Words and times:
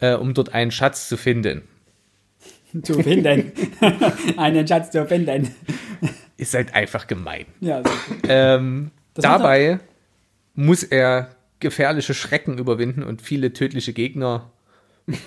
äh, 0.00 0.14
um 0.14 0.34
dort 0.34 0.54
einen 0.54 0.70
Schatz 0.70 1.08
zu 1.08 1.16
finden. 1.16 1.62
Zu 2.82 3.02
finden. 3.02 3.50
einen 4.36 4.66
Schatz 4.66 4.90
zu 4.92 5.04
finden. 5.06 5.54
Ist 6.36 6.54
halt 6.54 6.72
einfach 6.72 7.08
gemein. 7.08 7.46
Ja, 7.60 7.82
ähm, 8.28 8.92
dabei 9.14 9.80
muss 10.54 10.84
er 10.84 11.34
gefährliche 11.58 12.14
Schrecken 12.14 12.58
überwinden 12.58 13.02
und 13.02 13.22
viele 13.22 13.52
tödliche 13.52 13.92
Gegner. 13.92 14.52
Was 15.06 15.18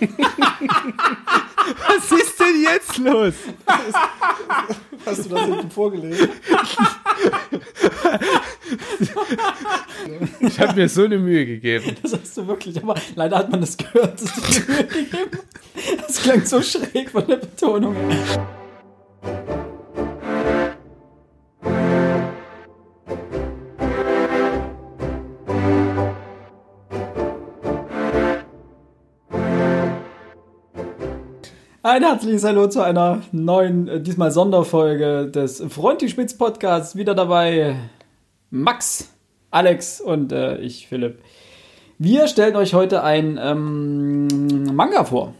ist 2.11 2.32
denn 2.43 2.61
jetzt 2.61 2.97
los? 2.97 3.33
Hast 5.05 5.25
du 5.25 5.29
das 5.29 5.45
hinten 5.45 5.71
vorgelesen? 5.71 6.29
Ich 10.39 10.59
habe 10.59 10.75
mir 10.75 10.89
so 10.89 11.05
eine 11.05 11.17
Mühe 11.17 11.45
gegeben. 11.45 11.95
Das 12.01 12.13
hast 12.13 12.37
du 12.37 12.47
wirklich, 12.47 12.81
aber 12.81 12.95
leider 13.15 13.37
hat 13.37 13.49
man 13.49 13.61
das 13.61 13.77
gehört. 13.77 14.21
Das, 14.21 14.35
hast 14.35 14.67
du 14.67 14.71
Mühe 14.71 14.85
gegeben. 14.85 15.39
das 16.07 16.21
klang 16.21 16.45
so 16.45 16.61
schräg 16.61 17.09
von 17.09 17.25
der 17.27 17.37
Betonung. 17.37 17.95
Ein 31.85 32.01
herzliches 32.01 32.45
Hallo 32.45 32.67
zu 32.67 32.81
einer 32.81 33.23
neuen, 33.33 33.89
äh, 33.89 33.99
diesmal 33.99 34.31
Sonderfolge 34.31 35.27
des 35.29 35.61
Frontispitz 35.67 36.37
Podcasts. 36.37 36.95
Wieder 36.95 37.13
dabei 37.13 37.75
Max, 38.51 39.09
Alex 39.51 39.99
und 39.99 40.31
äh, 40.31 40.59
ich, 40.59 40.87
Philipp. 40.87 41.19
Wir 41.99 42.29
stellen 42.29 42.55
euch 42.55 42.73
heute 42.73 43.03
ein 43.03 43.37
ähm, 43.37 44.73
Manga 44.73 45.03
vor. 45.03 45.33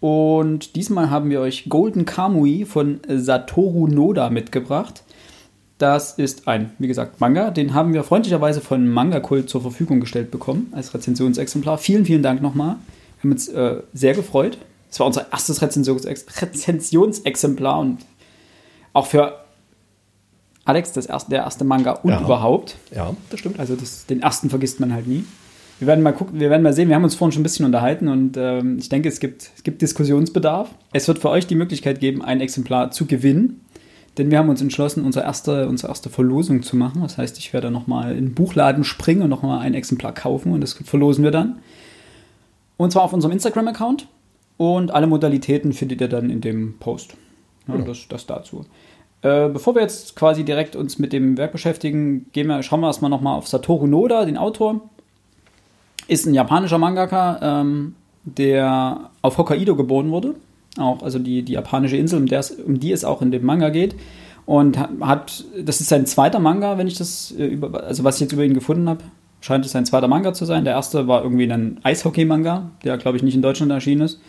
Und 0.00 0.74
diesmal 0.74 1.10
haben 1.10 1.30
wir 1.30 1.40
euch 1.40 1.68
Golden 1.68 2.06
Kamui 2.06 2.64
von 2.64 2.98
Satoru 3.06 3.86
Noda 3.86 4.30
mitgebracht. 4.30 5.04
Das 5.78 6.18
ist 6.18 6.48
ein, 6.48 6.72
wie 6.80 6.88
gesagt, 6.88 7.20
Manga. 7.20 7.52
Den 7.52 7.72
haben 7.72 7.94
wir 7.94 8.02
freundlicherweise 8.02 8.60
von 8.60 8.88
Manga 8.88 9.20
Kult 9.20 9.48
zur 9.48 9.60
Verfügung 9.60 10.00
gestellt 10.00 10.32
bekommen 10.32 10.72
als 10.74 10.92
Rezensionsexemplar. 10.92 11.78
Vielen, 11.78 12.04
vielen 12.04 12.24
Dank 12.24 12.42
nochmal. 12.42 12.78
Wir 13.20 13.22
haben 13.22 13.30
uns 13.30 13.46
äh, 13.46 13.76
sehr 13.92 14.14
gefreut. 14.14 14.58
Das 14.94 15.00
war 15.00 15.08
unser 15.08 15.26
erstes 15.32 15.60
Rezensions 15.60 16.06
Rezensionsexemplar 16.06 17.80
und 17.80 17.98
auch 18.92 19.06
für 19.08 19.40
Alex 20.64 20.92
das 20.92 21.06
erste, 21.06 21.30
der 21.30 21.42
erste 21.42 21.64
Manga 21.64 21.94
und 21.94 22.10
Ja. 22.10 22.20
überhaupt. 22.20 22.76
Ja, 22.94 23.12
das 23.28 23.40
stimmt. 23.40 23.58
Also 23.58 23.74
das, 23.74 24.06
den 24.06 24.22
ersten 24.22 24.50
vergisst 24.50 24.78
man 24.78 24.92
halt 24.92 25.08
nie. 25.08 25.24
Wir 25.80 25.88
werden 25.88 26.04
mal 26.04 26.12
gucken, 26.12 26.38
wir 26.38 26.48
werden 26.48 26.62
mal 26.62 26.72
sehen. 26.72 26.86
Wir 26.86 26.94
haben 26.94 27.02
uns 27.02 27.16
vorhin 27.16 27.32
schon 27.32 27.40
ein 27.40 27.42
bisschen 27.42 27.66
unterhalten 27.66 28.06
und 28.06 28.36
ähm, 28.36 28.78
ich 28.78 28.88
denke, 28.88 29.08
es 29.08 29.18
gibt, 29.18 29.50
es 29.56 29.64
gibt 29.64 29.82
Diskussionsbedarf. 29.82 30.70
Es 30.92 31.08
wird 31.08 31.18
für 31.18 31.30
euch 31.30 31.48
die 31.48 31.56
Möglichkeit 31.56 31.98
geben, 31.98 32.22
ein 32.22 32.40
Exemplar 32.40 32.92
zu 32.92 33.06
gewinnen. 33.06 33.62
Denn 34.16 34.30
wir 34.30 34.38
haben 34.38 34.48
uns 34.48 34.60
entschlossen, 34.60 35.04
unsere 35.04 35.24
erste, 35.24 35.66
unsere 35.66 35.88
erste 35.88 36.08
Verlosung 36.08 36.62
zu 36.62 36.76
machen. 36.76 37.02
Das 37.02 37.18
heißt, 37.18 37.36
ich 37.38 37.52
werde 37.52 37.72
nochmal 37.72 38.12
in 38.12 38.26
den 38.26 38.34
Buchladen 38.36 38.84
springen 38.84 39.22
und 39.22 39.30
nochmal 39.30 39.58
ein 39.58 39.74
Exemplar 39.74 40.14
kaufen 40.14 40.52
und 40.52 40.60
das 40.60 40.74
verlosen 40.74 41.24
wir 41.24 41.32
dann. 41.32 41.58
Und 42.76 42.92
zwar 42.92 43.02
auf 43.02 43.12
unserem 43.12 43.32
Instagram-Account. 43.32 44.06
Und 44.56 44.92
alle 44.92 45.06
Modalitäten 45.06 45.72
findet 45.72 46.00
ihr 46.00 46.08
dann 46.08 46.30
in 46.30 46.40
dem 46.40 46.74
Post. 46.78 47.14
Ja, 47.66 47.78
das, 47.78 48.06
das 48.08 48.26
dazu. 48.26 48.64
Äh, 49.22 49.48
bevor 49.48 49.74
wir 49.74 49.82
jetzt 49.82 50.16
quasi 50.16 50.44
direkt 50.44 50.76
uns 50.76 50.98
mit 50.98 51.12
dem 51.12 51.36
Werk 51.38 51.52
beschäftigen, 51.52 52.26
gehen 52.32 52.46
wir, 52.46 52.62
schauen 52.62 52.80
wir 52.80 52.88
erstmal 52.88 53.10
nochmal 53.10 53.36
auf 53.36 53.48
Satoru 53.48 53.86
Noda, 53.86 54.24
den 54.24 54.36
Autor. 54.36 54.80
Ist 56.06 56.26
ein 56.26 56.34
japanischer 56.34 56.78
Mangaka, 56.78 57.60
ähm, 57.62 57.94
der 58.24 59.10
auf 59.22 59.38
Hokkaido 59.38 59.74
geboren 59.76 60.10
wurde. 60.10 60.34
Auch, 60.78 61.02
also 61.02 61.18
die, 61.18 61.42
die 61.42 61.54
japanische 61.54 61.96
Insel, 61.96 62.18
um, 62.18 62.26
um 62.66 62.80
die 62.80 62.92
es 62.92 63.04
auch 63.04 63.22
in 63.22 63.30
dem 63.30 63.44
Manga 63.44 63.70
geht. 63.70 63.96
Und 64.44 64.78
ha- 64.78 64.90
hat, 65.00 65.44
das 65.58 65.80
ist 65.80 65.88
sein 65.88 66.04
zweiter 66.04 66.38
Manga, 66.38 66.76
wenn 66.76 66.86
ich 66.86 66.98
das 66.98 67.34
äh, 67.38 67.46
über, 67.46 67.82
also 67.84 68.04
was 68.04 68.16
ich 68.16 68.20
jetzt 68.22 68.32
über 68.32 68.44
ihn 68.44 68.52
gefunden 68.54 68.88
habe, 68.88 69.02
scheint 69.40 69.64
es 69.64 69.72
sein 69.72 69.86
zweiter 69.86 70.08
Manga 70.08 70.34
zu 70.34 70.44
sein. 70.44 70.64
Der 70.64 70.74
erste 70.74 71.08
war 71.08 71.22
irgendwie 71.22 71.50
ein 71.50 71.80
Eishockey-Manga, 71.82 72.70
der 72.84 72.98
glaube 72.98 73.16
ich 73.16 73.22
nicht 73.22 73.34
in 73.34 73.42
Deutschland 73.42 73.72
erschienen 73.72 74.02
ist. 74.02 74.20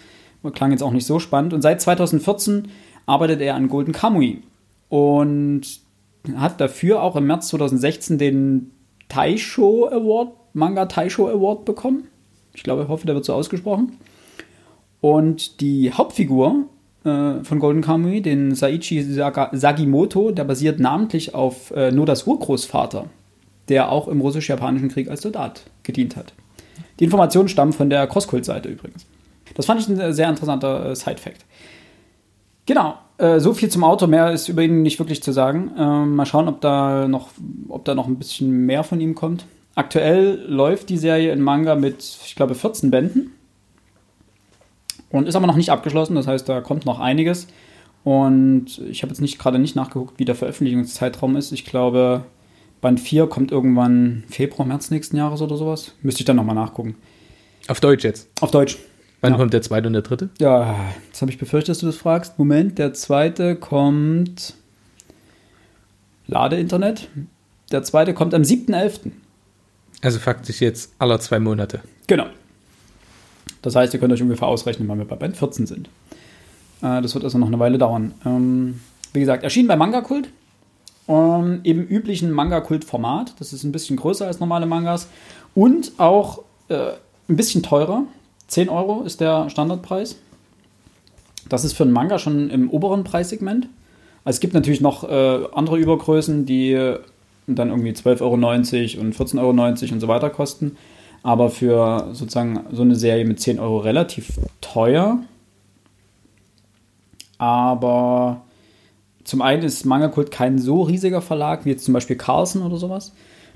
Klang 0.53 0.72
jetzt 0.72 0.83
auch 0.83 0.91
nicht 0.91 1.06
so 1.06 1.19
spannend. 1.19 1.53
Und 1.53 1.61
seit 1.61 1.81
2014 1.81 2.67
arbeitet 3.06 3.41
er 3.41 3.56
an 3.56 3.69
Golden 3.69 3.91
Kamui 3.91 4.41
und 4.89 5.61
hat 6.35 6.59
dafür 6.59 7.01
auch 7.01 7.16
im 7.16 7.28
März 7.28 7.50
2016 7.50 8.17
den 8.17 8.72
Taisho 9.09 9.88
Award, 9.88 10.29
Manga 10.53 10.85
Taisho 10.85 11.28
Award 11.28 11.66
bekommen. 11.66 12.07
Ich 12.53 12.63
glaube, 12.63 12.84
ich 12.84 12.88
hoffe, 12.88 13.05
der 13.05 13.16
wird 13.16 13.25
so 13.25 13.34
ausgesprochen. 13.34 13.97
Und 15.01 15.61
die 15.61 15.91
Hauptfigur 15.91 16.66
äh, 17.03 17.44
von 17.44 17.59
Golden 17.59 17.81
Kamui, 17.81 18.22
den 18.22 18.55
Saichi 18.55 19.03
Sagimoto, 19.03 20.31
der 20.31 20.45
basiert 20.45 20.79
namentlich 20.79 21.35
auf 21.35 21.72
äh, 21.72 21.91
Nodas 21.91 22.25
Urgroßvater, 22.25 23.05
der 23.69 23.91
auch 23.91 24.07
im 24.07 24.22
russisch-japanischen 24.22 24.89
Krieg 24.89 25.09
als 25.09 25.22
Soldat 25.22 25.63
gedient 25.84 26.16
hat. 26.16 26.34
Die 27.00 27.03
Informationen 27.03 27.50
stammen 27.50 27.73
von 27.73 27.89
der 27.89 28.07
Crosskult-Seite 28.07 28.69
übrigens. 28.69 29.05
Das 29.53 29.66
fand 29.66 29.79
ich 29.79 29.88
ein 29.88 30.13
sehr 30.13 30.29
interessanter 30.29 30.91
äh, 30.91 30.95
Side-Fact. 30.95 31.45
Genau, 32.66 32.95
äh, 33.17 33.39
so 33.39 33.53
viel 33.53 33.69
zum 33.69 33.83
Autor, 33.83 34.07
mehr 34.07 34.31
ist 34.31 34.50
über 34.50 34.63
ihn 34.63 34.81
nicht 34.81 35.00
wirklich 35.00 35.22
zu 35.22 35.31
sagen. 35.31 35.72
Ähm, 35.78 36.16
mal 36.16 36.25
schauen, 36.25 36.47
ob 36.47 36.61
da, 36.61 37.07
noch, 37.07 37.29
ob 37.69 37.85
da 37.85 37.95
noch 37.95 38.07
ein 38.07 38.17
bisschen 38.17 38.66
mehr 38.66 38.84
von 38.84 39.00
ihm 39.00 39.16
kommt. 39.16 39.45
Aktuell 39.75 40.44
läuft 40.47 40.89
die 40.89 40.97
Serie 40.97 41.31
in 41.31 41.41
Manga 41.41 41.75
mit, 41.75 42.03
ich 42.25 42.35
glaube, 42.35 42.55
14 42.55 42.91
Bänden. 42.91 43.31
Und 45.09 45.28
ist 45.28 45.35
aber 45.35 45.47
noch 45.47 45.55
nicht 45.55 45.69
abgeschlossen, 45.69 46.16
das 46.16 46.28
heißt, 46.28 46.50
da 46.50 46.61
kommt 46.61 46.85
noch 46.85 47.00
einiges. 47.00 47.47
Und 48.03 48.79
ich 48.89 49.01
habe 49.01 49.11
jetzt 49.11 49.22
nicht 49.22 49.39
gerade 49.39 49.59
nicht 49.59 49.75
nachgeguckt, 49.75 50.19
wie 50.19 50.25
der 50.25 50.35
Veröffentlichungszeitraum 50.35 51.35
ist. 51.35 51.51
Ich 51.51 51.66
glaube, 51.66 52.23
Band 52.81 53.00
4 53.00 53.28
kommt 53.28 53.51
irgendwann 53.51 54.23
Februar, 54.29 54.67
März 54.67 54.91
nächsten 54.91 55.17
Jahres 55.17 55.41
oder 55.41 55.57
sowas. 55.57 55.94
Müsste 56.01 56.22
ich 56.22 56.25
dann 56.25 56.35
nochmal 56.35 56.55
nachgucken. 56.55 56.95
Auf 57.67 57.79
Deutsch 57.79 58.03
jetzt. 58.03 58.29
Auf 58.41 58.51
Deutsch. 58.51 58.78
Wann 59.22 59.34
Ja. 59.34 59.38
kommt 59.38 59.53
der 59.53 59.62
zweite 59.62 59.88
und 59.88 59.94
der 59.94 60.02
dritte? 60.02 60.30
Ja, 60.40 60.76
jetzt 61.08 61.22
habe 61.22 61.31
ich 61.31 61.38
befürchtet, 61.38 61.70
dass 61.70 61.80
du 61.80 61.86
das 61.88 61.96
fragst. 61.98 62.38
Moment, 62.38 62.78
der 62.78 62.94
zweite 62.94 63.56
kommt. 63.56 64.53
Lade-Internet. 66.28 67.09
Der 67.72 67.84
zweite 67.84 68.14
kommt 68.14 68.34
am 68.34 68.44
7.11. 68.44 69.12
Also 70.02 70.20
faktisch 70.20 70.62
jetzt 70.62 70.92
aller 71.00 71.20
zwei 71.20 71.40
Monate. 71.40 71.81
Genau. 72.08 72.26
Das 73.62 73.76
heißt, 73.76 73.94
ihr 73.94 74.00
könnt 74.00 74.14
euch 74.14 74.22
ungefähr 74.22 74.48
ausrechnen, 74.48 74.88
wann 74.88 75.00
wir 75.00 75.06
bei 75.06 75.16
Band 75.16 75.38
14 75.38 75.66
sind. 75.66 75.90
Äh, 76.82 77.02
das 77.02 77.16
wird 77.16 77.24
also 77.24 77.38
noch 77.38 77.47
eine 77.47 77.58
Weile 77.59 77.78
dauern. 77.78 78.14
Ähm, 78.26 78.80
wie 79.14 79.20
gesagt, 79.22 79.44
erschienen 79.44 79.68
bei 79.68 79.76
Manga 79.76 80.02
Kult. 80.02 80.30
Ähm, 81.08 81.62
Im 81.64 81.82
üblichen 81.88 82.32
Manga 82.32 82.59
Kult-Format. 82.62 83.34
Das 83.40 83.53
ist 83.53 83.64
ein 83.64 83.72
bisschen 83.72 83.96
größer 83.97 84.28
als 84.28 84.40
normale 84.40 84.66
Mangas. 84.66 85.08
Und 85.56 85.94
auch 85.97 86.44
äh, 86.70 86.92
ein 87.30 87.36
bisschen 87.36 87.64
teurer. 87.64 88.03
10 88.47 88.69
Euro 88.69 89.03
ist 89.03 89.22
der 89.22 89.50
Standardpreis. 89.50 90.17
Das 91.50 91.63
ist 91.63 91.73
für 91.73 91.83
einen 91.83 91.91
Manga 91.91 92.19
schon 92.19 92.50
im 92.50 92.69
oberen 92.69 93.03
Preissegment. 93.03 93.67
Also 94.23 94.38
es 94.38 94.39
gibt 94.39 94.53
natürlich 94.53 94.81
noch 94.81 95.03
äh, 95.03 95.44
andere 95.53 95.78
Übergrößen, 95.78 96.45
die 96.45 96.95
dann 97.47 97.69
irgendwie 97.69 97.91
12,90 97.91 98.22
Euro 98.22 99.01
und 99.01 99.16
14,90 99.16 99.39
Euro 99.39 99.94
und 99.94 100.00
so 100.00 100.07
weiter 100.07 100.29
kosten. 100.29 100.78
Aber 101.22 101.50
für 101.50 102.09
sozusagen 102.13 102.66
so 102.72 102.81
eine 102.81 102.95
Serie 102.95 103.25
mit 103.25 103.39
10 103.39 103.59
Euro 103.59 103.78
relativ 103.78 104.39
teuer. 104.61 105.19
Aber 107.38 108.41
zum 109.23 109.41
einen 109.41 109.63
ist 109.63 109.85
Manga 109.85 110.07
Kult 110.07 110.31
kein 110.31 110.59
so 110.59 110.84
riesiger 110.84 111.22
Verlag 111.22 111.66
wie 111.66 111.72
jetzt 111.72 111.85
zum 111.85 111.94
Beispiel 111.94 112.16
Carlsen 112.16 112.61
oder 112.61 112.78
sowas. 112.78 113.13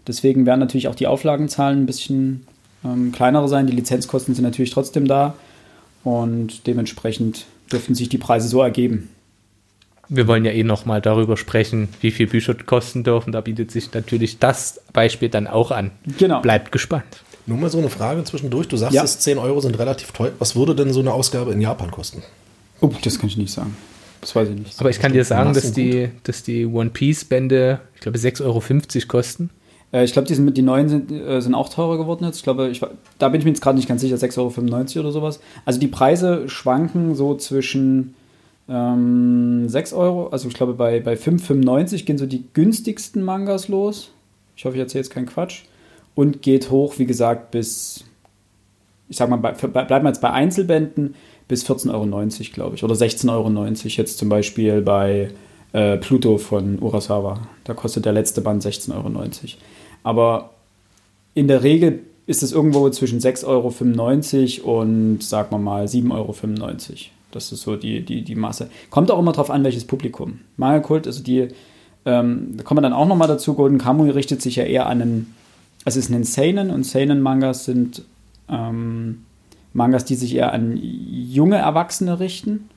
Deswegen 0.08 0.46
werden 0.46 0.60
natürlich 0.60 0.88
auch 0.88 0.96
die 0.96 1.08
Auflagenzahlen 1.08 1.84
ein 1.84 1.86
bisschen 1.86 2.48
ähm, 2.84 3.12
kleinere 3.12 3.48
sein. 3.48 3.68
Die 3.68 3.74
Lizenzkosten 3.76 4.36
sind 4.36 4.44
natürlich 4.44 4.72
trotzdem 4.72 5.08
da. 5.08 5.36
Und 6.04 6.66
dementsprechend 6.68 7.46
dürften 7.72 7.94
sich 7.96 8.10
die 8.10 8.18
Preise 8.18 8.48
so 8.48 8.62
ergeben. 8.62 9.10
Wir 10.08 10.28
wollen 10.28 10.44
ja 10.44 10.52
eh 10.52 10.64
noch 10.64 10.86
mal 10.86 11.02
darüber 11.02 11.38
sprechen, 11.38 11.90
wie 12.02 12.10
viel 12.12 12.26
Bücher 12.28 12.56
kosten 12.56 13.04
dürfen. 13.04 13.32
Da 13.32 13.42
bietet 13.42 13.70
sich 13.72 13.94
natürlich 13.94 14.40
das 14.40 14.82
Beispiel 14.92 15.30
dann 15.30 15.46
auch 15.46 15.70
an. 15.72 15.92
Genau. 16.18 16.42
Bleibt 16.42 16.72
gespannt. 16.72 17.06
Nur 17.46 17.58
mal 17.58 17.70
so 17.70 17.78
eine 17.78 17.90
Frage 17.90 18.24
zwischendurch. 18.24 18.68
Du 18.68 18.78
sagst, 18.78 18.96
Ja. 18.96 19.04
es 19.04 19.20
10 19.20 19.38
Euro 19.38 19.60
sind 19.62 19.78
relativ 19.78 20.12
teuer. 20.12 20.32
Was 20.40 20.56
würde 20.56 20.74
denn 20.76 20.94
so 20.94 21.00
eine 21.00 21.14
Ausgabe 21.14 21.52
in 21.52 21.62
Japan 21.62 21.92
kosten? 21.92 22.24
Oh, 22.82 22.92
das 23.04 23.20
kann 23.20 23.28
ich 23.30 23.38
nicht 23.38 23.52
sagen. 23.52 23.76
Das 24.22 24.36
weiß 24.36 24.50
ich 24.50 24.56
nicht. 24.56 24.80
Aber 24.80 24.90
ich 24.90 25.00
kann 25.00 25.14
dir 25.14 25.24
sagen, 25.24 25.54
dass 25.54 25.72
die, 25.74 26.10
dass 26.24 26.44
die 26.44 26.66
One 26.66 26.90
Piece 26.90 27.26
Bände, 27.26 27.80
ich 27.96 28.02
glaube, 28.02 28.18
6,50 28.18 28.44
Euro 28.46 29.08
kosten. 29.08 29.50
Äh, 29.92 30.04
ich 30.04 30.14
glaube, 30.14 30.28
die, 30.28 30.54
die 30.54 30.62
neuen 30.62 30.90
sind, 30.90 31.12
äh, 31.12 31.42
sind 31.42 31.56
auch 31.56 31.70
teurer 31.70 31.98
geworden 31.98 32.26
jetzt. 32.26 32.38
Ich 32.38 32.44
glaube, 32.44 32.70
ich, 32.70 32.82
da 33.18 33.30
bin 33.30 33.40
ich 33.40 33.46
mir 33.46 33.52
jetzt 33.52 33.62
gerade 33.62 33.78
nicht 33.78 33.88
ganz 33.88 34.02
sicher, 34.02 34.16
6,95 34.16 34.98
Euro 34.98 35.00
oder 35.00 35.12
sowas. 35.12 35.40
Also 35.66 35.80
die 35.80 35.88
Preise 35.88 36.48
schwanken 36.50 37.16
so 37.16 37.36
zwischen 37.36 38.16
ähm, 38.68 39.68
6 39.68 39.94
Euro, 39.94 40.28
also 40.28 40.48
ich 40.48 40.54
glaube 40.54 40.74
bei, 40.74 41.00
bei 41.00 41.14
5,95 41.14 42.06
gehen 42.06 42.18
so 42.18 42.26
die 42.26 42.46
günstigsten 42.54 43.24
Mangas 43.24 43.68
los. 43.68 44.12
Ich 44.56 44.66
hoffe, 44.66 44.76
ich 44.76 44.82
erzähle 44.82 45.04
jetzt 45.04 45.12
keinen 45.12 45.26
Quatsch. 45.26 45.64
Und 46.16 46.42
geht 46.42 46.70
hoch, 46.70 46.96
wie 46.98 47.06
gesagt, 47.06 47.52
bis 47.52 48.04
ich 49.10 49.18
sag 49.18 49.30
mal, 49.30 49.38
bei, 49.38 49.52
bleiben 49.54 50.06
wir 50.06 50.10
jetzt 50.10 50.22
bei 50.22 50.32
Einzelbänden 50.32 51.16
bis 51.48 51.66
14,90 51.66 51.92
Euro, 51.92 52.54
glaube 52.54 52.76
ich. 52.76 52.84
Oder 52.84 52.94
16,90 52.94 53.32
Euro 53.32 53.66
jetzt 53.68 54.18
zum 54.20 54.30
Beispiel 54.30 54.82
bei 54.82 55.32
äh, 55.74 55.98
Pluto 55.98 56.38
von 56.38 56.80
Urasawa. 56.80 57.40
Da 57.64 57.74
kostet 57.74 58.06
der 58.06 58.14
letzte 58.14 58.42
Band 58.42 58.64
16,90 58.64 58.96
Euro. 58.96 59.10
Aber 60.04 60.52
in 61.34 61.48
der 61.48 61.64
Regel 61.64 62.00
ist 62.26 62.44
es 62.44 62.52
irgendwo 62.52 62.90
zwischen 62.90 63.20
6,95 63.20 64.64
Euro 64.64 64.82
und, 64.82 65.24
sagen 65.24 65.52
wir 65.52 65.58
mal, 65.58 65.86
7,95 65.86 66.12
Euro. 66.12 66.34
Das 67.32 67.52
ist 67.52 67.62
so 67.62 67.76
die, 67.76 68.02
die, 68.02 68.24
die 68.24 68.36
Masse. 68.36 68.70
Kommt 68.90 69.12
auch 69.12 69.20
immer 69.20 69.32
darauf 69.32 69.50
an, 69.52 69.64
welches 69.64 69.86
Publikum. 69.86 70.40
Manga 70.58 70.80
Kult, 70.80 71.08
also 71.08 71.24
die, 71.24 71.48
ähm, 72.06 72.54
da 72.58 72.64
kommen 72.64 72.78
wir 72.78 72.82
dann 72.82 72.94
auch 72.94 73.08
nochmal 73.08 73.28
dazu, 73.28 73.54
Golden 73.54 73.78
Kamuy 73.78 74.10
richtet 74.10 74.42
sich 74.42 74.56
ja 74.56 74.64
eher 74.64 74.88
an 74.88 75.02
einen, 75.02 75.36
es 75.86 75.96
ist 75.96 76.10
ein 76.10 76.24
Seinen 76.24 76.72
und 76.72 76.86
Seinen-Mangas 76.86 77.66
sind 77.66 78.04
ähm, 78.50 79.26
Mangas, 79.74 80.06
die 80.06 80.16
sich 80.16 80.36
eher 80.36 80.54
an 80.54 80.80
junge 80.82 81.58
Erwachsene 81.58 82.20
richten. 82.20 82.70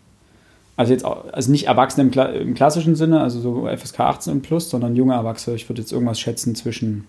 Also 0.76 0.92
jetzt 0.92 1.04
also 1.04 1.50
nicht 1.50 1.66
Erwachsene 1.66 2.10
im, 2.10 2.38
im 2.48 2.54
klassischen 2.54 2.96
Sinne, 2.96 3.20
also 3.20 3.40
so 3.40 3.69
FSK 3.69 4.00
18 4.00 4.32
und 4.32 4.42
plus, 4.42 4.70
sondern 4.70 4.96
junge 4.96 5.14
Erwachsene. 5.14 5.56
Ich 5.56 5.69
würde 5.69 5.82
jetzt 5.82 5.92
irgendwas 5.92 6.19
schätzen 6.19 6.54
zwischen. 6.54 7.06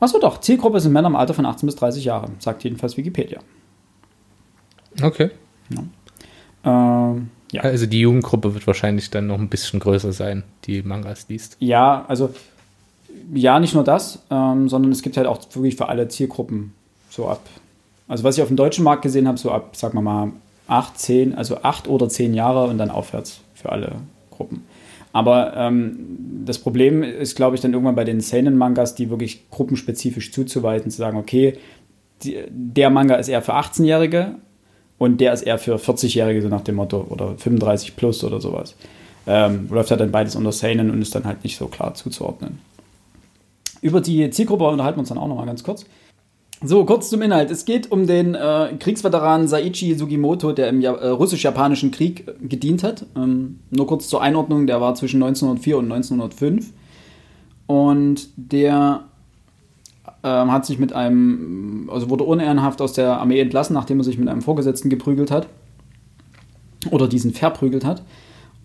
Achso, 0.00 0.18
doch. 0.18 0.40
Zielgruppe 0.40 0.80
sind 0.80 0.92
Männer 0.92 1.08
im 1.08 1.16
Alter 1.16 1.34
von 1.34 1.46
18 1.46 1.66
bis 1.66 1.76
30 1.76 2.04
Jahre, 2.04 2.28
sagt 2.38 2.64
jedenfalls 2.64 2.96
Wikipedia. 2.96 3.40
Okay. 5.00 5.30
Ja. 5.70 7.12
Ähm, 7.12 7.30
ja. 7.52 7.62
Also 7.62 7.86
die 7.86 8.00
Jugendgruppe 8.00 8.54
wird 8.54 8.66
wahrscheinlich 8.66 9.10
dann 9.10 9.28
noch 9.28 9.38
ein 9.38 9.48
bisschen 9.48 9.78
größer 9.78 10.12
sein, 10.12 10.42
die 10.64 10.82
Mangas 10.82 11.28
liest. 11.28 11.56
Ja, 11.60 12.04
also 12.08 12.30
ja, 13.32 13.60
nicht 13.60 13.74
nur 13.74 13.84
das, 13.84 14.18
ähm, 14.30 14.68
sondern 14.68 14.90
es 14.90 15.02
gibt 15.02 15.16
halt 15.16 15.26
auch 15.26 15.40
wirklich 15.54 15.76
für 15.76 15.88
alle 15.88 16.08
Zielgruppen 16.08 16.74
so 17.10 17.28
ab. 17.28 17.40
Also 18.08 18.24
was 18.24 18.36
ich 18.36 18.42
auf 18.42 18.48
dem 18.48 18.56
deutschen 18.56 18.84
Markt 18.84 19.02
gesehen 19.02 19.28
habe, 19.28 19.38
so 19.38 19.50
ab, 19.50 19.76
sagen 19.76 19.94
wir 19.96 20.02
mal, 20.02 20.32
8, 20.66 20.98
10, 20.98 21.34
also 21.34 21.62
8 21.62 21.88
oder 21.88 22.08
10 22.08 22.34
Jahre 22.34 22.64
und 22.64 22.78
dann 22.78 22.90
aufwärts 22.90 23.40
für 23.54 23.70
alle 23.70 23.92
Gruppen. 24.30 24.64
Aber 25.12 25.56
ähm, 25.56 26.42
das 26.44 26.58
Problem 26.58 27.02
ist, 27.04 27.36
glaube 27.36 27.54
ich, 27.54 27.62
dann 27.62 27.72
irgendwann 27.72 27.94
bei 27.94 28.04
den 28.04 28.20
Seinen-Mangas, 28.20 28.96
die 28.96 29.10
wirklich 29.10 29.48
gruppenspezifisch 29.50 30.32
zuzuweisen, 30.32 30.90
zu 30.90 30.98
sagen, 30.98 31.16
okay, 31.16 31.54
die, 32.24 32.38
der 32.48 32.90
Manga 32.90 33.14
ist 33.14 33.28
eher 33.28 33.42
für 33.42 33.54
18-Jährige 33.54 34.34
und 34.98 35.20
der 35.20 35.32
ist 35.32 35.42
eher 35.42 35.58
für 35.58 35.76
40-Jährige, 35.76 36.42
so 36.42 36.48
nach 36.48 36.62
dem 36.62 36.74
Motto, 36.76 37.06
oder 37.08 37.36
35 37.36 37.94
plus 37.94 38.24
oder 38.24 38.40
sowas. 38.40 38.74
Ähm, 39.26 39.68
läuft 39.70 39.90
halt 39.90 40.00
dann 40.00 40.10
beides 40.10 40.34
unter 40.34 40.52
Seinen 40.52 40.90
und 40.90 41.00
ist 41.00 41.14
dann 41.14 41.24
halt 41.24 41.44
nicht 41.44 41.56
so 41.56 41.68
klar 41.68 41.94
zuzuordnen. 41.94 42.58
Über 43.80 44.00
die 44.00 44.28
Zielgruppe 44.30 44.64
unterhalten 44.64 44.96
wir 44.96 45.00
uns 45.00 45.10
dann 45.10 45.18
auch 45.18 45.28
nochmal 45.28 45.46
ganz 45.46 45.62
kurz. 45.62 45.86
So, 46.66 46.86
kurz 46.86 47.10
zum 47.10 47.20
Inhalt. 47.20 47.50
Es 47.50 47.66
geht 47.66 47.92
um 47.92 48.06
den 48.06 48.34
äh, 48.34 48.74
Kriegsveteran 48.80 49.48
Saichi 49.48 49.94
Sugimoto, 49.96 50.52
der 50.52 50.70
im 50.70 50.80
ja 50.80 50.94
äh, 50.94 51.08
russisch-japanischen 51.08 51.90
Krieg 51.90 52.26
äh, 52.26 52.46
gedient 52.46 52.82
hat. 52.82 53.04
Ähm, 53.14 53.58
nur 53.70 53.86
kurz 53.86 54.08
zur 54.08 54.22
Einordnung, 54.22 54.66
der 54.66 54.80
war 54.80 54.94
zwischen 54.94 55.22
1904 55.22 55.76
und 55.76 55.92
1905. 55.92 56.72
Und 57.66 58.30
der 58.36 59.04
ähm, 60.22 60.52
hat 60.52 60.64
sich 60.64 60.78
mit 60.78 60.94
einem, 60.94 61.90
also 61.92 62.08
wurde 62.08 62.24
unehrenhaft 62.24 62.80
aus 62.80 62.94
der 62.94 63.20
Armee 63.20 63.40
entlassen, 63.40 63.74
nachdem 63.74 64.00
er 64.00 64.04
sich 64.04 64.16
mit 64.16 64.28
einem 64.28 64.40
Vorgesetzten 64.40 64.88
geprügelt 64.88 65.30
hat. 65.30 65.48
Oder 66.90 67.08
diesen 67.08 67.34
verprügelt 67.34 67.84
hat. 67.84 68.02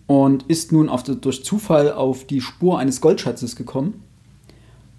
Und 0.06 0.44
ist 0.44 0.72
nun 0.72 0.88
auf, 0.88 1.02
durch 1.02 1.44
Zufall 1.44 1.92
auf 1.92 2.24
die 2.24 2.40
Spur 2.40 2.78
eines 2.78 3.02
Goldschatzes 3.02 3.56
gekommen 3.56 4.02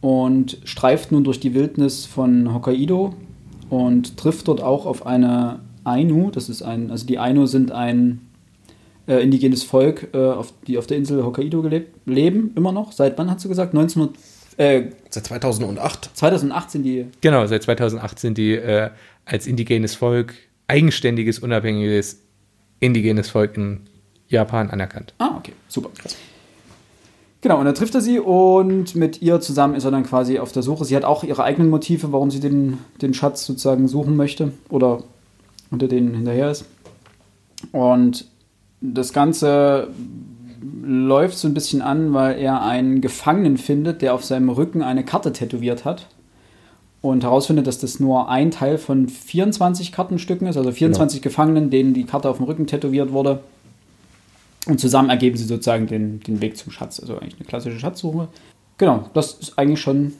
und 0.01 0.57
streift 0.63 1.12
nun 1.12 1.24
durch 1.24 1.39
die 1.39 1.53
Wildnis 1.53 2.06
von 2.06 2.53
Hokkaido 2.53 3.13
und 3.69 4.18
trifft 4.18 4.48
dort 4.48 4.62
auch 4.62 4.86
auf 4.86 5.06
eine 5.06 5.59
Ainu. 5.83 6.31
Das 6.31 6.50
ist 6.50 6.62
ein, 6.63 6.92
also 6.92 7.06
die 7.06 7.19
Ainu 7.19 7.45
sind 7.45 7.71
ein 7.71 8.21
äh, 9.07 9.24
indigenes 9.24 9.63
Volk, 9.63 10.09
äh, 10.13 10.18
auf, 10.18 10.53
die 10.68 10.77
auf 10.77 10.88
der 10.88 10.98
Insel 10.98 11.24
Hokkaido 11.24 11.62
gelebt, 11.62 11.95
leben, 12.06 12.51
immer 12.56 12.71
noch. 12.71 12.92
Seit 12.92 13.18
wann 13.18 13.30
hast 13.30 13.45
du 13.45 13.50
gesagt? 13.50 13.74
1900, 13.74 14.15
äh, 14.57 14.92
Seit 15.09 15.25
2008. 15.25 16.09
2008 16.13 16.71
sind 16.71 16.83
die. 16.83 17.06
Genau, 17.21 17.45
seit 17.45 17.63
2008 17.63 18.19
sind 18.19 18.38
die 18.38 18.53
äh, 18.53 18.89
als 19.25 19.48
indigenes 19.48 19.95
Volk, 19.95 20.33
eigenständiges, 20.68 21.39
unabhängiges 21.39 22.21
indigenes 22.80 23.30
Volk 23.30 23.56
in 23.57 23.81
Japan 24.27 24.69
anerkannt. 24.69 25.13
Ah, 25.19 25.36
okay, 25.38 25.53
super. 25.68 25.89
Krass. 25.98 26.18
Genau, 27.42 27.58
und 27.58 27.66
dann 27.66 27.74
trifft 27.74 27.96
er 27.96 28.02
sie 28.02 28.20
und 28.20 28.96
mit 28.96 29.22
ihr 29.24 29.42
zusammen 29.42 29.74
ist 29.74 29.84
er 29.84 29.92
dann 29.92 30.04
quasi 30.04 30.38
auf 30.38 30.52
der 30.52 30.62
Suche. 30.62 30.86
Sie 30.86 30.96
hat 30.96 31.04
auch 31.04 31.24
ihre 31.24 31.44
eigenen 31.44 31.72
Motive, 31.72 32.12
warum 32.12 32.30
sie 32.30 32.40
den, 32.40 32.78
den 33.02 33.16
Schatz 33.16 33.46
sozusagen 33.46 33.88
suchen 33.88 34.16
möchte 34.16 34.52
oder 34.70 35.04
unter 35.72 35.88
denen 35.88 36.14
hinterher 36.14 36.52
ist. 36.52 36.66
Und 37.72 38.26
das 38.80 39.12
Ganze 39.12 39.88
läuft 40.84 41.38
so 41.38 41.48
ein 41.48 41.56
bisschen 41.56 41.82
an, 41.82 42.14
weil 42.14 42.38
er 42.38 42.62
einen 42.62 43.02
Gefangenen 43.02 43.58
findet, 43.58 44.04
der 44.04 44.14
auf 44.14 44.24
seinem 44.24 44.50
Rücken 44.50 44.84
eine 44.84 45.04
Karte 45.04 45.34
tätowiert 45.34 45.84
hat. 45.84 46.08
Und 47.02 47.24
herausfindet, 47.24 47.66
dass 47.66 47.80
das 47.80 48.00
nur 48.00 48.30
ein 48.30 48.52
Teil 48.52 48.78
von 48.78 49.10
24 49.10 49.92
Kartenstücken 49.92 50.46
ist, 50.46 50.58
also 50.58 50.72
24 50.72 51.20
genau. 51.20 51.32
Gefangenen, 51.32 51.70
denen 51.72 51.96
die 51.96 52.04
Karte 52.04 52.30
auf 52.30 52.38
dem 52.38 52.46
Rücken 52.46 52.68
tätowiert 52.68 53.12
wurde. 53.12 53.40
Und 54.68 54.80
zusammen 54.80 55.10
ergeben 55.10 55.38
sie 55.38 55.46
sozusagen 55.46 55.88
den, 55.88 56.19
den 56.19 56.42
Weg 56.42 56.58
zum 56.58 56.72
Schatz. 56.72 57.00
Also 57.00 57.18
eigentlich 57.18 57.36
eine 57.36 57.46
klassische 57.46 57.80
Schatzsuche. 57.80 58.28
Genau, 58.78 59.10
das 59.13 59.34
ist 59.34 59.58
eigentlich 59.58 59.81
schon 59.81 60.13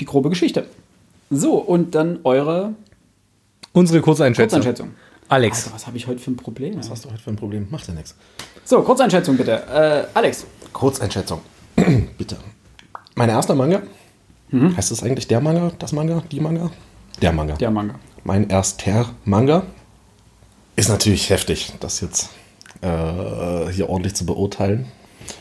die 0.00 0.04
grobe 0.04 0.30
Geschichte. 0.30 0.66
So, 1.30 1.54
und 1.54 1.94
dann 1.94 2.20
eure. 2.24 2.74
Unsere 3.72 4.00
Kurzeinschätzung. 4.00 4.60
Kurzeinschätzung. 4.60 4.94
Alex. 5.28 5.64
Alter, 5.64 5.74
was 5.74 5.86
habe 5.86 5.96
ich 5.96 6.06
heute 6.06 6.20
für 6.20 6.30
ein 6.30 6.36
Problem? 6.36 6.76
Was 6.78 6.90
hast 6.90 7.04
du 7.04 7.10
heute 7.10 7.22
für 7.22 7.30
ein 7.30 7.36
Problem? 7.36 7.66
Macht 7.70 7.86
ja 7.86 7.94
nichts. 7.94 8.14
So, 8.64 8.82
Kurzeinschätzung 8.82 9.36
bitte. 9.36 9.62
Äh, 9.68 10.06
Alex. 10.14 10.46
Kurzeinschätzung. 10.72 11.40
bitte. 12.18 12.36
Mein 13.14 13.28
erster 13.28 13.54
Manga. 13.54 13.82
Mhm. 14.50 14.76
Heißt 14.76 14.90
es 14.90 15.02
eigentlich 15.02 15.28
der 15.28 15.40
Manga, 15.40 15.72
das 15.78 15.92
Manga, 15.92 16.22
die 16.30 16.40
Manga? 16.40 16.70
Der 17.20 17.32
Manga. 17.32 17.54
Der 17.54 17.70
Manga. 17.70 17.94
Mein 18.24 18.48
erster 18.48 19.10
Manga 19.24 19.64
ist 20.76 20.88
natürlich 20.88 21.28
heftig, 21.30 21.74
das 21.80 22.00
jetzt 22.00 22.30
äh, 22.80 23.72
hier 23.72 23.88
ordentlich 23.88 24.14
zu 24.14 24.26
beurteilen. 24.26 24.86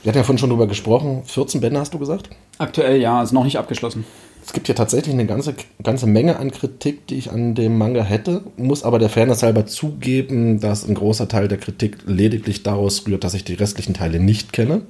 Wir 0.04 0.10
hatten 0.10 0.19
ja 0.19 0.24
vorhin 0.24 0.38
schon 0.38 0.50
drüber 0.50 0.68
gesprochen. 0.68 1.24
14 1.25 1.62
Bände 1.62 1.80
hast 1.80 1.94
du 1.94 2.00
gesagt? 2.00 2.30
Aktuell 2.57 3.00
ja, 3.00 3.24
ist 3.24 3.31
noch 3.31 3.44
nicht 3.44 3.57
abgeschlossen. 3.57 4.06
Es 4.45 4.54
gibt 4.54 4.68
hier 4.68 4.75
tatsächlich 4.75 5.13
eine 5.13 5.25
ganze, 5.25 5.56
ganze 5.84 6.07
Menge 6.07 6.38
an 6.38 6.51
Kritik, 6.51 7.06
die 7.07 7.16
ich 7.16 7.31
an 7.31 7.54
dem 7.54 7.78
Manga 7.78 8.04
hätte, 8.04 8.44
muss 8.56 8.84
aber 8.84 8.98
der 8.98 9.10
Fairness 9.10 9.44
halber 9.44 9.66
zugeben, 9.66 10.62
dass 10.62 10.88
ein 10.88 10.95
großer 10.95 11.28
Teil 11.28 11.50
der 11.50 11.58
Kritik 11.58 11.98
lediglich 12.06 12.63
daraus 12.63 13.06
rührt, 13.06 13.25
dass 13.25 13.34
ich 13.34 13.44
die 13.44 13.56
restlichen 13.56 13.94
Teile 13.94 14.22
nicht 14.22 14.53
kenne. 14.53 14.84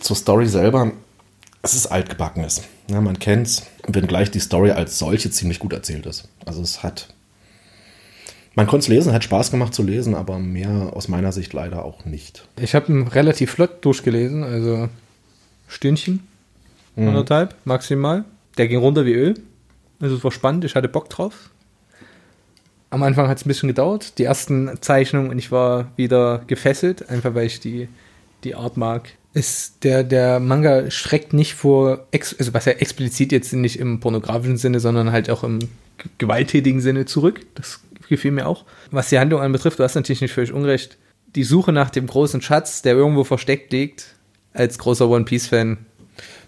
Zur 0.00 0.16
Story 0.16 0.46
selber, 0.48 0.90
es 1.62 1.74
ist 1.74 1.86
altgebackenes. 1.86 2.62
Ja, 2.90 3.00
man 3.00 3.18
kennt's, 3.18 3.62
wenngleich 3.86 4.30
die 4.30 4.40
Story 4.40 4.72
als 4.72 4.98
solche 4.98 5.30
ziemlich 5.30 5.60
gut 5.60 5.72
erzählt 5.72 6.06
ist. 6.06 6.28
Also 6.44 6.62
es 6.62 6.82
hat 6.82 7.14
man 8.56 8.66
konnte 8.66 8.84
es 8.84 8.88
lesen, 8.88 9.12
hat 9.12 9.22
Spaß 9.22 9.50
gemacht 9.50 9.74
zu 9.74 9.82
lesen, 9.82 10.14
aber 10.14 10.38
mehr 10.38 10.90
aus 10.94 11.08
meiner 11.08 11.30
Sicht 11.30 11.52
leider 11.52 11.84
auch 11.84 12.06
nicht. 12.06 12.48
Ich 12.58 12.74
habe 12.74 12.90
ihn 12.90 13.06
relativ 13.06 13.52
flott 13.52 13.84
durchgelesen, 13.84 14.42
also 14.42 14.88
Stündchen, 15.68 16.26
mhm. 16.96 17.08
anderthalb 17.08 17.54
maximal. 17.64 18.24
Der 18.56 18.66
ging 18.66 18.78
runter 18.78 19.04
wie 19.04 19.12
Öl. 19.12 19.34
Also 20.00 20.16
es 20.16 20.24
war 20.24 20.32
spannend, 20.32 20.64
ich 20.64 20.74
hatte 20.74 20.88
Bock 20.88 21.10
drauf. 21.10 21.50
Am 22.88 23.02
Anfang 23.02 23.28
hat 23.28 23.36
es 23.36 23.44
ein 23.44 23.48
bisschen 23.48 23.68
gedauert, 23.68 24.18
die 24.18 24.24
ersten 24.24 24.70
Zeichnungen 24.80 25.30
und 25.30 25.38
ich 25.38 25.52
war 25.52 25.92
wieder 25.96 26.42
gefesselt, 26.46 27.10
einfach 27.10 27.34
weil 27.34 27.46
ich 27.46 27.60
die, 27.60 27.88
die 28.42 28.54
Art 28.54 28.78
mag. 28.78 29.10
Ist 29.34 29.84
der, 29.84 30.02
der 30.02 30.40
Manga 30.40 30.90
schreckt 30.90 31.34
nicht 31.34 31.54
vor, 31.54 32.06
also 32.10 32.54
was 32.54 32.66
er 32.66 32.80
explizit 32.80 33.32
jetzt 33.32 33.52
nicht 33.52 33.78
im 33.78 34.00
pornografischen 34.00 34.56
Sinne, 34.56 34.80
sondern 34.80 35.12
halt 35.12 35.28
auch 35.28 35.44
im 35.44 35.58
gewalttätigen 36.16 36.80
Sinne 36.80 37.04
zurück. 37.04 37.40
Das 37.54 37.80
gefiel 38.08 38.30
mir 38.30 38.46
auch. 38.46 38.64
Was 38.90 39.08
die 39.08 39.18
Handlung 39.18 39.40
anbetrifft, 39.40 39.78
du 39.78 39.84
hast 39.84 39.94
natürlich 39.94 40.20
nicht 40.20 40.32
völlig 40.32 40.52
unrecht. 40.52 40.98
Die 41.34 41.44
Suche 41.44 41.72
nach 41.72 41.90
dem 41.90 42.06
großen 42.06 42.40
Schatz, 42.40 42.82
der 42.82 42.94
irgendwo 42.94 43.24
versteckt 43.24 43.72
liegt, 43.72 44.14
als 44.52 44.78
großer 44.78 45.08
One 45.08 45.24
Piece-Fan. 45.24 45.78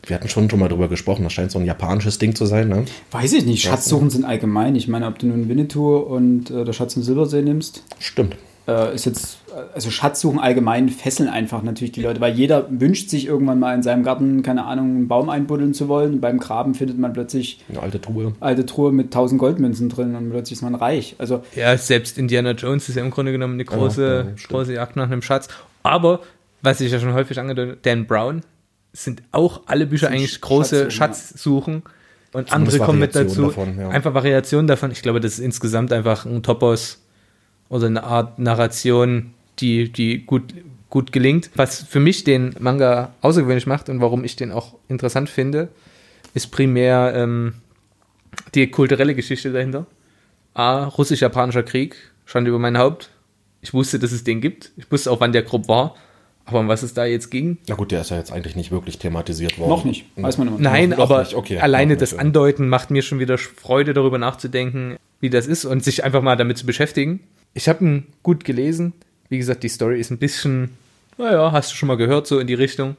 Wir 0.07 0.17
hatten 0.17 0.29
schon 0.29 0.49
schon 0.49 0.61
mal 0.61 0.69
drüber 0.69 0.88
gesprochen, 0.88 1.25
das 1.25 1.33
scheint 1.33 1.50
so 1.50 1.59
ein 1.59 1.67
japanisches 1.67 2.19
Ding 2.19 2.35
zu 2.35 2.47
sein, 2.47 2.69
ne? 2.69 2.85
Weiß 3.11 3.33
ich 3.35 3.45
nicht, 3.45 3.62
Schatzsuchen 3.62 4.09
sind 4.09 4.25
allgemein. 4.25 4.77
Ich 4.77 4.88
meine, 4.88 5.07
ob 5.07 5.19
du 5.19 5.27
nun 5.27 5.49
Winnetou 5.49 5.99
und 5.99 6.50
äh, 6.50 6.65
der 6.65 6.73
Schatz 6.73 6.97
im 6.97 7.03
Silbersee 7.03 7.43
nimmst. 7.43 7.85
Stimmt 7.99 8.37
äh, 8.69 8.95
ist 8.95 9.07
jetzt, 9.07 9.39
also 9.75 9.91
Schatzsuchen 9.91 10.39
allgemein 10.39 10.91
fesseln 10.91 11.29
einfach 11.29 11.63
natürlich 11.63 11.93
die 11.93 12.03
Leute, 12.03 12.21
weil 12.21 12.35
jeder 12.35 12.67
wünscht 12.69 13.09
sich 13.09 13.27
irgendwann 13.27 13.59
mal 13.59 13.75
in 13.75 13.83
seinem 13.83 14.03
Garten, 14.05 14.43
keine 14.43 14.65
Ahnung, 14.67 14.87
einen 14.87 15.09
Baum 15.09 15.31
einbuddeln 15.31 15.73
zu 15.73 15.89
wollen. 15.89 16.15
Und 16.15 16.21
beim 16.21 16.39
Graben 16.39 16.75
findet 16.75 16.99
man 16.99 17.15
plötzlich 17.15 17.65
eine 17.71 17.81
alte 17.81 18.01
Truhe. 18.01 18.35
Alte 18.41 18.67
Truhe 18.67 18.93
mit 18.93 19.13
tausend 19.13 19.41
Goldmünzen 19.41 19.89
drin 19.89 20.15
und 20.15 20.31
plötzlich 20.31 20.59
ist 20.59 20.63
man 20.63 20.75
reich. 20.75 21.17
Also 21.19 21.43
ja, 21.55 21.77
selbst 21.79 22.19
Indiana 22.19 22.51
Jones 22.51 22.89
ist 22.89 22.97
ja 22.97 23.03
im 23.03 23.11
Grunde 23.11 23.33
genommen 23.33 23.55
eine 23.55 23.65
große, 23.65 24.03
ja, 24.07 24.31
ja, 24.31 24.49
große 24.49 24.75
Jagd 24.75 24.97
nach 24.97 25.07
einem 25.07 25.23
Schatz. 25.23 25.49
Aber, 25.83 26.21
was 26.61 26.81
ich 26.83 26.93
ja 26.93 27.01
schon 27.01 27.15
häufig 27.15 27.41
angedeutet 27.41 27.87
Dan 27.87 28.07
Brown, 28.07 28.43
sind 28.93 29.23
auch 29.33 29.63
alle 29.67 29.87
Bücher 29.87 30.09
eigentlich 30.09 30.41
große 30.41 30.91
Schatzsuchen. 30.91 31.83
Ja. 32.35 32.41
und 32.41 32.53
andere 32.53 32.79
kommen 32.79 32.99
mit 32.99 33.15
dazu. 33.15 33.47
Davon, 33.47 33.79
ja. 33.79 33.89
Einfach 33.89 34.13
Variationen 34.13 34.67
davon. 34.67 34.91
Ich 34.91 35.01
glaube, 35.01 35.21
das 35.21 35.35
ist 35.35 35.39
insgesamt 35.39 35.91
einfach 35.93 36.27
ein 36.27 36.43
Topos 36.43 36.99
oder 37.69 37.87
eine 37.87 38.05
Art 38.05 38.39
Narration, 38.39 39.35
die, 39.59 39.91
die 39.91 40.25
gut, 40.25 40.55
gut 40.91 41.13
gelingt. 41.13 41.51
Was 41.55 41.83
für 41.83 42.01
mich 42.01 42.25
den 42.25 42.55
Manga 42.59 43.13
außergewöhnlich 43.21 43.67
macht 43.67 43.89
und 43.89 44.01
warum 44.01 44.25
ich 44.25 44.37
den 44.37 44.53
auch 44.53 44.75
interessant 44.89 45.29
finde, 45.29 45.69
ist 46.35 46.49
primär 46.49 47.13
ähm, 47.15 47.55
die 48.55 48.71
kulturelle 48.71 49.15
Geschichte 49.15 49.53
dahinter. 49.53 49.87
A, 50.55 50.85
russisch-japanischer 50.85 51.63
Krieg, 51.63 51.97
stand 52.25 52.49
über 52.49 52.59
mein 52.59 52.79
Haupt. 52.79 53.11
Ich 53.61 53.75
wusste, 53.75 53.99
dass 53.99 54.13
es 54.13 54.25
den 54.25 54.41
gibt. 54.41 54.73
Ich 54.77 54.91
wusste 54.91 55.11
auch, 55.11 55.21
wann 55.21 55.33
der 55.33 55.43
grob 55.43 55.69
war. 55.69 55.95
Aber 56.45 56.61
um 56.61 56.69
was 56.69 56.83
es 56.83 56.95
da 56.95 57.05
jetzt 57.05 57.31
ging? 57.31 57.59
Na 57.69 57.75
gut, 57.75 57.93
der 57.93 58.01
ist 58.01 58.11
ja 58.11 58.17
jetzt 58.17 58.33
eigentlich 58.33 58.57
nicht 58.57 58.71
wirklich 58.71 58.99
thematisiert 58.99 59.59
worden. 59.59 59.69
Noch 59.69 59.85
nicht, 59.85 60.07
weiß 60.17 60.39
man 60.39 60.49
immer. 60.49 60.59
Nein, 60.59 60.91
noch 60.91 60.99
aber 60.99 61.21
nicht, 61.21 61.35
okay, 61.35 61.59
alleine 61.59 61.99
das. 61.99 62.15
Andeuten 62.15 62.71
macht 62.71 62.91
mir 62.91 63.03
schon 63.03 63.19
wieder 63.19 63.37
Freude, 63.37 63.93
darüber 63.93 64.17
nachzudenken, 64.17 64.97
wie 65.21 65.29
das 65.29 65.47
ist 65.47 65.67
und 65.67 65.85
sich 65.85 66.05
einfach 66.05 66.23
mal 66.23 66.37
damit 66.37 66.57
zu 66.57 66.65
beschäftigen. 66.65 67.21
Ich 67.55 67.69
habe 67.69 67.85
ihn 67.85 68.07
gut 68.23 68.45
gelesen. 68.45 68.93
Wie 69.28 69.38
gesagt, 69.38 69.62
die 69.62 69.69
Story 69.69 70.00
ist 70.00 70.11
ein 70.11 70.19
bisschen, 70.19 70.71
naja, 71.17 71.52
hast 71.52 71.73
du 71.73 71.76
schon 71.76 71.88
mal 71.88 71.97
gehört, 71.97 72.26
so 72.26 72.38
in 72.38 72.47
die 72.47 72.55
Richtung. 72.55 72.97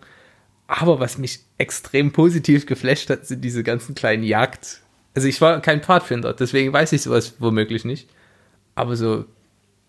Aber 0.67 0.99
was 0.99 1.17
mich 1.17 1.39
extrem 1.57 2.11
positiv 2.11 2.65
geflasht 2.65 3.09
hat, 3.09 3.25
sind 3.25 3.41
diese 3.41 3.63
ganzen 3.63 3.95
kleinen 3.95 4.23
Jagd. 4.23 4.81
Also 5.15 5.27
ich 5.27 5.41
war 5.41 5.61
kein 5.61 5.81
Pfadfinder, 5.81 6.33
deswegen 6.33 6.71
weiß 6.71 6.91
ich 6.93 7.01
sowas 7.01 7.33
womöglich 7.39 7.85
nicht. 7.85 8.07
Aber 8.75 8.95
so, 8.95 9.25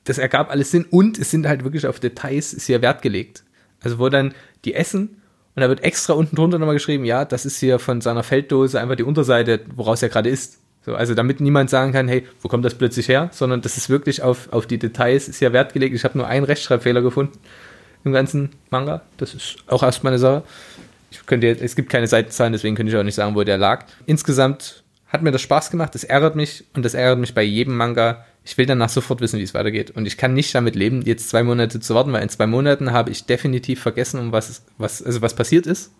das 0.04 0.18
ergab 0.18 0.50
alles 0.50 0.70
Sinn 0.70 0.86
und 0.90 1.18
es 1.18 1.30
sind 1.30 1.46
halt 1.46 1.64
wirklich 1.64 1.86
auf 1.86 2.00
Details 2.00 2.50
sehr 2.50 2.80
Wert 2.80 3.02
gelegt. 3.02 3.44
Also 3.82 3.98
wo 3.98 4.08
dann 4.08 4.34
die 4.64 4.74
essen 4.74 5.20
und 5.54 5.60
da 5.60 5.68
wird 5.68 5.84
extra 5.84 6.14
unten 6.14 6.36
drunter 6.36 6.58
nochmal 6.58 6.76
geschrieben, 6.76 7.04
ja, 7.04 7.24
das 7.24 7.44
ist 7.44 7.58
hier 7.58 7.78
von 7.78 8.00
seiner 8.00 8.22
Felddose 8.22 8.80
einfach 8.80 8.96
die 8.96 9.02
Unterseite, 9.02 9.60
woraus 9.74 10.02
er 10.02 10.08
gerade 10.08 10.30
isst. 10.30 10.58
So, 10.82 10.94
also 10.94 11.14
damit 11.14 11.40
niemand 11.40 11.68
sagen 11.68 11.92
kann, 11.92 12.08
hey, 12.08 12.26
wo 12.40 12.48
kommt 12.48 12.64
das 12.64 12.74
plötzlich 12.74 13.08
her? 13.08 13.28
Sondern 13.32 13.60
das 13.60 13.76
ist 13.76 13.90
wirklich 13.90 14.22
auf, 14.22 14.52
auf 14.52 14.66
die 14.66 14.78
Details 14.78 15.26
sehr 15.26 15.52
Wert 15.52 15.72
gelegt. 15.74 15.94
Ich 15.94 16.04
habe 16.04 16.16
nur 16.16 16.26
einen 16.26 16.44
Rechtschreibfehler 16.44 17.02
gefunden 17.02 17.38
im 18.04 18.12
ganzen 18.12 18.50
Manga. 18.70 19.02
Das 19.18 19.34
ist 19.34 19.56
auch 19.66 19.82
erstmal 19.82 20.12
eine 20.12 20.18
Sache. 20.18 20.42
Ich 21.10 21.26
könnte 21.26 21.46
jetzt, 21.46 21.62
es 21.62 21.76
gibt 21.76 21.90
keine 21.90 22.06
Seitenzahlen, 22.06 22.52
deswegen 22.52 22.76
könnte 22.76 22.92
ich 22.92 22.98
auch 22.98 23.02
nicht 23.02 23.14
sagen, 23.14 23.34
wo 23.34 23.42
der 23.42 23.58
lag. 23.58 23.84
Insgesamt 24.06 24.84
hat 25.08 25.22
mir 25.22 25.32
das 25.32 25.42
Spaß 25.42 25.70
gemacht, 25.70 25.94
das 25.94 26.04
ärgert 26.04 26.36
mich 26.36 26.64
und 26.74 26.84
das 26.84 26.94
ärgert 26.94 27.18
mich 27.18 27.34
bei 27.34 27.42
jedem 27.42 27.76
Manga. 27.76 28.24
Ich 28.44 28.56
will 28.56 28.64
danach 28.64 28.88
sofort 28.88 29.20
wissen, 29.20 29.38
wie 29.38 29.42
es 29.42 29.54
weitergeht. 29.54 29.90
Und 29.90 30.06
ich 30.06 30.16
kann 30.16 30.34
nicht 30.34 30.54
damit 30.54 30.76
leben, 30.76 31.02
jetzt 31.02 31.28
zwei 31.28 31.42
Monate 31.42 31.80
zu 31.80 31.94
warten, 31.94 32.12
weil 32.12 32.22
in 32.22 32.28
zwei 32.28 32.46
Monaten 32.46 32.92
habe 32.92 33.10
ich 33.10 33.26
definitiv 33.26 33.82
vergessen, 33.82 34.18
um 34.20 34.32
was, 34.32 34.62
was, 34.78 35.02
also 35.02 35.20
was 35.20 35.34
passiert 35.34 35.66
ist. 35.66 35.92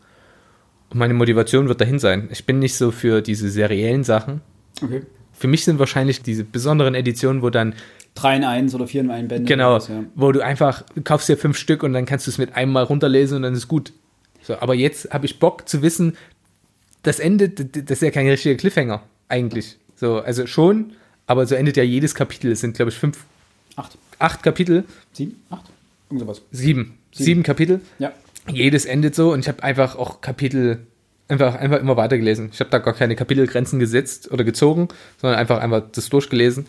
Und 0.91 0.99
meine 0.99 1.15
Motivation 1.15 1.69
wird 1.69 1.81
dahin 1.81 1.99
sein. 1.99 2.29
Ich 2.33 2.47
bin 2.47 2.61
nicht 2.61 2.77
so 2.77 2.93
für 2.93 3.21
diese 3.21 3.51
seriellen 3.51 4.05
Sachen. 4.05 4.41
Okay. 4.83 5.03
Für 5.33 5.49
mich 5.49 5.65
sind 5.65 5.79
wahrscheinlich 5.79 6.23
diese 6.23 6.45
besonderen 6.45 6.95
Editionen, 6.95 7.43
wo 7.43 7.51
dann 7.51 7.75
3 8.15 8.37
in 8.37 8.45
1 8.45 8.75
oder 8.75 8.87
4 8.87 9.01
in 9.03 9.11
1 9.11 9.29
Bände. 9.29 9.49
Genau, 9.49 9.75
was, 9.75 9.89
ja. 9.89 10.05
wo 10.15 10.33
du 10.33 10.45
einfach 10.45 10.83
du 10.95 11.03
kaufst 11.03 11.29
dir 11.29 11.37
fünf 11.37 11.57
Stück 11.57 11.83
und 11.83 11.93
dann 11.93 12.07
kannst 12.07 12.27
du 12.27 12.31
es 12.31 12.39
mit 12.39 12.55
einem 12.57 12.73
Mal 12.73 12.83
runterlesen 12.85 13.37
und 13.37 13.43
dann 13.43 13.55
ist 13.55 13.69
gut. 13.69 13.93
So, 14.43 14.59
aber 14.59 14.75
jetzt 14.75 15.11
habe 15.13 15.27
ich 15.27 15.39
Bock 15.39 15.69
zu 15.69 15.83
wissen, 15.83 16.17
das 17.03 17.19
Ende, 17.19 17.49
das 17.49 17.99
ist 17.99 18.03
ja 18.03 18.11
kein 18.11 18.29
richtiger 18.29 18.57
Cliffhanger 18.57 19.03
eigentlich. 19.29 19.79
So, 19.97 20.21
also 20.21 20.47
schon, 20.47 20.93
aber 21.27 21.47
so 21.47 21.55
endet 21.55 21.77
ja 21.77 21.83
jedes 21.83 22.15
Kapitel. 22.15 22.53
Es 22.53 22.61
sind, 22.61 22.77
glaube 22.77 22.91
ich, 22.91 22.99
fünf, 22.99 23.25
8, 23.77 23.97
acht 24.19 24.43
Kapitel, 24.43 24.85
7, 25.13 25.35
8? 25.51 25.65
Irgend 26.11 26.21
sowas. 26.21 26.43
sieben, 26.51 26.99
sieben, 27.13 27.25
Sieben. 27.25 27.43
Kapitel. 27.43 27.81
Ja. 27.99 28.13
Jedes 28.51 28.85
endet 28.85 29.15
so 29.15 29.33
und 29.33 29.41
ich 29.41 29.49
habe 29.49 29.63
einfach 29.63 29.97
auch 29.97 30.21
Kapitel 30.21 30.87
einfach, 31.31 31.55
einfach 31.57 31.81
immer 31.81 31.97
weitergelesen. 31.97 32.51
Ich 32.53 32.61
habe 32.61 32.71
da 32.71 32.79
gar 32.79 32.95
keine 32.95 33.17
Kapitelgrenzen 33.17 33.79
gesetzt 33.79 34.31
oder 34.31 34.45
gezogen, 34.45 34.89
sondern 35.21 35.39
einfach 35.39 35.61
einfach 35.61 35.83
das 35.93 36.09
durchgelesen. 36.09 36.67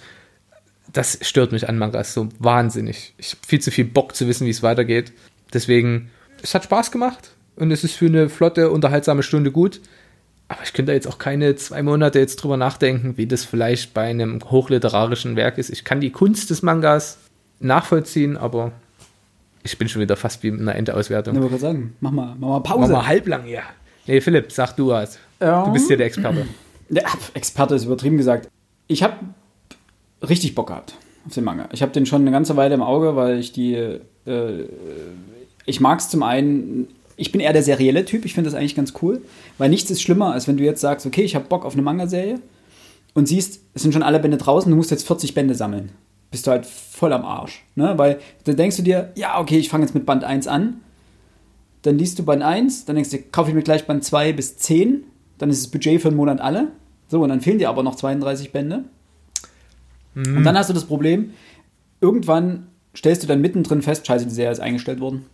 Das 0.93 1.19
stört 1.21 1.51
mich 1.51 1.69
an 1.69 1.77
Mangas 1.77 2.13
so 2.13 2.29
wahnsinnig. 2.39 3.13
Ich 3.17 3.31
habe 3.31 3.39
viel 3.47 3.59
zu 3.61 3.71
viel 3.71 3.85
Bock 3.85 4.15
zu 4.15 4.27
wissen, 4.27 4.45
wie 4.45 4.51
es 4.51 4.63
weitergeht. 4.63 5.13
Deswegen, 5.53 6.09
es 6.41 6.53
hat 6.53 6.63
Spaß 6.65 6.91
gemacht 6.91 7.31
und 7.55 7.71
es 7.71 7.83
ist 7.83 7.95
für 7.95 8.07
eine 8.07 8.29
flotte, 8.29 8.69
unterhaltsame 8.71 9.23
Stunde 9.23 9.51
gut. 9.51 9.81
Aber 10.47 10.63
ich 10.63 10.73
könnte 10.73 10.91
da 10.91 10.93
jetzt 10.93 11.07
auch 11.07 11.17
keine 11.17 11.55
zwei 11.55 11.81
Monate 11.81 12.19
jetzt 12.19 12.37
drüber 12.37 12.57
nachdenken, 12.57 13.17
wie 13.17 13.25
das 13.25 13.45
vielleicht 13.45 13.93
bei 13.93 14.01
einem 14.09 14.39
hochliterarischen 14.51 15.37
Werk 15.37 15.57
ist. 15.57 15.69
Ich 15.69 15.85
kann 15.85 16.01
die 16.01 16.11
Kunst 16.11 16.49
des 16.49 16.61
Mangas 16.61 17.19
nachvollziehen, 17.61 18.35
aber 18.35 18.73
ich 19.63 19.77
bin 19.77 19.87
schon 19.87 20.01
wieder 20.01 20.17
fast 20.17 20.43
wie 20.43 20.49
in 20.49 20.59
einer 20.59 20.75
Endauswertung. 20.75 21.35
Ich 21.35 21.41
wollte 21.41 21.57
gerade 21.57 21.73
sagen, 21.73 21.95
mach 22.01 22.11
mal, 22.11 22.35
mach 22.37 22.47
mal 22.49 22.59
Mach 22.59 22.63
Pause. 22.63 22.91
mal 22.93 23.07
halblang, 23.07 23.47
ja. 23.47 23.61
Nee, 24.07 24.21
Philipp, 24.21 24.51
sag 24.51 24.75
du 24.75 24.87
was. 24.87 25.19
Ja. 25.39 25.65
Du 25.65 25.73
bist 25.73 25.89
ja 25.89 25.95
der 25.95 26.07
Experte. 26.07 26.45
Ja, 26.89 27.03
Experte 27.33 27.75
ist 27.75 27.85
übertrieben 27.85 28.17
gesagt. 28.17 28.49
Ich 28.87 29.03
habe 29.03 29.15
richtig 30.21 30.55
Bock 30.55 30.67
gehabt 30.67 30.95
auf 31.25 31.33
den 31.33 31.43
Manga. 31.43 31.69
Ich 31.71 31.81
habe 31.81 31.91
den 31.91 32.05
schon 32.05 32.21
eine 32.21 32.31
ganze 32.31 32.57
Weile 32.57 32.75
im 32.75 32.81
Auge, 32.81 33.15
weil 33.15 33.39
ich 33.39 33.51
die. 33.51 33.75
Äh, 33.75 34.65
ich 35.65 35.79
mag 35.79 35.99
es 35.99 36.09
zum 36.09 36.23
einen. 36.23 36.87
Ich 37.15 37.31
bin 37.31 37.39
eher 37.39 37.53
der 37.53 37.63
serielle 37.63 38.05
Typ. 38.05 38.25
Ich 38.25 38.33
finde 38.33 38.49
das 38.49 38.57
eigentlich 38.57 38.75
ganz 38.75 38.93
cool, 39.01 39.21
weil 39.57 39.69
nichts 39.69 39.91
ist 39.91 40.01
schlimmer, 40.01 40.33
als 40.33 40.47
wenn 40.47 40.57
du 40.57 40.63
jetzt 40.63 40.81
sagst, 40.81 41.05
okay, 41.05 41.21
ich 41.21 41.35
habe 41.35 41.45
Bock 41.45 41.65
auf 41.65 41.73
eine 41.73 41.81
Manga-Serie 41.81 42.39
und 43.13 43.27
siehst, 43.27 43.61
es 43.73 43.83
sind 43.83 43.93
schon 43.93 44.03
alle 44.03 44.19
Bände 44.19 44.37
draußen, 44.37 44.71
du 44.71 44.75
musst 44.75 44.91
jetzt 44.91 45.05
40 45.05 45.33
Bände 45.33 45.53
sammeln. 45.53 45.91
Bist 46.31 46.47
du 46.47 46.51
halt 46.51 46.65
voll 46.65 47.13
am 47.13 47.25
Arsch. 47.25 47.63
Ne? 47.75 47.93
Weil 47.97 48.19
dann 48.45 48.55
denkst 48.55 48.77
du 48.77 48.83
dir, 48.83 49.11
ja, 49.15 49.39
okay, 49.39 49.57
ich 49.57 49.69
fange 49.69 49.83
jetzt 49.83 49.93
mit 49.93 50.05
Band 50.05 50.23
1 50.23 50.47
an. 50.47 50.81
Dann 51.83 51.97
liest 51.97 52.19
du 52.19 52.23
Band 52.23 52.43
1, 52.43 52.85
dann 52.85 52.95
denkst 52.95 53.11
du, 53.11 53.17
kaufe 53.19 53.49
ich 53.49 53.55
mir 53.55 53.63
gleich 53.63 53.87
Band 53.87 54.03
2 54.03 54.33
bis 54.33 54.57
10. 54.57 55.03
Dann 55.37 55.49
ist 55.49 55.63
das 55.63 55.71
Budget 55.71 56.01
für 56.01 56.09
einen 56.09 56.17
Monat 56.17 56.39
alle. 56.39 56.67
So, 57.07 57.21
und 57.21 57.29
dann 57.29 57.41
fehlen 57.41 57.57
dir 57.57 57.69
aber 57.69 57.83
noch 57.83 57.95
32 57.95 58.51
Bände. 58.51 58.85
Und 60.15 60.43
dann 60.43 60.57
hast 60.57 60.69
du 60.69 60.73
das 60.73 60.85
Problem, 60.85 61.31
irgendwann 62.01 62.67
stellst 62.95 63.23
du 63.23 63.27
dann 63.27 63.41
mittendrin 63.41 63.81
fest, 63.81 64.05
scheiße, 64.05 64.25
die 64.25 64.33
Serie 64.33 64.51
ist 64.51 64.59
eingestellt 64.59 64.99
worden. 64.99 65.25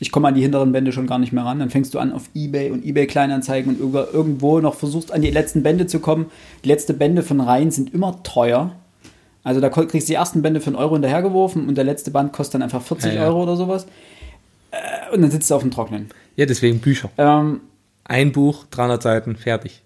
Ich 0.00 0.10
komme 0.10 0.28
an 0.28 0.34
die 0.34 0.40
hinteren 0.40 0.72
Bände 0.72 0.90
schon 0.90 1.06
gar 1.06 1.18
nicht 1.18 1.32
mehr 1.32 1.44
ran. 1.44 1.58
Dann 1.60 1.70
fängst 1.70 1.94
du 1.94 1.98
an 1.98 2.12
auf 2.12 2.28
Ebay 2.34 2.70
und 2.70 2.84
Ebay 2.84 3.06
Kleinanzeigen 3.06 3.76
und 3.76 3.94
irgendwo 3.94 4.58
noch 4.58 4.74
versuchst 4.74 5.12
an 5.12 5.22
die 5.22 5.30
letzten 5.30 5.62
Bände 5.62 5.86
zu 5.86 6.00
kommen. 6.00 6.26
Die 6.64 6.68
letzten 6.68 6.98
Bände 6.98 7.22
von 7.22 7.40
Reihen 7.40 7.70
sind 7.70 7.94
immer 7.94 8.22
teuer. 8.22 8.72
Also 9.44 9.60
da 9.60 9.68
kriegst 9.68 10.08
du 10.08 10.12
die 10.12 10.14
ersten 10.14 10.42
Bände 10.42 10.60
für 10.60 10.68
einen 10.68 10.76
Euro 10.76 10.94
hinterhergeworfen 10.94 11.68
und 11.68 11.76
der 11.76 11.84
letzte 11.84 12.10
Band 12.10 12.32
kostet 12.32 12.54
dann 12.54 12.62
einfach 12.62 12.82
40 12.82 13.12
Ja, 13.12 13.20
ja. 13.20 13.28
Euro 13.28 13.42
oder 13.42 13.56
sowas. 13.56 13.86
Äh, 14.72 15.14
Und 15.14 15.22
dann 15.22 15.30
sitzt 15.30 15.48
du 15.50 15.54
auf 15.54 15.62
dem 15.62 15.70
Trocknen. 15.70 16.08
Ja, 16.36 16.46
deswegen 16.46 16.80
Bücher. 16.80 17.10
Ähm, 17.18 17.60
Ein 18.04 18.32
Buch, 18.32 18.64
300 18.70 19.00
Seiten, 19.02 19.36
fertig. 19.36 19.82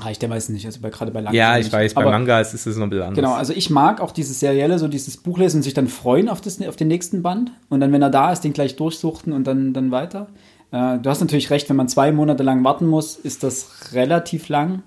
reicht 0.00 0.22
ja 0.22 0.28
meistens 0.28 0.54
nicht, 0.54 0.66
also 0.66 0.80
bei, 0.80 0.90
gerade 0.90 1.10
bei 1.10 1.20
langen 1.20 1.34
Ja, 1.36 1.58
ich 1.58 1.64
nicht. 1.66 1.72
weiß, 1.72 1.94
bei 1.94 2.04
Mangas 2.04 2.54
ist 2.54 2.66
es 2.66 2.76
noch 2.76 2.84
ein 2.84 2.90
bisschen 2.90 3.02
anders. 3.06 3.16
Genau, 3.16 3.34
also 3.34 3.52
ich 3.52 3.68
mag 3.70 4.00
auch 4.00 4.12
dieses 4.12 4.38
Serielle, 4.40 4.78
so 4.78 4.86
dieses 4.88 5.16
Buch 5.16 5.38
lesen 5.38 5.56
und 5.58 5.62
sich 5.64 5.74
dann 5.74 5.88
freuen 5.88 6.28
auf, 6.28 6.40
das, 6.40 6.60
auf 6.62 6.76
den 6.76 6.88
nächsten 6.88 7.22
Band. 7.22 7.50
Und 7.68 7.80
dann, 7.80 7.92
wenn 7.92 8.00
er 8.02 8.10
da 8.10 8.32
ist, 8.32 8.40
den 8.42 8.52
gleich 8.52 8.76
durchsuchten 8.76 9.32
und 9.32 9.46
dann, 9.46 9.72
dann 9.72 9.90
weiter. 9.90 10.28
Äh, 10.70 10.98
du 10.98 11.10
hast 11.10 11.20
natürlich 11.20 11.50
recht, 11.50 11.68
wenn 11.68 11.76
man 11.76 11.88
zwei 11.88 12.12
Monate 12.12 12.42
lang 12.42 12.62
warten 12.64 12.86
muss, 12.86 13.16
ist 13.16 13.42
das 13.42 13.92
relativ 13.92 14.48
lang, 14.48 14.82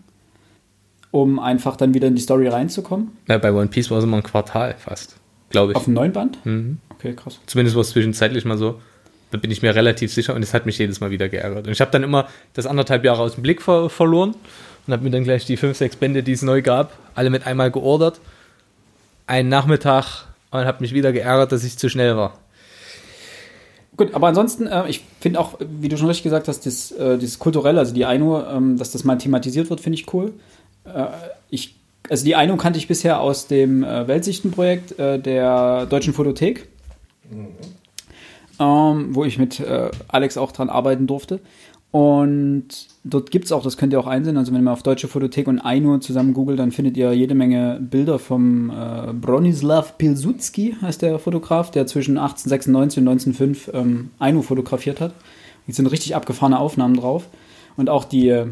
um 1.11 1.39
einfach 1.39 1.75
dann 1.77 1.93
wieder 1.93 2.07
in 2.07 2.15
die 2.15 2.21
Story 2.21 2.47
reinzukommen. 2.47 3.11
Ja, 3.27 3.37
bei 3.37 3.51
One 3.53 3.67
Piece 3.67 3.89
war 3.91 3.97
es 3.99 4.03
immer 4.03 4.17
ein 4.17 4.23
Quartal 4.23 4.75
fast, 4.77 5.17
glaube 5.49 5.71
ich. 5.71 5.75
Auf 5.77 5.85
dem 5.85 5.93
neuen 5.93 6.11
Band? 6.13 6.43
Mhm. 6.45 6.77
Okay, 6.89 7.13
krass. 7.13 7.39
Zumindest 7.45 7.75
war 7.75 7.81
es 7.81 7.89
zwischenzeitlich 7.89 8.45
mal 8.45 8.57
so. 8.57 8.79
Da 9.31 9.37
bin 9.37 9.51
ich 9.51 9.61
mir 9.61 9.75
relativ 9.75 10.13
sicher 10.13 10.35
und 10.35 10.43
es 10.43 10.53
hat 10.53 10.65
mich 10.65 10.77
jedes 10.77 10.99
Mal 10.99 11.09
wieder 11.09 11.29
geärgert. 11.29 11.67
Und 11.67 11.73
ich 11.73 11.81
habe 11.81 11.91
dann 11.91 12.03
immer 12.03 12.27
das 12.53 12.65
anderthalb 12.65 13.03
Jahre 13.03 13.21
aus 13.21 13.35
dem 13.35 13.43
Blick 13.43 13.61
ver 13.61 13.89
verloren 13.89 14.35
und 14.87 14.93
habe 14.93 15.03
mir 15.03 15.09
dann 15.09 15.23
gleich 15.23 15.45
die 15.45 15.57
fünf, 15.57 15.77
sechs 15.77 15.95
Bände, 15.95 16.23
die 16.23 16.33
es 16.33 16.41
neu 16.41 16.61
gab, 16.61 16.97
alle 17.15 17.29
mit 17.29 17.45
einmal 17.45 17.71
geordert. 17.71 18.19
Einen 19.27 19.49
Nachmittag 19.49 20.27
und 20.51 20.65
habe 20.65 20.81
mich 20.81 20.93
wieder 20.93 21.11
geärgert, 21.11 21.51
dass 21.51 21.63
ich 21.63 21.77
zu 21.77 21.89
schnell 21.89 22.15
war. 22.15 22.37
Gut, 23.97 24.13
aber 24.13 24.27
ansonsten, 24.27 24.67
äh, 24.67 24.87
ich 24.89 25.03
finde 25.21 25.39
auch, 25.39 25.57
wie 25.59 25.87
du 25.87 25.97
schon 25.97 26.07
richtig 26.07 26.23
gesagt 26.23 26.47
hast, 26.47 26.65
das, 26.65 26.91
äh, 26.91 27.17
dieses 27.17 27.39
Kulturelle, 27.39 27.79
also 27.79 27.93
die 27.93 28.05
Aino, 28.05 28.43
ähm, 28.45 28.77
dass 28.77 28.91
das 28.91 29.03
mal 29.03 29.17
thematisiert 29.17 29.69
wird, 29.69 29.79
finde 29.79 29.97
ich 29.97 30.13
cool. 30.13 30.33
Äh, 30.83 31.05
ich, 31.49 31.75
also 32.09 32.25
die 32.25 32.35
Aino 32.35 32.57
kannte 32.57 32.77
ich 32.77 32.87
bisher 32.87 33.21
aus 33.21 33.47
dem 33.47 33.83
äh, 33.83 34.07
Weltsichtenprojekt 34.07 34.99
äh, 34.99 35.17
der 35.19 35.85
Deutschen 35.85 36.13
Photothek, 36.13 36.67
ähm, 38.59 39.15
wo 39.15 39.25
ich 39.25 39.37
mit 39.37 39.59
äh, 39.59 39.91
Alex 40.07 40.37
auch 40.37 40.51
dran 40.51 40.69
arbeiten 40.69 41.07
durfte. 41.07 41.39
Und 41.91 42.67
dort 43.05 43.31
gibt 43.31 43.45
es 43.45 43.53
auch, 43.53 43.63
das 43.63 43.77
könnt 43.77 43.93
ihr 43.93 43.99
auch 44.01 44.07
einsehen, 44.07 44.35
also 44.35 44.51
wenn 44.51 44.59
ihr 44.59 44.63
mal 44.63 44.73
auf 44.73 44.83
Deutsche 44.83 45.07
Photothek 45.07 45.47
und 45.47 45.61
Aino 45.61 45.97
zusammen 45.99 46.33
googelt, 46.33 46.59
dann 46.59 46.73
findet 46.73 46.97
ihr 46.97 47.13
jede 47.13 47.35
Menge 47.35 47.79
Bilder 47.79 48.19
vom 48.19 48.69
äh, 48.69 49.13
Bronislaw 49.13 49.93
Pilsudski, 49.97 50.75
heißt 50.81 51.01
der 51.01 51.19
Fotograf, 51.19 51.71
der 51.71 51.87
zwischen 51.87 52.17
1896 52.17 52.99
und 53.01 53.07
1905 53.07 53.71
ähm, 53.73 54.09
Aino 54.19 54.41
fotografiert 54.41 54.99
hat. 54.99 55.13
Jetzt 55.67 55.77
sind 55.77 55.87
richtig 55.87 56.17
abgefahrene 56.17 56.59
Aufnahmen 56.59 56.97
drauf. 56.97 57.27
Und 57.77 57.89
auch 57.89 58.03
die, 58.03 58.27
äh, 58.27 58.47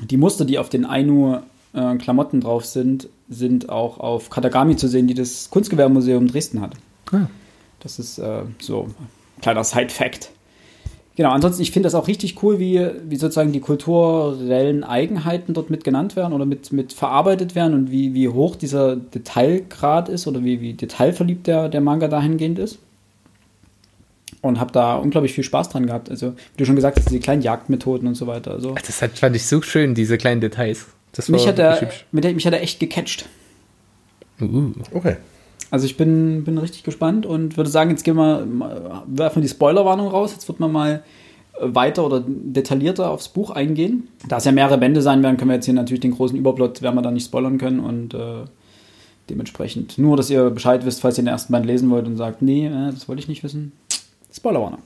die 0.00 0.16
Muster, 0.16 0.44
die 0.44 0.60
auf 0.60 0.68
den 0.68 0.84
Ainu-Klamotten 0.84 2.40
drauf 2.40 2.64
sind, 2.66 3.08
sind 3.28 3.68
auch 3.68 3.98
auf 3.98 4.30
Katagami 4.30 4.76
zu 4.76 4.86
sehen, 4.86 5.08
die 5.08 5.14
das 5.14 5.50
Kunstgewerbemuseum 5.50 6.28
Dresden 6.28 6.60
hat. 6.60 6.74
Ah. 7.10 7.26
Das 7.80 7.98
ist 7.98 8.18
äh, 8.18 8.42
so 8.58 8.84
ein 8.84 9.40
kleiner 9.42 9.64
Side-Fact. 9.64 10.30
Genau, 11.16 11.30
ansonsten, 11.30 11.62
ich 11.62 11.70
finde 11.70 11.86
das 11.86 11.94
auch 11.94 12.08
richtig 12.08 12.42
cool, 12.42 12.58
wie, 12.58 12.86
wie 13.08 13.16
sozusagen 13.16 13.50
die 13.50 13.60
kulturellen 13.60 14.84
Eigenheiten 14.84 15.54
dort 15.54 15.70
mit 15.70 15.82
genannt 15.82 16.14
werden 16.14 16.34
oder 16.34 16.44
mit, 16.44 16.72
mit 16.72 16.92
verarbeitet 16.92 17.54
werden 17.54 17.72
und 17.72 17.90
wie, 17.90 18.12
wie 18.12 18.28
hoch 18.28 18.54
dieser 18.54 18.96
Detailgrad 18.96 20.10
ist 20.10 20.26
oder 20.26 20.44
wie, 20.44 20.60
wie 20.60 20.74
detailverliebt 20.74 21.46
der, 21.46 21.70
der 21.70 21.80
Manga 21.80 22.08
dahingehend 22.08 22.58
ist. 22.58 22.78
Und 24.42 24.60
habe 24.60 24.72
da 24.72 24.96
unglaublich 24.96 25.32
viel 25.32 25.42
Spaß 25.42 25.70
dran 25.70 25.86
gehabt. 25.86 26.10
Also, 26.10 26.32
wie 26.32 26.58
du 26.58 26.66
schon 26.66 26.76
gesagt 26.76 26.98
hast, 26.98 27.08
diese 27.08 27.20
kleinen 27.20 27.40
Jagdmethoden 27.40 28.06
und 28.06 28.14
so 28.14 28.26
weiter. 28.26 28.50
Also, 28.50 28.74
Das 28.74 29.00
hat, 29.00 29.18
fand 29.18 29.34
ich 29.34 29.46
so 29.46 29.62
schön, 29.62 29.94
diese 29.94 30.18
kleinen 30.18 30.42
Details. 30.42 30.86
Das 31.12 31.30
mich, 31.30 31.48
hat 31.48 31.58
er, 31.58 31.88
mich 32.12 32.46
hat 32.46 32.52
er 32.52 32.62
echt 32.62 32.78
gecatcht. 32.78 33.26
Uh. 34.38 34.72
Okay. 34.92 35.16
Also 35.70 35.86
ich 35.86 35.96
bin, 35.96 36.44
bin 36.44 36.58
richtig 36.58 36.84
gespannt 36.84 37.26
und 37.26 37.56
würde 37.56 37.70
sagen, 37.70 37.90
jetzt 37.90 38.04
gehen 38.04 38.16
wir, 38.16 38.46
werfen 39.06 39.36
wir 39.36 39.42
die 39.42 39.48
Spoilerwarnung 39.48 40.08
raus. 40.08 40.32
Jetzt 40.32 40.46
wird 40.48 40.60
man 40.60 40.70
mal 40.72 41.02
weiter 41.60 42.04
oder 42.04 42.22
detaillierter 42.26 43.10
aufs 43.10 43.28
Buch 43.28 43.50
eingehen. 43.50 44.08
Da 44.28 44.36
es 44.36 44.44
ja 44.44 44.52
mehrere 44.52 44.78
Bände 44.78 45.02
sein 45.02 45.22
werden, 45.22 45.36
können 45.36 45.50
wir 45.50 45.56
jetzt 45.56 45.64
hier 45.64 45.74
natürlich 45.74 46.00
den 46.00 46.12
großen 46.12 46.36
Überplot, 46.36 46.82
werden 46.82 46.94
wir 46.94 47.02
da 47.02 47.10
nicht 47.10 47.24
spoilern 47.24 47.58
können 47.58 47.80
und 47.80 48.14
äh, 48.14 48.44
dementsprechend 49.30 49.98
nur, 49.98 50.16
dass 50.16 50.30
ihr 50.30 50.50
Bescheid 50.50 50.84
wisst, 50.84 51.00
falls 51.00 51.18
ihr 51.18 51.24
den 51.24 51.28
ersten 51.28 51.52
Band 51.52 51.66
lesen 51.66 51.90
wollt 51.90 52.06
und 52.06 52.16
sagt, 52.16 52.42
nee, 52.42 52.66
äh, 52.66 52.90
das 52.92 53.08
wollte 53.08 53.20
ich 53.20 53.28
nicht 53.28 53.42
wissen. 53.42 53.72
Spoilerwarnung. 54.32 54.80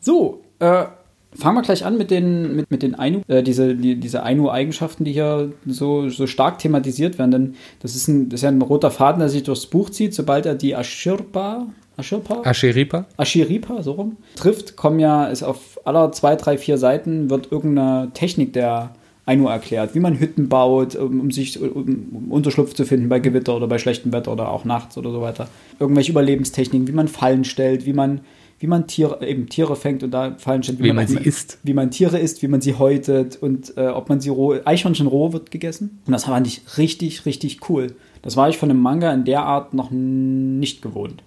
So, 0.00 0.40
äh, 0.58 0.86
fangen 1.34 1.56
wir 1.56 1.62
gleich 1.62 1.84
an 1.84 1.96
mit 1.96 2.10
den, 2.10 2.56
mit, 2.56 2.70
mit 2.70 2.82
den 2.82 2.94
Ainu, 2.94 3.20
äh, 3.28 3.42
diese, 3.42 3.74
die, 3.74 3.96
diese 3.96 4.22
Ainu-Eigenschaften, 4.22 5.04
die 5.04 5.12
hier 5.12 5.52
so, 5.66 6.08
so 6.08 6.26
stark 6.26 6.58
thematisiert 6.58 7.18
werden. 7.18 7.30
Denn 7.30 7.54
das 7.80 7.94
ist, 7.94 8.08
ein, 8.08 8.28
das 8.28 8.38
ist 8.38 8.44
ja 8.44 8.50
ein 8.50 8.62
roter 8.62 8.90
Faden, 8.90 9.20
der 9.20 9.28
sich 9.28 9.42
durchs 9.42 9.66
Buch 9.66 9.90
zieht. 9.90 10.14
Sobald 10.14 10.46
er 10.46 10.54
die 10.54 10.72
Ashirpa, 10.72 11.66
Ashirpa, 11.96 12.42
Asheripa? 12.44 13.06
Ashiripa, 13.16 13.82
so 13.82 13.92
rum, 13.92 14.16
trifft, 14.34 14.76
kommen 14.76 14.98
ja, 14.98 15.26
ist 15.26 15.42
auf 15.42 15.80
aller 15.84 16.10
zwei, 16.12 16.36
drei, 16.36 16.56
vier 16.56 16.78
Seiten 16.78 17.28
wird 17.28 17.52
irgendeine 17.52 18.10
Technik 18.14 18.52
der 18.54 18.94
Ainu 19.24 19.46
erklärt, 19.46 19.94
wie 19.94 20.00
man 20.00 20.18
Hütten 20.18 20.48
baut, 20.48 20.96
um, 20.96 21.20
um 21.20 21.30
sich 21.30 21.60
um, 21.60 22.08
um 22.12 22.32
Unterschlupf 22.32 22.74
zu 22.74 22.84
finden 22.84 23.08
bei 23.08 23.20
Gewitter 23.20 23.54
oder 23.54 23.68
bei 23.68 23.78
schlechtem 23.78 24.12
Wetter 24.12 24.32
oder 24.32 24.50
auch 24.50 24.64
nachts 24.64 24.98
oder 24.98 25.12
so 25.12 25.20
weiter. 25.20 25.48
Irgendwelche 25.78 26.10
Überlebenstechniken, 26.10 26.88
wie 26.88 26.92
man 26.92 27.08
Fallen 27.08 27.44
stellt, 27.44 27.86
wie 27.86 27.92
man, 27.92 28.20
wie 28.62 28.68
man 28.68 28.86
Tiere, 28.86 29.26
eben 29.26 29.48
Tiere 29.48 29.74
fängt 29.74 30.04
und 30.04 30.12
da 30.12 30.36
Fallen 30.38 30.62
stellt, 30.62 30.80
Wie 30.80 30.92
man 30.92 31.08
sie 31.08 31.18
isst. 31.18 31.58
wie 31.64 31.74
man 31.74 31.90
Tiere 31.90 32.20
isst, 32.20 32.42
wie 32.42 32.48
man 32.48 32.60
sie 32.60 32.74
häutet 32.74 33.34
und 33.42 33.76
äh, 33.76 33.88
ob 33.88 34.08
man 34.08 34.20
sie 34.20 34.28
roh, 34.28 34.54
Eichhörnchen 34.64 35.08
roh 35.08 35.32
wird 35.32 35.50
gegessen. 35.50 36.00
Und 36.06 36.12
das 36.12 36.26
fand 36.26 36.46
ich 36.46 36.62
richtig, 36.78 37.26
richtig 37.26 37.68
cool. 37.68 37.88
Das 38.22 38.36
war 38.36 38.48
ich 38.48 38.58
von 38.58 38.70
einem 38.70 38.80
Manga 38.80 39.12
in 39.12 39.24
der 39.24 39.42
Art 39.42 39.74
noch 39.74 39.90
nicht 39.90 40.80
gewohnt. 40.80 41.24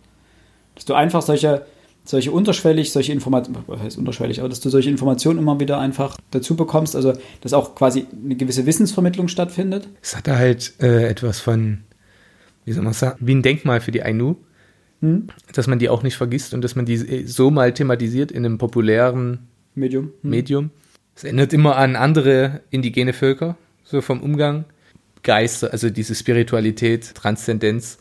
Dass 0.76 0.86
du 0.86 0.94
einfach 0.94 1.22
solche, 1.22 1.66
solche 2.06 2.32
unterschwellig, 2.32 2.94
solche 2.94 3.12
Informationen, 3.12 3.64
was 3.68 3.82
heißt 3.82 3.98
unterschwellig, 3.98 4.40
aber 4.40 4.48
dass 4.48 4.62
du 4.62 4.70
solche 4.70 4.90
Informationen 4.90 5.38
immer 5.40 5.60
wieder 5.60 5.78
einfach 5.78 6.18
dazu 6.32 6.56
bekommst, 6.56 6.96
also 6.96 7.12
dass 7.42 7.52
auch 7.52 7.76
quasi 7.76 8.06
eine 8.24 8.38
gewisse 8.38 8.66
Wissensvermittlung 8.66 9.28
stattfindet. 9.28 9.90
Es 10.02 10.16
hatte 10.16 10.38
halt 10.38 10.74
äh, 10.82 11.10
etwas 11.10 11.42
von, 11.42 11.80
wie 12.64 12.72
soll 12.72 12.84
man 12.86 12.94
sagen, 12.94 13.18
wie 13.20 13.36
ein 13.36 13.42
Denkmal 13.42 13.82
für 13.82 13.92
die 13.92 14.04
Ainu, 14.04 14.38
Hm? 15.06 15.28
dass 15.54 15.68
man 15.68 15.78
die 15.78 15.90
auch 15.90 16.02
nicht 16.04 16.16
vergisst 16.18 16.54
und 16.56 16.62
dass 16.64 16.76
man 16.76 16.86
die 16.86 16.96
äh, 16.96 17.26
so 17.28 17.52
mal 17.52 17.74
thematisiert 17.74 18.32
in 18.32 18.44
einem 18.46 18.58
populären 18.58 19.48
Medium. 19.76 20.12
Hm. 20.22 20.30
Medium. 20.30 20.70
Es 21.16 21.24
erinnert 21.24 21.54
immer 21.54 21.76
an 21.78 21.96
andere 21.96 22.62
indigene 22.72 23.14
Völker, 23.14 23.56
so 23.84 24.02
vom 24.02 24.22
Umgang. 24.22 24.66
Geister, 25.24 25.72
also 25.72 25.90
diese 25.90 26.14
Spiritualität, 26.16 27.16
Transzendenz, 27.16 27.98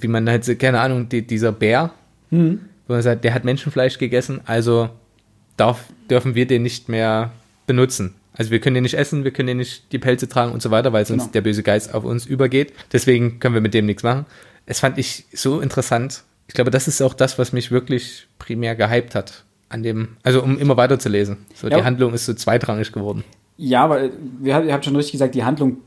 wie 0.00 0.08
man 0.08 0.28
halt, 0.28 0.58
keine 0.58 0.80
Ahnung, 0.80 1.08
die, 1.08 1.26
dieser 1.26 1.52
Bär, 1.52 1.92
Hm. 2.30 2.60
wo 2.86 2.94
man 2.94 3.02
sagt, 3.02 3.24
der 3.24 3.32
hat 3.34 3.44
Menschenfleisch 3.44 3.98
gegessen, 3.98 4.40
also 4.46 4.88
darf, 5.56 5.84
dürfen 6.10 6.34
wir 6.34 6.46
den 6.46 6.62
nicht 6.62 6.88
mehr 6.88 7.32
benutzen. 7.66 8.14
Also 8.32 8.50
wir 8.50 8.60
können 8.60 8.74
den 8.74 8.82
nicht 8.82 8.94
essen, 8.94 9.24
wir 9.24 9.30
können 9.30 9.46
den 9.48 9.56
nicht 9.58 9.92
die 9.92 9.98
Pelze 9.98 10.28
tragen 10.28 10.52
und 10.52 10.60
so 10.62 10.70
weiter, 10.70 10.92
weil 10.92 11.06
sonst 11.06 11.22
Genau. 11.24 11.32
der 11.32 11.40
böse 11.40 11.62
Geist 11.62 11.94
auf 11.94 12.04
uns 12.04 12.26
übergeht. 12.26 12.72
Deswegen 12.92 13.38
können 13.38 13.54
wir 13.54 13.62
mit 13.62 13.72
dem 13.74 13.86
nichts 13.86 14.02
machen. 14.02 14.26
Es 14.66 14.80
fand 14.80 14.98
ich 14.98 15.24
so 15.32 15.60
interessant. 15.60 16.24
Ich 16.48 16.54
glaube, 16.54 16.70
das 16.70 16.86
ist 16.88 17.00
auch 17.02 17.14
das, 17.14 17.38
was 17.38 17.52
mich 17.52 17.70
wirklich 17.70 18.26
primär 18.38 18.74
gehypt 18.76 19.14
hat 19.14 19.44
an 19.68 19.82
dem, 19.82 20.16
also 20.22 20.42
um 20.42 20.58
immer 20.58 20.76
weiter 20.76 20.98
zu 20.98 21.08
lesen. 21.08 21.38
So, 21.54 21.68
Ja. 21.68 21.78
die 21.78 21.84
Handlung 21.84 22.14
ist 22.14 22.26
so 22.26 22.34
zweitrangig 22.34 22.92
geworden. 22.92 23.24
Ja, 23.56 23.88
weil 23.90 24.12
wir, 24.40 24.62
ihr 24.64 24.72
habt 24.72 24.84
schon 24.84 24.94
richtig 24.96 25.12
gesagt, 25.12 25.34
die 25.34 25.44
Handlung 25.44 25.78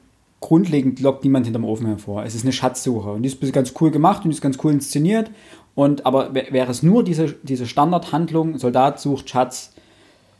grundlegend 0.41 0.99
lockt 1.01 1.23
niemand 1.23 1.45
hinterm 1.45 1.65
Ofen 1.65 1.85
hervor. 1.87 2.23
Es 2.23 2.33
ist 2.35 2.43
eine 2.43 2.53
Schatzsuche 2.53 3.11
und 3.11 3.23
die 3.23 3.29
ist 3.29 3.53
ganz 3.53 3.73
cool 3.79 3.91
gemacht 3.91 4.23
und 4.23 4.31
die 4.31 4.35
ist 4.35 4.41
ganz 4.41 4.57
cool 4.63 4.71
inszeniert. 4.71 5.29
Und 5.75 6.05
aber 6.05 6.33
wär- 6.33 6.51
wäre 6.51 6.71
es 6.71 6.81
nur 6.83 7.03
diese, 7.03 7.35
diese 7.43 7.67
Standardhandlung, 7.67 8.57
Soldat 8.57 8.99
sucht 8.99 9.29
Schatz, 9.29 9.73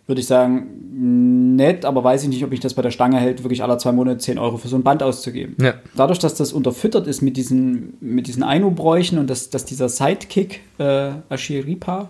würde 0.10 0.22
ich 0.22 0.28
sagen, 0.28 1.56
nett, 1.56 1.86
aber 1.86 2.04
weiß 2.04 2.24
ich 2.24 2.30
nicht, 2.30 2.44
ob 2.44 2.52
ich 2.52 2.60
das 2.60 2.74
bei 2.74 2.82
der 2.82 2.92
Stange 2.92 3.20
hält, 3.20 3.44
wirklich 3.44 3.64
alle 3.64 3.78
zwei 3.78 3.92
Monate 3.92 4.18
10 4.18 4.40
Euro 4.40 4.58
für 4.58 4.68
so 4.68 4.76
ein 4.76 4.84
Band 4.84 5.04
auszugeben. 5.04 5.56
Ja. 5.62 5.76
Dadurch, 5.96 6.20
dass 6.20 6.34
das 6.36 6.52
unterfüttert 6.52 7.08
ist 7.08 7.22
mit 7.22 7.38
diesen, 7.38 7.94
mit 8.02 8.28
diesen 8.28 8.44
Ainu-Bräuchen 8.44 9.20
und 9.20 9.30
dass, 9.30 9.50
dass 9.52 9.66
dieser 9.66 9.88
Sidekick, 9.88 10.62
äh, 10.80 11.12
Ashiripa, 11.30 12.10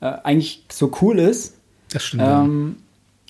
äh, 0.00 0.06
eigentlich 0.22 0.64
so 0.70 0.90
cool 1.02 1.18
ist, 1.18 1.56
Das 1.92 2.04
stimmt. 2.04 2.22
ähm, 2.24 2.76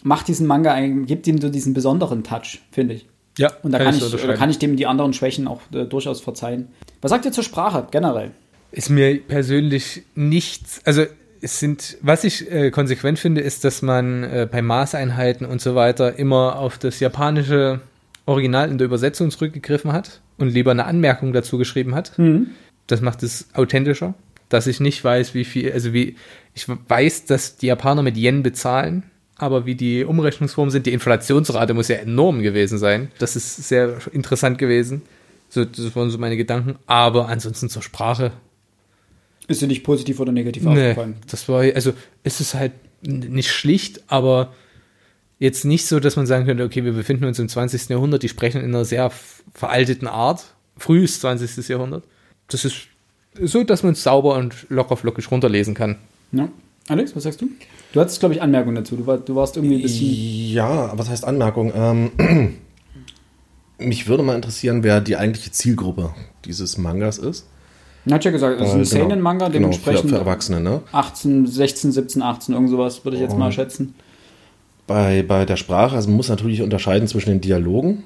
macht 0.03 0.29
diesen 0.29 0.47
Manga, 0.47 0.73
ein, 0.75 1.07
gibt 1.07 1.27
ihm 1.27 1.41
so 1.41 1.49
diesen 1.49 1.73
besonderen 1.73 2.23
Touch, 2.23 2.61
finde 2.71 2.95
ich. 2.95 3.07
ja, 3.39 3.51
Und 3.63 3.73
da 3.73 3.79
kann, 3.79 3.95
ich, 3.97 4.15
oder 4.15 4.35
kann 4.35 4.51
ich 4.51 4.59
dem 4.59 4.77
die 4.77 4.87
anderen 4.87 5.15
Schwächen 5.15 5.49
auch 5.49 5.63
äh, 5.73 5.87
durchaus 5.87 6.21
verzeihen. 6.21 6.69
Was 7.01 7.11
sagt 7.11 7.25
ihr 7.25 7.33
zur 7.33 7.45
Sprache 7.45 7.87
generell? 7.91 8.33
ist 8.73 8.89
mir 8.89 9.19
persönlich 9.21 10.03
nichts, 10.15 10.81
also 10.85 11.05
es 11.41 11.59
sind, 11.59 11.97
was 12.03 12.25
ich 12.25 12.51
äh, 12.51 12.71
konsequent 12.71 13.19
finde, 13.19 13.41
ist, 13.41 13.65
dass 13.65 13.83
man 13.83 14.25
äh, 14.25 14.49
bei 14.51 14.63
Maßeinheiten 14.63 15.47
und 15.47 15.61
so 15.61 15.75
weiter 15.75 16.19
immer 16.19 16.57
auf 16.57 16.79
das 16.79 17.01
japanische 17.01 17.81
Original 18.27 18.71
in 18.71 18.79
der 18.79 18.87
Übersetzung 18.87 19.31
zurückgegriffen 19.31 19.93
hat 19.93 20.21
und 20.39 20.49
lieber 20.49 20.71
eine 20.71 20.85
Anmerkung 20.85 21.33
dazu 21.33 21.59
geschrieben 21.59 21.95
hat. 21.95 22.13
Das 22.87 23.01
macht 23.01 23.23
es 23.23 23.49
authentischer, 23.55 24.15
dass 24.49 24.67
ich 24.67 24.81
nicht 24.81 25.03
weiß, 25.03 25.35
wie 25.35 25.45
viel, 25.45 25.73
also 25.73 25.93
wie, 25.93 26.17
ich 26.55 26.67
weiß, 26.69 27.25
dass 27.25 27.57
die 27.57 27.67
Japaner 27.67 28.03
mit 28.03 28.17
Yen 28.17 28.43
bezahlen, 28.43 29.05
aber 29.37 29.65
wie 29.65 29.75
die 29.75 30.05
Umrechnungsformen 30.05 30.71
sind, 30.71 30.87
die 30.87 30.93
Inflationsrate 30.93 31.73
muss 31.73 31.89
ja 31.89 31.97
enorm 31.97 32.43
gewesen 32.43 32.79
sein. 32.79 33.11
Das 33.19 33.37
ist 33.37 33.69
sehr 33.69 33.97
interessant 34.13 34.59
gewesen. 34.59 35.03
So, 35.49 35.65
das 35.65 35.97
waren 35.97 36.11
so 36.11 36.19
meine 36.19 36.37
Gedanken. 36.37 36.77
Aber 36.87 37.29
ansonsten 37.29 37.69
zur 37.71 37.83
Sprache, 37.83 38.33
Ist 39.51 39.61
dir 39.63 39.67
nicht 39.67 39.83
positiv 39.83 40.21
oder 40.21 40.31
negativ 40.33 40.63
Nee, 40.63 40.71
aufgefallen? 40.71 41.17
das 41.29 41.49
war, 41.49 41.63
also 41.63 41.93
es 42.23 42.41
ist 42.41 42.55
halt 42.55 42.73
nicht 43.03 43.51
schlicht, 43.51 44.03
aber 44.07 44.53
jetzt 45.41 45.65
nicht 45.65 45.87
so, 45.87 45.99
dass 46.01 46.17
man 46.17 46.27
sagen 46.27 46.47
könnte, 46.47 46.63
okay, 46.65 46.85
wir 46.85 46.93
befinden 46.93 47.25
uns 47.25 47.39
im 47.39 47.49
20. 47.49 47.89
Jahrhundert, 47.89 48.23
die 48.23 48.29
sprechen 48.29 48.61
in 48.61 48.69
einer 48.69 48.85
sehr 48.85 49.11
veralteten 49.53 50.07
Art, 50.07 50.55
frühes 50.77 51.21
20. 51.21 51.67
Jahrhundert. 51.69 52.05
Das 52.49 52.65
ist 52.65 52.77
so, 53.43 53.65
dass 53.65 53.83
man 53.83 53.95
es 53.95 54.03
sauber 54.03 54.37
und 54.37 54.67
locker 54.69 54.97
flockig 54.97 55.31
runterlesen 55.31 55.75
kann. 55.75 55.97
Ja. 56.33 56.49
Alex, 56.89 57.15
was 57.17 57.23
sagst 57.25 57.41
du? 57.41 57.49
Du 57.93 58.01
hattest, 58.01 58.21
glaube 58.21 58.35
ich, 58.35 58.43
Anmerkungen 58.43 58.77
dazu. 58.77 58.97
Du, 58.97 59.07
war, 59.07 59.19
du 59.19 59.35
warst 59.35 59.57
irgendwie 59.57 59.77
ein 59.77 59.83
bisschen. 59.83 60.07
Ja, 60.53 60.97
was 60.97 61.09
heißt 61.09 61.25
Anmerkung? 61.25 61.73
Ähm, 61.75 62.11
mich 63.79 64.07
würde 64.09 64.23
mal 64.23 64.35
interessieren, 64.37 64.83
wer 64.83 65.01
die 65.01 65.17
eigentliche 65.17 65.51
Zielgruppe 65.51 66.15
dieses 66.45 66.79
Mangas 66.79 67.19
ist. 67.19 67.47
Hat 68.09 68.25
ja 68.25 68.31
gesagt, 68.31 68.61
das 68.61 68.69
ist 68.75 68.93
Äh, 68.93 69.01
ein 69.03 69.09
Seinen-Manga, 69.11 69.49
genau, 69.49 69.51
für, 69.51 69.53
dementsprechend 69.61 70.11
für 70.11 70.17
Erwachsene, 70.17 70.61
ne? 70.61 70.81
18, 70.93 71.47
16, 71.47 71.93
17, 71.93 72.23
18, 72.23 72.55
irgend 72.55 72.71
sowas, 72.71 73.05
würde 73.05 73.17
ich 73.17 73.23
jetzt 73.23 73.37
mal 73.37 73.53
schätzen. 73.53 73.95
Bei, 74.87 75.23
bei 75.23 75.45
der 75.45 75.57
Sprache, 75.57 75.97
also 75.97 76.09
man 76.09 76.17
muss 76.17 76.29
natürlich 76.29 76.63
unterscheiden 76.63 77.07
zwischen 77.09 77.31
den 77.31 77.41
Dialogen. 77.41 78.05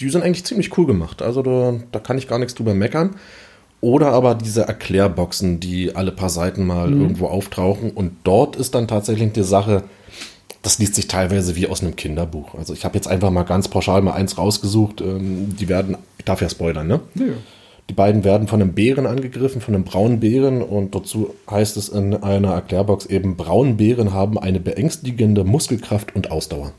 Die 0.00 0.08
sind 0.08 0.22
eigentlich 0.22 0.44
ziemlich 0.44 0.76
cool 0.78 0.86
gemacht. 0.86 1.20
Also 1.22 1.42
da, 1.42 1.74
da 1.92 1.98
kann 1.98 2.16
ich 2.18 2.26
gar 2.26 2.38
nichts 2.38 2.54
drüber 2.54 2.74
meckern. 2.74 3.16
Oder 3.82 4.12
aber 4.12 4.34
diese 4.34 4.62
Erklärboxen, 4.62 5.60
die 5.60 5.94
alle 5.94 6.12
paar 6.12 6.28
Seiten 6.30 6.66
mal 6.66 6.90
irgendwo 6.90 7.26
auftauchen. 7.26 7.90
Und 7.90 8.12
dort 8.24 8.56
ist 8.56 8.74
dann 8.74 8.88
tatsächlich 8.88 9.32
die 9.32 9.42
Sache, 9.42 9.84
das 10.62 10.78
liest 10.78 10.94
sich 10.94 11.06
teilweise 11.08 11.56
wie 11.56 11.66
aus 11.66 11.82
einem 11.82 11.96
Kinderbuch. 11.96 12.54
Also 12.56 12.74
ich 12.74 12.84
habe 12.84 12.96
jetzt 12.96 13.06
einfach 13.08 13.30
mal 13.30 13.44
ganz 13.44 13.68
pauschal 13.68 14.02
mal 14.02 14.12
eins 14.12 14.36
rausgesucht. 14.36 15.00
Ähm, 15.00 15.56
die 15.58 15.68
werden, 15.68 15.96
ich 16.18 16.24
darf 16.24 16.42
ja 16.42 16.48
spoilern, 16.48 16.86
ne? 16.86 17.00
Ja. 17.14 17.24
Die 17.90 17.94
beiden 17.96 18.22
werden 18.22 18.46
von 18.46 18.62
einem 18.62 18.72
Bären 18.72 19.04
angegriffen, 19.04 19.60
von 19.60 19.74
einem 19.74 19.82
braunen 19.82 20.20
Bären. 20.20 20.62
Und 20.62 20.94
dazu 20.94 21.34
heißt 21.50 21.76
es 21.76 21.88
in 21.88 22.14
einer 22.14 22.52
Erklärbox 22.52 23.06
eben, 23.06 23.34
Braunbären 23.34 24.14
haben 24.14 24.38
eine 24.38 24.60
beängstigende 24.60 25.42
Muskelkraft 25.42 26.14
und 26.14 26.30
Ausdauer. 26.30 26.72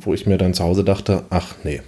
Wo 0.00 0.14
ich 0.14 0.26
mir 0.26 0.38
dann 0.38 0.54
zu 0.54 0.64
Hause 0.64 0.82
dachte, 0.82 1.24
ach 1.28 1.56
nee. 1.62 1.82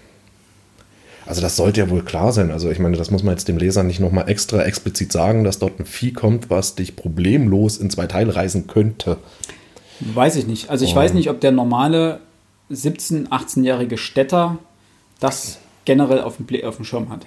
Also 1.25 1.40
das 1.40 1.57
sollte 1.57 1.81
ja 1.81 1.88
wohl 1.88 2.03
klar 2.03 2.33
sein. 2.33 2.51
Also 2.51 2.71
ich 2.71 2.79
meine, 2.79 2.99
das 2.99 3.11
muss 3.11 3.23
man 3.23 3.33
jetzt 3.33 3.49
dem 3.49 3.57
Leser 3.57 3.85
nicht 3.85 4.01
nochmal 4.01 4.29
extra 4.29 4.62
explizit 4.62 5.11
sagen, 5.11 5.43
dass 5.43 5.59
dort 5.59 5.81
ein 5.81 5.87
Vieh 5.87 6.12
kommt, 6.12 6.51
was 6.51 6.75
dich 6.75 6.97
problemlos 6.97 7.79
in 7.79 7.88
zwei 7.88 8.07
Teile 8.07 8.37
reißen 8.37 8.67
könnte. 8.67 9.17
Weiß 10.01 10.37
ich 10.37 10.47
nicht. 10.47 10.69
Also 10.69 10.85
ich 10.85 10.95
weiß 10.95 11.14
nicht, 11.14 11.31
ob 11.31 11.40
der 11.40 11.53
normale 11.53 12.21
17-, 12.71 13.29
18-jährige 13.31 13.97
Städter 13.97 14.59
das 15.21 15.59
generell 15.85 16.20
auf 16.20 16.37
dem, 16.37 16.47
auf 16.64 16.77
dem 16.77 16.85
Schirm 16.85 17.11
hat. 17.11 17.27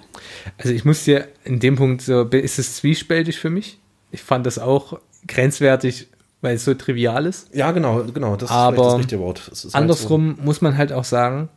Also 0.58 0.74
ich 0.74 0.86
muss 0.86 1.04
dir 1.04 1.28
in 1.44 1.60
dem 1.60 1.76
Punkt 1.76 2.02
so, 2.02 2.24
ist 2.24 2.60
es 2.60 2.78
zwiespältig 2.78 3.38
für 3.38 3.50
mich. 3.50 3.80
Ich 4.12 4.22
fand 4.22 4.46
das 4.46 4.60
auch 4.60 5.00
grenzwertig, 5.28 6.08
weil 6.42 6.56
es 6.56 6.66
so 6.66 6.74
trivial 6.74 7.26
ist. 7.26 7.54
Ja, 7.54 7.72
genau, 7.72 8.04
genau. 8.14 8.36
Das 8.36 8.50
Aber 8.50 8.78
ist 8.78 8.92
das 8.92 9.00
richtige 9.00 9.22
Wort. 9.22 9.50
Es 9.52 9.66
ist 9.66 9.74
halt 9.74 9.82
Andersrum 9.82 10.38
muss 10.44 10.62
man 10.62 10.78
halt 10.78 10.92
auch 10.94 11.04
sagen, 11.04 11.50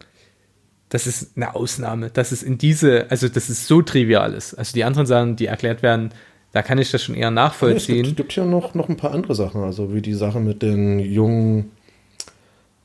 das 0.89 1.07
ist 1.07 1.37
eine 1.37 1.55
Ausnahme, 1.55 2.11
dass 2.11 2.33
es 2.33 2.43
in 2.43 2.59
diese, 2.59 3.11
also 3.11 3.29
dass 3.29 3.49
es 3.49 3.67
so 3.67 3.81
trivial 3.81 4.35
ist. 4.35 4.55
Also 4.55 4.73
die 4.75 4.85
anderen 4.85 5.07
Sachen, 5.07 5.37
die 5.37 5.47
erklärt 5.47 5.83
werden, 5.83 6.11
da 6.53 6.63
kann 6.63 6.79
ich 6.79 6.91
das 6.91 7.05
schon 7.05 7.15
eher 7.15 7.29
So, 7.29 7.31
es 7.31 7.35
nachvollziehen. 7.35 8.03
gibt, 8.03 8.17
gibt 8.17 8.37
ja 8.37 8.45
noch, 8.45 8.75
noch 8.75 8.89
ein 8.89 8.97
paar 8.97 9.13
andere 9.13 9.37
Sachen, 9.37 9.63
also 9.63 9.95
wie 9.95 10.03
die 10.03 10.15
Sache 10.15 10.41
mit 10.41 10.63
den 10.63 10.99
jungen 10.99 11.71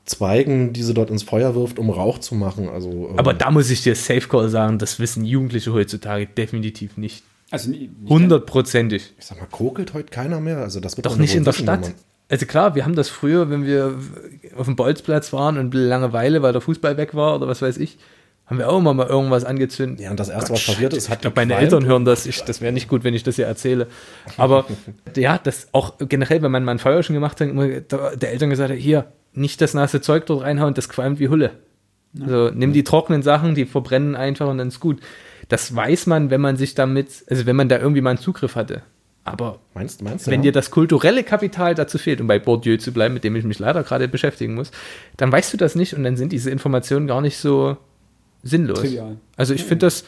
Zweigen, 0.06 0.72
die 0.72 0.82
sie 0.82 0.94
dort 0.94 1.10
ins 1.10 1.24
Feuer 1.24 1.54
wirft, 1.54 1.78
um 1.78 1.90
Rauch 1.90 2.18
zu 2.18 2.34
machen. 2.34 2.68
Also, 2.68 3.08
ähm, 3.10 3.18
Aber 3.18 3.34
da 3.34 3.50
muss 3.50 3.70
ich 3.70 3.82
dir 3.82 3.94
Safe 3.94 4.26
Call 4.28 4.48
sagen, 4.48 4.78
das 4.78 4.98
wissen 5.00 5.24
Jugendliche 5.24 5.72
heutzutage 5.72 6.26
definitiv 6.26 6.96
nicht. 6.96 7.24
Also 7.50 7.72
Hundertprozentig. 8.08 9.14
ich 9.18 9.24
sag 9.24 9.38
mal, 9.38 9.46
kokelt 9.46 9.94
heute 9.94 10.10
keiner 10.10 10.40
mehr. 10.40 10.58
Also 10.58 10.80
das 10.80 10.96
wird 10.96 11.06
Doch 11.06 11.16
nicht 11.16 11.34
in 11.34 11.44
der 11.44 11.52
Stadt. 11.52 11.94
Also 12.28 12.46
klar, 12.46 12.74
wir 12.74 12.84
haben 12.84 12.96
das 12.96 13.08
früher, 13.08 13.50
wenn 13.50 13.66
wir 13.66 13.98
auf 14.56 14.66
dem 14.66 14.74
Bolzplatz 14.74 15.32
waren 15.32 15.58
und 15.58 15.74
Langeweile, 15.74 16.42
weil 16.42 16.52
der 16.52 16.60
Fußball 16.60 16.96
weg 16.96 17.14
war 17.14 17.36
oder 17.36 17.46
was 17.46 17.62
weiß 17.62 17.76
ich, 17.78 17.98
haben 18.46 18.58
wir 18.58 18.68
auch 18.68 18.78
immer 18.78 18.94
mal 18.94 19.08
irgendwas 19.08 19.44
angezündet. 19.44 20.00
Ja, 20.00 20.10
und 20.10 20.20
das 20.20 20.28
erste, 20.28 20.52
was 20.52 20.64
passiert 20.64 20.94
ist, 20.94 21.08
hat 21.08 21.16
Ich 21.16 21.22
glaube, 21.22 21.34
meine. 21.36 21.56
Eltern 21.56 21.84
hören 21.84 22.04
das. 22.04 22.26
Ich, 22.26 22.42
das 22.44 22.60
wäre 22.60 22.72
nicht 22.72 22.88
gut, 22.88 23.02
wenn 23.02 23.12
ich 23.12 23.24
das 23.24 23.36
hier 23.36 23.46
erzähle. 23.46 23.88
Aber 24.36 24.66
ja, 25.16 25.38
das 25.38 25.68
auch 25.72 25.94
generell, 25.98 26.42
wenn 26.42 26.52
man 26.52 26.64
mal 26.64 26.72
ein 26.72 26.78
Feuer 26.78 27.02
schon 27.02 27.14
gemacht 27.14 27.40
hat, 27.40 27.48
immer 27.48 27.66
der, 27.66 28.16
der 28.16 28.30
Eltern 28.30 28.50
gesagt 28.50 28.70
hat, 28.70 28.78
hier, 28.78 29.06
nicht 29.32 29.60
das 29.60 29.74
nasse 29.74 30.00
Zeug 30.00 30.26
dort 30.26 30.42
reinhauen, 30.42 30.74
das 30.74 30.88
qualmt 30.88 31.18
wie 31.18 31.28
Hulle. 31.28 31.52
Also 32.20 32.50
nimm 32.54 32.72
die 32.72 32.84
trockenen 32.84 33.22
Sachen, 33.22 33.54
die 33.54 33.66
verbrennen 33.66 34.14
einfach 34.14 34.48
und 34.48 34.58
dann 34.58 34.68
ist 34.68 34.80
gut. 34.80 35.00
Das 35.48 35.74
weiß 35.74 36.06
man, 36.06 36.30
wenn 36.30 36.40
man 36.40 36.56
sich 36.56 36.74
damit, 36.74 37.24
also 37.28 37.46
wenn 37.46 37.56
man 37.56 37.68
da 37.68 37.78
irgendwie 37.78 38.00
mal 38.00 38.10
einen 38.10 38.18
Zugriff 38.18 38.54
hatte. 38.54 38.82
Aber 39.24 39.58
Meinst, 39.74 40.02
meinst 40.02 40.26
du? 40.26 40.30
wenn 40.30 40.40
ja? 40.40 40.44
dir 40.44 40.52
das 40.52 40.70
kulturelle 40.70 41.24
Kapital 41.24 41.74
dazu 41.74 41.98
fehlt, 41.98 42.20
um 42.20 42.28
bei 42.28 42.38
Bourdieu 42.38 42.76
zu 42.76 42.92
bleiben, 42.92 43.12
mit 43.12 43.24
dem 43.24 43.34
ich 43.34 43.44
mich 43.44 43.58
leider 43.58 43.82
gerade 43.82 44.06
beschäftigen 44.06 44.54
muss, 44.54 44.70
dann 45.16 45.32
weißt 45.32 45.52
du 45.52 45.56
das 45.56 45.74
nicht 45.74 45.94
und 45.94 46.04
dann 46.04 46.16
sind 46.16 46.32
diese 46.32 46.50
Informationen 46.50 47.08
gar 47.08 47.20
nicht 47.20 47.36
so 47.36 47.76
sinnlos. 48.46 48.80
Trivial. 48.80 49.16
Also 49.36 49.54
ich 49.54 49.64
finde 49.64 49.86
das, 49.86 50.04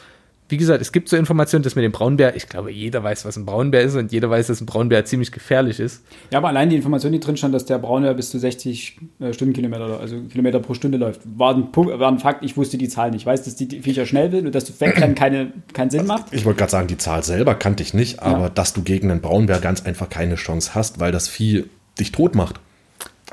wie 0.51 0.57
gesagt, 0.57 0.81
es 0.81 0.91
gibt 0.91 1.09
so 1.09 1.15
Informationen, 1.15 1.61
dass 1.61 1.75
mit 1.75 1.83
dem 1.85 1.91
Braunbär, 1.91 2.35
ich 2.35 2.49
glaube, 2.49 2.71
jeder 2.71 3.03
weiß, 3.03 3.23
was 3.23 3.37
ein 3.37 3.45
Braunbär 3.45 3.81
ist 3.83 3.95
und 3.95 4.11
jeder 4.11 4.31
weiß, 4.31 4.47
dass 4.47 4.59
ein 4.61 4.65
Braunbär 4.65 5.05
ziemlich 5.05 5.31
gefährlich 5.31 5.79
ist. 5.79 6.01
Ja, 6.31 6.39
aber 6.39 6.47
allein 6.47 6.71
die 6.71 6.75
Information, 6.75 7.11
die 7.11 7.19
drin 7.19 7.37
stand, 7.37 7.53
dass 7.53 7.65
der 7.65 7.77
Braunbär 7.77 8.15
bis 8.15 8.31
zu 8.31 8.39
60 8.39 8.97
äh, 9.19 9.31
Stundenkilometer, 9.31 9.99
also 9.99 10.19
Kilometer 10.21 10.59
pro 10.59 10.73
Stunde 10.73 10.97
läuft, 10.97 11.21
war 11.37 11.53
ein, 11.53 11.71
Punkt, 11.71 11.99
war 11.99 12.11
ein 12.11 12.17
Fakt. 12.17 12.43
Ich 12.43 12.57
wusste 12.57 12.79
die 12.79 12.89
Zahl 12.89 13.11
nicht. 13.11 13.21
Ich 13.21 13.25
weiß, 13.27 13.43
dass 13.43 13.57
die 13.57 13.81
Viecher 13.81 14.07
schnell 14.07 14.31
sind 14.31 14.47
und 14.47 14.55
dass 14.55 14.65
du 14.65 14.73
wegrennen 14.79 15.13
keine, 15.13 15.53
keinen 15.73 15.91
Sinn 15.91 16.07
macht. 16.07 16.25
Ich 16.31 16.45
wollte 16.45 16.57
gerade 16.57 16.71
sagen, 16.71 16.87
die 16.87 16.97
Zahl 16.97 17.23
selber 17.23 17.53
kannte 17.53 17.83
ich 17.83 17.93
nicht, 17.93 18.23
aber 18.23 18.49
dass 18.49 18.73
du 18.73 18.81
gegen 18.81 19.11
einen 19.11 19.21
Braunbär 19.21 19.59
ganz 19.59 19.85
einfach 19.85 20.09
keine 20.09 20.33
Chance 20.33 20.73
hast, 20.73 20.99
weil 20.99 21.11
das 21.11 21.27
Vieh 21.27 21.65
dich 21.99 22.11
tot 22.11 22.33
macht. 22.33 22.59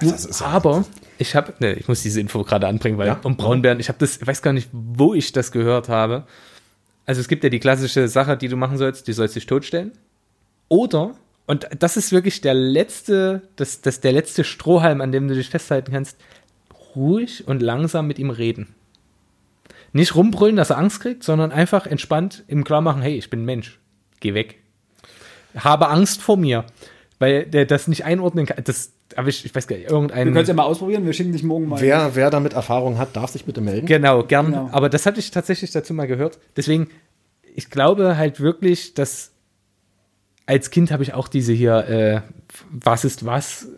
Also 0.01 0.13
das 0.13 0.27
ist 0.27 0.41
ja- 0.43 0.49
Aber 0.49 0.85
ich 1.19 1.35
habe, 1.35 1.55
ne, 1.61 1.75
ich 1.75 1.89
muss 1.89 2.03
diese 2.03 2.21
Info 2.21 2.43
gerade 2.45 2.67
anbringen, 2.67 2.99
weil 2.99 3.07
Ja. 3.09 3.21
um 3.23 3.37
Braunbären, 3.37 3.81
ich 3.81 3.89
habe 3.89 3.99
das, 3.99 4.19
ich 4.21 4.27
weiß 4.27 4.43
gar 4.43 4.53
nicht, 4.53 4.69
wo 4.73 5.15
ich 5.15 5.33
das 5.33 5.53
gehört 5.53 5.89
habe. 5.89 6.25
Also 7.07 7.21
es 7.21 7.29
gibt 7.29 7.45
ja 7.45 7.51
die 7.51 7.61
klassische 7.61 8.09
Sache, 8.09 8.37
die 8.37 8.49
du 8.49 8.57
machen 8.57 8.79
sollst, 8.79 9.07
die 9.09 9.13
sollst 9.13 9.37
dich 9.37 9.47
totstellen. 9.47 9.93
Oder, 10.69 11.15
und 11.47 11.69
das 11.79 11.97
ist 11.97 12.11
wirklich 12.13 12.41
der 12.41 12.55
letzte, 12.55 13.43
das, 13.57 13.81
das 13.81 14.01
der 14.01 14.13
letzte 14.13 14.43
Strohhalm, 14.45 15.01
an 15.01 15.13
dem 15.13 15.29
du 15.29 15.35
dich 15.35 15.49
festhalten 15.51 15.93
kannst, 15.93 16.17
ruhig 16.97 17.47
und 17.47 17.63
langsam 17.63 18.07
mit 18.07 18.19
ihm 18.19 18.31
reden. 18.31 18.75
Nicht 19.93 20.15
rumbrüllen, 20.15 20.57
dass 20.57 20.71
er 20.71 20.79
Angst 20.79 21.01
kriegt, 21.01 21.23
sondern 21.23 21.53
einfach 21.53 21.87
entspannt 21.87 22.45
ihm 22.49 22.65
klar 22.65 22.81
machen, 22.81 23.03
hey, 23.03 23.17
ich 23.17 23.31
bin 23.31 23.43
ein 23.43 23.47
Mensch. 23.47 23.79
Geh 24.21 24.35
weg. 24.35 24.59
Habe 25.57 25.89
Angst 25.89 26.21
vor 26.21 26.37
mir. 26.37 26.65
Weil 27.19 27.47
der 27.47 27.65
das 27.65 27.89
nicht 27.89 28.05
einordnen 28.05 28.45
kann. 28.45 28.63
Das 28.65 28.93
habe 29.17 29.31
ich, 29.31 29.45
ich 29.45 29.55
weiß 29.55 29.67
gar 29.67 29.77
nicht, 29.77 29.89
Wir 29.89 29.95
irgendein. 29.95 30.25
können 30.27 30.37
es 30.37 30.49
ja 30.49 30.55
mal 30.55 30.65
ausprobieren. 30.65 31.05
Wir 31.07 31.13
schicken 31.13 31.33
dich 31.33 31.43
morgen 31.43 31.69
mal. 31.69 31.81
Wer, 31.81 32.15
wer 32.15 32.31
damit 32.31 32.53
Erfahrung 32.53 32.99
hat, 32.99 33.17
darf 33.17 33.31
sich 33.31 33.45
bitte 33.45 33.61
melden. 33.61 33.87
Genau, 33.87 34.23
gern. 34.25 34.47
Genau. 34.47 34.69
Aber 34.73 34.89
das 34.89 35.07
hatte 35.07 35.21
ich 35.21 35.31
tatsächlich 35.31 35.71
dazu 35.71 35.95
mal 35.95 36.07
gehört. 36.07 36.39
Deswegen, 36.57 36.89
ich 37.55 37.71
glaube 37.71 38.17
halt 38.17 38.41
wirklich, 38.41 38.95
dass 38.95 39.33
als 40.47 40.71
Kind 40.71 40.91
habe 40.91 41.03
ich 41.03 41.15
auch 41.15 41.29
diese 41.29 41.53
hier, 41.53 41.77
äh, 41.89 42.21
was 42.71 43.05
ist 43.05 43.27
was, 43.27 43.69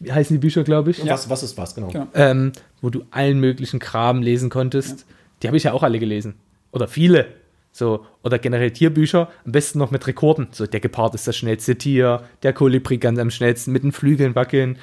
wie 0.00 0.12
heißen 0.12 0.34
die 0.34 0.40
Bücher, 0.40 0.64
glaube 0.64 0.90
ich, 0.90 1.06
Was, 1.06 1.28
was 1.28 1.42
ist 1.42 1.58
was, 1.58 1.74
genau. 1.74 1.88
Genau. 1.88 2.06
ähm, 2.14 2.52
wo 2.80 2.90
du 2.90 3.02
allen 3.10 3.38
möglichen 3.40 3.80
Kram 3.80 4.22
lesen 4.22 4.48
konntest. 4.50 5.04
Die 5.42 5.46
habe 5.48 5.56
ich 5.56 5.64
ja 5.64 5.72
auch 5.72 5.82
alle 5.82 5.98
gelesen. 5.98 6.36
Oder 6.72 6.88
viele. 6.88 7.26
So, 7.76 8.06
oder 8.22 8.38
generell 8.38 8.70
Tierbücher, 8.70 9.28
am 9.44 9.50
besten 9.50 9.80
noch 9.80 9.90
mit 9.90 10.06
Rekorden. 10.06 10.46
So, 10.52 10.64
der 10.64 10.78
Gepard 10.78 11.12
ist 11.16 11.26
das 11.26 11.36
schnellste 11.36 11.74
Tier, 11.76 12.22
der 12.44 12.52
Kolibri 12.52 12.98
ganz 12.98 13.18
am 13.18 13.30
schnellsten 13.30 13.72
mit 13.72 13.82
den 13.82 13.90
Flügeln 13.90 14.36
wackeln. 14.36 14.78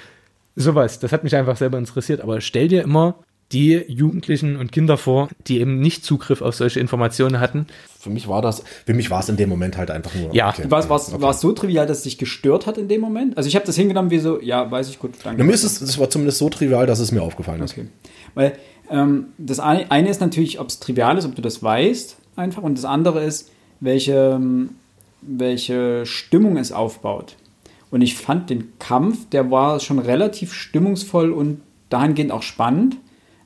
Sowas, 0.57 0.99
das 0.99 1.13
hat 1.13 1.23
mich 1.23 1.33
einfach 1.37 1.55
selber 1.55 1.77
interessiert. 1.77 2.19
Aber 2.19 2.41
stell 2.41 2.67
dir 2.67 2.83
immer 2.83 3.15
die 3.53 3.81
Jugendlichen 3.87 4.57
und 4.57 4.73
Kinder 4.73 4.97
vor, 4.97 5.29
die 5.47 5.61
eben 5.61 5.79
nicht 5.79 6.03
Zugriff 6.03 6.41
auf 6.41 6.53
solche 6.55 6.81
Informationen 6.81 7.39
hatten. 7.39 7.67
Für 7.97 8.09
mich 8.09 8.27
war 8.27 8.41
das, 8.41 8.61
für 8.85 8.93
mich 8.93 9.09
war 9.09 9.21
es 9.21 9.29
in 9.29 9.37
dem 9.37 9.47
Moment 9.47 9.77
halt 9.77 9.89
einfach 9.89 10.13
nur. 10.13 10.35
Ja, 10.35 10.53
War 10.69 10.79
es 10.79 11.13
Okay. 11.13 11.33
so 11.33 11.53
trivial, 11.53 11.87
dass 11.87 11.99
es 11.99 12.03
dich 12.03 12.17
gestört 12.17 12.67
hat 12.67 12.77
in 12.77 12.89
dem 12.89 12.99
Moment? 12.99 13.37
Also 13.37 13.47
ich 13.47 13.55
habe 13.55 13.65
das 13.65 13.77
hingenommen 13.77 14.11
wie 14.11 14.19
so, 14.19 14.41
ja, 14.41 14.69
weiß 14.69 14.89
ich 14.89 14.99
gut, 14.99 15.11
danke. 15.23 15.39
Na, 15.39 15.45
mir 15.45 15.53
ist 15.53 15.63
es, 15.63 15.79
es 15.79 15.97
war 15.97 16.09
zumindest 16.09 16.39
so 16.39 16.49
trivial, 16.49 16.85
dass 16.85 16.99
es 16.99 17.13
mir 17.13 17.21
aufgefallen 17.21 17.61
ist. 17.61 17.71
Okay. 17.71 17.87
Weil 18.35 18.53
ähm, 18.89 19.27
das 19.37 19.59
eine 19.61 19.89
eine 19.91 20.09
ist 20.09 20.19
natürlich, 20.19 20.59
ob 20.59 20.67
es 20.67 20.79
trivial 20.81 21.17
ist, 21.17 21.25
ob 21.25 21.35
du 21.35 21.41
das 21.41 21.61
weißt, 21.63 22.17
einfach. 22.41 22.63
Und 22.63 22.77
das 22.77 22.85
andere 22.85 23.23
ist, 23.23 23.51
welche, 23.79 24.39
welche 25.21 26.05
Stimmung 26.05 26.57
es 26.57 26.71
aufbaut. 26.71 27.35
Und 27.89 28.01
ich 28.01 28.15
fand 28.15 28.49
den 28.49 28.77
Kampf, 28.79 29.29
der 29.29 29.51
war 29.51 29.79
schon 29.79 29.99
relativ 29.99 30.53
stimmungsvoll 30.53 31.31
und 31.31 31.61
dahingehend 31.89 32.31
auch 32.31 32.43
spannend. 32.43 32.97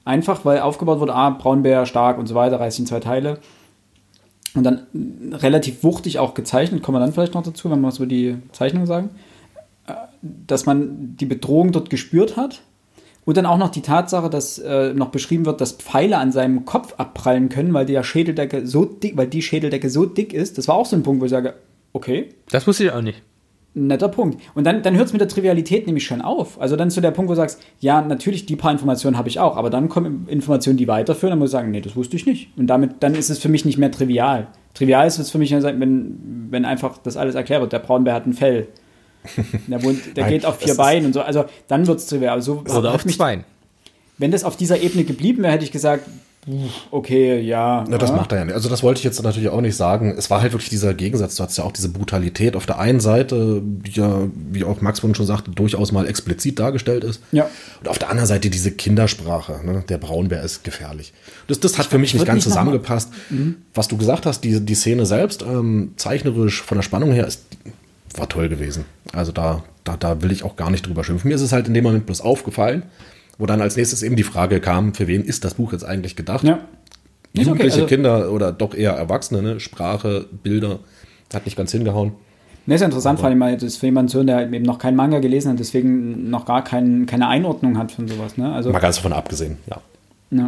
Einfach, 0.06 0.46
weil 0.46 0.60
aufgebaut 0.60 1.00
wurde, 1.00 1.16
ah, 1.16 1.32
Braunbär 1.32 1.88
stark 1.88 2.20
und 2.20 2.28
so 2.28 2.36
weiter, 2.36 2.60
reißt 2.60 2.80
in 2.80 2.86
zwei 2.86 3.00
Teile. 3.00 3.40
Und 4.54 4.64
dann 4.64 4.86
relativ 5.34 5.84
wuchtig 5.84 6.20
auch 6.20 6.34
gezeichnet, 6.34 6.82
kommen 6.82 6.96
wir 6.96 7.00
dann 7.02 7.12
vielleicht 7.12 7.34
noch 7.34 7.44
dazu, 7.44 7.70
wenn 7.70 7.82
wir 7.82 7.88
was 7.88 7.98
über 7.98 8.06
die 8.06 8.38
Zeichnung 8.54 8.86
sagen, 8.86 9.10
äh, 9.88 9.94
dass 10.22 10.66
man 10.66 11.18
die 11.18 11.26
Bedrohung 11.26 11.72
dort 11.72 11.90
gespürt 11.90 12.38
hat. 12.38 12.62
Und 13.26 13.38
dann 13.38 13.48
auch 13.48 13.58
noch 13.58 13.70
die 13.70 13.82
Tatsache, 13.82 14.30
dass 14.30 14.60
äh, 14.60 14.94
noch 14.94 15.10
beschrieben 15.10 15.46
wird, 15.46 15.60
dass 15.60 15.74
Pfeile 15.74 16.18
an 16.18 16.32
seinem 16.32 16.64
Kopf 16.66 16.94
abprallen 16.98 17.50
können, 17.50 17.74
weil 17.74 17.86
die 17.86 18.00
Schädeldecke 18.04 18.68
so 18.68 18.86
dick, 18.86 19.18
weil 19.18 19.28
die 19.28 19.42
Schädeldecke 19.42 19.90
so 19.90 20.06
dick 20.06 20.32
ist. 20.32 20.58
Das 20.58 20.68
war 20.68 20.76
auch 20.76 20.86
so 20.86 20.96
ein 20.96 21.04
Punkt, 21.04 21.22
wo 21.22 21.26
ich 21.26 21.32
sage, 21.32 21.56
okay, 21.92 22.30
Das 22.52 22.68
wusste 22.68 22.84
ich 22.84 22.92
auch 22.92 23.02
nicht. 23.02 23.24
netter 23.74 24.10
Punkt. 24.10 24.40
Und 24.54 24.64
dann, 24.66 24.84
dann 24.84 24.96
hört 24.96 25.08
es 25.08 25.14
mit 25.14 25.22
der 25.22 25.28
Trivialität 25.28 25.88
nämlich 25.88 26.06
schon 26.06 26.22
auf. 26.22 26.62
Also 26.62 26.76
dann 26.76 26.92
so 26.92 27.02
der 27.02 27.12
Punkt, 27.12 27.30
wo 27.30 27.34
du 27.34 27.38
sagst, 27.38 27.62
ja, 27.80 28.02
natürlich, 28.02 28.46
die 28.46 28.56
paar 28.56 28.72
Informationen 28.72 29.18
habe 29.18 29.28
ich 29.28 29.40
auch, 29.40 29.58
aber 29.58 29.72
dann 29.72 29.90
kommen 29.90 30.28
Informationen, 30.28 30.78
die 30.78 30.88
weiterführen, 30.88 31.32
dann 31.32 31.40
muss 31.40 31.50
ich 31.50 31.54
sagen, 31.54 31.72
nee, 31.72 31.82
das 31.82 31.96
wusste 31.96 32.16
ich 32.16 32.28
nicht. 32.28 32.50
Und 32.58 32.68
damit, 32.68 32.98
dann 33.02 33.16
ist 33.16 33.30
es 33.32 33.40
für 33.40 33.50
mich 33.50 33.66
nicht 33.66 33.80
mehr 33.80 33.92
trivial. 33.92 34.48
Trivial 34.76 35.08
ist 35.08 35.18
es 35.18 35.32
für 35.32 35.40
mich, 35.40 35.52
wenn, 35.52 36.48
wenn 36.52 36.66
einfach 36.66 37.00
das 37.00 37.18
alles 37.18 37.34
erklärt 37.34 37.62
wird. 37.62 37.74
Der 37.74 37.80
Braunbär 37.80 38.14
hat 38.14 38.28
ein 38.28 38.34
Fell. 38.34 38.68
Der, 39.68 39.84
wohnt, 39.84 40.16
der 40.16 40.26
Nein, 40.26 40.34
geht 40.34 40.46
auf 40.46 40.60
vier 40.60 40.76
Beinen 40.76 41.08
und 41.08 41.14
so. 41.14 41.22
Also 41.22 41.46
dann 41.68 41.88
wird 41.88 42.00
es 42.00 42.08
trivial. 42.08 42.36
Also, 42.36 42.64
Oder 42.68 42.94
auf 42.94 43.06
mich, 43.06 43.18
zwei. 43.18 43.44
wenn 44.18 44.32
das 44.32 44.44
auf 44.44 44.58
dieser 44.58 44.80
Ebene 44.82 45.04
geblieben 45.04 45.44
wäre, 45.44 45.54
hätte 45.54 45.66
ich 45.66 45.72
gesagt, 45.72 46.08
okay, 46.92 47.40
ja. 47.40 47.84
Na, 47.88 47.98
das 47.98 48.12
ja. 48.12 48.16
macht 48.16 48.32
er 48.32 48.40
ja 48.40 48.46
nicht. 48.46 48.54
Also 48.54 48.70
das 48.70 48.84
wollte 48.84 49.00
ich 49.00 49.04
jetzt 49.04 49.22
natürlich 49.24 49.50
auch 49.50 49.62
nicht 49.62 49.76
sagen. 49.76 50.14
Es 50.16 50.30
war 50.30 50.42
halt 50.42 50.54
wirklich 50.54 50.70
dieser 50.70 50.94
Gegensatz. 50.94 51.36
Du 51.36 51.44
hattest 51.44 51.58
ja 51.58 51.64
auch 51.64 51.72
diese 51.72 51.90
Brutalität 51.90 52.56
auf 52.56 52.66
der 52.66 52.78
einen 52.78 53.00
Seite, 53.00 53.62
die 53.64 53.92
ja, 53.92 54.22
wie 54.52 54.64
auch 54.64 54.82
Max 54.82 55.00
vorhin 55.00 55.16
schon 55.16 55.26
sagte, 55.26 55.52
durchaus 55.52 55.92
mal 55.92 56.08
explizit 56.08 56.60
dargestellt 56.60 57.04
ist. 57.04 57.22
Ja. 57.32 57.50
Und 57.80 57.90
auf 57.90 57.98
der 57.98 58.10
anderen 58.10 58.28
Seite 58.28 58.50
diese 58.50 58.72
Kindersprache. 58.72 59.62
Ne? 59.66 59.84
Der 59.90 59.98
Braunbär 59.98 60.44
ist 60.44 60.64
gefährlich. 60.64 61.14
Das, 61.48 61.60
das 61.60 61.78
hat 61.80 61.88
für 61.88 61.98
mich 61.98 62.14
nicht 62.14 62.26
ganz 62.26 62.38
nicht 62.38 62.44
zusammengepasst. 62.44 63.12
Was 63.74 63.88
du 63.88 63.98
gesagt 63.98 64.26
hast, 64.26 64.42
die, 64.42 64.60
die 64.60 64.76
Szene 64.76 65.06
selbst, 65.06 65.42
ähm, 65.42 65.94
zeichnerisch 65.98 66.62
von 66.62 66.78
der 66.78 66.84
Spannung 66.84 67.12
her, 67.12 67.26
ist, 67.26 67.44
war 68.18 68.30
toll 68.30 68.50
gewesen. 68.50 68.86
Also 69.14 69.32
da, 69.32 69.64
da, 69.84 69.98
da 69.98 70.22
will 70.22 70.32
ich 70.32 70.44
auch 70.44 70.56
gar 70.56 70.70
nicht 70.72 70.88
drüber 70.88 71.04
schimpfen. 71.04 71.28
Mir 71.28 71.36
ist 71.36 71.42
es 71.42 71.52
halt 71.52 71.68
in 71.68 71.74
dem 71.74 71.84
Moment 71.84 72.06
bloß 72.06 72.22
aufgefallen, 72.22 72.84
wo 73.38 73.46
dann 73.46 73.62
als 73.62 73.76
nächstes 73.76 74.04
eben 74.04 74.16
die 74.16 74.24
Frage 74.24 74.60
kam, 74.60 74.94
für 74.94 75.08
wen 75.08 75.24
ist 75.24 75.44
das 75.44 75.56
Buch 75.56 75.72
jetzt 75.74 75.84
eigentlich 75.84 76.16
gedacht? 76.16 76.44
Ja. 76.44 76.54
Ist 77.34 77.42
okay, 77.42 77.44
Jugendliche 77.50 77.76
also- 77.76 77.88
Kinder 77.88 78.32
oder 78.32 78.52
doch 78.52 78.74
eher 78.74 78.94
Erwachsene, 78.94 79.42
ne? 79.42 79.60
Sprache, 79.60 80.26
Bilder, 80.44 80.80
hat 81.34 81.46
nicht 81.46 81.58
ganz 81.58 81.72
hingehauen. 81.72 82.14
Ne, 82.66 82.76
ist 82.76 82.82
ja 82.82 82.86
interessant, 82.86 83.20
vor 83.20 83.28
allem, 83.30 83.40
weil 83.42 83.58
das 83.58 83.76
für 83.78 83.86
jemanden 83.88 84.10
zu 84.10 84.18
hören, 84.18 84.28
der 84.28 84.42
eben 84.52 84.64
noch 84.66 84.80
keinen 84.80 84.96
Manga 84.96 85.20
gelesen 85.20 85.52
hat, 85.52 85.60
deswegen 85.60 86.30
noch 86.32 86.46
gar 86.46 86.64
kein, 86.64 87.06
keine 87.06 87.28
Einordnung 87.28 87.78
hat 87.78 87.92
von 87.92 88.08
sowas. 88.08 88.38
Ne? 88.38 88.52
Also, 88.52 88.72
Mal 88.72 88.80
ganz 88.80 88.96
davon 88.96 89.14
abgesehen, 89.14 89.58
ja. 89.70 89.82
ja. 90.32 90.48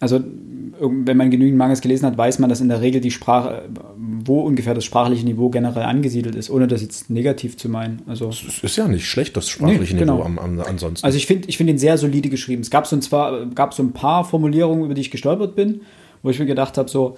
also 0.00 0.16
irgend- 0.16 0.55
wenn 0.80 1.16
man 1.16 1.30
genügend 1.30 1.58
Mangas 1.58 1.80
gelesen 1.80 2.06
hat, 2.06 2.16
weiß 2.18 2.38
man, 2.38 2.50
dass 2.50 2.60
in 2.60 2.68
der 2.68 2.80
Regel 2.80 3.00
die 3.00 3.10
Sprache, 3.10 3.68
wo 3.96 4.40
ungefähr 4.40 4.74
das 4.74 4.84
sprachliche 4.84 5.24
Niveau 5.24 5.48
generell 5.50 5.84
angesiedelt 5.84 6.34
ist, 6.34 6.50
ohne 6.50 6.66
das 6.66 6.82
jetzt 6.82 7.10
negativ 7.10 7.56
zu 7.56 7.68
meinen. 7.68 8.02
Also, 8.06 8.28
Es 8.28 8.62
ist 8.62 8.76
ja 8.76 8.86
nicht 8.88 9.06
schlecht, 9.06 9.36
das 9.36 9.48
sprachliche 9.48 9.94
Nee, 9.94 10.00
genau. 10.00 10.16
Niveau 10.16 10.26
am, 10.26 10.38
am, 10.38 10.60
ansonsten. 10.60 11.04
also 11.04 11.16
ich 11.16 11.26
finde 11.26 11.48
ich 11.48 11.56
find 11.56 11.70
ihn 11.70 11.78
sehr 11.78 11.98
solide 11.98 12.28
geschrieben. 12.28 12.62
Es 12.62 12.70
gab 12.70 12.86
so, 12.86 12.96
ein 12.96 13.02
zwar, 13.02 13.46
gab 13.46 13.74
so 13.74 13.82
ein 13.82 13.92
paar 13.92 14.24
Formulierungen, 14.24 14.84
über 14.84 14.94
die 14.94 15.00
ich 15.00 15.10
gestolpert 15.10 15.54
bin, 15.54 15.82
wo 16.22 16.30
ich 16.30 16.38
mir 16.38 16.46
gedacht 16.46 16.78
habe, 16.78 16.88
so, 16.88 17.16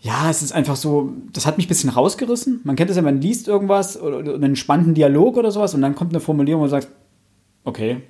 ja, 0.00 0.30
es 0.30 0.42
ist 0.42 0.52
einfach 0.52 0.76
so, 0.76 1.12
das 1.32 1.46
hat 1.46 1.56
mich 1.56 1.66
ein 1.66 1.68
bisschen 1.68 1.90
rausgerissen. 1.90 2.60
Man 2.64 2.76
kennt 2.76 2.90
es 2.90 2.96
ja, 2.96 3.02
man 3.02 3.20
liest 3.20 3.48
irgendwas 3.48 4.00
oder, 4.00 4.18
oder 4.18 4.34
einen 4.34 4.56
spannenden 4.56 4.94
Dialog 4.94 5.36
oder 5.36 5.50
sowas 5.50 5.74
und 5.74 5.82
dann 5.82 5.94
kommt 5.94 6.12
eine 6.12 6.20
Formulierung, 6.20 6.62
wo 6.62 6.66
du 6.66 6.70
sagst, 6.70 6.88
okay, 7.64 8.02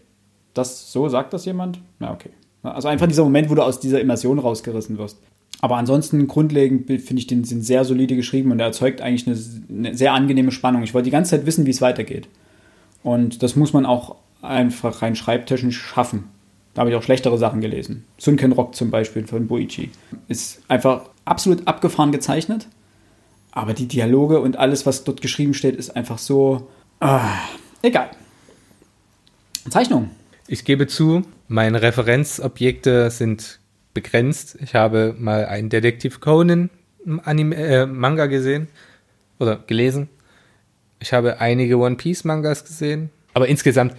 das, 0.55 0.93
so 0.93 1.09
sagt 1.09 1.33
das 1.33 1.45
jemand? 1.45 1.81
Ja, 2.01 2.13
okay. 2.13 2.31
Also 2.75 2.89
einfach 2.89 3.07
dieser 3.07 3.25
Moment, 3.25 3.51
wo 3.51 3.55
du 3.55 3.63
aus 3.63 3.81
dieser 3.81 4.01
Immersion 4.01 4.39
rausgerissen 4.39 4.99
wirst. 4.99 5.19
Aber 5.61 5.77
ansonsten 5.77 6.29
grundlegend 6.29 6.87
finde 6.87 7.21
ich 7.21 7.27
den 7.27 7.45
sind 7.45 7.65
sehr 7.65 7.85
solide 7.85 8.15
geschrieben 8.15 8.53
und 8.53 8.61
er 8.61 8.67
erzeugt 8.67 9.01
eigentlich 9.01 9.27
eine, 9.27 9.37
eine, 9.87 9.97
sehr 9.97 10.13
angenehme 10.13 10.53
Spannung. 10.53 10.83
Ich 10.83 10.95
wollte 10.95 11.07
die 11.07 11.11
ganze 11.11 11.33
Zeit 11.33 11.47
wissen, 11.47 11.67
wie 11.67 11.71
es 11.71 11.81
weitergeht. 11.81 12.29
Und 13.03 13.43
das 13.43 13.57
muss 13.57 13.73
man 13.73 13.85
auch 13.85 14.17
einfach 14.41 15.03
rein 15.03 15.17
schreibtechnisch 15.17 15.79
schaffen. 15.79 16.25
Da 16.75 16.81
habe 16.81 16.91
ich 16.91 16.97
auch 16.97 17.03
schlechtere 17.03 17.39
Sachen 17.39 17.61
gelesen. 17.61 18.05
Sunken 18.19 18.53
Rock 18.53 18.77
zum 18.77 18.91
Beispiel 18.91 19.27
von 19.27 19.49
Boichi. 19.49 19.91
Ist 20.29 20.63
einfach 20.69 21.11
absolut 21.25 21.67
abgefahren 21.67 22.13
gezeichnet. 22.13 22.69
Aber 23.51 23.75
die 23.75 23.89
Dialoge 23.89 24.41
und 24.41 24.57
alles, 24.59 24.87
was 24.87 25.03
dort 25.03 25.21
geschrieben 25.21 25.55
steht, 25.55 25.75
ist 25.75 25.97
einfach 25.97 26.19
so. 26.19 26.69
Äh, 27.01 27.19
egal. 27.83 28.11
Zeichnung. 29.69 30.11
Ich 30.51 30.65
gebe 30.65 30.87
zu, 30.87 31.25
meine 31.47 31.83
Referenzobjekte 31.83 33.11
sind 33.11 33.61
begrenzt. 33.93 34.57
Ich 34.63 34.75
habe 34.75 35.15
mal 35.19 35.45
einen 35.45 35.69
Detektiv 35.69 36.21
Conan 36.21 36.71
Anime, 37.25 37.55
äh, 37.55 37.87
Manga 37.87 38.27
gesehen 38.27 38.69
oder 39.39 39.57
gelesen. 39.67 40.09
Ich 41.01 41.13
habe 41.13 41.39
einige 41.41 41.77
One 41.77 41.97
Piece 41.97 42.25
Mangas 42.25 42.65
gesehen. 42.65 43.11
Aber 43.35 43.47
insgesamt, 43.47 43.95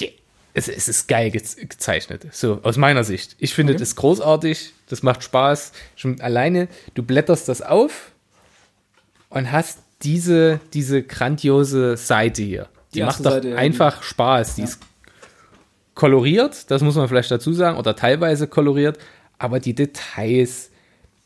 yeah, 0.00 0.10
es, 0.52 0.66
es, 0.66 0.88
ist 0.88 1.06
geil 1.06 1.30
gezeichnet. 1.30 2.26
So, 2.32 2.58
aus 2.64 2.76
meiner 2.76 3.04
Sicht. 3.04 3.36
Ich 3.38 3.54
finde 3.54 3.74
okay. 3.74 3.80
das 3.80 3.94
großartig. 3.94 4.72
Das 4.88 5.04
macht 5.04 5.22
Spaß. 5.22 5.72
Schon 5.94 6.20
alleine, 6.20 6.66
du 6.94 7.04
blätterst 7.04 7.48
das 7.48 7.62
auf 7.62 8.10
und 9.30 9.52
hast 9.52 9.78
diese, 10.02 10.60
diese 10.74 11.04
grandiose 11.04 11.96
Seite 11.96 12.42
hier. 12.42 12.68
Die, 12.92 12.98
Die 12.98 13.04
macht 13.04 13.24
doch 13.24 13.32
Seite, 13.32 13.56
einfach 13.56 13.96
ja. 13.98 14.02
Spaß. 14.02 14.54
Die 14.56 14.62
ja. 14.62 14.66
ist 14.66 14.80
koloriert, 15.98 16.70
das 16.70 16.80
muss 16.80 16.94
man 16.94 17.08
vielleicht 17.08 17.32
dazu 17.32 17.52
sagen, 17.52 17.76
oder 17.76 17.96
teilweise 17.96 18.46
koloriert, 18.46 18.98
aber 19.36 19.58
die 19.58 19.74
Details, 19.74 20.70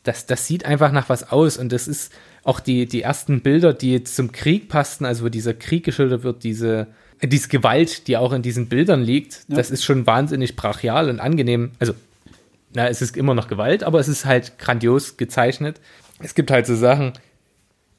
das, 0.01 0.25
das 0.25 0.47
sieht 0.47 0.65
einfach 0.65 0.91
nach 0.91 1.09
was 1.09 1.31
aus 1.31 1.57
und 1.57 1.71
das 1.71 1.87
ist 1.87 2.11
auch 2.43 2.59
die, 2.59 2.87
die 2.87 3.03
ersten 3.03 3.41
Bilder, 3.41 3.71
die 3.71 4.03
zum 4.03 4.31
Krieg 4.31 4.69
passten, 4.69 5.05
also 5.05 5.25
wo 5.25 5.29
dieser 5.29 5.53
Krieg 5.53 5.85
geschildert 5.85 6.23
wird, 6.23 6.43
diese, 6.43 6.87
diese 7.21 7.49
Gewalt, 7.49 8.07
die 8.07 8.17
auch 8.17 8.33
in 8.33 8.41
diesen 8.41 8.67
Bildern 8.67 9.03
liegt, 9.03 9.45
ja. 9.47 9.57
das 9.57 9.69
ist 9.69 9.83
schon 9.83 10.07
wahnsinnig 10.07 10.55
brachial 10.55 11.07
und 11.11 11.19
angenehm. 11.19 11.73
Also, 11.77 11.93
na, 12.73 12.87
es 12.87 13.03
ist 13.03 13.15
immer 13.15 13.35
noch 13.35 13.47
Gewalt, 13.47 13.83
aber 13.83 13.99
es 13.99 14.07
ist 14.07 14.25
halt 14.25 14.57
grandios 14.57 15.17
gezeichnet. 15.17 15.79
Es 16.17 16.33
gibt 16.33 16.49
halt 16.49 16.65
so 16.65 16.75
Sachen, 16.75 17.13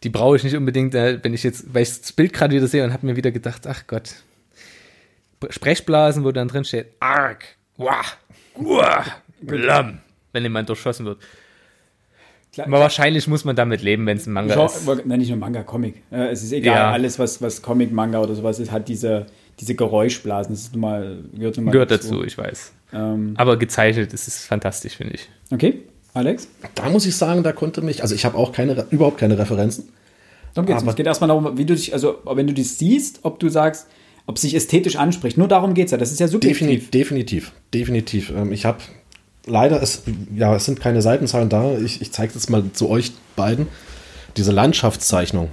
die 0.03 0.11
brauche 0.11 0.35
ich 0.35 0.43
nicht 0.43 0.57
unbedingt, 0.57 0.97
äh, 0.97 1.23
wenn 1.23 1.35
ich 1.35 1.45
jetzt, 1.45 1.73
weil 1.73 1.85
ich 1.85 2.01
das 2.01 2.13
Bild 2.13 2.33
gerade 2.33 2.53
wieder 2.53 2.67
sehe 2.67 2.83
und 2.83 2.93
habe 2.93 3.07
mir 3.07 3.15
wieder 3.15 3.31
gedacht, 3.31 3.69
ach 3.69 3.87
Gott, 3.87 4.17
Sprechblasen, 5.51 6.25
wo 6.25 6.33
dann 6.33 6.49
drin 6.49 6.65
steht, 6.65 6.87
arg, 7.01 7.45
wah, 7.77 8.03
wah, 8.57 9.05
blam, 9.41 10.01
wenn 10.33 10.43
jemand 10.43 10.69
durchschossen 10.69 11.07
wird. 11.07 11.19
Klar, 12.55 12.69
Aber 12.69 12.81
wahrscheinlich 12.81 13.27
muss 13.27 13.45
man 13.45 13.57
damit 13.57 13.83
leben, 13.83 14.07
wenn 14.07 14.17
es 14.17 14.27
ein 14.27 14.33
Manga 14.33 14.55
Genre, 14.55 14.97
ist. 14.97 15.07
Nein, 15.07 15.19
nicht 15.19 15.29
nur 15.29 15.39
Manga, 15.39 15.65
Comic. 15.65 16.03
Äh, 16.13 16.29
es 16.29 16.45
ist 16.45 16.53
egal, 16.53 16.77
ja. 16.77 16.91
alles, 16.93 17.19
was, 17.19 17.43
was 17.43 17.63
Comic, 17.63 17.93
Manga 17.93 18.21
oder 18.21 18.35
sowas 18.37 18.61
ist, 18.61 18.71
hat 18.71 18.87
diese, 18.89 19.27
diese 19.59 19.75
Geräuschblasen. 19.75 20.55
Das 20.55 20.63
ist 20.63 20.73
nun 20.73 20.83
mal, 20.83 21.19
gehört, 21.35 21.57
nun 21.57 21.67
mal 21.67 21.73
gehört 21.73 21.91
dazu. 21.91 22.11
dazu, 22.11 22.25
ich 22.25 22.39
weiß. 22.39 22.73
Ähm. 22.93 23.35
Aber 23.37 23.57
gezeichnet 23.57 24.13
ist 24.13 24.29
es 24.29 24.45
fantastisch, 24.45 24.97
finde 24.97 25.15
ich. 25.15 25.29
Okay, 25.51 25.83
Alex? 26.13 26.47
Da 26.77 26.89
muss 26.91 27.07
ich 27.07 27.17
sagen, 27.17 27.43
da 27.43 27.51
konnte 27.51 27.83
mich, 27.83 28.03
also 28.03 28.15
ich 28.15 28.25
habe 28.25 28.39
auch 28.39 28.53
keine, 28.53 28.87
überhaupt 28.91 29.19
keine 29.19 29.37
Referenzen. 29.37 29.89
Darum 30.55 30.67
geht's. 30.67 30.85
es 30.85 30.95
geht 30.95 31.07
erstmal 31.07 31.29
darum, 31.29 31.59
wie 31.59 31.65
du 31.65 31.75
dich, 31.75 31.93
also 31.93 32.19
wenn 32.25 32.47
du 32.47 32.55
das 32.55 32.79
siehst, 32.79 33.21
ob 33.23 33.41
du 33.41 33.49
sagst, 33.49 33.89
ob 34.27 34.37
es 34.37 34.43
sich 34.43 34.55
ästhetisch 34.55 34.97
anspricht. 34.97 35.37
Nur 35.37 35.49
darum 35.49 35.75
geht 35.75 35.87
es 35.87 35.93
ja. 35.93 35.99
Das 35.99 36.13
ist 36.13 36.21
ja 36.21 36.29
subjektiv. 36.29 36.91
Definitiv, 36.91 37.53
definitiv. 37.73 38.33
Ähm, 38.35 38.53
ich 38.53 38.65
habe 38.65 38.79
leider, 39.47 39.83
es, 39.83 40.03
ja, 40.35 40.55
es 40.55 40.65
sind 40.65 40.81
keine 40.81 41.03
Seitenzahlen 41.03 41.49
da. 41.49 41.77
Ich, 41.79 42.01
ich 42.01 42.13
zeige 42.13 42.33
das 42.33 42.49
mal 42.49 42.65
zu 42.73 42.89
euch 42.89 43.13
beiden. 43.37 43.67
Diese 44.37 44.53
Landschaftszeichnung. 44.53 45.51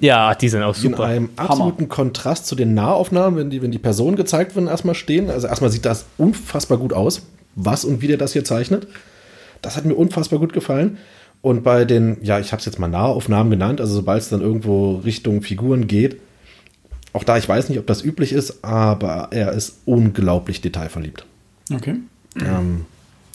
Ja, 0.00 0.34
die 0.34 0.48
sind 0.48 0.62
auch 0.62 0.74
super. 0.74 1.04
In 1.04 1.10
einem 1.10 1.30
absoluten 1.36 1.84
Hammer. 1.84 1.88
Kontrast 1.88 2.46
zu 2.46 2.54
den 2.54 2.74
Nahaufnahmen, 2.74 3.38
wenn 3.38 3.50
die, 3.50 3.62
wenn 3.62 3.70
die 3.70 3.78
Personen 3.78 4.16
gezeigt 4.16 4.56
werden, 4.56 4.66
erstmal 4.66 4.94
stehen. 4.94 5.30
Also 5.30 5.46
erstmal 5.46 5.70
sieht 5.70 5.84
das 5.84 6.06
unfassbar 6.16 6.78
gut 6.78 6.92
aus, 6.92 7.26
was 7.54 7.84
und 7.84 8.00
wie 8.00 8.06
der 8.06 8.16
das 8.16 8.32
hier 8.32 8.44
zeichnet. 8.44 8.88
Das 9.62 9.76
hat 9.76 9.84
mir 9.84 9.94
unfassbar 9.94 10.38
gut 10.38 10.52
gefallen. 10.52 10.98
Und 11.42 11.62
bei 11.62 11.84
den, 11.84 12.18
ja, 12.22 12.38
ich 12.38 12.52
habe 12.52 12.60
es 12.60 12.66
jetzt 12.66 12.78
mal 12.78 12.88
Nahaufnahmen 12.88 13.50
genannt, 13.50 13.80
also 13.80 13.94
sobald 13.94 14.22
es 14.22 14.28
dann 14.28 14.40
irgendwo 14.40 14.96
Richtung 14.96 15.42
Figuren 15.42 15.86
geht, 15.86 16.20
auch 17.12 17.24
da, 17.24 17.38
ich 17.38 17.48
weiß 17.48 17.68
nicht, 17.68 17.78
ob 17.78 17.86
das 17.86 18.04
üblich 18.04 18.32
ist, 18.32 18.64
aber 18.64 19.28
er 19.32 19.52
ist 19.52 19.80
unglaublich 19.84 20.60
detailverliebt. 20.60 21.26
Okay. 21.72 21.96
Ähm, 22.36 22.86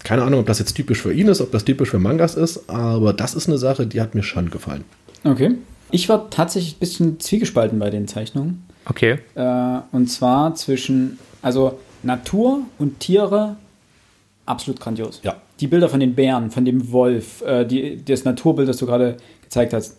keine 0.03 0.23
Ahnung, 0.23 0.41
ob 0.41 0.45
das 0.45 0.59
jetzt 0.59 0.75
typisch 0.75 1.01
für 1.01 1.13
ihn 1.13 1.27
ist, 1.27 1.41
ob 1.41 1.51
das 1.51 1.65
typisch 1.65 1.89
für 1.89 1.99
Mangas 1.99 2.35
ist, 2.35 2.69
aber 2.69 3.11
das 3.11 3.33
ist 3.33 3.47
eine 3.47 3.57
Sache, 3.57 3.87
die 3.87 3.99
hat 3.99 4.15
mir 4.15 4.23
schon 4.23 4.49
gefallen. 4.49 4.85
Okay. 5.23 5.55
Ich 5.91 6.09
war 6.09 6.29
tatsächlich 6.29 6.75
ein 6.75 6.79
bisschen 6.79 7.19
zwiegespalten 7.19 7.79
bei 7.79 7.89
den 7.89 8.07
Zeichnungen. 8.07 8.63
Okay. 8.85 9.19
Äh, 9.35 9.79
und 9.91 10.07
zwar 10.07 10.55
zwischen, 10.55 11.19
also 11.41 11.79
Natur 12.03 12.61
und 12.77 12.99
Tiere, 12.99 13.57
absolut 14.45 14.79
grandios. 14.79 15.21
Ja. 15.23 15.37
Die 15.59 15.67
Bilder 15.67 15.89
von 15.89 15.99
den 15.99 16.15
Bären, 16.15 16.51
von 16.51 16.65
dem 16.65 16.91
Wolf, 16.91 17.41
äh, 17.41 17.65
die, 17.65 18.03
das 18.03 18.25
Naturbild, 18.25 18.69
das 18.69 18.77
du 18.77 18.85
gerade 18.85 19.17
gezeigt 19.41 19.73
hast, 19.73 19.97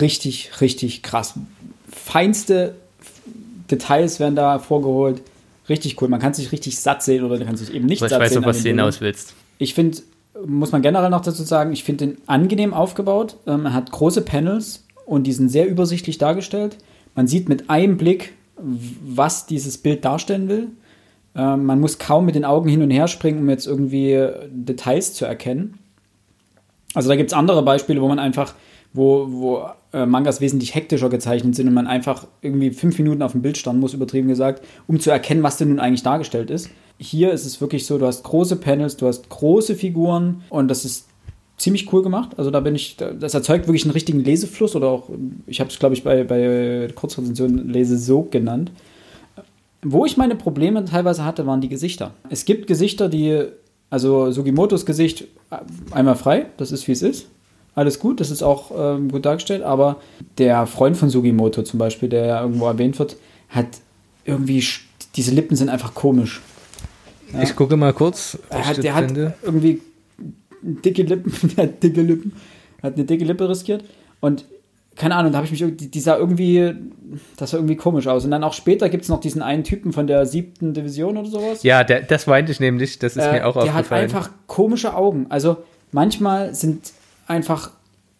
richtig, 0.00 0.60
richtig 0.60 1.02
krass. 1.02 1.34
Feinste 1.88 2.74
Details 3.70 4.20
werden 4.20 4.36
da 4.36 4.58
vorgeholt. 4.58 5.22
Richtig 5.68 6.00
cool. 6.00 6.08
Man 6.08 6.20
kann 6.20 6.34
sich 6.34 6.52
richtig 6.52 6.78
satt 6.78 7.02
sehen 7.02 7.24
oder 7.24 7.38
man 7.38 7.46
kann 7.46 7.56
sich 7.56 7.72
eben 7.72 7.86
nicht 7.86 8.00
satt 8.00 8.10
sehen. 8.10 8.22
Ich 8.22 8.36
weiß, 8.36 8.44
was 8.44 8.62
du 8.62 8.68
hinaus 8.68 9.00
willst. 9.00 9.34
Ich 9.58 9.74
finde, 9.74 9.98
muss 10.46 10.72
man 10.72 10.82
generell 10.82 11.10
noch 11.10 11.20
dazu 11.20 11.42
sagen, 11.42 11.72
ich 11.72 11.84
finde 11.84 12.06
den 12.06 12.18
angenehm 12.26 12.74
aufgebaut. 12.74 13.36
Ähm, 13.46 13.66
er 13.66 13.74
hat 13.74 13.90
große 13.90 14.22
Panels 14.22 14.84
und 15.06 15.26
die 15.26 15.32
sind 15.32 15.48
sehr 15.48 15.68
übersichtlich 15.68 16.18
dargestellt. 16.18 16.78
Man 17.14 17.26
sieht 17.26 17.48
mit 17.48 17.70
einem 17.70 17.96
Blick, 17.96 18.32
was 18.56 19.46
dieses 19.46 19.78
Bild 19.78 20.04
darstellen 20.04 20.48
will. 20.48 20.68
Ähm, 21.34 21.64
man 21.64 21.80
muss 21.80 21.98
kaum 21.98 22.26
mit 22.26 22.34
den 22.34 22.44
Augen 22.44 22.68
hin 22.68 22.82
und 22.82 22.90
her 22.90 23.08
springen, 23.08 23.40
um 23.40 23.50
jetzt 23.50 23.66
irgendwie 23.66 24.28
Details 24.50 25.14
zu 25.14 25.24
erkennen. 25.24 25.78
Also 26.94 27.08
da 27.08 27.16
gibt 27.16 27.30
es 27.30 27.34
andere 27.34 27.62
Beispiele, 27.62 28.00
wo 28.00 28.08
man 28.08 28.18
einfach 28.18 28.54
wo, 28.92 29.26
wo 29.30 29.62
äh, 29.92 30.06
Mangas 30.06 30.40
wesentlich 30.40 30.74
hektischer 30.74 31.08
gezeichnet 31.08 31.54
sind 31.54 31.68
und 31.68 31.74
man 31.74 31.86
einfach 31.86 32.26
irgendwie 32.42 32.70
fünf 32.70 32.98
Minuten 32.98 33.22
auf 33.22 33.32
dem 33.32 33.42
Bild 33.42 33.56
standen 33.56 33.80
muss, 33.80 33.94
übertrieben 33.94 34.28
gesagt, 34.28 34.64
um 34.86 34.98
zu 34.98 35.10
erkennen, 35.10 35.42
was 35.42 35.56
denn 35.56 35.68
nun 35.68 35.78
eigentlich 35.78 36.02
dargestellt 36.02 36.50
ist. 36.50 36.70
Hier 36.98 37.32
ist 37.32 37.46
es 37.46 37.60
wirklich 37.60 37.86
so, 37.86 37.98
du 37.98 38.06
hast 38.06 38.24
große 38.24 38.56
Panels, 38.56 38.96
du 38.96 39.06
hast 39.06 39.28
große 39.28 39.74
Figuren 39.74 40.42
und 40.50 40.68
das 40.68 40.84
ist 40.84 41.08
ziemlich 41.56 41.92
cool 41.92 42.02
gemacht. 42.02 42.30
Also 42.36 42.50
da 42.50 42.60
bin 42.60 42.74
ich, 42.74 42.96
das 42.96 43.34
erzeugt 43.34 43.66
wirklich 43.66 43.84
einen 43.84 43.92
richtigen 43.92 44.20
Lesefluss 44.20 44.74
oder 44.74 44.88
auch, 44.88 45.08
ich 45.46 45.60
habe 45.60 45.70
es 45.70 45.78
glaube 45.78 45.94
ich 45.94 46.02
bei, 46.02 46.24
bei 46.24 46.88
Kurzrezension 46.94 47.68
Lesesog 47.68 48.30
genannt. 48.30 48.72
Wo 49.82 50.04
ich 50.04 50.16
meine 50.16 50.36
Probleme 50.36 50.84
teilweise 50.84 51.24
hatte, 51.24 51.46
waren 51.46 51.62
die 51.62 51.68
Gesichter. 51.68 52.12
Es 52.28 52.44
gibt 52.44 52.66
Gesichter, 52.66 53.08
die, 53.08 53.44
also 53.88 54.30
Sugimotos 54.30 54.84
Gesicht 54.84 55.26
einmal 55.90 56.16
frei, 56.16 56.46
das 56.58 56.70
ist 56.70 56.86
wie 56.86 56.92
es 56.92 57.02
ist 57.02 57.28
alles 57.74 57.98
gut, 57.98 58.20
das 58.20 58.30
ist 58.30 58.42
auch 58.42 58.70
ähm, 58.76 59.10
gut 59.10 59.24
dargestellt, 59.24 59.62
aber 59.62 59.96
der 60.38 60.66
Freund 60.66 60.96
von 60.96 61.08
Sugimoto 61.08 61.62
zum 61.62 61.78
Beispiel, 61.78 62.08
der 62.08 62.26
ja 62.26 62.42
irgendwo 62.42 62.66
erwähnt 62.66 62.98
wird, 62.98 63.16
hat 63.48 63.66
irgendwie, 64.24 64.64
diese 65.16 65.32
Lippen 65.32 65.56
sind 65.56 65.68
einfach 65.68 65.94
komisch. 65.94 66.40
Ja. 67.32 67.42
Ich 67.42 67.54
gucke 67.54 67.76
mal 67.76 67.92
kurz. 67.92 68.38
Er 68.48 68.66
hat, 68.66 68.82
der 68.82 68.94
hat 68.94 69.12
irgendwie 69.42 69.80
dicke 70.62 71.02
Lippen, 71.02 71.32
der 71.56 71.64
hat 71.64 71.82
dicke 71.82 72.02
Lippen, 72.02 72.32
hat 72.82 72.94
eine 72.94 73.04
dicke 73.04 73.24
Lippe 73.24 73.48
riskiert 73.48 73.84
und 74.20 74.44
keine 74.96 75.14
Ahnung, 75.14 75.32
da 75.32 75.38
habe 75.38 75.46
ich 75.46 75.52
mich 75.52 75.62
irgendwie, 75.62 75.86
die 75.86 76.00
sah 76.00 76.16
irgendwie, 76.16 76.74
das 77.36 77.52
sah 77.52 77.56
irgendwie 77.56 77.76
komisch 77.76 78.06
aus. 78.06 78.24
Und 78.24 78.32
dann 78.32 78.44
auch 78.44 78.52
später 78.52 78.88
gibt 78.90 79.04
es 79.04 79.08
noch 79.08 79.20
diesen 79.20 79.40
einen 79.40 79.64
Typen 79.64 79.94
von 79.94 80.06
der 80.06 80.26
siebten 80.26 80.74
Division 80.74 81.16
oder 81.16 81.28
sowas. 81.28 81.62
Ja, 81.62 81.84
der, 81.84 82.02
das 82.02 82.26
meinte 82.26 82.52
ich 82.52 82.60
nämlich, 82.60 82.98
das 82.98 83.16
ist 83.16 83.24
äh, 83.24 83.32
mir 83.32 83.46
auch 83.46 83.54
der 83.54 83.62
aufgefallen. 83.62 84.08
Der 84.08 84.18
hat 84.18 84.24
einfach 84.24 84.30
komische 84.46 84.94
Augen. 84.94 85.26
Also 85.30 85.58
manchmal 85.92 86.54
sind 86.54 86.92
einfach 87.30 87.70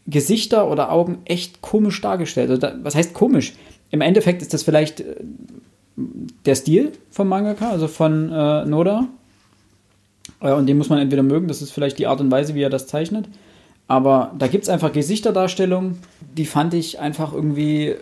Gesichter 0.07 0.69
oder 0.71 0.91
Augen 0.91 1.19
echt 1.25 1.61
komisch 1.61 2.01
dargestellt. 2.01 2.51
Also 2.51 2.61
da, 2.61 2.75
was 2.83 2.95
heißt 2.95 3.13
komisch? 3.13 3.53
Im 3.91 4.01
Endeffekt 4.01 4.41
ist 4.41 4.55
das 4.55 4.63
vielleicht 4.63 5.01
äh, 5.01 5.17
der 6.47 6.55
Stil 6.55 6.93
vom 7.11 7.29
Mangaka, 7.29 7.71
also 7.71 7.89
von 7.89 8.33
äh, 8.33 8.65
Noda. 8.65 9.09
Äh, 10.41 10.53
und 10.53 10.67
den 10.67 10.79
muss 10.79 10.89
man 10.89 10.99
entweder 10.99 11.23
mögen, 11.23 11.49
das 11.49 11.61
ist 11.61 11.73
vielleicht 11.73 11.99
die 11.99 12.07
Art 12.07 12.21
und 12.21 12.31
Weise, 12.31 12.55
wie 12.55 12.63
er 12.63 12.71
das 12.71 12.87
zeichnet. 12.87 13.29
Aber 13.89 14.33
da 14.39 14.47
gibt 14.47 14.65
es 14.65 14.71
einfach 14.71 14.93
Gesichterdarstellungen, 14.93 15.99
die 16.37 16.47
fand 16.47 16.75
ich 16.75 17.01
einfach 17.01 17.33
irgendwie. 17.33 17.97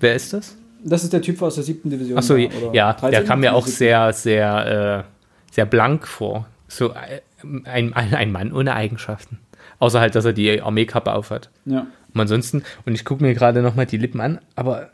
Wer 0.00 0.16
ist 0.16 0.32
das? 0.32 0.56
Das 0.82 1.04
ist 1.04 1.12
der 1.12 1.22
Typ 1.22 1.40
aus 1.42 1.54
der 1.54 1.64
siebten 1.64 1.90
Division. 1.90 2.18
Achso, 2.18 2.36
ja, 2.36 2.92
13, 2.92 3.10
der 3.10 3.24
kam 3.24 3.40
mir 3.40 3.54
auch 3.54 3.66
sehr, 3.66 4.12
sehr, 4.12 5.04
äh, 5.06 5.52
sehr 5.52 5.66
blank 5.66 6.06
vor. 6.06 6.46
So, 6.66 6.90
äh, 6.90 7.20
ein, 7.64 7.92
ein, 7.94 8.14
ein 8.14 8.32
Mann 8.32 8.52
ohne 8.52 8.74
Eigenschaften. 8.74 9.38
Außer 9.78 10.00
halt, 10.00 10.14
dass 10.14 10.24
er 10.24 10.32
die 10.32 10.60
Armeekappe 10.60 11.12
aufhat. 11.12 11.50
Ja. 11.64 11.86
Und 12.14 12.20
ansonsten, 12.20 12.62
und 12.84 12.94
ich 12.94 13.04
gucke 13.04 13.22
mir 13.22 13.34
gerade 13.34 13.62
nochmal 13.62 13.86
die 13.86 13.96
Lippen 13.98 14.20
an, 14.20 14.40
aber 14.56 14.90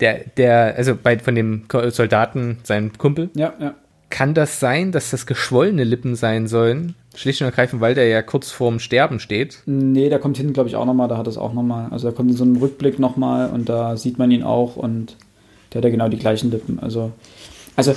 der, 0.00 0.20
der, 0.36 0.74
also 0.76 0.94
bei, 1.00 1.18
von 1.18 1.34
dem 1.34 1.64
Soldaten, 1.88 2.58
sein 2.64 2.92
Kumpel, 2.98 3.30
Ja, 3.34 3.52
ja. 3.60 3.74
kann 4.10 4.34
das 4.34 4.58
sein, 4.60 4.92
dass 4.92 5.10
das 5.10 5.26
geschwollene 5.26 5.84
Lippen 5.84 6.14
sein 6.16 6.46
sollen? 6.48 6.94
Schlicht 7.14 7.40
und 7.40 7.46
ergreifend, 7.46 7.80
weil 7.80 7.94
der 7.94 8.08
ja 8.08 8.22
kurz 8.22 8.50
vorm 8.50 8.80
Sterben 8.80 9.20
steht. 9.20 9.62
Nee, 9.66 10.08
da 10.08 10.18
kommt 10.18 10.36
hinten, 10.38 10.54
glaube 10.54 10.68
ich, 10.68 10.76
auch 10.76 10.86
nochmal, 10.86 11.08
da 11.08 11.18
hat 11.18 11.26
es 11.26 11.38
auch 11.38 11.52
nochmal. 11.52 11.88
Also 11.90 12.10
da 12.10 12.16
kommt 12.16 12.30
in 12.30 12.36
so 12.36 12.44
einem 12.44 12.56
Rückblick 12.56 12.98
nochmal 12.98 13.50
und 13.50 13.68
da 13.68 13.96
sieht 13.96 14.18
man 14.18 14.30
ihn 14.30 14.42
auch 14.42 14.76
und 14.76 15.16
der 15.72 15.78
hat 15.78 15.84
ja 15.84 15.90
genau 15.90 16.08
die 16.08 16.18
gleichen 16.18 16.50
Lippen. 16.50 16.78
Also, 16.80 17.12
also 17.76 17.94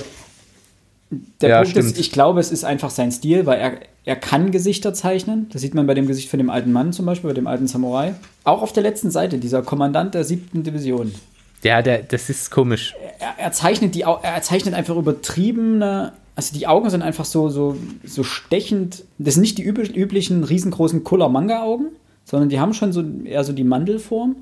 der 1.40 1.48
Ja, 1.48 1.56
Punkt 1.58 1.70
stimmt. 1.70 1.86
ist, 1.86 1.98
ich 1.98 2.10
glaube, 2.12 2.40
es 2.40 2.50
ist 2.50 2.64
einfach 2.64 2.90
sein 2.90 3.12
Stil, 3.12 3.46
weil 3.46 3.58
er, 3.58 3.80
er 4.04 4.16
kann 4.16 4.50
Gesichter 4.50 4.92
zeichnen. 4.94 5.48
Das 5.52 5.62
sieht 5.62 5.74
man 5.74 5.86
bei 5.86 5.94
dem 5.94 6.06
Gesicht 6.06 6.28
von 6.28 6.38
dem 6.38 6.50
alten 6.50 6.72
Mann 6.72 6.92
zum 6.92 7.06
Beispiel, 7.06 7.30
bei 7.30 7.34
dem 7.34 7.46
alten 7.46 7.66
Samurai. 7.66 8.14
Auch 8.44 8.62
auf 8.62 8.72
der 8.72 8.82
letzten 8.82 9.10
Seite, 9.10 9.38
dieser 9.38 9.62
Kommandant 9.62 10.14
der 10.14 10.24
siebten 10.24 10.62
Division. 10.62 11.14
Ja, 11.62 11.80
der, 11.82 12.02
das 12.02 12.28
ist 12.28 12.50
komisch. 12.50 12.94
er, 13.18 13.44
er 13.44 13.52
zeichnet 13.52 13.94
die 13.94 14.02
er 14.02 14.42
zeichnet 14.42 14.74
einfach 14.74 14.96
übertriebene 14.96 16.12
also 16.36 16.54
die 16.54 16.66
Augen 16.66 16.90
sind 16.90 17.02
einfach 17.02 17.24
so 17.24 17.48
so 17.48 17.76
so 18.04 18.22
stechend 18.22 19.04
das 19.18 19.34
sind 19.34 19.40
nicht 19.40 19.58
die 19.58 19.62
üblichen, 19.64 20.44
riesengroßen 20.44 21.02
Kuller 21.02 21.28
Manga 21.30 21.62
Augen 21.62 21.86
sondern 22.24 22.50
die 22.50 22.60
haben 22.60 22.74
schon 22.74 22.92
so 22.92 23.02
eher 23.24 23.42
so 23.42 23.52
die 23.52 23.64
Mandelform 23.64 24.36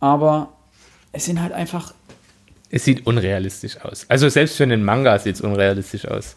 aber 0.00 0.48
es 1.12 1.26
sind 1.26 1.42
halt 1.42 1.52
einfach 1.52 1.92
Es 2.70 2.84
sieht 2.84 3.06
unrealistisch 3.06 3.80
aus. 3.80 4.06
Also 4.08 4.28
selbst 4.28 4.56
für 4.56 4.64
einen 4.64 4.84
Manga 4.84 5.18
sieht 5.18 5.36
es 5.36 5.40
unrealistisch 5.40 6.06
aus. 6.06 6.36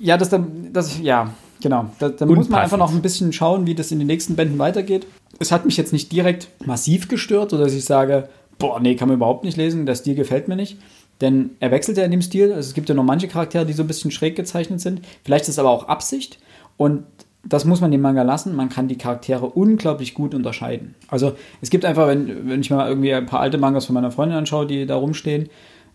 ja 0.00 0.16
das 0.16 0.30
dann 0.30 0.72
das 0.72 0.98
ja 1.00 1.32
genau 1.62 1.90
da, 1.98 2.08
da 2.08 2.26
muss 2.26 2.48
man 2.48 2.60
einfach 2.60 2.78
noch 2.78 2.92
ein 2.92 3.02
bisschen 3.02 3.32
schauen 3.32 3.66
wie 3.66 3.74
das 3.74 3.92
in 3.92 3.98
den 3.98 4.06
nächsten 4.06 4.34
Bänden 4.34 4.58
weitergeht 4.58 5.06
es 5.38 5.52
hat 5.52 5.66
mich 5.66 5.76
jetzt 5.76 5.92
nicht 5.92 6.10
direkt 6.10 6.48
massiv 6.64 7.08
gestört 7.08 7.52
oder 7.52 7.64
dass 7.64 7.74
ich 7.74 7.84
sage 7.84 8.28
boah 8.58 8.80
nee 8.80 8.96
kann 8.96 9.08
man 9.08 9.18
überhaupt 9.18 9.44
nicht 9.44 9.58
lesen 9.58 9.84
der 9.84 9.94
Stil 9.94 10.14
gefällt 10.14 10.48
mir 10.48 10.56
nicht 10.56 10.78
Denn 11.20 11.50
er 11.60 11.70
wechselt 11.70 11.98
ja 11.98 12.04
in 12.04 12.10
dem 12.10 12.22
Stil. 12.22 12.52
Also 12.52 12.68
es 12.68 12.74
gibt 12.74 12.88
ja 12.88 12.94
noch 12.94 13.04
manche 13.04 13.28
Charaktere, 13.28 13.66
die 13.66 13.72
so 13.72 13.82
ein 13.82 13.86
bisschen 13.86 14.10
schräg 14.10 14.36
gezeichnet 14.36 14.80
sind. 14.80 15.02
Vielleicht 15.24 15.44
ist 15.44 15.50
es 15.50 15.58
aber 15.58 15.70
auch 15.70 15.88
Absicht. 15.88 16.38
Und 16.76 17.04
das 17.42 17.64
muss 17.64 17.80
man 17.80 17.90
dem 17.90 18.00
Manga 18.00 18.22
lassen. 18.22 18.54
Man 18.54 18.68
kann 18.68 18.88
die 18.88 18.98
Charaktere 18.98 19.46
unglaublich 19.46 20.14
gut 20.14 20.34
unterscheiden. 20.34 20.94
Also 21.08 21.32
es 21.60 21.70
gibt 21.70 21.84
einfach, 21.84 22.06
wenn, 22.06 22.48
wenn 22.48 22.60
ich 22.60 22.70
mal 22.70 22.88
irgendwie 22.88 23.14
ein 23.14 23.26
paar 23.26 23.40
alte 23.40 23.58
Mangas 23.58 23.86
von 23.86 23.94
meiner 23.94 24.10
Freundin 24.10 24.38
anschaue, 24.38 24.66
die 24.66 24.86
da 24.86 24.96
rumstehen 24.96 25.48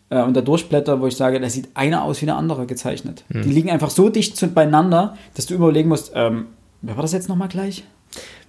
äh, 0.10 0.22
und 0.22 0.36
da 0.36 0.42
durchblätter, 0.42 1.02
wo 1.02 1.08
ich 1.08 1.16
sage, 1.16 1.40
da 1.40 1.50
sieht 1.50 1.70
einer 1.76 2.04
aus 2.04 2.22
wie 2.22 2.26
der 2.26 2.36
andere 2.36 2.66
gezeichnet. 2.66 3.24
Die 3.30 3.50
liegen 3.50 3.70
einfach 3.70 3.92
so 3.92 4.10
dicht 4.10 4.54
beieinander, 4.56 5.18
dass 5.36 5.46
du 5.46 5.54
überlegen 5.54 5.90
musst, 5.90 6.12
ähm, 6.16 6.48
wer 6.82 6.96
war 6.96 7.04
das 7.04 7.14
jetzt 7.14 7.30
nochmal 7.30 7.48
gleich? 7.48 7.84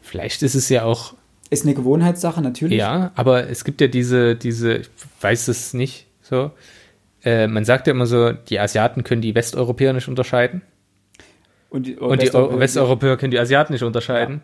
Vielleicht 0.01 0.43
ist 0.43 0.55
es 0.55 0.69
ja 0.69 0.85
auch, 0.85 1.15
Ist 1.51 1.65
eine 1.65 1.75
Gewohnheitssache, 1.75 2.41
natürlich. 2.41 2.79
ja, 2.79 3.11
aber 3.15 3.49
es 3.51 3.65
gibt 3.65 3.81
ja 3.81 3.89
diese, 3.89 4.37
diese, 4.37 4.77
ich 4.77 4.89
weiß 5.21 5.49
es 5.49 5.75
nicht 5.75 6.07
so. 6.23 6.51
Äh, 7.25 7.47
man 7.49 7.65
sagt 7.65 7.89
ja 7.89 7.93
immer 7.93 8.07
so, 8.07 8.33
die 8.33 8.59
Asiaten 8.61 9.05
können 9.05 9.21
die 9.21 9.35
Westeuropäer 9.35 9.93
nicht 9.93 10.09
unterscheiden. 10.09 10.63
Und 11.71 11.87
die, 11.87 11.97
Und 11.97 12.23
die 12.23 12.33
Eu- 12.35 12.59
Westeuropäer 12.59 13.17
können 13.17 13.31
die 13.33 13.39
Asiaten 13.39 13.73
nicht 13.73 13.83
unterscheiden. 13.83 14.41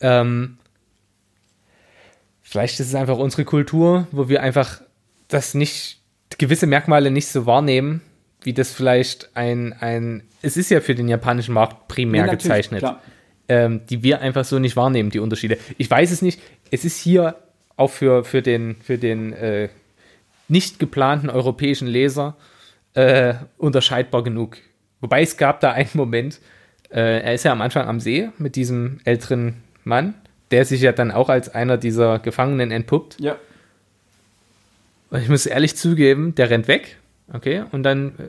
Ähm, 0.00 0.58
vielleicht 2.42 2.80
ist 2.80 2.88
es 2.88 2.94
einfach 2.94 3.18
unsere 3.18 3.44
Kultur, 3.44 4.06
wo 4.12 4.28
wir 4.28 4.42
einfach 4.42 4.80
das 5.28 5.54
nicht, 5.54 6.00
gewisse 6.38 6.66
Merkmale 6.66 7.10
nicht 7.10 7.28
so 7.28 7.46
wahrnehmen, 7.46 8.00
wie 8.42 8.52
das 8.52 8.72
vielleicht 8.72 9.30
ein, 9.34 9.72
ein 9.80 10.22
es 10.42 10.56
ist 10.56 10.70
ja 10.70 10.80
für 10.80 10.94
den 10.94 11.08
japanischen 11.08 11.52
Markt 11.54 11.88
primär 11.88 12.26
Ja, 12.26 12.32
gezeichnet, 12.32 12.84
ähm, 13.48 13.80
die 13.90 14.02
wir 14.02 14.20
einfach 14.20 14.44
so 14.44 14.58
nicht 14.58 14.76
wahrnehmen, 14.76 15.10
die 15.10 15.18
Unterschiede. 15.18 15.58
Ich 15.78 15.90
weiß 15.90 16.10
es 16.12 16.22
nicht, 16.22 16.40
es 16.70 16.84
ist 16.84 17.00
hier 17.00 17.34
auch 17.76 17.90
für, 17.90 18.24
für 18.24 18.42
den, 18.42 18.76
für 18.76 18.98
den 18.98 19.32
äh, 19.32 19.68
nicht 20.48 20.78
geplanten 20.78 21.30
europäischen 21.30 21.88
Leser 21.88 22.36
äh, 22.94 23.34
unterscheidbar 23.56 24.22
genug. 24.22 24.58
Wobei 25.00 25.22
es 25.22 25.36
gab 25.36 25.60
da 25.60 25.72
einen 25.72 25.90
Moment, 25.94 26.40
äh, 26.90 27.20
er 27.20 27.34
ist 27.34 27.44
ja 27.44 27.52
am 27.52 27.60
Anfang 27.60 27.86
am 27.86 28.00
See 28.00 28.30
mit 28.38 28.56
diesem 28.56 29.00
älteren 29.04 29.56
Mann, 29.84 30.14
der 30.50 30.64
sich 30.64 30.80
ja 30.80 30.92
dann 30.92 31.10
auch 31.10 31.28
als 31.28 31.48
einer 31.54 31.76
dieser 31.76 32.18
Gefangenen 32.18 32.70
entpuppt. 32.70 33.20
Ja. 33.20 33.36
Und 35.10 35.22
ich 35.22 35.28
muss 35.28 35.46
ehrlich 35.46 35.76
zugeben, 35.76 36.34
der 36.34 36.50
rennt 36.50 36.68
weg, 36.68 36.98
okay, 37.32 37.64
und 37.72 37.82
dann 37.82 38.08
äh, 38.18 38.22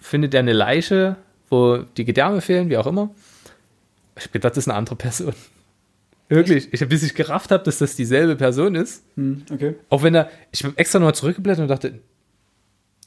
findet 0.00 0.34
er 0.34 0.40
eine 0.40 0.52
Leiche, 0.52 1.16
wo 1.48 1.78
die 1.78 2.04
Gedärme 2.04 2.40
fehlen, 2.40 2.68
wie 2.68 2.76
auch 2.76 2.86
immer. 2.86 3.10
Ich 4.16 4.24
hab 4.24 4.32
gedacht, 4.32 4.52
das 4.52 4.64
ist 4.64 4.68
eine 4.68 4.76
andere 4.76 4.96
Person. 4.96 5.32
Wirklich, 6.28 6.72
ich 6.72 6.80
habe 6.82 6.90
bis 6.90 7.02
ich 7.02 7.14
gerafft 7.14 7.50
habe, 7.50 7.64
dass 7.64 7.78
das 7.78 7.96
dieselbe 7.96 8.36
Person 8.36 8.74
ist. 8.74 9.02
Hm, 9.16 9.44
okay. 9.50 9.76
Auch 9.88 10.02
wenn 10.02 10.14
er, 10.14 10.30
ich 10.52 10.62
bin 10.62 10.76
extra 10.76 10.98
noch 10.98 11.12
zurückgeblättert 11.12 11.62
und 11.62 11.68
dachte, 11.68 11.94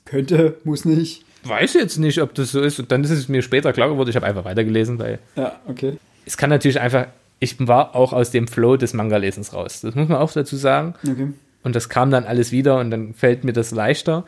Könnte, 0.05 0.57
muss 0.63 0.85
nicht. 0.85 1.23
Weiß 1.43 1.73
jetzt 1.75 1.97
nicht, 1.97 2.21
ob 2.21 2.33
das 2.35 2.51
so 2.51 2.61
ist. 2.61 2.79
Und 2.79 2.91
dann 2.91 3.03
ist 3.03 3.11
es 3.11 3.27
mir 3.29 3.41
später 3.41 3.73
klar 3.73 3.89
geworden, 3.89 4.09
ich 4.09 4.15
habe 4.15 4.25
einfach 4.25 4.45
weitergelesen, 4.45 4.99
weil 4.99 5.19
Ja, 5.35 5.59
okay. 5.67 5.97
es 6.25 6.37
kann 6.37 6.49
natürlich 6.49 6.79
einfach, 6.79 7.07
ich 7.39 7.55
war 7.67 7.95
auch 7.95 8.13
aus 8.13 8.31
dem 8.31 8.47
Flow 8.47 8.77
des 8.77 8.93
Manga-Lesens 8.93 9.53
raus. 9.53 9.81
Das 9.81 9.95
muss 9.95 10.07
man 10.07 10.17
auch 10.19 10.31
dazu 10.31 10.55
sagen. 10.55 10.93
Okay. 11.07 11.33
Und 11.63 11.75
das 11.75 11.89
kam 11.89 12.11
dann 12.11 12.23
alles 12.25 12.51
wieder 12.51 12.79
und 12.79 12.91
dann 12.91 13.13
fällt 13.13 13.43
mir 13.43 13.53
das 13.53 13.71
leichter. 13.71 14.25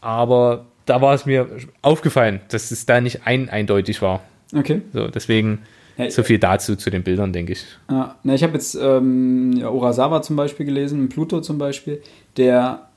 Aber 0.00 0.66
da 0.86 1.00
war 1.00 1.14
es 1.14 1.24
mir 1.26 1.48
aufgefallen, 1.82 2.40
dass 2.48 2.70
es 2.70 2.86
da 2.86 3.00
nicht 3.00 3.26
ein 3.26 3.48
eindeutig 3.48 4.02
war. 4.02 4.20
Okay. 4.54 4.82
So, 4.92 5.08
deswegen 5.08 5.60
Ja, 5.96 6.10
so 6.10 6.22
viel 6.22 6.38
dazu 6.38 6.76
zu 6.76 6.90
den 6.90 7.02
Bildern, 7.02 7.32
denke 7.32 7.52
ich. 7.52 7.64
Ja, 7.90 8.16
na, 8.22 8.34
ich 8.34 8.42
habe 8.42 8.54
jetzt 8.54 8.74
ähm, 8.74 9.62
Urasawa 9.62 10.22
zum 10.22 10.36
Beispiel 10.36 10.66
gelesen, 10.66 11.08
Pluto 11.08 11.40
zum 11.40 11.56
Beispiel, 11.58 12.02
der, 12.36 12.88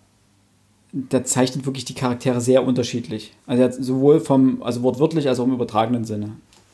der 0.91 1.25
zeichnet 1.25 1.65
wirklich 1.65 1.85
die 1.85 1.93
Charaktere 1.93 2.41
sehr 2.41 2.65
unterschiedlich. 2.65 3.33
Also 3.45 3.69
sowohl 3.81 4.19
vom, 4.19 4.63
also 4.63 4.83
wortwörtlich 4.83 5.27
als 5.27 5.39
auch 5.39 5.45
im 5.45 5.53
übertragenen 5.53 6.05
Sinne. 6.05 6.31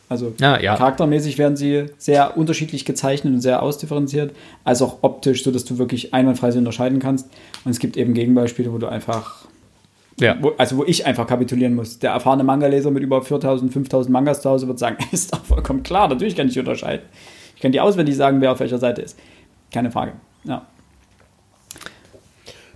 Also 0.09 0.33
Ja, 0.39 0.59
ja. 0.59 0.75
charaktermäßig 0.75 1.37
werden 1.37 1.57
sie 1.57 1.85
sehr 1.97 2.37
unterschiedlich 2.37 2.85
gezeichnet 2.85 3.33
und 3.33 3.41
sehr 3.41 3.63
ausdifferenziert, 3.63 4.35
als 4.63 4.81
auch 4.81 4.99
optisch, 5.01 5.43
sodass 5.43 5.65
du 5.65 5.77
wirklich 5.77 6.13
einwandfrei 6.13 6.51
sie 6.51 6.59
unterscheiden 6.59 6.99
kannst. 6.99 7.29
Und 7.65 7.71
es 7.71 7.79
gibt 7.79 7.97
eben 7.97 8.13
Gegenbeispiele, 8.13 8.71
wo 8.71 8.77
du 8.77 8.87
einfach 8.87 9.45
Ja, 10.19 10.37
wo, 10.41 10.51
also 10.57 10.77
wo 10.77 10.83
ich 10.83 11.05
einfach 11.07 11.25
kapitulieren 11.25 11.73
muss. 11.73 11.97
Der 11.97 12.11
erfahrene 12.11 12.43
Manga-Leser 12.43 12.91
mit 12.91 13.01
über 13.01 13.23
4000, 13.23 13.73
5000 13.73 14.13
Mangas 14.13 14.41
zu 14.41 14.49
Hause 14.49 14.67
wird 14.67 14.77
sagen, 14.77 14.97
ist 15.11 15.33
doch 15.33 15.43
vollkommen 15.43 15.81
klar, 15.81 16.07
natürlich 16.07 16.35
kann 16.35 16.47
ich 16.47 16.59
unterscheiden. 16.59 17.05
Ich 17.55 17.61
kann 17.61 17.71
die 17.71 17.81
auswendig 17.81 18.15
sagen, 18.15 18.41
wer 18.41 18.51
auf 18.51 18.59
welcher 18.59 18.77
Seite 18.77 19.01
ist. 19.01 19.17
Keine 19.71 19.89
Frage. 19.89 20.13
Ja. 20.43 20.67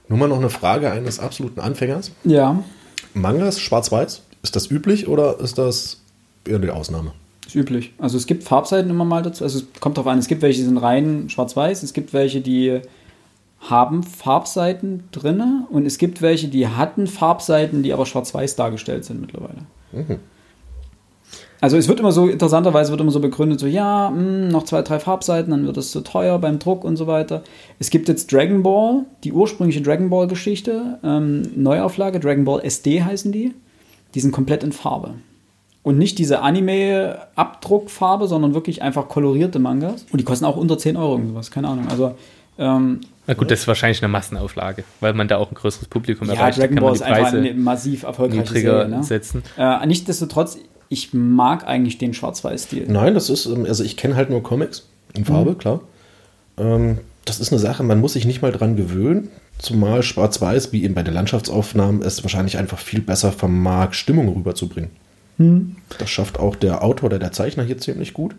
Nur 0.10 0.17
mal 0.17 0.28
noch 0.28 0.38
eine 0.38 0.50
Frage 0.50 0.91
eines 0.91 1.20
absoluten 1.20 1.60
Anfängers. 1.60 2.12
Ja, 2.24 2.63
Mangas 3.13 3.60
schwarz-weiß, 3.60 4.22
ist 4.43 4.56
das 4.56 4.70
üblich 4.70 5.08
oder 5.08 5.39
ist 5.39 5.58
das 5.58 6.02
eher 6.46 6.60
die 6.60 6.70
Ausnahme? 6.70 7.13
ist 7.48 7.56
üblich. 7.56 7.93
Also 7.98 8.17
es 8.17 8.28
gibt 8.28 8.43
Farbseiten 8.43 8.91
immer 8.91 9.06
mal 9.06 9.24
dazu. 9.24 9.43
Also 9.43 9.60
es 9.60 9.80
kommt 9.80 9.98
darauf 9.98 10.12
an, 10.12 10.20
es 10.20 10.28
gibt 10.28 10.41
welche, 10.41 10.60
die 10.60 10.65
sind 10.65 10.78
rein 10.78 11.30
schwarz-weiß, 11.30 11.84
es 11.84 11.93
gibt 11.93 12.13
welche, 12.13 12.41
die 12.41 12.82
haben 13.60 14.04
Farbseiten 14.04 15.06
drinne 15.12 15.65
und 15.70 15.86
es 15.86 15.98
gibt 15.98 16.22
welche, 16.22 16.48
die 16.48 16.67
hatten 16.67 17.08
Farbseiten, 17.08 17.82
die 17.84 17.93
aber 17.93 18.06
schwarz-weiß 18.06 18.56
dargestellt 18.56 19.06
sind 19.06 19.22
mittlerweile. 19.22 19.65
Also 21.60 21.78
es 21.78 21.88
wird 21.88 22.00
immer 22.00 22.12
so, 22.12 22.28
interessanterweise 22.28 22.91
wird 22.91 23.02
immer 23.02 23.12
so 23.12 23.20
begründet, 23.20 23.60
so 23.60 23.67
ja, 23.67 24.10
mh, 24.10 24.52
noch 24.52 24.63
zwei, 24.63 24.82
drei 24.84 25.00
Farbseiten, 25.00 25.52
dann 25.52 25.65
wird 25.65 25.78
es 25.78 25.91
zu 25.91 26.02
teuer 26.02 26.38
beim 26.39 26.60
Druck 26.60 26.84
und 26.84 26.98
so 26.98 27.08
weiter. 27.08 27.43
Es 27.80 27.89
gibt 27.89 28.08
jetzt 28.08 28.32
Dragon 28.32 28.62
Ball, 28.63 29.06
die 29.24 29.34
ursprüngliche 29.34 29.82
Dragon 29.82 30.10
Ball 30.10 30.28
Geschichte, 30.28 31.00
ähm, 31.04 31.43
Neuauflage, 31.56 32.20
Dragon 32.20 32.46
Ball 32.46 32.63
SD 32.63 33.04
heißen 33.04 33.32
die. 33.32 33.54
Die 34.13 34.20
sind 34.20 34.32
komplett 34.32 34.63
in 34.63 34.72
Farbe. 34.72 35.15
Und 35.84 35.98
nicht 35.98 36.20
diese 36.20 36.41
Anime-Abdruckfarbe, 36.41 38.28
sondern 38.28 38.54
wirklich 38.54 38.82
einfach 38.82 39.08
kolorierte 39.08 39.58
Mangas. 39.58 40.06
Und 40.12 40.20
die 40.20 40.26
kosten 40.26 40.46
auch 40.46 40.58
unter 40.58 40.78
10 40.78 40.98
Euro 40.98 41.15
und 41.15 41.30
sowas, 41.30 41.50
keine 41.50 41.70
Ahnung. 41.70 41.88
Also, 41.89 42.15
ähm, 42.58 43.02
na 43.26 43.34
gut, 43.34 43.52
das 43.52 43.62
ist 43.62 43.67
wahrscheinlich 43.67 44.02
eine 44.02 44.12
Massenauflage, 44.12 44.84
weil 45.02 45.13
man 45.13 45.28
da 45.28 45.38
auch 45.38 45.51
ein 45.51 45.55
größeres 45.55 45.88
Publikum 45.88 46.28
ja, 46.28 46.36
erreicht. 46.36 46.58
Da 46.58 46.68
Dragon 46.68 46.80
Ball 46.82 46.93
ist 46.93 47.01
einfach 47.03 47.34
eine 47.34 47.53
massiv 47.53 48.03
erfolgreiche 48.03 48.41
niedriger 48.41 48.84
Serie. 48.84 48.97
Ne? 48.97 49.03
setzen. 49.03 49.43
Äh, 49.58 49.86
nichtsdestotrotz, 49.86 50.58
ich 50.89 51.13
mag 51.13 51.67
eigentlich 51.67 51.97
den 51.97 52.13
Schwarz-Weiß-Stil. 52.13 52.85
Nein, 52.88 53.13
das 53.13 53.29
ist, 53.29 53.45
ähm, 53.45 53.65
also 53.65 53.83
ich 53.83 53.97
kenne 53.97 54.15
halt 54.15 54.29
nur 54.29 54.43
Comics 54.43 54.88
in 55.13 55.25
Farbe, 55.25 55.55
klar. 55.55 55.81
Ähm, 56.57 56.99
das 57.25 57.39
ist 57.39 57.51
eine 57.51 57.59
Sache, 57.59 57.83
man 57.83 57.99
muss 57.99 58.13
sich 58.13 58.25
nicht 58.25 58.41
mal 58.41 58.51
dran 58.51 58.75
gewöhnen, 58.75 59.29
zumal 59.59 60.01
schwarz-weiß, 60.03 60.71
wie 60.71 60.83
eben 60.83 60.93
bei 60.93 61.03
den 61.03 61.13
Landschaftsaufnahmen, 61.13 62.01
es 62.01 62.23
wahrscheinlich 62.23 62.57
einfach 62.57 62.79
viel 62.79 63.01
besser 63.01 63.31
vermag, 63.31 63.93
Stimmung 63.93 64.29
rüberzubringen. 64.29 64.91
Das 65.99 66.09
schafft 66.09 66.39
auch 66.39 66.55
der 66.55 66.83
Autor 66.83 67.07
oder 67.07 67.19
der 67.19 67.31
Zeichner 67.31 67.63
hier 67.63 67.77
ziemlich 67.77 68.13
gut. 68.13 68.35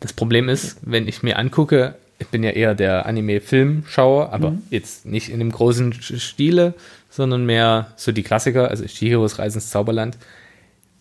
Das 0.00 0.12
Problem 0.12 0.48
ist, 0.48 0.78
wenn 0.82 1.08
ich 1.08 1.22
mir 1.22 1.38
angucke, 1.38 1.94
ich 2.18 2.26
bin 2.26 2.42
ja 2.42 2.50
eher 2.50 2.74
der 2.74 3.06
Anime-Film-Schauer, 3.06 4.32
aber 4.32 4.54
jetzt 4.68 5.06
nicht 5.06 5.30
in 5.30 5.38
dem 5.38 5.50
großen 5.50 5.94
Stile, 5.94 6.74
sondern 7.08 7.46
mehr 7.46 7.92
so 7.96 8.12
die 8.12 8.22
Klassiker, 8.22 8.68
also 8.68 8.84
Chihiros 8.84 9.38
Reise 9.38 9.58
ins 9.58 9.70
Zauberland. 9.70 10.18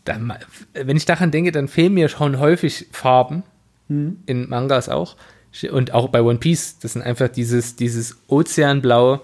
Da, 0.10 0.40
wenn 0.74 0.98
ich 0.98 1.06
daran 1.06 1.32
denke, 1.32 1.52
dann 1.52 1.68
fehlen 1.68 1.94
mir 1.94 2.10
schon 2.10 2.40
häufig 2.40 2.88
Farben 2.92 3.44
in 3.88 4.50
Mangas 4.50 4.88
auch 4.90 5.16
und 5.72 5.94
auch 5.94 6.10
bei 6.10 6.22
One 6.22 6.38
Piece. 6.38 6.80
Das 6.80 6.94
sind 6.94 7.02
einfach 7.02 7.28
dieses, 7.28 7.76
dieses 7.76 8.18
Ozeanblau. 8.28 9.22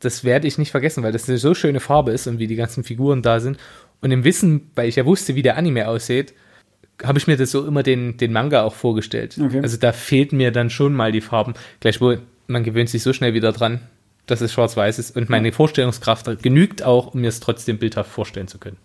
Das 0.00 0.24
werde 0.24 0.46
ich 0.46 0.58
nicht 0.58 0.70
vergessen, 0.70 1.02
weil 1.02 1.12
das 1.12 1.28
eine 1.28 1.38
so 1.38 1.54
schöne 1.54 1.80
Farbe 1.80 2.12
ist 2.12 2.26
und 2.26 2.38
wie 2.38 2.46
die 2.46 2.56
ganzen 2.56 2.84
Figuren 2.84 3.22
da 3.22 3.40
sind. 3.40 3.58
Und 4.00 4.10
im 4.12 4.24
Wissen, 4.24 4.70
weil 4.74 4.88
ich 4.88 4.96
ja 4.96 5.04
wusste, 5.04 5.34
wie 5.34 5.42
der 5.42 5.56
Anime 5.56 5.88
aussieht, 5.88 6.34
habe 7.02 7.18
ich 7.18 7.26
mir 7.26 7.36
das 7.36 7.50
so 7.50 7.66
immer 7.66 7.82
den, 7.82 8.16
den 8.16 8.32
Manga 8.32 8.62
auch 8.62 8.74
vorgestellt. 8.74 9.38
Okay. 9.40 9.60
Also 9.62 9.76
da 9.76 9.92
fehlt 9.92 10.32
mir 10.32 10.52
dann 10.52 10.70
schon 10.70 10.94
mal 10.94 11.12
die 11.12 11.20
Farben. 11.20 11.54
Gleichwohl, 11.80 12.20
man 12.46 12.64
gewöhnt 12.64 12.90
sich 12.90 13.02
so 13.02 13.12
schnell 13.12 13.34
wieder 13.34 13.52
dran, 13.52 13.80
dass 14.26 14.40
es 14.40 14.52
schwarz-weiß 14.52 14.98
ist. 14.98 15.16
Und 15.16 15.30
meine 15.30 15.52
Vorstellungskraft 15.52 16.42
genügt 16.42 16.82
auch, 16.82 17.14
um 17.14 17.20
mir 17.20 17.28
es 17.28 17.40
trotzdem 17.40 17.78
bildhaft 17.78 18.10
vorstellen 18.10 18.48
zu 18.48 18.58
können. 18.58 18.76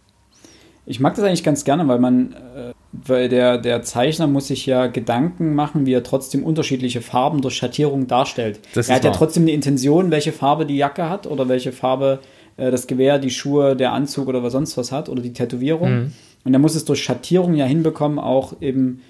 Ich 0.86 1.00
mag 1.00 1.16
das 1.16 1.24
eigentlich 1.24 1.44
ganz 1.44 1.66
gerne, 1.66 1.88
weil 1.88 2.00
man, 2.00 2.34
äh, 2.34 2.74
weil 2.92 3.30
der, 3.30 3.58
der 3.58 3.82
Zeichner 3.82 4.28
muss 4.28 4.48
sich 4.48 4.66
ja 4.66 4.88
Gedanken 4.88 5.56
machen, 5.56 5.86
wie 5.86 5.94
er 5.94 6.04
trotzdem 6.04 6.44
unterschiedliche 6.44 7.02
Farben 7.02 7.42
durch 7.42 7.56
Schattierung 7.56 8.08
darstellt. 8.08 8.60
Das 8.74 8.90
er 8.90 8.96
hat 8.96 9.04
ja 9.04 9.10
wahr. 9.10 9.18
trotzdem 9.18 9.44
eine 9.44 9.52
Intention, 9.52 10.12
welche 10.12 10.32
Farbe 10.32 10.66
die 10.66 10.78
Jacke 10.78 11.10
hat 11.10 11.28
oder 11.28 11.50
welche 11.50 11.72
Farbe 11.72 12.20
äh, 12.58 12.72
das 12.72 12.88
Gewehr, 12.88 13.20
die 13.20 13.32
Schuhe, 13.32 13.76
der 13.76 13.94
Anzug 13.94 14.28
oder 14.28 14.44
was 14.44 14.54
sonst 14.54 14.78
was 14.78 14.92
hat 14.92 15.10
oder 15.10 15.22
die 15.22 15.34
Tätowierung. 15.34 16.12
Und 16.44 16.54
er 16.54 16.60
muss 16.60 16.76
es 16.76 16.86
durch 16.86 17.04
Schattierung 17.04 17.56
ja 17.56 17.66
hinbekommen, 17.66 18.20
auch 18.20 18.62
eben 18.62 19.02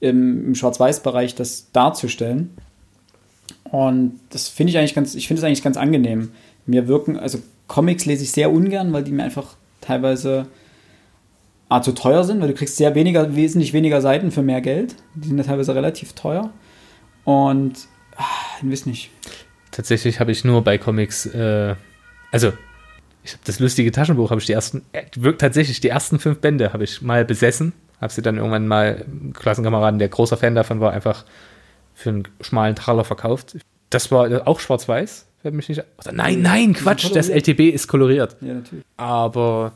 im, 0.00 0.46
im 0.46 0.54
Schwarz-Weiß-Bereich 0.54 1.34
das 1.34 1.70
darzustellen. 1.72 2.50
Und 3.64 4.18
das 4.30 4.48
finde 4.48 4.70
ich 4.70 4.78
eigentlich 4.78 4.94
ganz, 4.94 5.14
ich 5.14 5.28
finde 5.28 5.40
es 5.40 5.44
eigentlich 5.44 5.62
ganz 5.62 5.76
angenehm. 5.76 6.32
Mir 6.66 6.88
wirken, 6.88 7.18
also 7.18 7.38
Comics 7.68 8.06
lese 8.06 8.24
ich 8.24 8.32
sehr 8.32 8.50
ungern, 8.50 8.92
weil 8.92 9.04
die 9.04 9.12
mir 9.12 9.22
einfach 9.22 9.54
teilweise 9.80 10.46
A, 11.70 11.80
zu 11.82 11.92
teuer 11.92 12.24
sind, 12.24 12.40
weil 12.40 12.48
du 12.48 12.54
kriegst 12.54 12.76
sehr 12.76 12.96
weniger, 12.96 13.36
wesentlich 13.36 13.72
weniger 13.72 14.00
Seiten 14.00 14.32
für 14.32 14.42
mehr 14.42 14.60
Geld. 14.60 14.96
Die 15.14 15.28
sind 15.28 15.38
ja 15.38 15.44
teilweise 15.44 15.72
relativ 15.74 16.14
teuer. 16.14 16.50
Und 17.24 17.86
ah, 18.16 18.24
ich 18.60 18.70
weiß 18.70 18.86
nicht. 18.86 19.10
Tatsächlich 19.70 20.18
habe 20.18 20.32
ich 20.32 20.44
nur 20.44 20.64
bei 20.64 20.78
Comics, 20.78 21.26
äh, 21.26 21.76
also 22.32 22.52
ich 23.22 23.32
habe 23.32 23.42
das 23.44 23.60
lustige 23.60 23.92
Taschenbuch, 23.92 24.30
habe 24.30 24.40
ich 24.40 24.46
die 24.46 24.52
ersten, 24.52 24.82
äh, 24.90 25.04
wirklich 25.14 25.38
tatsächlich 25.38 25.80
die 25.80 25.90
ersten 25.90 26.18
fünf 26.18 26.40
Bände 26.40 26.72
habe 26.72 26.82
ich 26.82 27.02
mal 27.02 27.24
besessen, 27.24 27.72
habe 28.00 28.12
sie 28.12 28.22
dann 28.22 28.36
irgendwann 28.36 28.66
mal 28.66 29.04
Klassenkameraden, 29.34 30.00
der 30.00 30.08
großer 30.08 30.36
Fan 30.36 30.56
davon 30.56 30.80
war, 30.80 30.92
einfach 30.92 31.24
für 31.94 32.08
einen 32.10 32.28
schmalen 32.40 32.74
Taler 32.74 33.04
verkauft. 33.04 33.58
Das 33.90 34.10
war 34.10 34.48
auch 34.48 34.58
schwarz-weiß, 34.58 35.26
wenn 35.44 35.54
mich 35.54 35.68
nicht. 35.68 35.84
Oder 35.98 36.12
nein, 36.12 36.42
nein, 36.42 36.72
Quatsch, 36.72 37.14
das. 37.14 37.28
LTB 37.28 37.72
ist 37.72 37.86
koloriert. 37.86 38.36
Ja, 38.40 38.54
natürlich. 38.54 38.84
Aber 38.96 39.72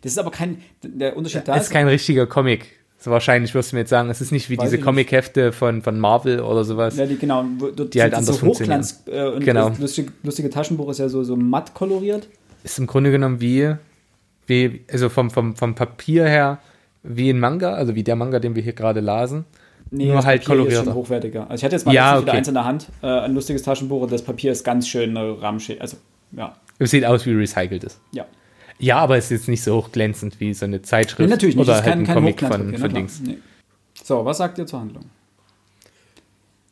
Das 0.00 0.12
ist 0.12 0.18
aber 0.18 0.30
kein, 0.30 0.58
der 0.82 1.16
Unterschied 1.16 1.46
da 1.46 1.56
es 1.56 1.64
ist 1.64 1.70
kein 1.70 1.86
richtiger 1.88 2.26
Comic. 2.26 2.66
So 2.98 3.10
wahrscheinlich 3.10 3.52
wirst 3.54 3.72
du 3.72 3.76
mir 3.76 3.80
jetzt 3.80 3.90
sagen, 3.90 4.10
es 4.10 4.20
ist 4.20 4.30
nicht 4.30 4.48
wie 4.48 4.56
Weiß 4.56 4.70
diese. 4.70 4.78
Comic-Hefte 4.82 5.50
von, 5.52 5.82
von 5.82 5.98
Marvel 5.98 6.40
oder 6.40 6.62
sowas. 6.64 6.96
Ja, 6.96 7.04
die, 7.04 7.18
genau, 7.18 7.44
dort 7.74 7.92
Die 7.94 8.00
halt 8.00 8.14
anders 8.14 8.36
so 8.38 8.46
Hochglanz, 8.46 9.02
äh, 9.06 9.24
und 9.26 9.44
Genau. 9.44 9.70
das 9.70 9.78
lustige, 9.80 10.12
lustige 10.22 10.50
Taschenbuch 10.50 10.88
ist 10.90 10.98
ja 10.98 11.08
so, 11.08 11.24
so 11.24 11.34
matt 11.36 11.74
koloriert. 11.74 12.28
ist 12.62 12.78
im 12.78 12.86
Grunde 12.86 13.10
genommen 13.10 13.40
wie, 13.40 13.74
wie 14.46 14.84
also 14.90 15.08
vom, 15.08 15.30
vom, 15.30 15.56
vom 15.56 15.74
Papier 15.74 16.26
her, 16.28 16.58
wie 17.02 17.30
ein 17.30 17.40
Manga, 17.40 17.72
also 17.74 17.96
wie 17.96 18.04
der 18.04 18.14
Manga, 18.14 18.38
den 18.38 18.54
wir 18.54 18.62
hier 18.62 18.72
gerade 18.72 19.00
lasen. 19.00 19.46
Nur 19.90 20.14
das 20.14 20.24
halt 20.24 20.42
Papier 20.42 20.42
ist 20.42 20.46
kolorierter. 20.46 20.84
schon 20.84 20.94
hochwertiger. 20.94 21.42
Also 21.50 21.54
ich 21.56 21.64
hatte 21.64 21.74
jetzt 21.74 21.84
mal 21.86 21.94
Ja, 21.94 22.12
wieder 22.20 22.28
okay. 22.28 22.38
eins 22.38 22.46
in 22.48 22.54
der 22.54 22.64
Hand, 22.64 22.86
äh, 23.02 23.06
ein 23.08 23.34
lustiges 23.34 23.62
Taschenbuch 23.64 24.02
und 24.02 24.12
das 24.12 24.22
Papier 24.22 24.52
ist 24.52 24.62
ganz 24.62 24.86
schön 24.86 25.16
äh, 25.16 25.20
ramschig. 25.20 25.80
Also, 25.82 25.96
ja. 26.30 26.54
Es 26.78 26.92
sieht 26.92 27.04
aus 27.04 27.26
wie 27.26 27.32
recyceltes. 27.32 27.98
Ja. 28.12 28.24
Ja, 28.82 28.98
aber 28.98 29.16
es 29.16 29.26
ist 29.26 29.30
jetzt 29.30 29.48
nicht 29.48 29.62
so 29.62 29.76
hochglänzend 29.76 30.40
wie 30.40 30.52
so 30.54 30.64
eine 30.64 30.82
Zeitschrift 30.82 31.20
Nee, 31.20 31.26
natürlich 31.34 31.56
nicht. 31.56 31.64
oder 31.66 31.74
halt 31.76 31.84
kein, 31.84 31.98
ein 32.00 32.04
kein 32.04 32.14
Comic 32.16 32.40
von, 32.40 32.50
von 32.50 32.72
klar. 32.74 32.88
Dings. 32.88 33.20
Nee. 33.24 33.38
So, 34.02 34.24
was 34.24 34.38
sagt 34.38 34.58
ihr 34.58 34.66
zur 34.66 34.80
Handlung? 34.80 35.04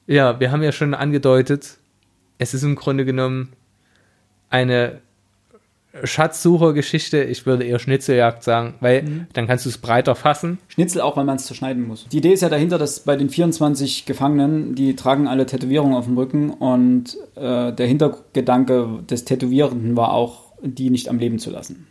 Ja, 0.06 0.40
wir 0.40 0.50
haben 0.50 0.62
ja 0.62 0.72
schon 0.72 0.92
angedeutet, 0.94 1.76
es 2.38 2.52
ist 2.52 2.64
im 2.64 2.74
Grunde 2.74 3.04
genommen 3.04 3.52
eine 4.48 5.00
Schatzsuchergeschichte. 6.04 7.22
Ich 7.24 7.46
würde 7.46 7.64
eher 7.64 7.78
Schnitzeljagd 7.78 8.42
sagen, 8.42 8.74
weil 8.80 9.02
Mhm. 9.02 9.26
dann 9.32 9.46
kannst 9.46 9.64
du 9.64 9.68
es 9.70 9.78
breiter 9.78 10.14
fassen. 10.14 10.58
Schnitzel 10.68 11.00
auch, 11.00 11.16
weil 11.16 11.24
man 11.24 11.36
es 11.36 11.46
zerschneiden 11.46 11.86
muss. 11.86 12.06
Die 12.08 12.18
Idee 12.18 12.32
ist 12.32 12.42
ja 12.42 12.48
dahinter, 12.48 12.78
dass 12.78 13.00
bei 13.00 13.16
den 13.16 13.28
24 13.28 14.06
Gefangenen, 14.06 14.74
die 14.74 14.96
tragen 14.96 15.26
alle 15.28 15.46
Tätowierungen 15.46 15.94
auf 15.96 16.06
dem 16.06 16.16
Rücken 16.16 16.50
und 16.50 17.16
äh, 17.36 17.72
der 17.72 17.86
Hintergedanke 17.86 19.00
des 19.08 19.24
Tätowierenden 19.24 19.96
war 19.96 20.12
auch, 20.12 20.52
die 20.62 20.90
nicht 20.90 21.08
am 21.08 21.18
Leben 21.18 21.38
zu 21.38 21.50
lassen. 21.50 21.86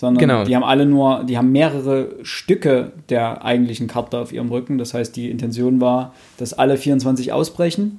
Sondern 0.00 0.18
Genau. 0.18 0.44
die 0.44 0.56
haben 0.56 0.64
alle 0.64 0.86
nur, 0.86 1.24
die 1.24 1.36
haben 1.36 1.52
mehrere 1.52 2.08
Stücke 2.22 2.92
der 3.10 3.44
eigentlichen 3.44 3.86
Karte 3.86 4.18
auf 4.18 4.32
ihrem 4.32 4.48
Rücken. 4.48 4.78
Das 4.78 4.94
heißt, 4.94 5.14
die 5.14 5.30
Intention 5.30 5.82
war, 5.82 6.14
dass 6.38 6.54
alle 6.54 6.78
24 6.78 7.34
ausbrechen, 7.34 7.98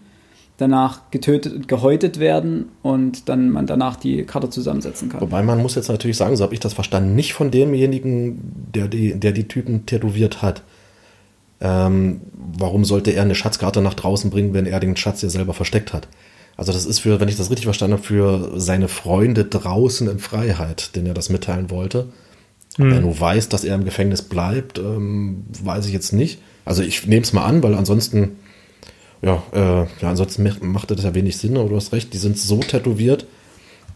danach 0.58 1.12
getötet 1.12 1.54
und 1.54 1.68
gehäutet 1.68 2.20
werden 2.20 2.70
und 2.82 3.30
dann 3.30 3.52
man 3.52 3.68
danach 3.68 3.98
die 3.98 4.24
Karte 4.24 4.50
zusammensetzen 4.50 5.10
kann. 5.10 5.22
Wobei 5.22 5.44
man 5.44 5.62
muss 5.62 5.76
jetzt 5.76 5.90
natürlich 5.90 6.18
sagen, 6.18 6.36
so 6.36 6.44
habe 6.44 6.56
ich 6.56 6.60
das 6.60 6.74
verstanden, 6.74 7.14
nicht 7.14 7.34
von 7.34 7.52
demjenigen, 7.52 8.40
der 8.74 8.88
die, 8.88 9.14
der 9.14 9.32
die 9.32 9.48
Typen 9.48 9.86
tätowiert 9.86 10.42
hat. 10.42 10.64
Ähm, 11.60 12.22
warum 12.58 12.84
sollte 12.84 13.12
er 13.12 13.22
eine 13.22 13.36
Schatzkarte 13.36 13.80
nach 13.80 13.94
draußen 13.94 14.32
bringen, 14.32 14.56
wenn 14.56 14.66
er 14.66 14.80
den 14.80 14.98
Schatz 14.98 15.22
ja 15.22 15.30
selber 15.30 15.54
versteckt 15.54 15.94
hat? 15.94 16.08
Also 16.58 16.72
das 16.74 16.86
ist 16.86 17.00
für, 17.00 17.20
wenn 17.20 17.30
ich 17.30 17.38
das 17.38 17.50
richtig 17.50 17.66
verstanden 17.66 17.98
habe, 17.98 18.04
für 18.04 18.60
seine 18.60 18.88
Freunde 18.88 19.46
draußen 19.46 20.08
in 20.10 20.20
Freiheit, 20.20 20.96
den 20.96 21.06
er 21.06 21.14
das 21.14 21.30
mitteilen 21.30 21.70
wollte. 21.70 22.08
Ob 22.78 22.86
er 22.86 23.02
nur 23.02 23.20
weiß, 23.20 23.50
dass 23.50 23.64
er 23.64 23.76
im 23.76 23.84
Gefängnis 23.84 24.22
bleibt, 24.22 24.78
ähm, 24.80 25.44
weiß 25.64 25.88
ich 25.88 25.94
jetzt 25.94 26.14
nicht. 26.14 26.40
Also 26.64 26.84
ich 26.84 27.06
nehme 27.06 27.24
es 27.24 27.34
mal 27.34 27.44
an, 27.46 27.64
weil 27.64 27.74
ansonsten, 27.76 28.38
ja, 29.22 29.44
äh, 29.54 29.82
ja, 30.02 30.10
ansonsten 30.10 30.44
macht- 30.44 30.64
macht 30.64 30.92
das 30.92 31.04
ja 31.04 31.14
wenig 31.14 31.38
Sinn, 31.38 31.58
aber 31.58 31.70
du 31.70 31.76
hast 31.76 31.92
recht, 31.92 32.14
die 32.14 32.18
sind 32.18 32.38
so 32.38 32.60
tätowiert, 32.60 33.26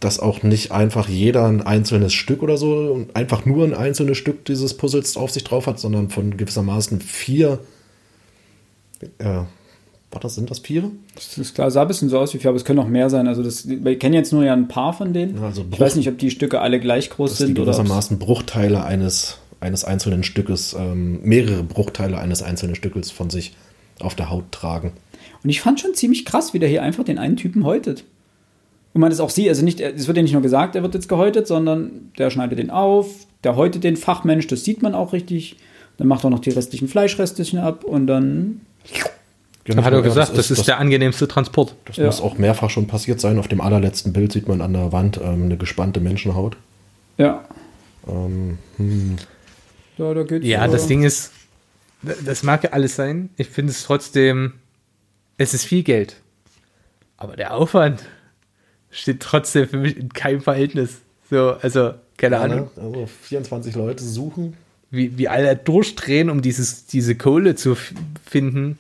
dass 0.02 0.20
auch 0.20 0.44
nicht 0.44 0.72
einfach 0.72 1.08
jeder 1.08 1.46
ein 1.48 1.62
einzelnes 1.62 2.14
Stück 2.14 2.44
oder 2.44 2.58
so, 2.58 3.06
einfach 3.14 3.46
nur 3.46 3.64
ein 3.64 3.74
einzelnes 3.74 4.18
Stück 4.18 4.44
dieses 4.46 4.76
Puzzles 4.76 5.16
auf 5.16 5.32
sich 5.32 5.46
drauf 5.46 5.68
hat, 5.68 5.80
sondern 5.80 6.10
von 6.10 6.36
gewissermaßen 6.36 7.00
vier, 7.00 7.60
äh, 9.20 9.42
war 10.16 10.22
das, 10.22 10.36
sind 10.36 10.50
das 10.50 10.60
vier? 10.60 10.90
Das 11.14 11.38
ist 11.38 11.54
klar, 11.54 11.70
sah 11.70 11.84
ein 11.84 11.88
bisschen 11.88 12.10
so 12.10 12.18
aus 12.18 12.34
wie 12.34 12.40
vier, 12.40 12.50
aber 12.50 12.58
es 12.58 12.66
können 12.66 12.80
auch 12.80 12.88
mehr 12.88 13.10
sein. 13.12 13.28
Also 13.28 13.44
das, 13.44 13.68
wir 13.68 14.00
kennen 14.00 14.16
jetzt 14.16 14.34
nur 14.34 14.44
ja 14.44 14.54
ein 14.54 14.68
paar 14.68 14.94
von 14.94 15.14
denen. 15.14 15.38
Also 15.44 15.62
ich 15.62 15.70
Bruch- 15.70 15.80
weiß 15.82 15.96
nicht, 15.98 16.08
ob 16.10 16.18
die 16.18 16.32
Stücke 16.32 16.62
alle 16.62 16.80
gleich 16.80 17.10
groß 17.12 17.30
Das 17.32 17.38
sind 17.40 17.60
oder 17.60 17.72
ob's- 17.72 17.78
gewissermaßen 17.78 18.18
Bruchteile 18.18 18.84
eines, 18.84 19.38
eines 19.60 19.84
einzelnen 19.86 20.24
Stückes, 20.24 20.74
ähm, 20.74 21.20
mehrere 21.24 21.62
Bruchteile 21.64 22.18
eines 22.18 22.42
einzelnen 22.42 22.74
Stückes 22.76 23.12
von 23.12 23.30
sich 23.30 23.54
auf 24.00 24.16
der 24.16 24.30
Haut 24.32 24.52
tragen. 24.52 24.94
Und 25.44 25.50
ich 25.50 25.62
fand 25.62 25.80
schon 25.80 25.94
ziemlich 25.94 26.26
krass, 26.26 26.54
wie 26.56 26.60
der 26.60 26.70
hier 26.70 26.82
einfach 26.82 27.04
den 27.04 27.20
einen 27.20 27.38
Typen 27.38 27.64
häutet. 27.66 28.04
Und 28.94 29.02
man 29.02 29.10
das 29.10 29.20
auch 29.20 29.30
sieht, 29.30 29.50
also 29.50 29.64
nicht, 29.64 29.80
es 29.82 30.08
wird 30.08 30.16
ja 30.18 30.24
nicht 30.24 30.32
nur 30.34 30.42
gesagt, 30.42 30.76
er 30.76 30.82
wird 30.82 30.94
jetzt 30.94 31.10
gehäutet, 31.10 31.48
sondern 31.48 32.12
der 32.18 32.30
schneidet 32.30 32.58
den 32.60 32.70
auf, 32.72 33.28
der 33.44 33.56
häutet 33.58 33.84
den 33.84 33.98
Fachmensch, 33.98 34.48
das 34.48 34.64
sieht 34.64 34.82
man 34.82 34.96
auch 34.96 35.12
richtig. 35.14 35.58
Dann 35.98 36.08
macht 36.08 36.24
er 36.24 36.30
noch 36.30 36.40
die 36.40 36.50
restlichen 36.50 36.88
Fleischrestchen 36.88 37.60
ab 37.60 37.84
und 37.84 38.08
dann. 38.08 38.62
Genau, 39.66 39.84
hat 39.84 39.94
er 39.94 40.00
ja, 40.00 40.04
gesagt, 40.06 40.38
das 40.38 40.52
ist, 40.52 40.60
das, 40.60 40.66
der 40.68 40.78
angenehmste 40.80 41.28
Transport. 41.28 41.76
Das 41.86 41.98
Ja. 41.98 42.06
muss 42.06 42.22
auch 42.22 42.38
mehrfach 42.38 42.70
schon 42.70 42.88
passiert 42.88 43.20
sein. 43.20 43.40
Auf 43.40 43.48
dem 43.48 43.62
allerletzten 43.62 44.14
Bild 44.14 44.32
sieht 44.32 44.48
man 44.48 44.62
an 44.62 44.74
der 44.74 44.92
Wand 44.92 45.20
ähm, 45.22 45.44
eine 45.46 45.58
gespannte 45.58 46.00
Menschenhaut. 46.00 46.56
Ja. 47.18 47.44
Ähm, 48.08 48.58
Da, 49.98 50.14
da 50.14 50.24
geht's 50.24 50.46
Ja, 50.46 50.68
das 50.68 50.88
Ding 50.88 51.04
ist, 51.04 51.32
das 52.04 52.44
mag 52.44 52.64
ja 52.64 52.72
alles 52.72 52.96
sein. 52.96 53.30
Ich 53.38 53.48
finde 53.50 53.72
es 53.72 53.84
trotzdem, 53.84 54.54
es 55.38 55.54
ist 55.54 55.66
viel 55.66 55.82
Geld. 55.84 56.18
Aber 57.18 57.36
der 57.36 57.54
Aufwand 57.56 58.04
steht 58.92 59.22
trotzdem 59.22 59.68
für 59.68 59.78
mich 59.78 59.98
in 59.98 60.10
keinem 60.10 60.42
Verhältnis. 60.42 60.98
So, 61.30 61.52
also, 61.54 61.94
keine 62.18 62.36
ja, 62.36 62.42
Ahnung? 62.44 62.70
Also 62.76 63.08
24 63.24 63.74
Leute 63.76 64.04
suchen. 64.04 64.56
wie, 64.92 65.18
wie 65.18 65.28
alle 65.28 65.56
durchdrehen, 65.56 66.30
um 66.30 66.42
dieses, 66.44 66.86
diese 66.86 67.16
Kohle 67.16 67.56
zu 67.56 67.76
finden. 68.26 68.78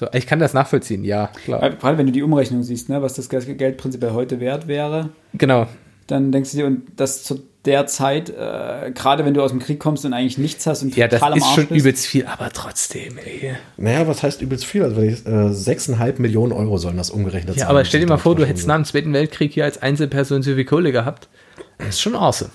So, 0.00 0.06
ich 0.14 0.26
kann 0.26 0.38
das 0.38 0.54
nachvollziehen, 0.54 1.04
ja, 1.04 1.26
klar. 1.44 1.72
Vor 1.78 1.90
allem, 1.90 1.98
wenn 1.98 2.06
du 2.06 2.12
die 2.12 2.22
Umrechnung 2.22 2.62
siehst, 2.62 2.88
ne, 2.88 3.02
was 3.02 3.12
das 3.12 3.28
Geld 3.28 3.76
prinzipiell 3.76 4.12
heute 4.12 4.40
wert 4.40 4.66
wäre, 4.66 5.10
Genau. 5.34 5.66
dann 6.06 6.32
denkst 6.32 6.52
du 6.52 6.56
dir, 6.56 6.66
und 6.68 6.84
das 6.96 7.22
zu 7.22 7.42
der 7.66 7.86
Zeit, 7.86 8.30
äh, 8.30 8.92
gerade 8.94 9.26
wenn 9.26 9.34
du 9.34 9.42
aus 9.42 9.50
dem 9.50 9.58
Krieg 9.60 9.78
kommst 9.78 10.06
und 10.06 10.14
eigentlich 10.14 10.38
nichts 10.38 10.66
hast 10.66 10.82
und 10.82 10.96
Ja, 10.96 11.06
das 11.06 11.20
total 11.20 11.32
am 11.32 11.38
ist 11.38 11.44
Arsch 11.44 11.54
schon 11.56 11.66
bist. 11.66 11.80
übelst 11.82 12.06
viel, 12.06 12.24
aber 12.24 12.48
trotzdem, 12.50 13.18
ey. 13.18 13.52
Naja, 13.76 14.08
was 14.08 14.22
heißt 14.22 14.40
übelst 14.40 14.64
viel? 14.64 14.82
Also 14.84 15.02
ich, 15.02 15.26
äh, 15.26 15.52
6,5 15.52 16.18
Millionen 16.22 16.52
Euro 16.54 16.78
sollen 16.78 16.96
das 16.96 17.10
umgerechnet 17.10 17.56
Ja, 17.56 17.60
sein. 17.64 17.68
aber 17.68 17.84
stell 17.84 18.00
dir 18.00 18.06
mal 18.06 18.16
vor, 18.16 18.34
du 18.34 18.40
Das 18.40 18.48
hättest 18.48 18.62
ist 18.62 18.68
nach 18.68 18.76
dem 18.76 18.86
Zweiten 18.86 19.12
Weltkrieg 19.12 19.52
hier 19.52 19.64
als 19.66 19.82
Einzelperson 19.82 20.40
so 20.42 20.54
viel 20.54 20.64
Kohle 20.64 20.92
gehabt. 20.92 21.28
Das 21.76 21.88
ist 21.90 22.00
schon 22.00 22.16
awesome. 22.16 22.50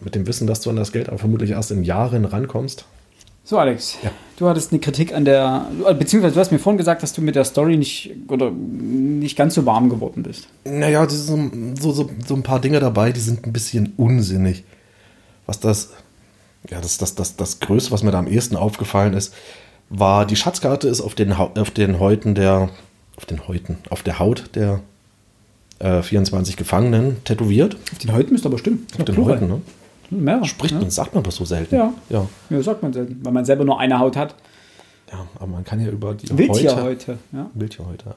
Mit 0.00 0.16
dem 0.16 0.26
Wissen, 0.26 0.48
dass 0.48 0.60
du 0.62 0.70
an 0.70 0.76
das 0.76 0.90
Geld 0.90 1.06
aber 1.08 1.18
vermutlich 1.18 1.50
erst 1.52 1.70
in 1.70 1.84
Jahren 1.84 2.24
rankommst. 2.24 2.84
So, 3.48 3.56
Alex, 3.56 3.96
du 4.36 4.46
hattest 4.46 4.72
eine 4.72 4.80
Kritik 4.80 5.14
an 5.14 5.24
der, 5.24 5.70
beziehungsweise 5.98 6.34
du 6.34 6.40
hast 6.40 6.52
mir 6.52 6.58
vorhin 6.58 6.76
gesagt, 6.76 7.02
dass 7.02 7.14
du 7.14 7.22
mit 7.22 7.34
der 7.34 7.44
Story 7.44 7.78
nicht 7.78 8.14
oder 8.28 8.50
nicht 8.50 9.38
ganz 9.38 9.54
so 9.54 9.64
warm 9.64 9.88
geworden 9.88 10.22
bist. 10.22 10.48
Naja, 10.66 11.02
es 11.04 11.28
sind 11.28 11.80
so, 11.80 11.92
so, 11.92 12.10
so 12.26 12.34
ein 12.34 12.42
paar 12.42 12.60
Dinge 12.60 12.78
dabei, 12.78 13.10
die 13.10 13.20
sind 13.20 13.46
ein 13.46 13.54
bisschen 13.54 13.94
unsinnig. 13.96 14.64
Was 15.46 15.60
das. 15.60 15.94
Ja, 16.68 16.82
das, 16.82 16.98
das, 16.98 17.14
das, 17.14 17.36
das 17.36 17.60
Größte, 17.60 17.90
was 17.90 18.02
mir 18.02 18.10
da 18.10 18.18
am 18.18 18.28
ehesten 18.28 18.54
aufgefallen 18.54 19.14
ist, 19.14 19.32
war, 19.88 20.26
die 20.26 20.36
Schatzkarte 20.36 20.86
ist 20.86 21.00
auf 21.00 21.14
den, 21.14 21.32
auf 21.32 21.70
den 21.70 21.98
Häuten 21.98 22.34
der, 22.34 22.68
auf 23.16 23.24
den 23.24 23.48
Häuten, 23.48 23.78
auf 23.88 24.02
der 24.02 24.18
Haut 24.18 24.50
der 24.56 24.80
äh, 25.78 26.02
24 26.02 26.58
Gefangenen 26.58 27.24
tätowiert. 27.24 27.78
Auf 27.92 27.98
den 27.98 28.12
Häuten 28.12 28.32
müsste 28.32 28.48
aber 28.48 28.58
stimmen. 28.58 28.86
Auf 28.98 29.06
den 29.06 29.16
Häuten, 29.16 29.48
ne? 29.48 29.62
Mehrere. 30.10 30.44
Spricht 30.46 30.74
ja. 30.74 30.80
man, 30.80 30.90
sagt 30.90 31.14
man 31.14 31.24
das 31.24 31.36
so 31.36 31.44
selten. 31.44 31.74
Ja. 31.74 31.92
ja. 32.08 32.26
Ja, 32.50 32.62
sagt 32.62 32.82
man 32.82 32.92
selten, 32.92 33.20
weil 33.22 33.32
man 33.32 33.44
selber 33.44 33.64
nur 33.64 33.78
eine 33.78 33.98
Haut 33.98 34.16
hat. 34.16 34.34
Ja, 35.10 35.26
aber 35.36 35.46
man 35.46 35.64
kann 35.64 35.80
ja 35.80 35.88
über 35.88 36.14
die 36.14 36.36
Wildtierhäute. 36.36 37.18
Ja. 37.32 37.50
Wildtierhäute, 37.54 38.06
ja. 38.06 38.14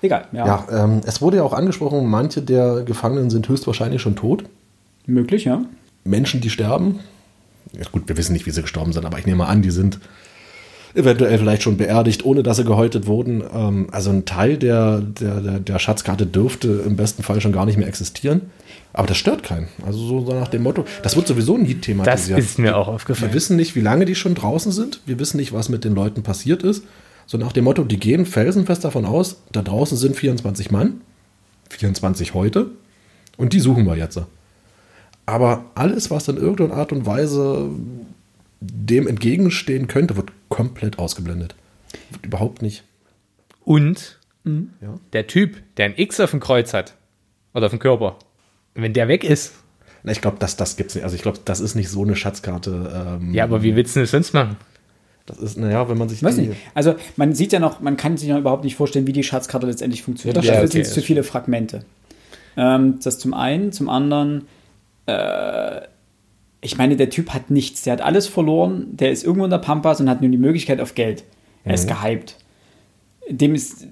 Egal, 0.00 0.26
ja. 0.32 0.46
Ja, 0.46 0.84
ähm, 0.84 1.00
es 1.04 1.20
wurde 1.20 1.38
ja 1.38 1.42
auch 1.42 1.52
angesprochen, 1.52 2.06
manche 2.06 2.42
der 2.42 2.82
Gefangenen 2.82 3.30
sind 3.30 3.48
höchstwahrscheinlich 3.48 4.00
schon 4.00 4.14
tot. 4.14 4.44
Möglich, 5.06 5.44
ja. 5.44 5.62
Menschen, 6.04 6.40
die 6.40 6.50
sterben. 6.50 7.00
Ja, 7.72 7.84
gut, 7.90 8.08
wir 8.08 8.16
wissen 8.16 8.32
nicht, 8.32 8.46
wie 8.46 8.50
sie 8.50 8.62
gestorben 8.62 8.92
sind, 8.92 9.04
aber 9.04 9.18
ich 9.18 9.26
nehme 9.26 9.38
mal 9.38 9.46
an, 9.46 9.62
die 9.62 9.70
sind 9.70 9.98
eventuell 10.94 11.38
vielleicht 11.38 11.62
schon 11.62 11.76
beerdigt, 11.76 12.24
ohne 12.24 12.42
dass 12.42 12.56
sie 12.56 12.64
gehäutet 12.64 13.06
wurden. 13.06 13.42
Ähm, 13.54 13.88
also 13.92 14.10
ein 14.10 14.24
Teil 14.24 14.56
der, 14.56 15.00
der, 15.00 15.60
der, 15.60 15.78
Schatzkarte 15.78 16.26
dürfte 16.26 16.82
im 16.86 16.96
besten 16.96 17.22
Fall 17.22 17.40
schon 17.40 17.52
gar 17.52 17.66
nicht 17.66 17.78
mehr 17.78 17.88
existieren. 17.88 18.42
Aber 18.92 19.06
das 19.06 19.18
stört 19.18 19.42
keinen. 19.42 19.68
Also 19.86 19.98
so 19.98 20.34
nach 20.34 20.48
dem 20.48 20.62
Motto, 20.62 20.84
das 21.02 21.14
wird 21.14 21.26
sowieso 21.26 21.58
nie 21.58 21.74
Das 21.74 21.82
thematisiert. 21.82 22.38
ist 22.38 22.58
mir 22.58 22.76
auch 22.76 22.88
Wir 22.88 22.94
aufgefallen. 22.94 23.32
wissen 23.34 23.56
nicht, 23.56 23.76
wie 23.76 23.80
lange 23.80 24.04
die 24.04 24.14
schon 24.14 24.34
draußen 24.34 24.72
sind. 24.72 25.00
Wir 25.06 25.18
wissen 25.18 25.36
nicht, 25.36 25.52
was 25.52 25.68
mit 25.68 25.84
den 25.84 25.94
Leuten 25.94 26.22
passiert 26.22 26.62
ist. 26.62 26.84
So 27.26 27.36
nach 27.36 27.52
dem 27.52 27.64
Motto, 27.64 27.84
die 27.84 27.98
gehen 27.98 28.24
felsenfest 28.24 28.84
davon 28.84 29.04
aus, 29.04 29.42
da 29.52 29.60
draußen 29.60 29.98
sind 29.98 30.16
24 30.16 30.70
Mann, 30.70 31.02
24 31.68 32.32
heute, 32.32 32.70
und 33.36 33.52
die 33.52 33.60
suchen 33.60 33.84
wir 33.84 33.96
jetzt. 33.96 34.18
Aber 35.26 35.66
alles, 35.74 36.10
was 36.10 36.26
in 36.28 36.38
irgendeiner 36.38 36.72
Art 36.80 36.90
und 36.90 37.04
Weise 37.04 37.68
dem 38.60 39.06
entgegenstehen 39.06 39.86
könnte, 39.88 40.16
wird 40.16 40.30
komplett 40.48 40.98
ausgeblendet. 40.98 41.54
Wird 42.10 42.26
überhaupt 42.26 42.62
nicht. 42.62 42.84
Und 43.64 44.18
Ja. 44.44 44.98
der 45.12 45.26
Typ, 45.26 45.56
der 45.76 45.86
ein 45.86 45.94
X 45.96 46.20
auf 46.20 46.30
dem 46.30 46.40
Kreuz 46.40 46.72
hat, 46.74 46.94
oder 47.54 47.66
auf 47.66 47.70
dem 47.72 47.78
Körper, 47.78 48.16
wenn 48.74 48.92
der 48.92 49.08
weg 49.08 49.24
ist, 49.24 49.54
Na, 50.04 50.12
Ich 50.12 50.20
glaube, 50.20 50.36
das, 50.38 50.56
das 50.56 50.76
gibt's 50.76 50.94
nicht. 50.94 51.02
Also 51.04 51.16
ich 51.16 51.22
glaube, 51.22 51.40
das 51.44 51.58
ist 51.60 51.74
nicht 51.74 51.88
so 51.88 52.02
eine 52.04 52.14
Schatzkarte. 52.14 53.18
Ähm, 53.20 53.34
ja, 53.34 53.42
aber 53.44 53.62
wie 53.64 53.74
willst 53.74 53.96
du 53.96 54.00
das 54.00 54.12
sonst 54.12 54.32
machen? 54.32 54.56
Das 55.26 55.38
ist, 55.38 55.58
naja, 55.58 55.88
wenn 55.88 55.98
man 55.98 56.08
sich 56.08 56.18
Ich 56.18 56.22
weiß 56.24 56.36
nicht. 56.36 56.52
Also 56.72 56.94
man 57.16 57.34
sieht 57.34 57.52
ja 57.52 57.58
noch, 57.58 57.80
man 57.80 57.96
kann 57.96 58.16
sich 58.16 58.28
noch 58.28 58.38
überhaupt 58.38 58.62
nicht 58.64 58.76
vorstellen, 58.76 59.06
wie 59.08 59.12
die 59.12 59.24
Schatzkarte 59.24 59.66
letztendlich 59.66 60.02
funktioniert. 60.02 60.36
Ja, 60.36 60.42
das 60.42 60.50
Dafür 60.52 60.68
sind 60.68 60.80
es 60.82 60.94
zu 60.94 61.02
viele 61.02 61.24
Fragmente. 61.24 61.84
Ähm, 62.56 63.00
das 63.02 63.18
zum 63.18 63.34
einen, 63.34 63.72
zum 63.72 63.88
anderen, 63.90 64.46
äh, 65.06 65.80
ich 66.60 66.76
meine, 66.76 66.96
der 66.96 67.10
Typ 67.10 67.30
hat 67.30 67.50
nichts. 67.50 67.82
Der 67.82 67.92
hat 67.92 68.00
alles 68.00 68.26
verloren. 68.26 68.88
Der 68.96 69.10
ist 69.10 69.24
irgendwo 69.24 69.44
in 69.44 69.50
der 69.50 69.58
Pampas 69.58 70.00
und 70.00 70.10
hat 70.10 70.20
nur 70.20 70.30
die 70.30 70.38
Möglichkeit 70.38 70.80
auf 70.80 70.94
Geld. 70.94 71.24
Er 71.64 71.74
ist 71.74 71.86
gehypt. 71.86 72.36
Dem 73.28 73.54
ist, 73.54 73.86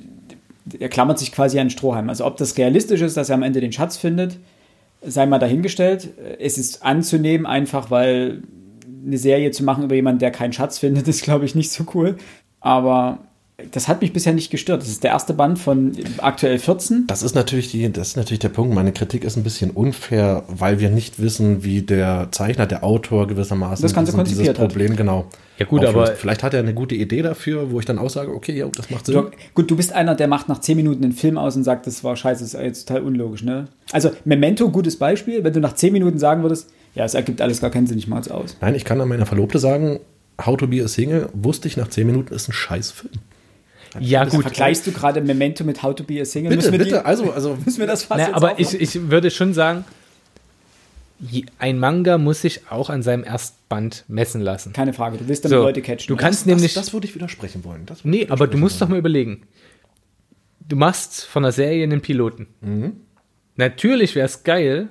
er 0.79 0.89
klammert 0.89 1.19
sich 1.19 1.31
quasi 1.31 1.59
an 1.59 1.67
den 1.67 1.71
Strohhalm. 1.71 2.09
Also 2.09 2.25
ob 2.25 2.37
das 2.39 2.57
realistisch 2.57 3.03
ist, 3.03 3.17
dass 3.17 3.29
er 3.29 3.35
am 3.35 3.43
Ende 3.43 3.61
den 3.61 3.73
Schatz 3.73 3.97
findet, 3.97 4.39
sei 5.03 5.27
mal 5.27 5.39
dahingestellt. 5.39 6.09
Es 6.41 6.59
ist 6.59 6.83
anzunehmen, 6.83 7.47
einfach 7.47 7.91
weil 7.91 8.43
eine 9.05 9.19
Serie 9.19 9.51
zu 9.53 9.63
machen 9.63 9.85
über 9.85 9.95
jemanden, 9.95 10.19
der 10.21 10.31
keinen 10.31 10.53
Schatz 10.53 10.79
findet, 10.79 11.07
ist, 11.09 11.23
glaube 11.23 11.45
ich, 11.45 11.55
nicht 11.55 11.71
so 11.71 11.85
cool. 11.95 12.17
Aber 12.61 13.19
das 13.73 13.89
hat 13.89 14.03
mich 14.03 14.13
bisher 14.13 14.35
nicht 14.35 14.51
gestört. 14.51 14.83
Das 14.83 14.89
ist 14.89 15.03
der 15.03 15.13
erste 15.13 15.33
Band 15.33 15.59
von 15.59 15.93
aktuell 16.19 16.59
14. 16.59 17.07
Das 17.07 17.23
ist 17.23 17.35
natürlich 17.35 17.71
die, 17.71 17.91
das 17.91 18.09
ist 18.09 18.17
natürlich 18.17 18.41
der 18.41 18.51
Punkt. 18.51 18.75
Meine 18.75 18.93
Kritik 18.93 19.25
ist 19.25 19.37
ein 19.37 19.43
bisschen 19.45 19.71
unfair, 19.71 20.45
weil 20.49 20.79
wir 20.79 20.91
nicht 20.91 21.21
wissen, 21.23 21.65
wie 21.65 21.81
der 21.81 22.29
Zeichner, 22.33 22.67
der 22.67 22.85
Autor 22.85 23.27
gewissermaßen 23.27 23.83
Das 23.83 23.95
Ganze 23.95 24.13
diesen- 24.13 24.25
dieses 24.25 24.37
konzipiert 24.47 24.59
hat. 24.59 24.69
Problem 24.69 24.95
genau. 24.97 25.25
Ja, 25.59 25.65
gut, 25.65 25.81
auflöst. 25.87 25.97
aber- 26.11 26.17
vielleicht 26.19 26.43
hat 26.43 26.53
er 26.53 26.61
eine 26.61 26.75
gute 26.75 26.95
Idee 26.95 27.23
dafür, 27.23 27.71
wo 27.71 27.79
ich 27.81 27.87
dann 27.87 27.99
auch 27.99 28.11
sage, 28.11 28.31
okay, 28.35 28.53
ja, 28.59 28.67
das 28.69 28.91
macht 28.91 29.07
Sinn. 29.07 29.15
Du, 29.15 29.31
gut, 29.55 29.71
du 29.71 29.77
bist 29.77 29.91
einer, 29.95 30.15
der 30.15 30.29
macht 30.29 30.51
nach 30.51 30.61
10 30.61 30.77
Minuten 30.77 31.03
einen 31.03 31.15
Film 31.15 31.39
aus 31.39 31.57
und 31.57 31.65
sagt, 31.65 31.87
das 31.87 32.05
war 32.05 32.15
scheiße, 32.15 32.45
das 32.45 32.53
ist 32.53 32.61
jetzt 32.61 32.87
total 32.89 33.05
unlogisch, 33.05 33.43
ne? 33.43 33.69
Also, 33.91 34.11
Memento, 34.27 34.69
gutes 34.71 34.97
Beispiel. 34.99 35.45
Wenn 35.45 35.55
du 35.55 35.61
nach 35.61 35.75
10 35.75 35.95
Minuten 35.95 36.19
sagen 36.19 36.43
würdest, 36.43 36.69
ja, 36.95 37.07
es 37.07 37.15
ergibt 37.15 37.41
alles 37.41 37.63
gar 37.63 37.71
keinen 37.71 37.87
Sinn, 37.87 37.97
ich 37.97 38.07
mach's 38.07 38.29
aus. 38.29 38.59
Nein, 38.61 38.75
ich 38.75 38.85
kann 38.85 39.01
an 39.01 39.09
meiner 39.09 39.25
Verlobte 39.25 39.59
sagen, 39.59 39.99
How 40.45 40.59
to 40.59 40.67
be 40.67 40.85
a 40.85 40.89
Single, 40.89 41.31
wusste 41.33 41.67
ich 41.69 41.79
nach 41.79 41.89
10 41.89 42.07
Minuten, 42.07 42.35
ist 42.35 42.51
ein 42.51 42.53
Scheißfilm. 42.53 43.15
Ja, 44.01 44.25
gut. 44.25 44.43
Vergleichst 44.43 44.87
du 44.87 44.93
gerade 44.93 45.21
Memento 45.21 45.65
mit 45.65 45.83
How 45.83 45.95
to 45.95 46.05
be 46.05 46.21
a 46.21 46.25
Single? 46.25 46.51
Bitte, 46.51 46.57
Müssen 46.63 46.73
wir 46.73 46.79
bitte, 46.79 46.91
die, 47.01 47.05
also, 47.05 47.33
also 47.33 47.57
müssen 47.65 47.79
wir 47.81 47.87
das 47.87 48.05
fast 48.05 48.21
Na, 48.21 48.27
jetzt 48.29 48.37
aber 48.37 48.59
ich, 48.59 48.75
ich 48.81 49.11
würde 49.11 49.31
schon 49.31 49.55
sagen, 49.55 49.85
ein 51.59 51.79
Manga 51.79 52.19
muss 52.19 52.43
sich 52.43 52.71
auch 52.71 52.91
an 52.91 53.03
seinem 53.03 53.25
Erstband 53.25 54.05
messen 54.09 54.41
lassen. 54.43 54.73
Keine 54.73 54.93
Frage, 54.93 55.17
du 55.19 55.27
willst 55.29 55.45
damit 55.45 55.57
So, 55.59 55.63
Leute 55.63 55.81
catchen. 55.83 56.09
du 56.09 56.17
kannst 56.17 56.41
das, 56.41 56.47
nämlich. 56.47 56.75
das 56.75 56.93
würde 56.93 57.07
ich 57.07 57.15
widersprechen 57.15 57.65
wollen. 57.65 57.87
Das 57.87 58.05
nee, 58.05 58.27
aber 58.29 58.47
du 58.47 58.59
musst 58.59 58.77
doch 58.77 58.83
wollen. 58.83 58.91
mal 58.93 58.99
überlegen. 58.99 59.43
Du 60.69 60.77
machst 60.77 61.25
von 61.25 61.45
einer 61.45 61.53
Serie 61.53 61.85
einen 61.85 62.01
Piloten. 62.03 62.49
Natürlich 63.57 64.15
wäre 64.15 64.27
es 64.27 64.43
geil, 64.45 64.89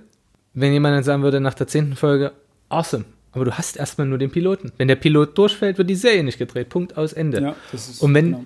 wenn 0.54 0.74
jemand 0.74 0.96
dann 0.96 1.04
sagen 1.04 1.22
würde 1.22 1.40
nach 1.40 1.54
der 1.54 1.68
zehnten 1.68 1.96
Folge, 1.96 2.32
awesome. 2.70 3.06
Aber 3.34 3.44
du 3.46 3.52
hast 3.52 3.76
erstmal 3.76 4.08
nur 4.08 4.18
den 4.18 4.32
Piloten. 4.32 4.72
Wenn 4.78 4.88
der 4.88 4.96
Pilot 4.96 5.38
durchfällt, 5.38 5.78
wird 5.78 5.90
die 5.90 5.96
Serie 5.96 6.24
nicht 6.24 6.38
gedreht. 6.40 6.70
Punkt 6.70 6.98
aus 6.98 7.12
Ende. 7.12 7.42
Ja, 7.42 7.56
das 7.74 7.90
ist, 7.90 8.02
Und 8.02 8.14
wenn, 8.14 8.26
genau. 8.28 8.44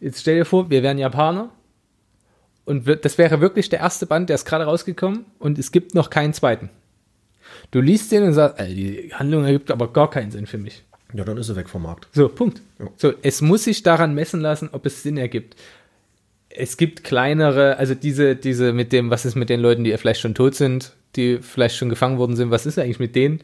Jetzt 0.00 0.20
stell 0.20 0.38
dir 0.38 0.44
vor, 0.44 0.70
wir 0.70 0.82
wären 0.82 0.98
Japaner 0.98 1.50
und 2.64 2.86
das 3.04 3.18
wäre 3.18 3.40
wirklich 3.40 3.68
der 3.68 3.80
erste 3.80 4.06
Band, 4.06 4.28
der 4.28 4.34
ist 4.34 4.44
gerade 4.44 4.64
rausgekommen 4.64 5.24
und 5.38 5.58
es 5.58 5.72
gibt 5.72 5.94
noch 5.94 6.10
keinen 6.10 6.32
zweiten. 6.32 6.70
Du 7.70 7.80
liest 7.80 8.10
den 8.12 8.24
und 8.24 8.32
sagst, 8.32 8.58
Alter, 8.58 8.74
die 8.74 9.12
Handlung 9.12 9.44
ergibt 9.44 9.70
aber 9.70 9.92
gar 9.92 10.10
keinen 10.10 10.30
Sinn 10.30 10.46
für 10.46 10.58
mich. 10.58 10.84
Ja, 11.12 11.24
dann 11.24 11.36
ist 11.36 11.48
er 11.48 11.56
weg 11.56 11.68
vom 11.68 11.82
Markt. 11.82 12.08
So, 12.12 12.28
Punkt. 12.28 12.62
Ja. 12.78 12.86
So, 12.96 13.12
es 13.22 13.40
muss 13.40 13.64
sich 13.64 13.82
daran 13.82 14.14
messen 14.14 14.40
lassen, 14.40 14.68
ob 14.72 14.86
es 14.86 15.02
Sinn 15.02 15.16
ergibt. 15.16 15.56
Es 16.48 16.76
gibt 16.76 17.04
kleinere, 17.04 17.76
also 17.76 17.94
diese, 17.94 18.36
diese 18.36 18.72
mit 18.72 18.92
dem, 18.92 19.10
was 19.10 19.24
ist 19.24 19.34
mit 19.34 19.50
den 19.50 19.60
Leuten, 19.60 19.84
die 19.84 19.96
vielleicht 19.96 20.20
schon 20.20 20.34
tot 20.34 20.54
sind, 20.54 20.92
die 21.16 21.38
vielleicht 21.38 21.76
schon 21.76 21.88
gefangen 21.88 22.18
worden 22.18 22.36
sind, 22.36 22.50
was 22.50 22.66
ist 22.66 22.78
eigentlich 22.78 23.00
mit 23.00 23.16
denen? 23.16 23.40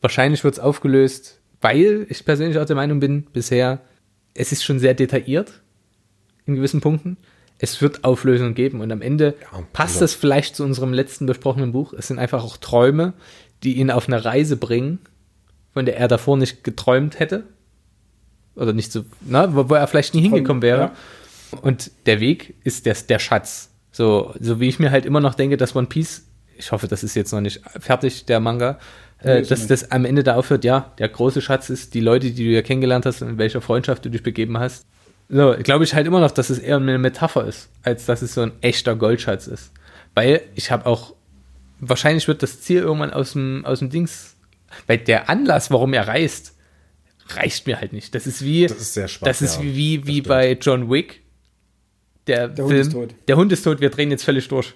Wahrscheinlich 0.00 0.42
wird 0.44 0.54
es 0.54 0.60
aufgelöst, 0.60 1.40
weil 1.60 2.06
ich 2.08 2.24
persönlich 2.24 2.58
auch 2.58 2.64
der 2.64 2.76
Meinung 2.76 3.00
bin, 3.00 3.22
bisher, 3.32 3.80
es 4.34 4.52
ist 4.52 4.64
schon 4.64 4.78
sehr 4.78 4.94
detailliert 4.94 5.60
in 6.48 6.56
gewissen 6.56 6.80
Punkten. 6.80 7.16
Es 7.58 7.80
wird 7.82 8.04
Auflösungen 8.04 8.54
geben 8.54 8.80
und 8.80 8.90
am 8.92 9.02
Ende 9.02 9.34
Ja, 9.52 9.62
passt 9.72 9.94
also- 9.96 10.00
das 10.00 10.14
vielleicht 10.14 10.56
zu 10.56 10.64
unserem 10.64 10.92
letzten 10.92 11.26
besprochenen 11.26 11.72
Buch. 11.72 11.92
Es 11.92 12.08
sind 12.08 12.18
einfach 12.18 12.44
auch 12.44 12.56
Träume, 12.56 13.14
die 13.62 13.78
ihn 13.78 13.90
auf 13.90 14.06
eine 14.08 14.24
Reise 14.24 14.56
bringen, 14.56 15.00
von 15.72 15.84
der 15.84 15.96
er 15.98 16.08
davor 16.08 16.36
nicht 16.36 16.62
geträumt 16.64 17.18
hätte. 17.18 17.44
Oder 18.54 18.72
nicht 18.72 18.90
so, 18.92 19.04
na, 19.20 19.54
wo, 19.54 19.68
wo 19.68 19.74
er 19.74 19.86
vielleicht 19.86 20.14
nie 20.14 20.22
hingekommen 20.22 20.62
wäre. 20.62 20.80
ja. 20.80 20.92
Und 21.62 21.90
der 22.06 22.20
Weg 22.20 22.54
ist 22.64 22.86
der, 22.86 22.94
der 23.08 23.18
Schatz. 23.18 23.70
So, 23.90 24.34
so 24.38 24.60
wie 24.60 24.68
ich 24.68 24.78
mir 24.78 24.90
halt 24.90 25.06
immer 25.06 25.20
noch 25.20 25.34
denke, 25.34 25.56
dass 25.56 25.74
One 25.74 25.86
Piece, 25.86 26.26
ich 26.56 26.72
hoffe, 26.72 26.88
das 26.88 27.02
ist 27.02 27.14
jetzt 27.14 27.32
noch 27.32 27.40
nicht 27.40 27.60
fertig, 27.78 28.26
der 28.26 28.38
Manga, 28.40 28.78
äh, 29.20 29.42
dass 29.42 29.66
das 29.66 29.90
am 29.90 30.04
Ende 30.04 30.22
da 30.22 30.34
aufhört, 30.34 30.64
ja, 30.64 30.92
der 30.98 31.08
große 31.08 31.40
Schatz 31.40 31.70
ist 31.70 31.94
die 31.94 32.00
Leute, 32.00 32.30
die 32.30 32.44
du 32.44 32.50
ja 32.50 32.62
kennengelernt 32.62 33.06
hast 33.06 33.22
und 33.22 33.28
in 33.30 33.38
welcher 33.38 33.60
Freundschaft 33.60 34.04
du 34.04 34.10
dich 34.10 34.22
begeben 34.22 34.58
hast. 34.58 34.86
So, 35.30 35.54
glaube 35.62 35.84
ich 35.84 35.94
halt 35.94 36.06
immer 36.06 36.20
noch, 36.20 36.30
dass 36.30 36.48
es 36.50 36.58
eher 36.58 36.76
eine 36.76 36.98
Metapher 36.98 37.46
ist, 37.46 37.68
als 37.82 38.06
dass 38.06 38.22
es 38.22 38.34
so 38.34 38.42
ein 38.42 38.52
echter 38.62 38.96
Goldschatz 38.96 39.46
ist. 39.46 39.72
Weil 40.14 40.40
ich 40.54 40.70
habe 40.70 40.86
auch, 40.86 41.14
wahrscheinlich 41.80 42.26
wird 42.28 42.42
das 42.42 42.62
Ziel 42.62 42.78
irgendwann 42.80 43.12
aus 43.12 43.32
dem, 43.32 43.64
aus 43.66 43.80
dem 43.80 43.90
Dings, 43.90 44.36
weil 44.86 44.98
der 44.98 45.28
Anlass, 45.28 45.70
warum 45.70 45.92
er 45.92 46.08
reist, 46.08 46.54
reicht 47.28 47.66
mir 47.66 47.78
halt 47.78 47.92
nicht. 47.92 48.14
Das 48.14 48.26
ist 48.26 48.42
wie, 48.42 48.66
Das 48.66 48.78
ist 48.78 48.94
sehr 48.94 49.06
schwach, 49.08 49.26
das 49.26 49.42
ist 49.42 49.56
ja. 49.56 49.62
wie, 49.64 50.06
wie, 50.06 50.22
Das 50.22 50.28
bei 50.28 50.52
John 50.52 50.90
Wick. 50.90 51.22
Der, 52.26 52.48
Der 52.48 52.64
Hund 52.64 52.72
Film, 52.72 52.82
ist 52.86 52.92
tot. 52.92 53.14
Der 53.28 53.36
Hund 53.36 53.52
ist 53.52 53.62
tot, 53.62 53.80
wir 53.80 53.90
drehen 53.90 54.10
jetzt 54.10 54.24
völlig 54.24 54.48
durch. 54.48 54.74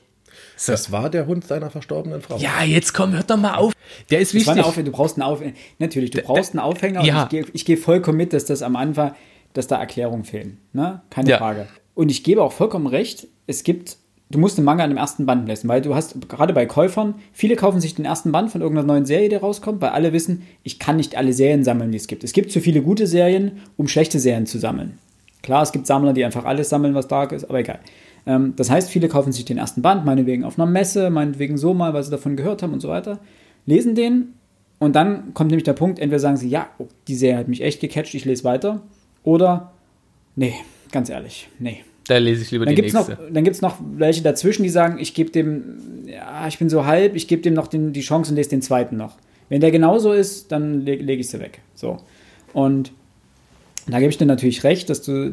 Das 0.66 0.92
war 0.92 1.10
der 1.10 1.26
Hund 1.26 1.46
seiner 1.46 1.70
verstorbenen 1.70 2.20
Frau. 2.20 2.36
Ja, 2.36 2.62
jetzt 2.62 2.92
komm, 2.94 3.12
hört 3.12 3.28
doch 3.30 3.36
mal 3.36 3.54
auf. 3.54 3.72
Der 4.10 4.20
ist 4.20 4.32
wichtig. 4.32 4.62
Aufhänger, 4.62 4.86
du 4.86 4.92
brauchst 4.92 5.16
einen 5.16 5.22
Aufhänger. 5.22 5.54
Natürlich, 5.78 6.10
du 6.10 6.22
brauchst 6.22 6.52
einen 6.52 6.60
Aufhänger. 6.60 7.02
ja. 7.04 7.22
Und 7.24 7.24
ich 7.24 7.28
gehe 7.30 7.46
ich 7.52 7.64
gehe 7.64 7.76
vollkommen 7.76 8.18
mit, 8.18 8.32
dass 8.32 8.44
das 8.44 8.62
am 8.62 8.76
Anfang, 8.76 9.14
dass 9.54 9.66
da 9.66 9.78
Erklärungen 9.78 10.24
fehlen. 10.24 10.58
Ne? 10.72 11.00
Keine 11.10 11.30
Ja. 11.30 11.38
Frage. 11.38 11.66
Und 11.94 12.10
ich 12.10 12.24
gebe 12.24 12.42
auch 12.42 12.52
vollkommen 12.52 12.86
recht, 12.86 13.26
es 13.46 13.64
gibt, 13.64 13.98
du 14.30 14.38
musst 14.38 14.56
den 14.56 14.64
Manga 14.64 14.84
an 14.84 14.90
dem 14.90 14.96
ersten 14.96 15.26
Band 15.26 15.46
lesen, 15.46 15.68
weil 15.68 15.82
du 15.82 15.94
hast, 15.94 16.28
gerade 16.28 16.54
bei 16.54 16.64
Käufern, 16.66 17.14
viele 17.32 17.54
kaufen 17.56 17.80
sich 17.80 17.94
den 17.94 18.04
ersten 18.06 18.32
Band 18.32 18.50
von 18.50 18.62
irgendeiner 18.62 18.86
neuen 18.86 19.04
Serie, 19.04 19.28
die 19.28 19.36
rauskommt, 19.36 19.82
weil 19.82 19.90
alle 19.90 20.12
wissen, 20.12 20.42
ich 20.62 20.78
kann 20.78 20.96
nicht 20.96 21.16
alle 21.16 21.32
Serien 21.32 21.64
sammeln, 21.64 21.90
die 21.90 21.98
es 21.98 22.06
gibt. 22.06 22.24
Es 22.24 22.32
gibt 22.32 22.50
zu 22.50 22.60
viele 22.60 22.82
gute 22.82 23.06
Serien, 23.06 23.60
um 23.76 23.88
schlechte 23.88 24.18
Serien 24.18 24.46
zu 24.46 24.58
sammeln. 24.58 24.98
Klar, 25.42 25.62
es 25.62 25.72
gibt 25.72 25.86
Sammler, 25.86 26.12
die 26.12 26.24
einfach 26.24 26.44
alles 26.44 26.68
sammeln, 26.68 26.94
was 26.94 27.08
dark 27.08 27.32
ist, 27.32 27.44
aber 27.44 27.58
egal. 27.58 27.80
Ähm, 28.26 28.54
das 28.56 28.70
heißt, 28.70 28.88
viele 28.88 29.08
kaufen 29.08 29.32
sich 29.32 29.44
den 29.44 29.58
ersten 29.58 29.82
Band, 29.82 30.04
meinetwegen 30.06 30.44
auf 30.44 30.58
einer 30.58 30.70
Messe, 30.70 31.10
meinetwegen 31.10 31.58
so 31.58 31.74
mal, 31.74 31.92
weil 31.92 32.02
sie 32.04 32.10
davon 32.10 32.36
gehört 32.36 32.62
haben 32.62 32.72
und 32.72 32.80
so 32.80 32.88
weiter, 32.88 33.18
lesen 33.66 33.94
den 33.94 34.34
und 34.78 34.96
dann 34.96 35.34
kommt 35.34 35.50
nämlich 35.50 35.64
der 35.64 35.72
Punkt, 35.74 35.98
entweder 35.98 36.20
sagen 36.20 36.36
sie, 36.36 36.48
ja, 36.48 36.68
oh, 36.78 36.86
die 37.08 37.16
Serie 37.16 37.38
hat 37.38 37.48
mich 37.48 37.60
echt 37.62 37.80
gecatcht, 37.80 38.14
ich 38.14 38.24
lese 38.24 38.44
weiter, 38.44 38.82
oder, 39.24 39.72
nee, 40.36 40.54
ganz 40.90 41.08
ehrlich, 41.10 41.48
nee. 41.58 41.84
Da 42.08 42.18
lese 42.18 42.42
ich 42.42 42.50
lieber 42.50 42.64
Dann 42.64 42.74
die 42.74 42.82
gibt 42.82 42.88
es 42.88 42.94
noch, 42.94 43.08
nächste. 43.08 43.30
dann 43.32 43.44
gibt's 43.44 43.60
noch 43.60 43.76
welche 43.94 44.22
dazwischen, 44.22 44.64
die 44.64 44.68
sagen, 44.68 44.98
ich 44.98 45.14
gebe 45.14 45.30
dem, 45.30 45.78
ja, 46.06 46.46
ich 46.48 46.58
bin 46.58 46.68
so 46.68 46.84
halb, 46.84 47.14
ich 47.14 47.28
gebe 47.28 47.42
dem 47.42 47.54
noch 47.54 47.68
den, 47.68 47.92
die 47.92 48.00
Chance 48.00 48.32
und 48.32 48.36
lese 48.36 48.50
den 48.50 48.62
zweiten 48.62 48.96
noch. 48.96 49.16
Wenn 49.48 49.60
der 49.60 49.70
genauso 49.70 50.12
ist, 50.12 50.50
dann 50.50 50.80
lege 50.80 51.04
leg 51.04 51.20
ich 51.20 51.28
sie 51.28 51.38
weg. 51.38 51.60
So. 51.74 51.98
Und 52.52 52.92
da 53.86 53.98
gebe 53.98 54.10
ich 54.10 54.18
dir 54.18 54.26
natürlich 54.26 54.64
recht, 54.64 54.90
dass 54.90 55.02
du, 55.02 55.32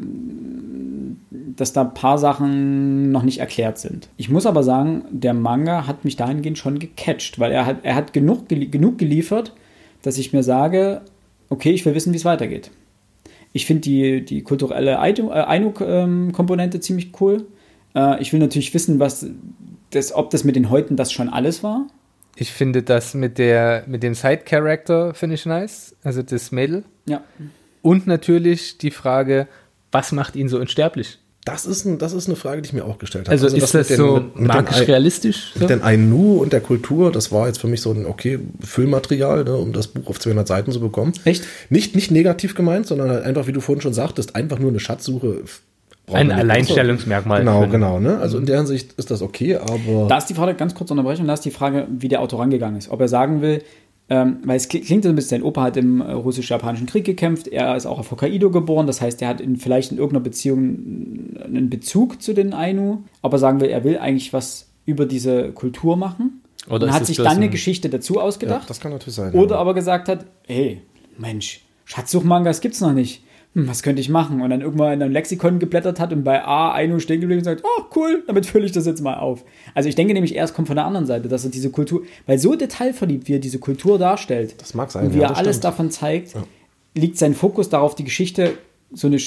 dass 1.30 1.72
da 1.72 1.82
ein 1.82 1.94
paar 1.94 2.18
Sachen 2.18 3.10
noch 3.10 3.22
nicht 3.22 3.38
erklärt 3.38 3.78
sind. 3.78 4.08
Ich 4.16 4.28
muss 4.28 4.46
aber 4.46 4.62
sagen, 4.62 5.04
der 5.10 5.34
Manga 5.34 5.86
hat 5.86 6.04
mich 6.04 6.16
dahingehend 6.16 6.58
schon 6.58 6.78
gecatcht, 6.78 7.38
weil 7.38 7.52
er 7.52 7.66
hat, 7.66 7.78
er 7.82 7.94
hat 7.94 8.12
genug, 8.12 8.48
genug 8.48 8.98
geliefert, 8.98 9.54
dass 10.02 10.18
ich 10.18 10.32
mir 10.32 10.42
sage, 10.42 11.02
okay, 11.48 11.70
ich 11.70 11.84
will 11.84 11.94
wissen, 11.94 12.12
wie 12.12 12.16
es 12.16 12.24
weitergeht. 12.24 12.70
Ich 13.52 13.66
finde 13.66 13.82
die, 13.82 14.24
die 14.24 14.42
kulturelle 14.42 14.98
Ainu-Komponente 14.98 16.76
ähm, 16.78 16.82
ziemlich 16.82 17.12
cool. 17.20 17.46
Äh, 17.94 18.20
ich 18.22 18.32
will 18.32 18.40
natürlich 18.40 18.72
wissen, 18.74 19.00
was 19.00 19.26
das, 19.90 20.12
ob 20.12 20.30
das 20.30 20.44
mit 20.44 20.56
den 20.56 20.70
Häuten 20.70 20.96
das 20.96 21.12
schon 21.12 21.28
alles 21.28 21.62
war. 21.62 21.86
Ich 22.36 22.52
finde 22.52 22.82
das 22.82 23.14
mit, 23.14 23.38
der, 23.38 23.84
mit 23.86 24.02
dem 24.02 24.14
Side-Character 24.14 25.14
finde 25.14 25.34
ich 25.34 25.46
nice, 25.46 25.96
also 26.02 26.22
das 26.22 26.52
Mädel. 26.52 26.84
Ja. 27.06 27.22
Und 27.82 28.06
natürlich 28.06 28.78
die 28.78 28.90
Frage, 28.90 29.48
was 29.92 30.12
macht 30.12 30.36
ihn 30.36 30.48
so 30.48 30.58
unsterblich? 30.58 31.18
Das 31.44 31.64
ist, 31.64 31.86
ein, 31.86 31.96
das 31.96 32.12
ist 32.12 32.26
eine 32.26 32.36
Frage, 32.36 32.60
die 32.60 32.66
ich 32.66 32.72
mir 32.74 32.84
auch 32.84 32.98
gestellt 32.98 33.26
habe. 33.26 33.32
Also, 33.32 33.46
also 33.46 33.56
ist 33.56 33.72
das, 33.72 33.88
das 33.88 33.96
so 33.96 34.20
mit 34.34 34.46
magisch 34.46 34.86
realistisch? 34.86 35.52
So? 35.54 35.60
Mit 35.60 35.70
den 35.70 35.82
Ainu 35.82 36.36
und 36.36 36.52
der 36.52 36.60
Kultur, 36.60 37.10
das 37.10 37.32
war 37.32 37.46
jetzt 37.46 37.58
für 37.58 37.66
mich 37.66 37.80
so 37.80 37.92
ein 37.92 38.04
okay 38.04 38.38
Füllmaterial, 38.60 39.44
ne, 39.44 39.56
um 39.56 39.72
das 39.72 39.88
Buch 39.88 40.06
auf 40.08 40.20
200 40.20 40.46
Seiten 40.46 40.70
zu 40.70 40.80
bekommen. 40.80 41.14
Echt? 41.24 41.44
Nicht, 41.70 41.94
nicht 41.94 42.10
negativ 42.10 42.54
gemeint, 42.54 42.86
sondern 42.86 43.08
halt 43.08 43.24
einfach, 43.24 43.46
wie 43.46 43.52
du 43.52 43.62
vorhin 43.62 43.80
schon 43.80 43.94
sagtest, 43.94 44.36
einfach 44.36 44.58
nur 44.58 44.68
eine 44.68 44.80
Schatzsuche. 44.80 45.42
Ein 46.12 46.30
Alleinstellungsmerkmal. 46.30 47.40
Genau, 47.40 47.66
genau. 47.68 48.00
Ne? 48.00 48.18
Also 48.18 48.36
in 48.36 48.44
der 48.44 48.58
Hinsicht 48.58 48.92
ist 48.98 49.10
das 49.10 49.22
okay, 49.22 49.56
aber. 49.56 50.08
Da 50.08 50.18
ist 50.18 50.26
die 50.26 50.34
Frage, 50.34 50.54
ganz 50.54 50.74
kurz 50.74 50.90
unterbrechen, 50.90 51.26
da 51.26 51.34
ist 51.34 51.44
die 51.46 51.50
Frage, 51.50 51.86
wie 51.90 52.08
der 52.08 52.20
Autor 52.20 52.40
rangegangen 52.40 52.76
ist. 52.76 52.90
Ob 52.90 53.00
er 53.00 53.08
sagen 53.08 53.40
will, 53.40 53.62
ähm, 54.10 54.38
weil 54.44 54.56
es 54.56 54.68
klingt 54.68 55.04
so 55.04 55.08
ein 55.08 55.14
bisschen, 55.14 55.38
sein 55.38 55.42
Opa 55.42 55.62
hat 55.62 55.76
im 55.76 56.00
äh, 56.00 56.10
russisch-japanischen 56.12 56.86
Krieg 56.86 57.04
gekämpft, 57.04 57.46
er 57.46 57.76
ist 57.76 57.86
auch 57.86 58.00
auf 58.00 58.10
Hokkaido 58.10 58.50
geboren, 58.50 58.88
das 58.88 59.00
heißt, 59.00 59.22
er 59.22 59.28
hat 59.28 59.40
in, 59.40 59.56
vielleicht 59.56 59.92
in 59.92 59.98
irgendeiner 59.98 60.24
Beziehung 60.24 61.36
einen 61.44 61.70
Bezug 61.70 62.20
zu 62.20 62.34
den 62.34 62.52
Ainu, 62.52 63.04
aber 63.22 63.38
sagen 63.38 63.60
wir, 63.60 63.70
er 63.70 63.84
will 63.84 63.98
eigentlich 63.98 64.32
was 64.32 64.68
über 64.84 65.06
diese 65.06 65.52
Kultur 65.52 65.96
machen. 65.96 66.42
Oder 66.68 66.86
und 66.86 66.92
hat 66.92 67.06
sich 67.06 67.16
dann 67.16 67.28
eine 67.28 67.48
Geschichte 67.48 67.88
dazu 67.88 68.20
ausgedacht. 68.20 68.62
Ja, 68.62 68.68
das 68.68 68.80
kann 68.80 68.92
natürlich 68.92 69.14
sein. 69.14 69.32
Oder 69.32 69.54
ja. 69.54 69.60
aber 69.60 69.74
gesagt 69.74 70.08
hat, 70.08 70.26
hey, 70.46 70.82
Mensch, 71.16 71.62
Schatzsuchmangas 71.84 72.60
gibt's 72.60 72.80
noch 72.80 72.92
nicht 72.92 73.22
was 73.54 73.82
könnte 73.82 74.00
ich 74.00 74.08
machen? 74.08 74.40
Und 74.42 74.50
dann 74.50 74.60
irgendwann 74.60 74.92
in 74.92 75.02
einem 75.02 75.12
Lexikon 75.12 75.58
geblättert 75.58 75.98
hat 75.98 76.12
und 76.12 76.22
bei 76.22 76.44
A 76.44 76.72
Ainu 76.72 77.00
stehen 77.00 77.20
geblieben 77.20 77.40
und 77.40 77.44
sagt, 77.44 77.64
oh 77.64 77.82
cool, 77.96 78.22
damit 78.26 78.46
fülle 78.46 78.64
ich 78.64 78.72
das 78.72 78.86
jetzt 78.86 79.02
mal 79.02 79.18
auf. 79.18 79.44
Also 79.74 79.88
ich 79.88 79.96
denke 79.96 80.14
nämlich 80.14 80.36
erst 80.36 80.54
kommt 80.54 80.68
von 80.68 80.76
der 80.76 80.86
anderen 80.86 81.06
Seite, 81.06 81.28
dass 81.28 81.44
er 81.44 81.50
diese 81.50 81.70
Kultur, 81.70 82.02
weil 82.26 82.38
so 82.38 82.54
detailverliebt, 82.54 83.26
wie 83.26 83.34
er 83.34 83.38
diese 83.40 83.58
Kultur 83.58 83.98
darstellt, 83.98 84.54
das 84.58 84.74
mag 84.74 84.92
sein, 84.92 85.06
und 85.06 85.14
wie 85.14 85.18
ja, 85.18 85.30
er 85.30 85.36
alles 85.36 85.56
stimmt. 85.56 85.64
davon 85.64 85.90
zeigt, 85.90 86.34
ja. 86.34 86.44
liegt 86.94 87.18
sein 87.18 87.34
Fokus 87.34 87.68
darauf, 87.68 87.96
die 87.96 88.04
Geschichte, 88.04 88.52
so 88.92 89.08
eine, 89.08 89.18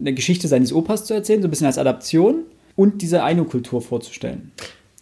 eine 0.00 0.12
Geschichte 0.12 0.46
seines 0.46 0.72
Opas 0.72 1.04
zu 1.04 1.14
erzählen, 1.14 1.42
so 1.42 1.48
ein 1.48 1.50
bisschen 1.50 1.66
als 1.66 1.78
Adaption 1.78 2.44
und 2.76 3.02
diese 3.02 3.24
Ainu-Kultur 3.24 3.82
vorzustellen. 3.82 4.52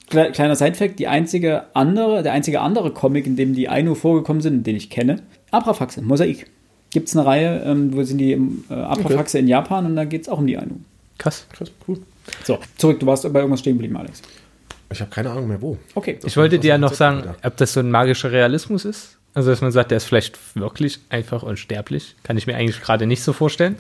Kleiner 0.09 0.55
Sidefact, 0.55 0.99
die 0.99 1.09
einzige 1.09 1.65
andere, 1.75 2.23
der 2.23 2.33
einzige 2.33 2.61
andere 2.61 2.93
Comic, 2.93 3.27
in 3.27 3.37
dem 3.37 3.55
die 3.55 3.69
Ainu 3.69 3.95
vorgekommen 3.95 4.43
sind, 4.43 4.67
den 4.67 4.77
ich 4.77 4.89
kenne, 4.89 5.23
Abrafaxe, 5.51 6.03
Mosaik 6.03 6.51
gibt 6.95 7.09
es 7.09 7.17
eine 7.17 7.27
Reihe, 7.27 7.63
ähm, 7.67 7.95
wo 7.95 8.03
sind 8.05 8.19
die 8.19 8.33
im 8.33 8.65
äh, 8.71 8.75
Abrafaxe 8.75 9.37
okay. 9.37 9.41
in 9.41 9.49
Japan 9.49 9.85
und 9.85 9.97
da 9.97 10.05
geht 10.05 10.23
es 10.23 10.29
auch 10.29 10.39
um 10.39 10.47
die 10.47 10.57
Ainu. 10.57 10.77
Krass, 11.19 11.47
krass, 11.53 11.71
cool. 11.87 11.99
So, 12.45 12.59
zurück, 12.79 13.01
du 13.01 13.07
warst 13.07 13.31
bei 13.31 13.41
irgendwas 13.41 13.61
stehen 13.61 13.75
geblieben, 13.75 13.97
Alex. 13.97 14.23
Ich 14.91 15.01
habe 15.01 15.11
keine 15.11 15.31
Ahnung 15.31 15.49
mehr 15.49 15.61
wo. 15.61 15.77
Okay. 15.95 16.21
Ich 16.25 16.37
wollte 16.37 16.59
dir 16.59 16.69
ja 16.69 16.79
noch 16.79 16.95
sagen, 16.95 17.35
ob 17.43 17.57
das 17.57 17.73
so 17.73 17.81
ein 17.81 17.91
magischer 17.91 18.31
Realismus 18.31 18.85
ist. 18.85 19.19
Also, 19.35 19.51
dass 19.51 19.61
man 19.61 19.73
sagt, 19.73 19.91
der 19.91 19.97
ist 19.97 20.05
vielleicht 20.05 20.39
wirklich 20.57 21.01
einfach 21.09 21.43
unsterblich. 21.43 22.15
Kann 22.23 22.39
ich 22.39 22.47
mir 22.47 22.55
eigentlich 22.55 22.81
gerade 22.81 23.07
nicht 23.07 23.25
so 23.25 23.33
vorstellen. 23.33 23.75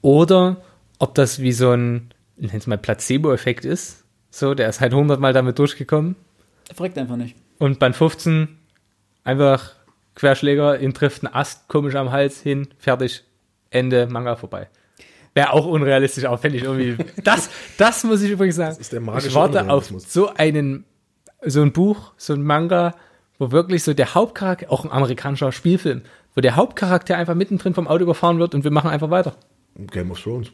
Oder 0.00 0.56
ob 0.98 1.14
das 1.14 1.40
wie 1.40 1.52
so 1.52 1.72
ein, 1.72 2.12
nenn 2.38 2.56
es 2.56 2.66
mal 2.66 2.78
Placebo-Effekt 2.78 3.66
ist. 3.66 4.04
So, 4.30 4.54
der 4.54 4.70
ist 4.70 4.80
halt 4.80 4.94
hundertmal 4.94 5.34
damit 5.34 5.58
durchgekommen. 5.58 6.16
Er 6.70 6.74
verreckt 6.74 6.96
einfach 6.96 7.16
nicht. 7.16 7.36
Und 7.58 7.78
beim 7.78 7.92
15 7.92 8.48
einfach 9.24 9.72
Querschläger, 10.14 10.80
ihn 10.80 10.94
trifft 10.94 11.22
ein 11.22 11.32
Ast 11.32 11.68
komisch 11.68 11.94
am 11.94 12.12
Hals 12.12 12.40
hin, 12.40 12.68
fertig, 12.78 13.24
Ende, 13.70 14.06
Manga 14.06 14.36
vorbei. 14.36 14.68
Wäre 15.34 15.52
auch 15.52 15.66
unrealistisch, 15.66 16.26
auch 16.26 16.38
fände 16.38 16.58
ich 16.58 16.64
irgendwie. 16.64 17.02
Das, 17.24 17.48
das 17.78 18.04
muss 18.04 18.22
ich 18.22 18.30
übrigens 18.30 18.56
sagen. 18.56 18.70
Das 18.70 18.78
ist 18.78 18.92
der 18.92 19.00
magische 19.00 19.28
ich 19.28 19.34
warte 19.34 19.70
auf 19.70 19.90
so 19.98 20.28
einen, 20.34 20.84
so 21.44 21.62
ein 21.62 21.72
Buch, 21.72 22.12
so 22.18 22.34
ein 22.34 22.42
Manga, 22.42 22.94
wo 23.38 23.50
wirklich 23.50 23.82
so 23.82 23.94
der 23.94 24.14
Hauptcharakter, 24.14 24.70
auch 24.70 24.84
ein 24.84 24.90
amerikanischer 24.90 25.50
Spielfilm, 25.52 26.02
wo 26.34 26.42
der 26.42 26.56
Hauptcharakter 26.56 27.16
einfach 27.16 27.34
mittendrin 27.34 27.72
vom 27.72 27.88
Auto 27.88 28.02
überfahren 28.02 28.38
wird 28.38 28.54
und 28.54 28.64
wir 28.64 28.70
machen 28.70 28.90
einfach 28.90 29.10
weiter. 29.10 29.34
Game 29.90 30.10
of 30.10 30.20
Thrones. 30.20 30.48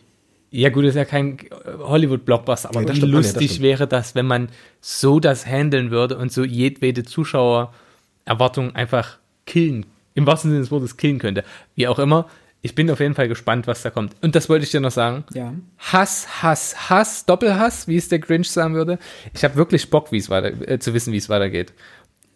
Ja, 0.50 0.70
gut, 0.70 0.84
das 0.84 0.90
ist 0.90 0.96
ja 0.96 1.04
kein 1.04 1.38
Hollywood-Blockbuster, 1.78 2.70
aber 2.70 2.82
ja, 2.82 2.94
wie 2.94 3.00
lustig 3.00 3.56
ja, 3.56 3.62
wäre 3.62 3.86
das, 3.86 4.14
wenn 4.14 4.26
man 4.26 4.48
so 4.80 5.20
das 5.20 5.44
handeln 5.44 5.90
würde 5.90 6.16
und 6.16 6.32
so 6.32 6.42
jedwede 6.42 7.02
Zuschauererwartung 7.02 8.74
einfach 8.74 9.18
killen, 9.48 9.86
im 10.14 10.26
wahrsten 10.26 10.50
Sinne 10.50 10.60
des 10.60 10.70
Wortes 10.70 10.96
killen 10.96 11.18
könnte. 11.18 11.42
Wie 11.74 11.88
auch 11.88 11.98
immer, 11.98 12.28
ich 12.60 12.74
bin 12.74 12.90
auf 12.90 13.00
jeden 13.00 13.14
Fall 13.14 13.28
gespannt, 13.28 13.66
was 13.66 13.82
da 13.82 13.90
kommt. 13.90 14.14
Und 14.20 14.34
das 14.34 14.48
wollte 14.48 14.64
ich 14.64 14.70
dir 14.70 14.80
noch 14.80 14.90
sagen. 14.90 15.24
Ja. 15.32 15.54
Hass, 15.78 16.42
Hass, 16.42 16.90
Hass, 16.90 17.24
Doppelhass, 17.24 17.88
wie 17.88 17.96
es 17.96 18.08
der 18.08 18.18
Grinch 18.18 18.50
sagen 18.50 18.74
würde. 18.74 18.98
Ich 19.32 19.42
habe 19.44 19.56
wirklich 19.56 19.90
Bock, 19.90 20.12
wie 20.12 20.18
es 20.18 20.28
weiter, 20.28 20.68
äh, 20.68 20.78
zu 20.78 20.92
wissen, 20.94 21.12
wie 21.12 21.16
es 21.16 21.28
weitergeht. 21.28 21.72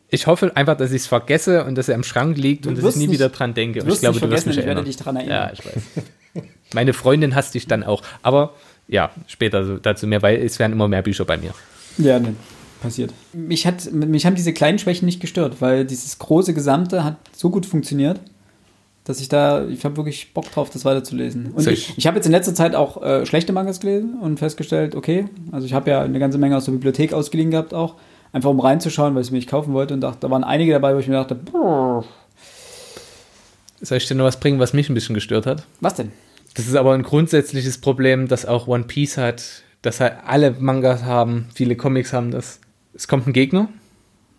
Ich 0.09 0.27
hoffe 0.27 0.57
einfach, 0.57 0.77
dass 0.77 0.91
ich 0.91 1.03
es 1.03 1.07
vergesse 1.07 1.65
und 1.65 1.77
dass 1.77 1.89
er 1.89 1.95
im 1.95 2.05
Schrank 2.05 2.37
liegt 2.37 2.67
du 2.67 2.71
und 2.71 2.79
dass 2.79 2.85
ich 2.85 2.97
nie 2.97 3.07
nicht, 3.07 3.15
wieder 3.15 3.31
dran 3.31 3.55
denke. 3.55 3.85
Wirst 3.85 3.97
ich 3.97 4.01
glaube, 4.01 4.21
du 4.21 4.31
wirst 4.31 4.47
mich 4.47 4.59
ich 4.59 4.67
werde 4.67 4.85
dich 4.85 4.97
daran 4.97 5.17
erinnern. 5.17 5.51
Ja, 5.51 5.53
ich 5.53 5.65
weiß. 5.65 6.45
Meine 6.75 6.93
Freundin 6.93 7.35
hasst 7.35 7.55
dich 7.55 7.67
dann 7.67 7.83
auch. 7.83 8.03
Aber 8.23 8.55
ja, 8.89 9.11
später 9.27 9.79
dazu 9.79 10.07
mehr, 10.07 10.23
weil 10.23 10.37
es 10.43 10.59
werden 10.59 10.73
immer 10.73 10.87
mehr 10.87 11.03
Bücher 11.03 11.25
bei 11.25 11.37
mir. 11.37 11.55
Ja, 11.99 12.19
ne 12.19 12.35
passiert. 12.83 13.14
Mich, 13.33 13.66
hat, 13.66 13.91
mich 13.93 14.26
haben 14.26 14.35
diese 14.35 14.53
kleinen 14.53 14.78
Schwächen 14.78 15.07
nicht 15.07 15.20
gestört, 15.20 15.61
weil 15.61 15.85
dieses 15.87 16.18
große 16.18 16.53
Gesamte 16.53 17.05
hat 17.05 17.16
so 17.35 17.51
gut 17.51 17.64
funktioniert, 17.64 18.20
dass 19.05 19.20
ich 19.20 19.28
da, 19.28 19.66
ich 19.66 19.85
habe 19.85 19.97
wirklich 19.97 20.33
Bock 20.33 20.51
drauf, 20.53 20.70
das 20.70 20.85
weiterzulesen. 20.85 21.53
Und 21.53 21.66
ich, 21.66 21.97
ich 21.97 22.07
habe 22.07 22.16
jetzt 22.16 22.26
in 22.26 22.33
letzter 22.33 22.55
Zeit 22.55 22.74
auch 22.74 23.03
äh, 23.03 23.26
schlechte 23.26 23.53
Mangas 23.53 23.80
gelesen 23.80 24.18
und 24.20 24.39
festgestellt, 24.39 24.95
okay, 24.95 25.26
also 25.51 25.66
ich 25.66 25.72
habe 25.72 25.91
ja 25.91 26.03
eine 26.03 26.18
ganze 26.18 26.39
Menge 26.39 26.57
aus 26.57 26.66
der 26.66 26.72
Bibliothek 26.72 27.12
ausgeliehen 27.12 27.51
gehabt 27.51 27.74
auch, 27.74 27.97
einfach 28.33 28.51
um 28.51 28.61
reinzuschauen, 28.61 29.14
weil 29.14 29.22
ich 29.22 29.28
es 29.28 29.30
mir 29.33 29.39
nicht 29.39 29.51
kaufen 29.51 29.72
wollte 29.72 29.95
und 29.95 30.01
dachte, 30.01 30.18
da 30.20 30.30
waren 30.30 30.45
einige 30.45 30.72
dabei, 30.72 30.95
wo 30.95 30.99
ich 30.99 31.09
mir 31.09 31.14
dachte, 31.14 31.35
Brrr. 31.35 32.05
soll 33.80 33.99
ich 33.99 34.07
dir 34.07 34.14
noch 34.14 34.24
was 34.24 34.39
bringen, 34.39 34.61
was 34.61 34.72
mich 34.72 34.89
ein 34.89 34.95
bisschen 34.95 35.14
gestört 35.14 35.47
hat? 35.47 35.66
Was 35.80 35.95
denn? 35.95 36.12
Das 36.55 36.68
ist 36.68 36.76
aber 36.76 36.93
ein 36.93 37.03
grundsätzliches 37.03 37.78
Problem, 37.78 38.28
das 38.28 38.47
auch 38.47 38.68
One 38.68 38.85
Piece 38.85 39.16
hat, 39.16 39.62
dass 39.80 40.01
halt 40.01 40.14
alle 40.26 40.53
Mangas 40.53 41.03
haben, 41.03 41.47
viele 41.55 41.76
Comics 41.76 42.12
haben 42.12 42.30
das 42.30 42.61
es 43.03 43.09
kommt 43.09 43.27
ein 43.27 43.33
Gegner, 43.33 43.69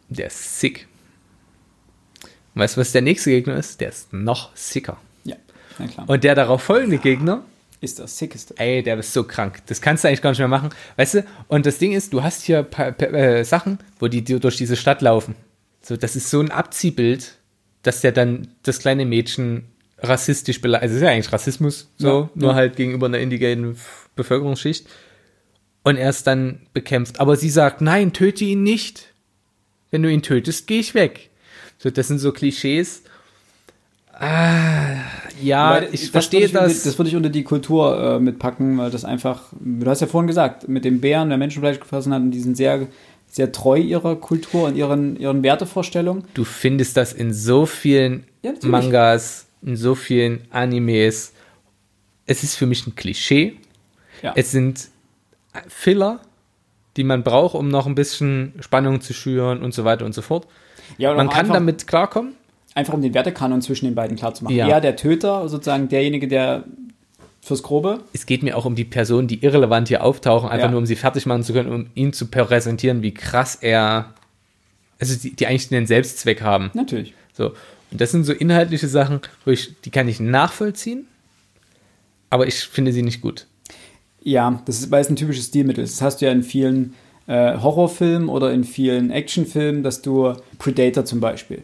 der 0.08 0.28
ist 0.28 0.62
sick. 0.62 0.88
Und 2.56 2.62
weißt 2.62 2.78
du, 2.78 2.80
was 2.82 2.94
der 2.94 3.02
nächste 3.02 3.30
Gegner 3.30 3.58
ist? 3.58 3.82
Der 3.82 3.90
ist 3.90 4.14
noch 4.14 4.56
sicker. 4.56 5.02
Ja, 5.26 5.36
na 5.80 5.88
klar. 5.88 6.10
Und 6.10 6.24
der 6.24 6.34
darauf 6.34 6.64
folgende 6.64 6.98
Gegner 6.98 7.44
ist 7.82 8.00
das 8.00 8.18
sickeste. 8.18 8.54
Ey, 8.58 8.82
der 8.82 8.98
ist 9.00 9.12
so 9.12 9.26
krank. 9.26 9.64
Das 9.66 9.82
kannst 9.82 10.06
du 10.06 10.08
eigentlich 10.08 10.22
gar 10.22 10.30
nicht 10.30 10.40
mehr 10.40 10.48
machen. 10.48 10.70
Weißt 10.96 11.16
du? 11.16 11.26
Und 11.50 11.66
das 11.66 11.78
Ding 11.78 11.92
ist, 11.92 12.14
du 12.14 12.24
hast 12.24 12.44
hier 12.44 12.66
äh, 12.78 13.44
Sachen, 13.44 13.80
wo 14.00 14.08
die 14.08 14.24
durch 14.24 14.56
diese 14.56 14.78
Stadt 14.78 15.02
laufen. 15.02 15.36
So, 15.82 15.98
das 15.98 16.16
ist 16.16 16.30
so 16.30 16.40
ein 16.40 16.50
Abziehbild, 16.50 17.38
dass 17.82 18.00
der 18.00 18.14
dann 18.14 18.48
das 18.64 18.80
kleine 18.80 19.06
Mädchen 19.06 19.66
rassistisch 19.98 20.62
beleidigt. 20.62 20.84
Also, 20.84 20.94
es 20.94 21.02
ist 21.02 21.06
ja 21.06 21.12
eigentlich 21.12 21.34
Rassismus, 21.34 21.92
so, 21.98 22.08
ja, 22.08 22.30
nur 22.34 22.52
ja. 22.52 22.56
halt 22.56 22.78
gegenüber 22.78 23.08
einer 23.08 23.20
indigenen 23.20 23.78
Bevölkerungsschicht 24.16 24.88
und 25.84 25.98
er 25.98 26.10
ist 26.10 26.26
dann 26.28 26.62
bekämpft. 26.74 27.20
Aber 27.20 27.36
sie 27.36 27.50
sagt, 27.50 27.82
nein, 27.82 28.14
töte 28.14 28.46
ihn 28.46 28.64
nicht. 28.64 29.14
Wenn 29.92 30.02
du 30.02 30.12
ihn 30.12 30.22
tötest, 30.22 30.66
gehe 30.66 30.80
ich 30.80 30.96
weg. 30.96 31.30
So, 31.78 31.90
das 31.90 32.08
sind 32.08 32.20
so 32.20 32.32
Klischees. 32.32 33.04
Ah, 34.14 34.96
ja, 35.42 35.72
weil, 35.72 35.90
ich 35.92 36.12
verstehe 36.12 36.48
das. 36.48 36.74
Unter, 36.74 36.86
das 36.86 36.98
würde 36.98 37.10
ich 37.10 37.16
unter 37.16 37.30
die 37.30 37.44
Kultur 37.44 38.00
äh, 38.00 38.20
mitpacken, 38.20 38.78
weil 38.78 38.92
das 38.92 39.06
einfach, 39.06 39.44
du 39.60 39.86
hast 39.90 40.02
ja 40.02 40.08
vorhin 40.08 40.28
gesagt, 40.28 40.68
mit 40.68 40.86
dem 40.86 41.02
Bären, 41.02 41.30
der 41.30 41.38
Menschenfleisch 41.38 41.80
gefressen 41.80 42.14
hat, 42.14 42.22
und 42.22 42.32
die 42.32 42.40
sind 42.40 42.56
sehr, 42.56 42.88
sehr 43.28 43.52
treu 43.52 43.78
ihrer 43.78 44.16
Kultur 44.16 44.68
und 44.68 44.76
ihren, 44.76 45.18
ihren 45.18 45.44
Wertevorstellungen. 45.44 46.24
Du 46.36 46.44
findest 46.44 46.96
das 46.96 47.12
in 47.12 47.34
so 47.34 47.66
vielen 47.66 48.26
ja, 48.44 48.54
Mangas, 48.64 49.48
in 49.64 49.76
so 49.76 49.96
vielen 49.96 50.42
Animes. 50.52 51.34
Es 52.26 52.44
ist 52.44 52.56
für 52.56 52.68
mich 52.68 52.86
ein 52.88 52.96
Klischee. 52.96 53.58
Ja. 54.22 54.34
Es 54.36 54.52
sind 54.52 54.90
Filler, 55.68 56.20
die 56.98 57.04
man 57.04 57.24
braucht, 57.24 57.56
um 57.56 57.70
noch 57.70 57.88
ein 57.88 57.96
bisschen 57.96 58.54
Spannung 58.60 59.02
zu 59.02 59.14
schüren 59.14 59.62
und 59.62 59.74
so 59.74 59.84
weiter 59.86 60.06
und 60.06 60.14
so 60.14 60.22
fort. 60.22 60.48
Ja, 60.98 61.14
man 61.14 61.30
kann 61.30 61.42
einfach, 61.42 61.56
damit 61.56 61.88
klarkommen. 61.88 62.34
Einfach 62.76 62.94
um 62.94 63.02
den 63.02 63.14
Wertekanon 63.14 63.62
zwischen 63.62 63.86
den 63.86 63.96
beiden 63.96 64.18
klar 64.18 64.34
zu 64.34 64.44
machen. 64.44 64.56
Ja. 64.56 64.68
Er 64.68 64.82
der 64.82 64.96
Töter, 64.96 65.48
sozusagen 65.50 65.90
derjenige, 65.90 66.28
der 66.28 66.64
fürs 67.42 67.62
Grobe. 67.62 68.00
Es 68.14 68.26
geht 68.26 68.42
mir 68.42 68.58
auch 68.58 68.66
um 68.66 68.76
die 68.76 68.86
Personen, 68.86 69.28
die 69.28 69.44
irrelevant 69.44 69.90
hier 69.90 70.04
auftauchen, 70.04 70.50
einfach 70.50 70.66
ja. 70.66 70.72
nur 70.72 70.80
um 70.80 70.86
sie 70.86 70.96
fertig 70.96 71.26
machen 71.26 71.44
zu 71.44 71.54
können, 71.54 71.72
um 71.72 71.88
ihn 71.94 72.14
zu 72.14 72.28
präsentieren, 72.28 73.02
wie 73.02 73.14
krass 73.14 73.56
er 73.56 74.14
also 75.04 75.16
die, 75.16 75.36
die 75.36 75.48
eigentlich 75.48 75.72
einen 75.72 75.86
Selbstzweck 75.86 76.42
haben. 76.42 76.72
Natürlich. 76.74 77.14
So. 77.34 77.54
Und 77.92 78.02
das 78.02 78.12
sind 78.12 78.24
so 78.24 78.34
inhaltliche 78.34 78.88
Sachen, 78.88 79.20
ich, 79.46 79.80
die 79.82 79.92
kann 79.92 80.08
ich 80.08 80.20
nachvollziehen, 80.20 81.08
aber 82.30 82.48
ich 82.48 82.56
finde 82.56 82.94
sie 82.94 83.04
nicht 83.04 83.22
gut. 83.22 83.46
Ja, 84.24 84.62
das 84.66 84.80
ist, 84.80 84.92
weil 84.92 85.02
es 85.02 85.10
ein 85.10 85.16
typisches 85.16 85.48
Stilmittel 85.48 85.84
ist. 85.84 85.96
Das 85.96 86.02
hast 86.02 86.22
du 86.22 86.26
ja 86.26 86.32
in 86.32 86.44
vielen 86.44 86.94
äh, 87.28 87.58
Horrorfilmen 87.58 88.30
oder 88.30 88.54
in 88.54 88.64
vielen 88.64 89.12
Actionfilmen, 89.12 89.84
dass 89.84 90.02
du 90.02 90.34
Predator 90.60 91.06
zum 91.06 91.20
Beispiel. 91.20 91.62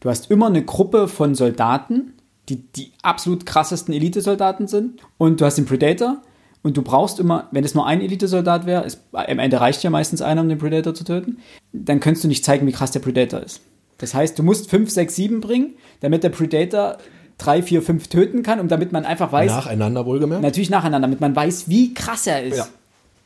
Du 0.00 0.10
hast 0.10 0.30
immer 0.30 0.46
eine 0.46 0.64
Gruppe 0.64 1.08
von 1.08 1.34
Soldaten, 1.34 2.14
die 2.48 2.56
die 2.56 2.92
absolut 3.02 3.46
krassesten 3.46 3.94
Elitesoldaten 3.94 4.66
sind. 4.66 5.00
Und 5.16 5.40
du 5.40 5.44
hast 5.44 5.56
den 5.56 5.66
Predator. 5.66 6.20
Und 6.62 6.76
du 6.76 6.82
brauchst 6.82 7.18
immer, 7.18 7.48
wenn 7.50 7.64
es 7.64 7.74
nur 7.74 7.86
ein 7.86 8.00
Elitesoldat 8.00 8.66
wäre, 8.66 8.86
am 9.12 9.38
Ende 9.38 9.60
reicht 9.60 9.82
ja 9.82 9.90
meistens 9.90 10.22
einer, 10.22 10.42
um 10.42 10.48
den 10.48 10.58
Predator 10.58 10.94
zu 10.94 11.02
töten, 11.02 11.38
dann 11.72 11.98
könntest 11.98 12.22
du 12.22 12.28
nicht 12.28 12.44
zeigen, 12.44 12.66
wie 12.66 12.72
krass 12.72 12.92
der 12.92 13.00
Predator 13.00 13.40
ist. 13.40 13.62
Das 13.98 14.14
heißt, 14.14 14.38
du 14.38 14.42
musst 14.42 14.70
5, 14.70 14.90
6, 14.90 15.14
7 15.16 15.40
bringen, 15.40 15.74
damit 16.00 16.22
der 16.22 16.28
Predator 16.28 16.98
3, 17.44 17.62
4, 17.62 17.82
5 17.82 18.08
töten 18.08 18.42
kann 18.42 18.60
und 18.60 18.70
damit 18.70 18.92
man 18.92 19.04
einfach 19.04 19.32
weiß. 19.32 19.50
Nacheinander 19.50 20.06
wohlgemerkt. 20.06 20.42
Natürlich 20.42 20.70
nacheinander, 20.70 21.06
damit 21.08 21.20
man 21.20 21.34
weiß, 21.34 21.68
wie 21.68 21.94
krass 21.94 22.26
er 22.26 22.42
ist. 22.42 22.56
Ja. 22.58 22.68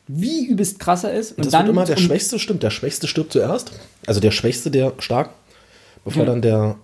Wie 0.08 0.46
übelst 0.46 0.78
krass 0.78 1.04
er 1.04 1.12
ist. 1.12 1.32
Und 1.32 1.46
das 1.46 1.52
wird 1.52 1.68
immer 1.68 1.84
der 1.84 1.96
Schwächste 1.96 2.38
stimmt. 2.38 2.62
Der 2.62 2.70
Schwächste 2.70 3.08
stirbt 3.08 3.32
zuerst. 3.32 3.72
Also 4.06 4.20
der 4.20 4.30
Schwächste, 4.30 4.70
der 4.70 4.92
stark, 4.98 5.30
bevor 6.04 6.22
Ja. 6.24 6.30
dann 6.30 6.42
der 6.42 6.76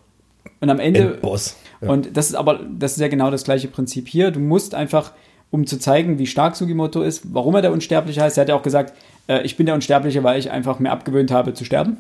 Und 0.60 0.70
am 0.70 0.80
Ende. 0.80 1.00
Endboss. 1.14 1.56
Ja. 1.80 1.88
Und 1.90 2.16
das 2.16 2.28
ist 2.30 2.34
aber, 2.34 2.60
das 2.78 2.92
ist 2.92 3.00
ja 3.00 3.08
genau 3.08 3.30
das 3.30 3.44
gleiche 3.44 3.68
Prinzip 3.68 4.08
hier. 4.08 4.30
Du 4.32 4.40
musst 4.40 4.74
einfach, 4.74 5.12
um 5.50 5.66
zu 5.66 5.78
zeigen, 5.78 6.18
wie 6.18 6.26
stark 6.26 6.56
Sugimoto 6.56 7.02
ist, 7.02 7.22
warum 7.32 7.54
er 7.54 7.62
der 7.62 7.72
Unsterbliche 7.72 8.20
heißt. 8.22 8.38
Er 8.38 8.42
hat 8.42 8.48
ja 8.48 8.54
auch 8.56 8.62
gesagt, 8.62 8.92
äh, 9.28 9.42
ich 9.42 9.56
bin 9.56 9.66
der 9.66 9.74
Unsterbliche, 9.76 10.22
weil 10.24 10.38
ich 10.38 10.50
einfach 10.50 10.78
mir 10.80 10.90
abgewöhnt 10.90 11.30
habe 11.30 11.54
zu 11.54 11.64
sterben. 11.64 11.98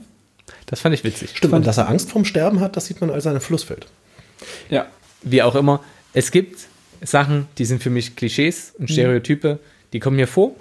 Das 0.66 0.80
fand 0.80 0.94
ich 0.94 1.04
witzig. 1.04 1.30
Stimmt, 1.36 1.54
und 1.54 1.66
dass 1.66 1.78
er 1.78 1.88
Angst 1.88 2.10
vorm 2.10 2.24
Sterben 2.24 2.58
hat, 2.60 2.76
das 2.76 2.86
sieht 2.86 3.00
man 3.00 3.10
als 3.10 3.24
seine 3.24 3.40
Flussfeld. 3.40 3.86
Ja. 4.70 4.86
Wie 5.22 5.42
auch 5.42 5.54
immer, 5.54 5.82
es 6.12 6.30
gibt 6.30 6.66
Sachen, 7.02 7.46
die 7.58 7.64
sind 7.64 7.82
für 7.82 7.90
mich 7.90 8.16
Klischees 8.16 8.74
und 8.78 8.90
Stereotype, 8.90 9.58
die 9.92 10.00
kommen 10.00 10.16
mir 10.16 10.26
vor. 10.28 10.54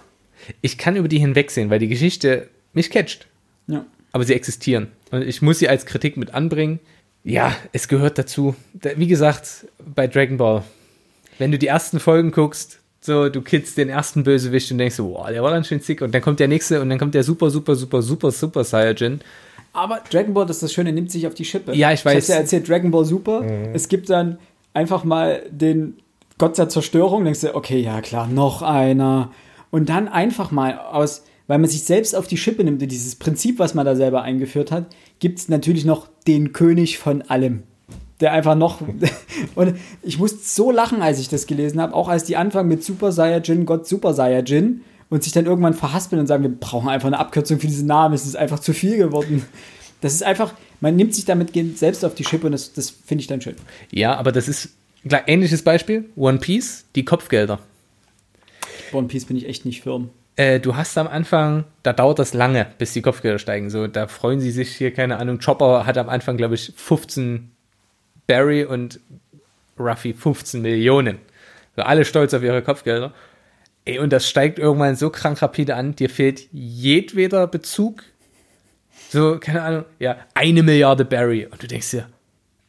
Ich 0.61 0.77
kann 0.77 0.95
über 0.95 1.07
die 1.07 1.19
hinwegsehen, 1.19 1.69
weil 1.69 1.79
die 1.79 1.87
Geschichte 1.87 2.47
mich 2.73 2.89
catcht. 2.89 3.27
Ja. 3.67 3.85
aber 4.11 4.23
sie 4.25 4.33
existieren. 4.33 4.87
Und 5.11 5.21
ich 5.21 5.41
muss 5.41 5.59
sie 5.59 5.69
als 5.69 5.85
Kritik 5.85 6.17
mit 6.17 6.33
anbringen. 6.33 6.79
Ja, 7.23 7.55
es 7.73 7.87
gehört 7.87 8.17
dazu. 8.17 8.55
Da- 8.73 8.97
Wie 8.97 9.07
gesagt, 9.07 9.67
bei 9.95 10.07
Dragon 10.07 10.37
Ball, 10.37 10.63
wenn 11.37 11.51
du 11.51 11.57
die 11.59 11.67
ersten 11.67 11.99
Folgen 11.99 12.31
guckst, 12.31 12.79
so, 12.99 13.29
du 13.29 13.41
kidst 13.41 13.77
den 13.77 13.89
ersten 13.89 14.23
Bösewicht 14.23 14.71
und 14.71 14.79
denkst 14.79 14.95
so, 14.95 15.07
boah, 15.09 15.31
der 15.31 15.41
war 15.43 15.51
dann 15.51 15.63
schön 15.63 15.79
sick. 15.79 16.01
Und 16.01 16.13
dann 16.13 16.21
kommt 16.21 16.39
der 16.39 16.47
nächste 16.47 16.81
und 16.81 16.89
dann 16.89 16.99
kommt 16.99 17.13
der 17.15 17.23
super, 17.23 17.49
super, 17.49 17.75
super, 17.75 18.01
super, 18.01 18.31
super 18.31 18.63
Saiyajin. 18.63 19.21
Aber 19.73 20.01
Dragon 20.11 20.33
Ball, 20.33 20.45
das 20.45 20.57
ist 20.57 20.63
das 20.63 20.73
Schöne, 20.73 20.91
nimmt 20.91 21.11
sich 21.11 21.25
auf 21.27 21.33
die 21.35 21.45
Schippe. 21.45 21.73
Ja, 21.73 21.91
ich 21.93 22.03
weiß. 22.03 22.13
Ich 22.13 22.17
hab's 22.23 22.27
ja 22.27 22.35
erzählt, 22.35 22.67
Dragon 22.67 22.91
Ball 22.91 23.05
Super. 23.05 23.45
Es 23.73 23.87
gibt 23.87 24.09
dann 24.09 24.37
einfach 24.73 25.03
mal 25.03 25.43
den 25.49 25.97
Gott 26.37 26.57
der 26.57 26.69
Zerstörung. 26.69 27.23
Denkst 27.23 27.41
du, 27.41 27.55
okay, 27.55 27.79
ja 27.79 28.01
klar, 28.01 28.27
noch 28.27 28.61
einer. 28.61 29.31
Und 29.69 29.89
dann 29.89 30.07
einfach 30.07 30.51
mal 30.51 30.77
aus, 30.77 31.23
weil 31.47 31.59
man 31.59 31.69
sich 31.69 31.83
selbst 31.83 32.15
auf 32.15 32.27
die 32.27 32.37
Schippe 32.37 32.63
nimmt, 32.63 32.81
dieses 32.81 33.15
Prinzip, 33.15 33.59
was 33.59 33.73
man 33.73 33.85
da 33.85 33.95
selber 33.95 34.21
eingeführt 34.23 34.71
hat, 34.71 34.87
gibt 35.19 35.39
es 35.39 35.49
natürlich 35.49 35.85
noch 35.85 36.07
den 36.27 36.53
König 36.53 36.97
von 36.97 37.21
allem. 37.23 37.63
Der 38.19 38.33
einfach 38.33 38.55
noch. 38.55 38.81
und 39.55 39.75
ich 40.03 40.19
musste 40.19 40.39
so 40.43 40.71
lachen, 40.71 41.01
als 41.01 41.19
ich 41.19 41.29
das 41.29 41.47
gelesen 41.47 41.81
habe, 41.81 41.93
auch 41.93 42.07
als 42.07 42.23
die 42.23 42.37
anfangen 42.37 42.69
mit 42.69 42.83
Super 42.83 43.11
Saiyajin, 43.11 43.65
Gott 43.65 43.87
Super 43.87 44.13
Saiyajin 44.13 44.81
und 45.09 45.23
sich 45.23 45.33
dann 45.33 45.45
irgendwann 45.45 45.73
verhaspeln 45.73 46.19
und 46.19 46.27
sagen, 46.27 46.43
wir 46.43 46.51
brauchen 46.51 46.89
einfach 46.89 47.07
eine 47.07 47.19
Abkürzung 47.19 47.59
für 47.59 47.67
diesen 47.67 47.87
Namen, 47.87 48.15
es 48.15 48.25
ist 48.25 48.37
einfach 48.37 48.59
zu 48.59 48.73
viel 48.73 48.97
geworden. 48.97 49.45
Das 49.99 50.13
ist 50.13 50.23
einfach, 50.23 50.53
man 50.81 50.95
nimmt 50.95 51.15
sich 51.15 51.25
damit 51.25 51.51
selbst 51.77 52.03
auf 52.03 52.15
die 52.15 52.25
Schippe 52.25 52.47
und 52.47 52.51
das, 52.51 52.73
das 52.73 52.89
finde 52.89 53.21
ich 53.21 53.27
dann 53.27 53.39
schön. 53.39 53.55
Ja, 53.91 54.15
aber 54.15 54.31
das 54.31 54.47
ist 54.47 54.71
ein 55.05 55.09
klar, 55.09 55.23
ähnliches 55.27 55.63
Beispiel. 55.63 56.09
One 56.15 56.39
Piece, 56.39 56.85
die 56.95 57.05
Kopfgelder. 57.05 57.59
One 58.91 59.07
Piece 59.07 59.25
bin 59.25 59.37
ich 59.37 59.47
echt 59.47 59.65
nicht 59.65 59.81
firm. 59.81 60.09
Äh, 60.35 60.59
du 60.59 60.75
hast 60.75 60.97
am 60.97 61.07
Anfang, 61.07 61.65
da 61.83 61.93
dauert 61.93 62.19
das 62.19 62.33
lange, 62.33 62.67
bis 62.77 62.93
die 62.93 63.01
Kopfgelder 63.01 63.39
steigen. 63.39 63.69
So, 63.69 63.87
da 63.87 64.07
freuen 64.07 64.39
sie 64.39 64.51
sich 64.51 64.75
hier, 64.75 64.91
keine 64.91 65.17
Ahnung. 65.17 65.39
Chopper 65.39 65.85
hat 65.85 65.97
am 65.97 66.09
Anfang, 66.09 66.37
glaube 66.37 66.55
ich, 66.55 66.73
15 66.75 67.51
Barry 68.27 68.65
und 68.65 68.99
Ruffy 69.79 70.13
15 70.13 70.61
Millionen. 70.61 71.17
So, 71.75 71.83
alle 71.83 72.05
stolz 72.05 72.33
auf 72.33 72.43
ihre 72.43 72.61
Kopfgelder. 72.61 73.13
Ey, 73.85 73.99
und 73.99 74.13
das 74.13 74.29
steigt 74.29 74.59
irgendwann 74.59 74.95
so 74.95 75.09
krank 75.09 75.41
rapide 75.41 75.75
an, 75.75 75.95
dir 75.95 76.09
fehlt 76.09 76.47
jedweder 76.51 77.47
Bezug. 77.47 78.03
So, 79.11 79.39
keine 79.39 79.61
Ahnung, 79.61 79.85
ja, 79.99 80.15
eine 80.35 80.63
Milliarde 80.63 81.03
Barry. 81.03 81.45
Und 81.45 81.61
du 81.61 81.67
denkst 81.67 81.91
dir, 81.91 82.07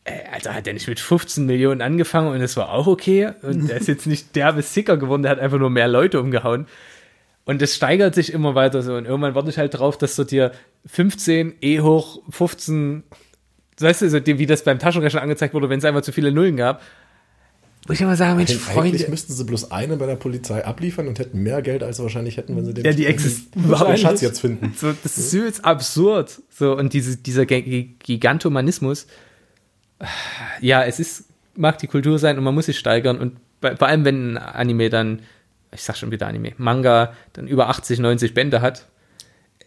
ey, 0.02 0.22
Alter, 0.32 0.54
hat 0.54 0.66
der 0.66 0.74
nicht 0.74 0.88
mit 0.88 0.98
15 0.98 1.46
Millionen 1.46 1.80
angefangen 1.80 2.32
und 2.32 2.40
das 2.40 2.56
war 2.56 2.72
auch 2.72 2.88
okay? 2.88 3.30
Und 3.42 3.68
der 3.68 3.76
ist 3.76 3.86
jetzt 3.86 4.08
nicht 4.08 4.34
derbe 4.34 4.60
Sicker 4.62 4.96
geworden, 4.96 5.22
der 5.22 5.30
hat 5.30 5.38
einfach 5.38 5.60
nur 5.60 5.70
mehr 5.70 5.86
Leute 5.86 6.20
umgehauen. 6.20 6.66
Und 7.44 7.62
es 7.62 7.76
steigert 7.76 8.16
sich 8.16 8.32
immer 8.32 8.56
weiter 8.56 8.82
so. 8.82 8.94
Und 8.96 9.04
irgendwann 9.04 9.36
warte 9.36 9.50
ich 9.50 9.58
halt 9.58 9.78
drauf, 9.78 9.96
dass 9.98 10.16
du 10.16 10.24
dir 10.24 10.50
15 10.86 11.58
E 11.60 11.80
hoch 11.80 12.20
15, 12.30 13.04
weißt 13.78 14.02
du, 14.02 14.10
so 14.10 14.26
wie 14.26 14.46
das 14.46 14.64
beim 14.64 14.80
Taschenrechner 14.80 15.22
angezeigt 15.22 15.54
wurde, 15.54 15.68
wenn 15.68 15.78
es 15.78 15.84
einfach 15.84 16.02
zu 16.02 16.10
viele 16.10 16.32
Nullen 16.32 16.56
gab. 16.56 16.82
Wo 17.86 17.92
ich 17.92 18.00
immer 18.00 18.14
sage, 18.16 18.36
Mensch, 18.36 18.50
Eigentlich 18.52 18.62
Freunde, 18.64 19.10
müssten 19.10 19.32
sie 19.32 19.44
bloß 19.44 19.72
eine 19.72 19.96
bei 19.96 20.06
der 20.06 20.14
Polizei 20.14 20.64
abliefern 20.64 21.08
und 21.08 21.18
hätten 21.18 21.42
mehr 21.42 21.62
Geld, 21.62 21.82
als 21.82 21.96
sie 21.96 22.02
wahrscheinlich 22.04 22.36
hätten, 22.36 22.54
wenn 22.56 22.64
sie 22.64 22.74
den, 22.74 22.84
Ja, 22.84 22.92
die 22.92 23.06
existieren. 23.06 23.68
den 23.68 23.98
Schatz 23.98 24.20
jetzt 24.20 24.40
finden. 24.40 24.72
So, 24.76 24.92
das 25.02 25.18
ist 25.18 25.32
übelst 25.32 25.64
absurd. 25.64 26.42
So, 26.48 26.76
und 26.76 26.92
diese, 26.92 27.16
dieser 27.16 27.44
Gi- 27.44 27.96
Gigantomanismus, 27.98 29.08
ja, 30.60 30.84
es 30.84 31.00
ist, 31.00 31.24
mag 31.56 31.78
die 31.78 31.86
Kultur 31.88 32.18
sein 32.18 32.38
und 32.38 32.44
man 32.44 32.54
muss 32.54 32.66
sich 32.66 32.78
steigern. 32.78 33.18
Und 33.18 33.36
bei, 33.60 33.76
vor 33.76 33.88
allem, 33.88 34.04
wenn 34.04 34.36
ein 34.36 34.38
Anime 34.38 34.88
dann, 34.88 35.22
ich 35.74 35.82
sag 35.82 35.96
schon 35.96 36.10
wieder 36.12 36.26
Anime, 36.28 36.52
Manga 36.58 37.12
dann 37.32 37.48
über 37.48 37.68
80, 37.68 37.98
90 37.98 38.34
Bände 38.34 38.60
hat, 38.60 38.86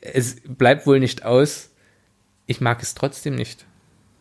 es 0.01 0.37
bleibt 0.47 0.85
wohl 0.87 0.99
nicht 0.99 1.25
aus. 1.25 1.69
Ich 2.47 2.61
mag 2.61 2.81
es 2.81 2.93
trotzdem 2.95 3.35
nicht. 3.35 3.65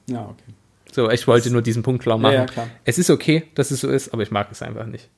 Ja, 0.09 0.23
okay. 0.25 0.53
So, 0.95 1.11
ich 1.11 1.27
wollte 1.27 1.51
nur 1.51 1.61
diesen 1.61 1.83
Punkt 1.83 2.03
klar 2.05 2.17
Ja, 2.19 2.23
machen. 2.23 2.35
ja, 2.35 2.47
klar. 2.47 2.69
Es 2.85 2.99
ist 2.99 3.11
okay, 3.11 3.43
dass 3.57 3.73
es 3.73 3.81
so 3.81 3.89
ist, 3.89 4.13
aber 4.13 4.23
ich 4.23 4.31
mag 4.31 4.47
es 4.53 4.63
einfach 4.63 4.87
nicht. 4.87 5.09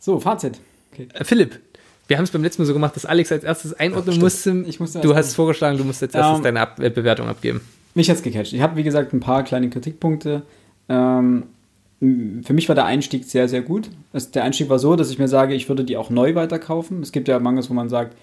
So, 0.00 0.18
Fazit. 0.18 0.58
Okay. 0.92 1.06
Äh, 1.14 1.22
Philipp, 1.24 1.60
wir 2.08 2.16
haben 2.18 2.24
es 2.24 2.32
beim 2.32 2.42
letzten 2.42 2.62
Mal 2.62 2.66
so 2.66 2.72
gemacht, 2.72 2.96
dass 2.96 3.06
Alex 3.06 3.30
als 3.30 3.44
erstes 3.44 3.72
einordnen 3.74 4.14
stimmt. 4.14 4.22
musste. 4.24 4.64
Ich 4.66 4.80
musste 4.80 5.00
du 5.00 5.14
hast 5.14 5.34
vorgeschlagen, 5.34 5.78
du 5.78 5.84
musst 5.84 6.02
als 6.02 6.12
erstes 6.12 6.38
Ähm, 6.38 6.42
deine 6.42 6.60
Ab 6.60 6.80
äh, 6.80 6.90
Bewertung 6.90 7.28
abgeben. 7.28 7.60
Mich 7.94 8.10
hat's 8.10 8.22
gecatcht. 8.22 8.52
Ich 8.52 8.60
habe, 8.60 8.74
wie 8.76 8.82
gesagt, 8.82 9.12
ein 9.12 9.20
paar 9.20 9.44
kleine 9.44 9.70
Kritikpunkte. 9.70 10.42
Ähm, 10.88 11.44
für 12.00 12.52
mich 12.52 12.68
war 12.68 12.74
der 12.74 12.84
Einstieg 12.86 13.24
sehr, 13.26 13.48
sehr 13.48 13.62
gut. 13.62 13.88
Es, 14.12 14.32
der 14.32 14.42
Einstieg 14.42 14.68
war 14.68 14.80
so, 14.80 14.96
dass 14.96 15.10
ich 15.10 15.18
mir 15.20 15.28
sage, 15.28 15.54
ich 15.54 15.68
würde 15.68 15.84
die 15.84 15.96
auch 15.96 16.10
neu 16.10 16.34
weiterkaufen. 16.34 17.00
Es 17.00 17.12
gibt 17.12 17.28
ja 17.28 17.38
Mangas, 17.38 17.70
wo 17.70 17.74
man 17.74 17.88
sagt, 17.88 18.16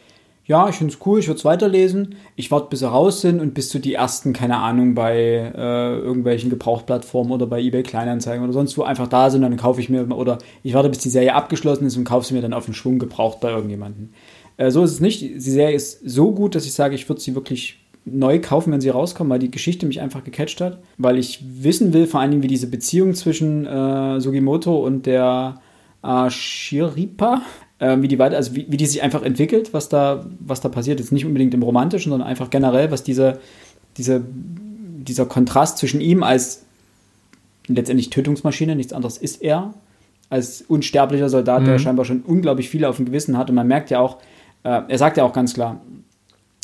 ja, 0.45 0.67
ich 0.67 0.75
finde 0.75 0.93
es 0.93 0.99
cool, 1.05 1.19
ich 1.19 1.27
würde 1.27 1.37
es 1.37 1.45
weiterlesen. 1.45 2.15
Ich 2.35 2.51
warte, 2.51 2.67
bis 2.69 2.79
sie 2.79 2.89
raus 2.89 3.21
sind 3.21 3.39
und 3.39 3.53
bis 3.53 3.69
zu 3.69 3.79
die 3.79 3.93
ersten, 3.93 4.33
keine 4.33 4.57
Ahnung, 4.57 4.93
bei 4.93 5.15
äh, 5.55 5.97
irgendwelchen 5.97 6.49
Gebrauchtplattformen 6.49 7.31
oder 7.31 7.47
bei 7.47 7.61
eBay 7.61 7.83
Kleinanzeigen 7.83 8.43
oder 8.43 8.51
sonst 8.51 8.77
wo 8.77 8.83
einfach 8.83 9.07
da 9.07 9.29
sind. 9.29 9.41
Dann 9.41 9.55
kaufe 9.55 9.79
ich 9.79 9.89
mir, 9.89 10.05
oder 10.11 10.39
ich 10.61 10.73
warte, 10.73 10.89
bis 10.89 10.99
die 10.99 11.09
Serie 11.09 11.33
abgeschlossen 11.33 11.85
ist 11.85 11.95
und 11.95 12.03
kaufe 12.03 12.27
sie 12.27 12.33
mir 12.33 12.41
dann 12.41 12.53
auf 12.53 12.65
den 12.65 12.73
Schwung 12.73 12.99
gebraucht 12.99 13.39
bei 13.39 13.51
irgendjemandem. 13.51 14.09
Äh, 14.57 14.69
so 14.69 14.83
ist 14.83 14.91
es 14.91 14.99
nicht. 14.99 15.21
Die 15.21 15.39
Serie 15.39 15.75
ist 15.75 16.01
so 16.03 16.33
gut, 16.33 16.55
dass 16.55 16.65
ich 16.65 16.73
sage, 16.73 16.95
ich 16.95 17.07
würde 17.07 17.21
sie 17.21 17.35
wirklich 17.35 17.79
neu 18.03 18.39
kaufen, 18.39 18.73
wenn 18.73 18.81
sie 18.81 18.89
rauskommen, 18.89 19.31
weil 19.31 19.39
die 19.39 19.51
Geschichte 19.51 19.85
mich 19.85 20.01
einfach 20.01 20.25
gecatcht 20.25 20.59
hat. 20.59 20.79
Weil 20.97 21.17
ich 21.17 21.41
wissen 21.41 21.93
will, 21.93 22.05
vor 22.05 22.19
allen 22.19 22.31
Dingen, 22.31 22.43
wie 22.43 22.47
diese 22.47 22.67
Beziehung 22.67 23.13
zwischen 23.13 23.65
äh, 23.65 24.19
Sugimoto 24.19 24.75
und 24.85 25.05
der 25.05 25.61
äh, 26.03 26.29
Shiripa, 26.29 27.41
äh, 27.83 28.01
wie 28.01 28.07
die 28.07 28.17
weiter, 28.17 28.37
also 28.37 28.55
wie, 28.55 28.65
wie 28.69 28.77
die 28.77 28.85
sich 28.85 29.03
einfach 29.03 29.23
entwickelt, 29.23 29.73
was 29.73 29.89
da, 29.89 30.25
was 30.39 30.61
da 30.61 30.69
passiert. 30.69 30.99
Jetzt 30.99 31.11
nicht 31.11 31.25
unbedingt 31.25 31.53
im 31.53 31.63
Romantischen, 31.63 32.11
sondern 32.11 32.27
einfach 32.27 32.49
generell, 32.49 32.91
was 32.91 33.03
diese, 33.03 33.39
diese, 33.97 34.23
dieser 34.25 35.25
Kontrast 35.25 35.77
zwischen 35.77 35.99
ihm 35.99 36.23
als 36.23 36.63
letztendlich 37.67 38.09
Tötungsmaschine, 38.09 38.75
nichts 38.75 38.93
anderes 38.93 39.17
ist 39.17 39.41
er, 39.41 39.73
als 40.29 40.61
unsterblicher 40.61 41.29
Soldat, 41.29 41.67
der 41.67 41.77
scheinbar 41.77 42.05
schon 42.05 42.21
unglaublich 42.21 42.69
viel 42.69 42.85
auf 42.85 42.95
dem 42.95 43.05
Gewissen 43.05 43.37
hat. 43.37 43.49
Und 43.49 43.55
man 43.55 43.67
merkt 43.67 43.89
ja 43.89 43.99
auch, 43.99 44.17
äh, 44.63 44.81
er 44.87 44.97
sagt 44.97 45.17
ja 45.17 45.25
auch 45.25 45.33
ganz 45.33 45.53
klar, 45.53 45.81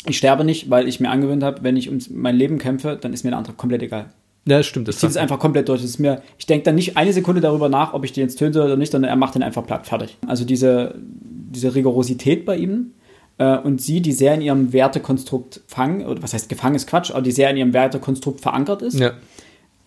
ich 0.06 0.16
sterbe 0.16 0.44
nicht, 0.44 0.70
weil 0.70 0.88
ich 0.88 1.00
mir 1.00 1.10
angewöhnt 1.10 1.42
habe, 1.42 1.62
wenn 1.62 1.76
ich 1.76 1.90
um 1.90 1.98
mein 2.10 2.36
Leben 2.36 2.58
kämpfe, 2.58 2.98
dann 2.98 3.12
ist 3.12 3.24
mir 3.24 3.30
der 3.30 3.38
andere 3.38 3.54
komplett 3.54 3.82
egal. 3.82 4.06
Ja, 4.46 4.58
das 4.58 4.66
stimmt. 4.66 4.88
Das 4.88 4.96
Ich 4.96 5.00
ziehe 5.00 5.10
es 5.10 5.16
einfach 5.16 5.38
komplett 5.38 5.68
durch. 5.68 5.82
Das 5.82 5.90
ist 5.90 5.98
mir, 5.98 6.22
ich 6.38 6.46
denke 6.46 6.64
dann 6.64 6.74
nicht 6.74 6.96
eine 6.96 7.12
Sekunde 7.12 7.40
darüber 7.40 7.68
nach, 7.68 7.92
ob 7.92 8.04
ich 8.04 8.12
den 8.12 8.22
jetzt 8.28 8.38
soll 8.38 8.50
oder 8.50 8.76
nicht, 8.76 8.92
sondern 8.92 9.10
er 9.10 9.16
macht 9.16 9.34
den 9.34 9.42
einfach 9.42 9.66
platt, 9.66 9.86
fertig. 9.86 10.16
Also 10.26 10.44
diese, 10.44 10.94
diese 10.96 11.74
Rigorosität 11.74 12.46
bei 12.46 12.56
ihm 12.56 12.92
äh, 13.38 13.58
und 13.58 13.82
sie, 13.82 14.00
die 14.00 14.12
sehr 14.12 14.34
in 14.34 14.40
ihrem 14.40 14.72
Wertekonstrukt 14.72 15.60
fangen, 15.66 16.06
oder 16.06 16.22
was 16.22 16.32
heißt 16.32 16.48
gefangen 16.48 16.74
ist 16.74 16.86
Quatsch, 16.86 17.10
aber 17.10 17.22
die 17.22 17.32
sehr 17.32 17.50
in 17.50 17.56
ihrem 17.58 17.72
Wertekonstrukt 17.72 18.40
verankert 18.40 18.82
ist 18.82 18.98
ja. 18.98 19.12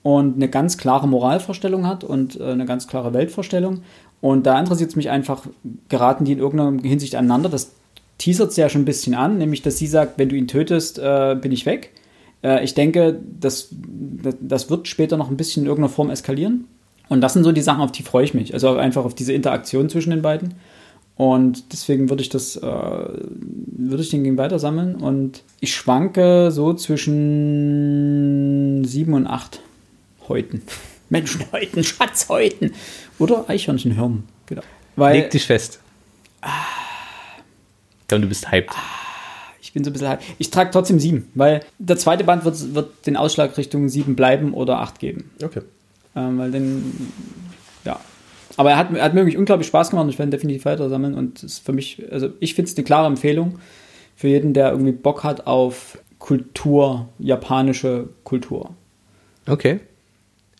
und 0.03 0.35
eine 0.35 0.49
ganz 0.49 0.77
klare 0.77 1.07
Moralvorstellung 1.07 1.87
hat 1.87 2.03
und 2.03 2.39
äh, 2.39 2.43
eine 2.45 2.65
ganz 2.65 2.87
klare 2.87 3.13
Weltvorstellung. 3.13 3.81
Und 4.21 4.45
da 4.45 4.57
interessiert 4.59 4.91
es 4.91 4.95
mich 4.95 5.09
einfach, 5.09 5.45
geraten 5.89 6.25
die 6.25 6.31
in 6.31 6.39
irgendeiner 6.39 6.81
Hinsicht 6.81 7.15
aneinander. 7.15 7.49
Das 7.49 7.73
teasert 8.19 8.51
es 8.51 8.55
ja 8.55 8.69
schon 8.69 8.83
ein 8.83 8.85
bisschen 8.85 9.15
an, 9.15 9.37
nämlich 9.37 9.61
dass 9.63 9.77
sie 9.77 9.87
sagt, 9.87 10.17
wenn 10.17 10.29
du 10.29 10.35
ihn 10.35 10.47
tötest, 10.47 10.99
äh, 10.99 11.35
bin 11.39 11.51
ich 11.51 11.65
weg. 11.65 11.91
Äh, 12.43 12.63
ich 12.63 12.73
denke, 12.73 13.19
das, 13.39 13.69
das, 13.71 14.69
wird 14.69 14.87
später 14.87 15.17
noch 15.17 15.29
ein 15.29 15.37
bisschen 15.37 15.63
in 15.63 15.67
irgendeiner 15.67 15.93
Form 15.93 16.09
eskalieren. 16.09 16.65
Und 17.09 17.21
das 17.21 17.33
sind 17.33 17.43
so 17.43 17.51
die 17.51 17.61
Sachen, 17.61 17.81
auf 17.81 17.91
die 17.91 18.03
freue 18.03 18.23
ich 18.25 18.33
mich. 18.33 18.53
Also 18.53 18.75
einfach 18.77 19.03
auf 19.05 19.13
diese 19.15 19.33
Interaktion 19.33 19.89
zwischen 19.89 20.11
den 20.11 20.21
beiden. 20.21 20.53
Und 21.15 21.71
deswegen 21.71 22.09
würde 22.09 22.23
ich 22.23 22.29
das, 22.29 22.55
äh, 22.55 22.61
würde 22.61 24.01
ich 24.01 24.09
den 24.09 24.23
Game 24.23 24.37
weiter 24.37 24.57
sammeln. 24.59 24.95
Und 24.95 25.43
ich 25.59 25.75
schwanke 25.75 26.49
so 26.51 26.73
zwischen 26.73 27.23
sieben 28.85 29.13
und 29.13 29.27
acht 29.27 29.59
Häuten. 30.27 30.63
Menschenhäuten, 31.09 31.83
Schatzhäuten. 31.83 32.73
Oder 33.19 33.47
Eichhörnchenhirn. 33.47 34.23
Genau. 34.47 34.63
Weil 34.95 35.17
Leg 35.21 35.29
dich 35.31 35.45
fest. 35.45 35.79
Und 38.11 38.21
du 38.21 38.27
bist 38.27 38.51
hyped. 38.51 38.73
Ich 39.73 39.75
bin 39.75 39.83
so 39.83 39.89
ein 39.89 39.93
bisschen. 39.93 40.19
Ich 40.37 40.51
trage 40.51 40.69
trotzdem 40.69 40.99
sieben, 40.99 41.31
weil 41.33 41.61
der 41.79 41.97
zweite 41.97 42.23
Band 42.23 42.45
wird, 42.45 42.75
wird 42.75 43.07
den 43.07 43.17
Ausschlag 43.17 43.57
Richtung 43.57 43.89
sieben 43.89 44.15
bleiben 44.15 44.53
oder 44.53 44.77
acht 44.77 44.99
geben. 44.99 45.31
Okay. 45.43 45.61
Ähm, 46.15 46.37
weil 46.37 46.51
dann, 46.51 46.93
ja. 47.83 47.99
Aber 48.55 48.69
er 48.69 48.77
hat, 48.77 48.95
er 48.95 49.03
hat 49.03 49.15
mir 49.15 49.21
wirklich 49.21 49.35
unglaublich 49.35 49.65
Spaß 49.65 49.89
gemacht 49.89 50.03
und 50.03 50.09
ich 50.11 50.19
werde 50.19 50.29
ihn 50.29 50.31
definitiv 50.31 50.65
weiter 50.65 50.89
sammeln. 50.89 51.15
Und 51.15 51.39
es 51.39 51.53
ist 51.53 51.65
für 51.65 51.73
mich, 51.73 52.03
also 52.11 52.29
ich 52.39 52.53
finde 52.53 52.69
es 52.69 52.77
eine 52.77 52.83
klare 52.83 53.07
Empfehlung 53.07 53.57
für 54.15 54.27
jeden, 54.27 54.53
der 54.53 54.69
irgendwie 54.69 54.91
Bock 54.91 55.23
hat 55.23 55.47
auf 55.47 55.97
Kultur, 56.19 57.09
japanische 57.17 58.09
Kultur. 58.23 58.75
Okay. 59.47 59.79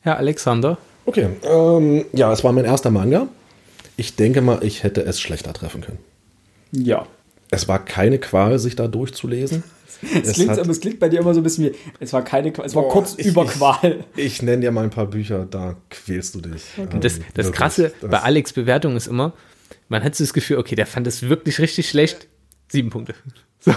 Herr 0.01 0.17
Alexander. 0.17 0.79
Okay. 1.05 1.27
Ähm, 1.43 2.05
ja, 2.13 2.33
es 2.33 2.43
war 2.43 2.51
mein 2.51 2.65
erster 2.65 2.89
Manga. 2.89 3.27
Ich 3.95 4.15
denke 4.15 4.41
mal, 4.41 4.63
ich 4.63 4.81
hätte 4.81 5.05
es 5.05 5.21
schlechter 5.21 5.53
treffen 5.53 5.81
können. 5.81 5.99
Ja. 6.71 7.05
Es 7.53 7.67
war 7.67 7.83
keine 7.83 8.19
Qual, 8.19 8.59
sich 8.59 8.75
da 8.75 8.87
durchzulesen. 8.87 9.63
Es, 10.21 10.33
klingt, 10.33 10.49
hat- 10.51 10.59
aber 10.59 10.69
es 10.69 10.81
klingt 10.81 10.99
bei 10.99 11.07
dir 11.07 11.21
immer 11.21 11.33
so 11.33 11.39
ein 11.39 11.43
bisschen 11.43 11.63
wie, 11.67 11.71
es 12.01 12.11
war 12.11 12.25
keine 12.25 12.51
Qual, 12.51 12.67
es 12.67 12.75
war 12.75 12.83
Boah, 12.83 12.91
kurz 12.91 13.13
ich- 13.17 13.25
über 13.27 13.45
ich- 13.45 13.51
Qual. 13.51 14.03
Ich 14.17 14.41
nenne 14.41 14.59
dir 14.61 14.71
mal 14.71 14.83
ein 14.83 14.89
paar 14.89 15.05
Bücher, 15.05 15.47
da 15.49 15.77
quälst 15.89 16.35
du 16.35 16.41
dich. 16.41 16.61
Das, 16.75 16.83
Ähm, 16.83 16.99
das 16.99 17.19
wirklich. 17.45 17.51
Krasse 17.53 17.93
Das- 18.01 18.11
bei 18.11 18.19
Alex 18.19 18.51
Bewertung 18.51 18.97
ist 18.97 19.07
immer, 19.07 19.31
man 19.87 20.03
hat 20.03 20.13
so 20.13 20.25
das 20.25 20.33
Gefühl, 20.33 20.57
okay, 20.57 20.75
der 20.75 20.87
fand 20.87 21.07
das 21.07 21.21
wirklich 21.29 21.57
richtig 21.59 21.87
schlecht. 21.87 22.27
Sieben 22.67 22.89
Punkte. 22.89 23.13
So. 23.61 23.71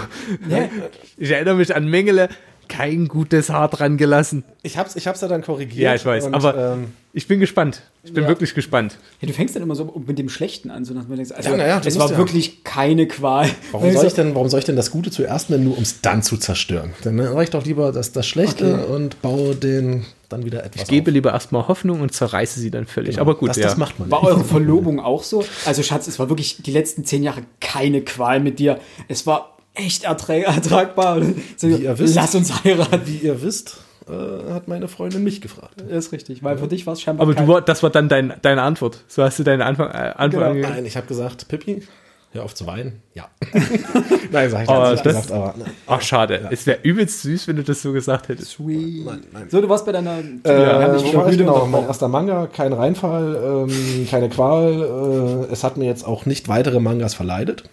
Ja. 0.49 0.67
Ich 1.15 1.31
erinnere 1.31 1.55
mich 1.55 1.73
an 1.73 1.87
Mengele, 1.87 2.27
kein 2.67 3.07
gutes 3.07 3.49
Haar 3.49 3.69
dran 3.69 3.97
gelassen. 3.97 4.43
Ich 4.63 4.77
hab's, 4.77 4.95
ich 4.95 5.07
hab's 5.07 5.21
ja 5.21 5.27
dann 5.27 5.41
korrigiert. 5.41 5.79
Ja, 5.83 5.95
ich 5.95 6.05
weiß, 6.05 6.25
und, 6.25 6.33
aber 6.35 6.73
ähm, 6.73 6.87
ich 7.13 7.27
bin 7.27 7.39
gespannt. 7.39 7.81
Ich 8.03 8.13
bin 8.13 8.23
Ja. 8.23 8.29
wirklich 8.29 8.53
gespannt. 8.53 8.97
Ja, 9.21 9.27
du 9.27 9.33
fängst 9.33 9.55
dann 9.55 9.63
immer 9.63 9.75
so 9.75 10.01
mit 10.05 10.17
dem 10.19 10.29
Schlechten 10.29 10.69
an, 10.71 10.85
so 10.85 10.93
dass 10.93 11.07
man 11.07 11.17
denkt, 11.17 11.33
also, 11.33 11.49
Ja, 11.49 11.57
na 11.57 11.67
ja, 11.67 11.79
du 11.79 11.87
es 11.87 11.97
war 11.99 12.09
ja- 12.11 12.17
wirklich 12.17 12.63
keine 12.63 13.07
Qual. 13.07 13.49
warum, 13.71 13.91
soll 13.91 14.05
ich 14.07 14.13
denn, 14.13 14.33
warum 14.35 14.49
soll 14.49 14.59
ich 14.59 14.65
denn 14.65 14.75
das 14.75 14.91
Gute 14.91 15.11
zuerst 15.11 15.49
nennen, 15.49 15.65
nur 15.65 15.77
um 15.77 15.83
es 15.83 16.01
dann 16.01 16.23
zu 16.23 16.37
zerstören? 16.37 16.93
Dann 17.03 17.19
reicht 17.19 17.53
doch 17.53 17.65
lieber 17.65 17.91
das, 17.91 18.11
das 18.11 18.25
Schlechte 18.27 18.73
Okay. 18.83 18.93
und 18.93 19.21
baue 19.21 19.55
den 19.55 20.05
dann 20.29 20.43
wieder 20.45 20.63
etwas 20.65 20.83
Ich 20.83 20.87
gebe 20.89 21.09
auf. 21.09 21.13
lieber 21.13 21.31
erstmal 21.31 21.67
Hoffnung 21.67 22.01
und 22.01 22.13
zerreiße 22.13 22.59
sie 22.59 22.69
dann 22.71 22.85
völlig. 22.85 23.19
Aber 23.19 23.35
gut, 23.35 23.49
das, 23.49 23.57
ja. 23.57 23.63
das 23.63 23.77
macht 23.77 23.97
man 23.99 24.11
War 24.11 24.21
nicht. 24.21 24.29
eure 24.31 24.43
Verlobung 24.43 24.99
auch 24.99 25.23
so? 25.23 25.43
Also, 25.65 25.83
Schatz, 25.83 26.07
es 26.07 26.19
war 26.19 26.29
wirklich 26.29 26.61
die 26.63 26.71
letzten 26.71 27.05
zehn 27.05 27.23
Jahre 27.23 27.41
keine 27.61 28.01
Qual 28.01 28.39
mit 28.41 28.59
dir. 28.59 28.79
Es 29.07 29.25
war 29.25 29.56
echt 29.77 30.03
ertragbar. 30.03 31.21
So, 31.57 31.67
Wie 31.69 31.75
ihr 31.83 31.97
wisst. 31.99 32.15
Lass 32.15 32.35
uns 32.35 32.63
heiraten. 32.63 33.01
Wie 33.05 33.17
ihr 33.17 33.41
wisst, 33.41 33.77
äh, 34.09 34.53
hat 34.53 34.67
meine 34.67 34.87
Freundin 34.87 35.23
mich 35.23 35.41
gefragt. 35.41 35.75
Das 35.77 36.05
ist 36.05 36.11
richtig, 36.11 36.43
weil 36.43 36.57
für 36.57 36.67
dich 36.67 36.85
war 36.85 36.93
es 36.93 37.01
scheinbar 37.01 37.27
Aber 37.27 37.35
du, 37.35 37.59
das 37.61 37.83
war 37.83 37.89
dann 37.89 38.09
dein, 38.09 38.33
deine 38.41 38.61
Antwort. 38.61 39.03
So 39.07 39.23
hast 39.23 39.39
du 39.39 39.43
deine 39.43 39.65
Anfang, 39.65 39.89
äh, 39.89 40.13
Antwort 40.15 40.31
Genau. 40.31 40.45
angegeben. 40.47 40.71
Nein, 40.73 40.85
ich 40.85 40.95
habe 40.97 41.07
gesagt, 41.07 41.47
Pippi, 41.47 41.83
hör 42.31 42.43
auf 42.43 42.53
zu 42.55 42.65
weinen. 42.67 43.01
Ja. 43.13 43.29
Nein, 44.31 44.49
sag 44.49 44.63
ich 44.63 44.69
Aber 44.69 44.91
nicht 44.91 45.05
das- 45.05 45.13
gesagt, 45.15 45.31
aber 45.31 45.53
nein. 45.57 45.71
Ach, 45.87 46.01
schade. 46.01 46.47
Es 46.51 46.67
wäre 46.67 46.79
übelst 46.83 47.21
süß, 47.21 47.47
wenn 47.47 47.55
du 47.55 47.63
das 47.63 47.81
so 47.81 47.93
gesagt 47.93 48.27
hättest. 48.27 48.51
Sweet. 48.51 49.05
Nein, 49.05 49.23
nein. 49.31 49.47
So, 49.49 49.61
du 49.61 49.69
warst 49.69 49.85
bei 49.85 49.93
deiner. 49.93 50.19
Äh, 50.19 50.23
wo 50.43 50.99
schon 50.99 51.15
war 51.15 51.31
ich 51.31 51.37
genau? 51.37 51.65
Mein 51.65 51.85
erster 51.85 52.07
Manga, 52.09 52.47
kein 52.47 52.73
Reinfall, 52.73 53.67
ähm, 53.69 54.07
keine 54.09 54.27
Qual. 54.29 55.45
Äh, 55.49 55.53
es 55.53 55.63
hat 55.63 55.77
mir 55.77 55.85
jetzt 55.85 56.05
auch 56.05 56.25
nicht 56.25 56.47
weitere 56.49 56.79
Mangas 56.79 57.13
verleidet. 57.13 57.63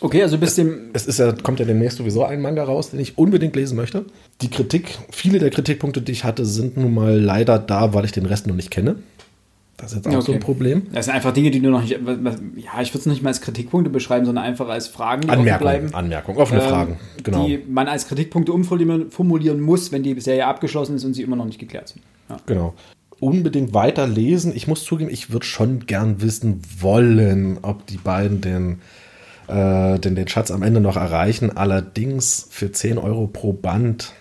Okay, 0.00 0.22
also 0.22 0.38
bist 0.38 0.56
dem. 0.56 0.90
Es 0.94 1.06
ist 1.06 1.18
ja, 1.18 1.32
kommt 1.32 1.60
ja 1.60 1.66
demnächst 1.66 1.98
sowieso 1.98 2.24
ein 2.24 2.40
Manga 2.40 2.64
raus, 2.64 2.90
den 2.90 3.00
ich 3.00 3.18
unbedingt 3.18 3.54
lesen 3.54 3.76
möchte. 3.76 4.06
Die 4.40 4.48
Kritik, 4.48 4.98
viele 5.10 5.38
der 5.38 5.50
Kritikpunkte, 5.50 6.00
die 6.00 6.12
ich 6.12 6.24
hatte, 6.24 6.46
sind 6.46 6.76
nun 6.78 6.94
mal 6.94 7.18
leider 7.18 7.58
da, 7.58 7.92
weil 7.92 8.04
ich 8.06 8.12
den 8.12 8.24
Rest 8.26 8.46
noch 8.46 8.54
nicht 8.56 8.70
kenne. 8.70 8.96
Das 9.76 9.92
ist 9.92 10.04
jetzt 10.04 10.08
auch 10.08 10.12
so 10.12 10.18
Okay. 10.18 10.34
ein 10.34 10.40
Problem. 10.40 10.82
Das 10.92 11.06
sind 11.06 11.14
einfach 11.14 11.32
Dinge, 11.32 11.50
die 11.50 11.60
du 11.60 11.70
noch 11.70 11.80
nicht. 11.80 11.92
Ja, 11.92 12.82
ich 12.82 12.92
würde 12.92 12.98
es 12.98 13.06
nicht 13.06 13.22
mal 13.22 13.30
als 13.30 13.40
Kritikpunkte 13.40 13.88
beschreiben, 13.90 14.26
sondern 14.26 14.44
einfach 14.44 14.68
als 14.68 14.88
Fragen, 14.88 15.22
die 15.22 15.28
offen 15.28 15.38
Anmerkung, 15.40 15.60
bleiben. 15.66 15.94
Anmerkung, 15.94 16.36
offene 16.36 16.62
ähm, 16.62 16.68
Fragen. 16.68 16.96
Genau. 17.22 17.46
Die 17.46 17.62
man 17.66 17.88
als 17.88 18.06
Kritikpunkte 18.06 18.52
umformulieren 18.52 19.10
formulieren 19.10 19.60
muss, 19.60 19.90
wenn 19.92 20.02
die 20.02 20.18
Serie 20.20 20.46
abgeschlossen 20.46 20.96
ist 20.96 21.04
und 21.04 21.14
sie 21.14 21.22
immer 21.22 21.36
noch 21.36 21.46
nicht 21.46 21.58
geklärt 21.58 21.88
sind. 21.88 22.02
Ja. 22.28 22.36
Genau. 22.46 22.74
Unbedingt 23.20 23.72
weiterlesen. 23.74 24.54
Ich 24.54 24.66
muss 24.66 24.84
zugeben, 24.84 25.10
ich 25.10 25.30
würde 25.30 25.44
schon 25.46 25.86
gern 25.86 26.20
wissen 26.22 26.60
wollen, 26.78 27.58
ob 27.62 27.86
die 27.86 27.98
beiden 27.98 28.40
den, 28.42 28.80
äh, 29.50 29.98
den, 29.98 30.14
den 30.14 30.28
Schatz 30.28 30.50
am 30.50 30.62
Ende 30.62 30.80
noch 30.80 30.96
erreichen. 30.96 31.56
Allerdings 31.56 32.46
für 32.50 32.72
10 32.72 32.98
Euro 32.98 33.26
pro 33.26 33.52
Band, 33.52 34.12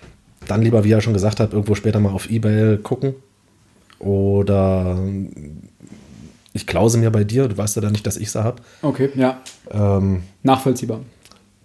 dann 0.48 0.62
lieber, 0.62 0.84
wie 0.84 0.92
er 0.92 1.02
schon 1.02 1.14
gesagt 1.14 1.40
hat, 1.40 1.54
irgendwo 1.54 1.76
später 1.76 2.00
mal 2.00 2.12
auf 2.12 2.30
Ebay 2.30 2.78
gucken. 2.78 3.16
Oder 4.00 4.98
ich 6.54 6.66
klause 6.66 6.98
mir 6.98 7.12
bei 7.12 7.24
dir, 7.24 7.48
du 7.48 7.58
weißt 7.58 7.76
ja 7.76 7.82
dann 7.82 7.92
nicht, 7.92 8.08
dass 8.08 8.18
ich 8.18 8.32
sie 8.32 8.44
habe. 8.44 8.62
Okay, 8.82 9.10
ja. 9.16 9.42
Ähm, 9.72 10.24
Nachvollziehbar. 10.44 11.02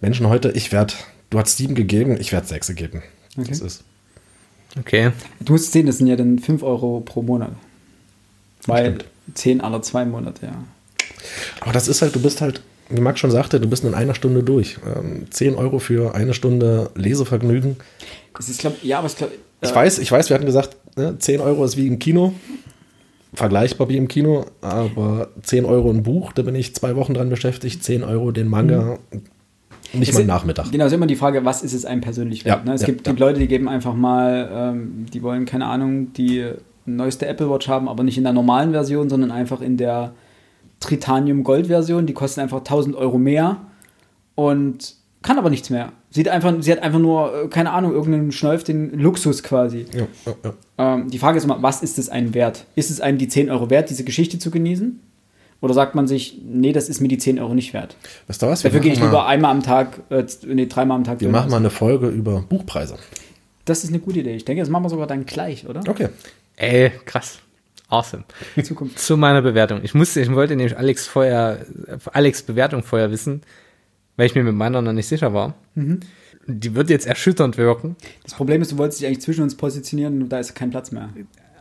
Menschen 0.01 0.29
heute, 0.29 0.51
ich 0.51 0.71
werde, 0.71 0.93
du 1.29 1.39
hast 1.39 1.57
sieben 1.57 1.75
gegeben, 1.75 2.17
ich 2.19 2.31
werde 2.31 2.45
sechs 2.45 2.73
geben. 2.75 3.01
Okay. 3.37 3.47
Das 3.49 3.61
ist. 3.61 3.83
Okay. 4.77 5.11
Du 5.39 5.53
musst 5.53 5.71
sehen, 5.71 5.85
das 5.85 5.97
sind 5.97 6.07
ja 6.07 6.15
dann 6.15 6.39
5 6.39 6.61
Euro 6.61 6.99
pro 6.99 7.21
Monat. 7.21 7.51
Weil 8.67 8.95
Stimmt. 8.95 9.05
10 9.33 9.61
aller 9.61 9.81
zwei 9.81 10.05
Monate, 10.05 10.47
ja. 10.47 10.63
Aber 11.61 11.71
das 11.71 11.87
ist 11.87 12.01
halt, 12.01 12.13
du 12.15 12.21
bist 12.21 12.41
halt, 12.41 12.61
wie 12.89 13.01
Max 13.01 13.19
schon 13.19 13.31
sagte, 13.31 13.59
du 13.59 13.67
bist 13.67 13.83
in 13.83 13.93
einer 13.93 14.15
Stunde 14.15 14.43
durch. 14.43 14.77
Ähm, 14.85 15.25
10 15.29 15.55
Euro 15.55 15.79
für 15.79 16.15
eine 16.15 16.33
Stunde 16.33 16.91
Lesevergnügen. 16.95 17.77
Das 18.35 18.49
ist, 18.49 18.59
glaub, 18.59 18.83
ja, 18.83 18.99
aber 18.99 19.07
ich 19.07 19.17
glaube. 19.17 19.33
Ich 19.61 19.73
weiß, 19.73 19.99
ich 19.99 20.11
weiß, 20.11 20.29
wir 20.29 20.35
hatten 20.35 20.45
gesagt, 20.45 20.77
ne, 20.95 21.17
10 21.17 21.41
Euro 21.41 21.65
ist 21.65 21.77
wie 21.77 21.87
im 21.87 21.99
Kino. 21.99 22.33
Vergleichbar 23.33 23.89
wie 23.89 23.97
im 23.97 24.07
Kino, 24.07 24.45
aber 24.61 25.29
10 25.43 25.65
Euro 25.65 25.89
ein 25.89 26.03
Buch, 26.03 26.31
da 26.31 26.41
bin 26.41 26.55
ich 26.55 26.73
zwei 26.73 26.95
Wochen 26.95 27.13
dran 27.13 27.29
beschäftigt, 27.29 27.83
10 27.83 28.03
Euro 28.03 28.31
den 28.31 28.47
Manga, 28.47 28.97
nicht 29.93 30.13
mal 30.13 30.19
einen 30.19 30.27
Nachmittag. 30.27 30.71
Genau, 30.71 30.85
ist 30.85 30.93
immer 30.93 31.07
die 31.07 31.15
Frage, 31.15 31.43
was 31.43 31.61
ist 31.61 31.73
es 31.73 31.83
einem 31.85 32.01
persönlich 32.01 32.45
wert? 32.45 32.59
Ja, 32.59 32.65
ne? 32.65 32.73
Es 32.73 32.81
ja, 32.81 32.87
gibt, 32.87 33.05
ja. 33.05 33.11
gibt 33.11 33.19
Leute, 33.19 33.39
die 33.39 33.47
geben 33.47 33.67
einfach 33.67 33.93
mal, 33.93 34.49
ähm, 34.53 35.05
die 35.13 35.21
wollen, 35.21 35.45
keine 35.45 35.65
Ahnung, 35.65 36.13
die 36.13 36.45
neueste 36.85 37.27
Apple 37.27 37.49
Watch 37.49 37.67
haben, 37.67 37.89
aber 37.89 38.03
nicht 38.03 38.17
in 38.17 38.23
der 38.23 38.33
normalen 38.33 38.71
Version, 38.71 39.09
sondern 39.09 39.31
einfach 39.31 39.61
in 39.61 39.77
der 39.77 40.13
Tritanium 40.79 41.43
Gold 41.43 41.67
Version. 41.67 42.05
Die 42.05 42.13
kosten 42.13 42.41
einfach 42.41 42.59
1000 42.59 42.95
Euro 42.95 43.17
mehr 43.17 43.61
und 44.35 44.95
kann 45.21 45.39
aber 45.39 45.49
nichts 45.49 45.69
mehr. 45.69 45.91
Sieht 46.11 46.29
einfach, 46.29 46.53
sie 46.59 46.71
hat 46.71 46.79
einfach 46.79 46.99
nur, 46.99 47.45
äh, 47.45 47.47
keine 47.47 47.71
Ahnung, 47.71 47.91
irgendeinen 47.93 48.31
Schnolf, 48.31 48.63
den 48.63 48.97
Luxus 48.99 49.43
quasi. 49.43 49.85
Ja, 49.91 50.07
ja, 50.25 50.35
ja. 50.43 50.53
Ähm, 50.77 51.09
die 51.09 51.17
Frage 51.17 51.37
ist 51.37 51.43
immer, 51.43 51.61
was 51.61 51.81
ist 51.81 51.97
es 51.97 52.09
einem 52.09 52.33
wert? 52.33 52.65
Ist 52.75 52.89
es 52.89 53.01
einem 53.01 53.17
die 53.17 53.27
10 53.27 53.49
Euro 53.49 53.69
wert, 53.69 53.89
diese 53.89 54.03
Geschichte 54.03 54.37
zu 54.37 54.51
genießen? 54.51 54.99
Oder 55.61 55.73
sagt 55.73 55.95
man 55.95 56.07
sich, 56.07 56.39
nee, 56.45 56.73
das 56.73 56.89
ist 56.89 57.01
mir 57.01 57.07
die 57.07 57.17
10 57.17 57.39
Euro 57.39 57.55
nicht 57.55 57.73
wert? 57.73 57.97
Weißt 58.27 58.41
du 58.41 58.47
was? 58.47 58.61
Dafür 58.61 58.81
gehe 58.81 58.93
ich 58.93 58.99
lieber 58.99 59.13
mal, 59.13 59.25
einmal 59.25 59.51
am 59.51 59.63
Tag, 59.63 60.01
äh, 60.09 60.23
nee, 60.45 60.67
dreimal 60.67 60.97
am 60.97 61.03
Tag. 61.03 61.21
wir 61.21 61.29
machen 61.29 61.49
mal 61.49 61.57
eine 61.57 61.71
Folge 61.71 62.07
über 62.07 62.41
Buchpreise. 62.47 62.95
Das 63.65 63.83
ist 63.83 63.89
eine 63.89 63.99
gute 63.99 64.19
Idee. 64.19 64.35
Ich 64.35 64.45
denke, 64.45 64.61
das 64.61 64.69
machen 64.69 64.83
wir 64.83 64.89
sogar 64.89 65.07
dann 65.07 65.25
gleich, 65.25 65.67
oder? 65.67 65.81
Okay. 65.87 66.09
Ey, 66.55 66.91
krass. 67.05 67.39
Awesome. 67.89 68.23
Zukunft. 68.63 68.99
Zu 68.99 69.17
meiner 69.17 69.41
Bewertung. 69.41 69.81
Ich 69.83 69.93
musste, 69.93 70.21
ich 70.21 70.31
wollte 70.31 70.55
nämlich 70.55 70.77
Alex 70.77 71.07
vorher, 71.07 71.65
Alex 72.13 72.41
Bewertung 72.43 72.83
vorher 72.83 73.11
wissen, 73.11 73.41
weil 74.17 74.25
ich 74.25 74.35
mir 74.35 74.43
mit 74.43 74.55
meiner 74.55 74.81
noch 74.81 74.93
nicht 74.93 75.07
sicher 75.07 75.33
war. 75.33 75.53
Die 76.47 76.75
wird 76.75 76.89
jetzt 76.89 77.05
erschütternd 77.05 77.57
wirken. 77.57 77.95
Das 78.23 78.33
Problem 78.33 78.61
ist, 78.61 78.71
du 78.71 78.77
wolltest 78.77 79.01
dich 79.01 79.07
eigentlich 79.07 79.21
zwischen 79.21 79.43
uns 79.43 79.55
positionieren 79.55 80.21
und 80.23 80.29
da 80.29 80.39
ist 80.39 80.55
kein 80.55 80.71
Platz 80.71 80.91
mehr. 80.91 81.09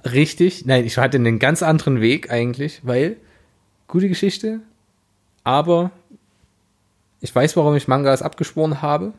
Richtig. 0.04 0.66
Nein, 0.66 0.84
ich 0.84 0.96
hatte 0.98 1.16
einen 1.16 1.38
ganz 1.38 1.62
anderen 1.62 2.00
Weg 2.00 2.30
eigentlich, 2.30 2.80
weil 2.84 3.16
gute 3.88 4.08
Geschichte, 4.08 4.60
aber 5.42 5.90
ich 7.20 7.34
weiß, 7.34 7.56
warum 7.56 7.74
ich 7.74 7.88
Mangas 7.88 8.22
abgeschworen 8.22 8.82
habe, 8.82 9.12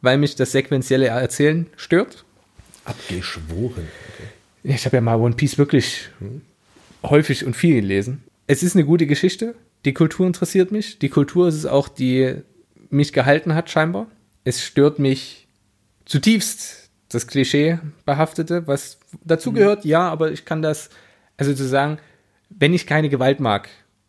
weil 0.00 0.16
mich 0.16 0.36
das 0.36 0.52
sequentielle 0.52 1.08
Erzählen 1.08 1.66
stört. 1.76 2.24
Abgeschworen. 2.86 3.86
Ja, 4.18 4.24
Ich 4.62 4.84
habe 4.84 4.96
ja 4.96 5.00
mal 5.00 5.16
One 5.16 5.34
Piece 5.34 5.58
wirklich 5.58 6.10
häufig 7.02 7.44
und 7.44 7.54
viel 7.54 7.76
gelesen. 7.76 8.22
Es 8.46 8.62
ist 8.62 8.76
eine 8.76 8.84
gute 8.84 9.06
Geschichte. 9.06 9.54
Die 9.84 9.94
Kultur 9.94 10.26
interessiert 10.26 10.72
mich. 10.72 10.98
Die 10.98 11.08
Kultur 11.08 11.48
ist 11.48 11.54
es 11.54 11.66
auch, 11.66 11.88
die 11.88 12.34
mich 12.90 13.12
gehalten 13.12 13.54
hat, 13.54 13.70
scheinbar. 13.70 14.06
Es 14.44 14.64
stört 14.64 14.98
mich 14.98 15.46
zutiefst, 16.04 16.90
das 17.08 17.26
Klischee 17.26 17.78
behaftete, 18.04 18.66
was 18.66 18.98
dazugehört, 19.24 19.84
ja, 19.84 20.08
aber 20.08 20.32
ich 20.32 20.44
kann 20.44 20.62
das, 20.62 20.90
also 21.36 21.54
zu 21.54 21.64
sagen, 21.66 21.98
wenn 22.48 22.74
ich 22.74 22.86
keine 22.86 23.08
Gewalt 23.08 23.40
mag 23.40 23.68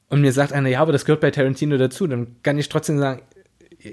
und 0.09 0.21
mir 0.21 0.31
sagt 0.31 0.53
einer, 0.53 0.69
ja, 0.69 0.81
aber 0.81 0.91
das 0.91 1.05
gehört 1.05 1.21
bei 1.21 1.31
Tarantino 1.31 1.77
dazu, 1.77 2.07
dann 2.07 2.35
kann 2.43 2.57
ich 2.57 2.69
trotzdem 2.69 2.97
sagen, 2.99 3.21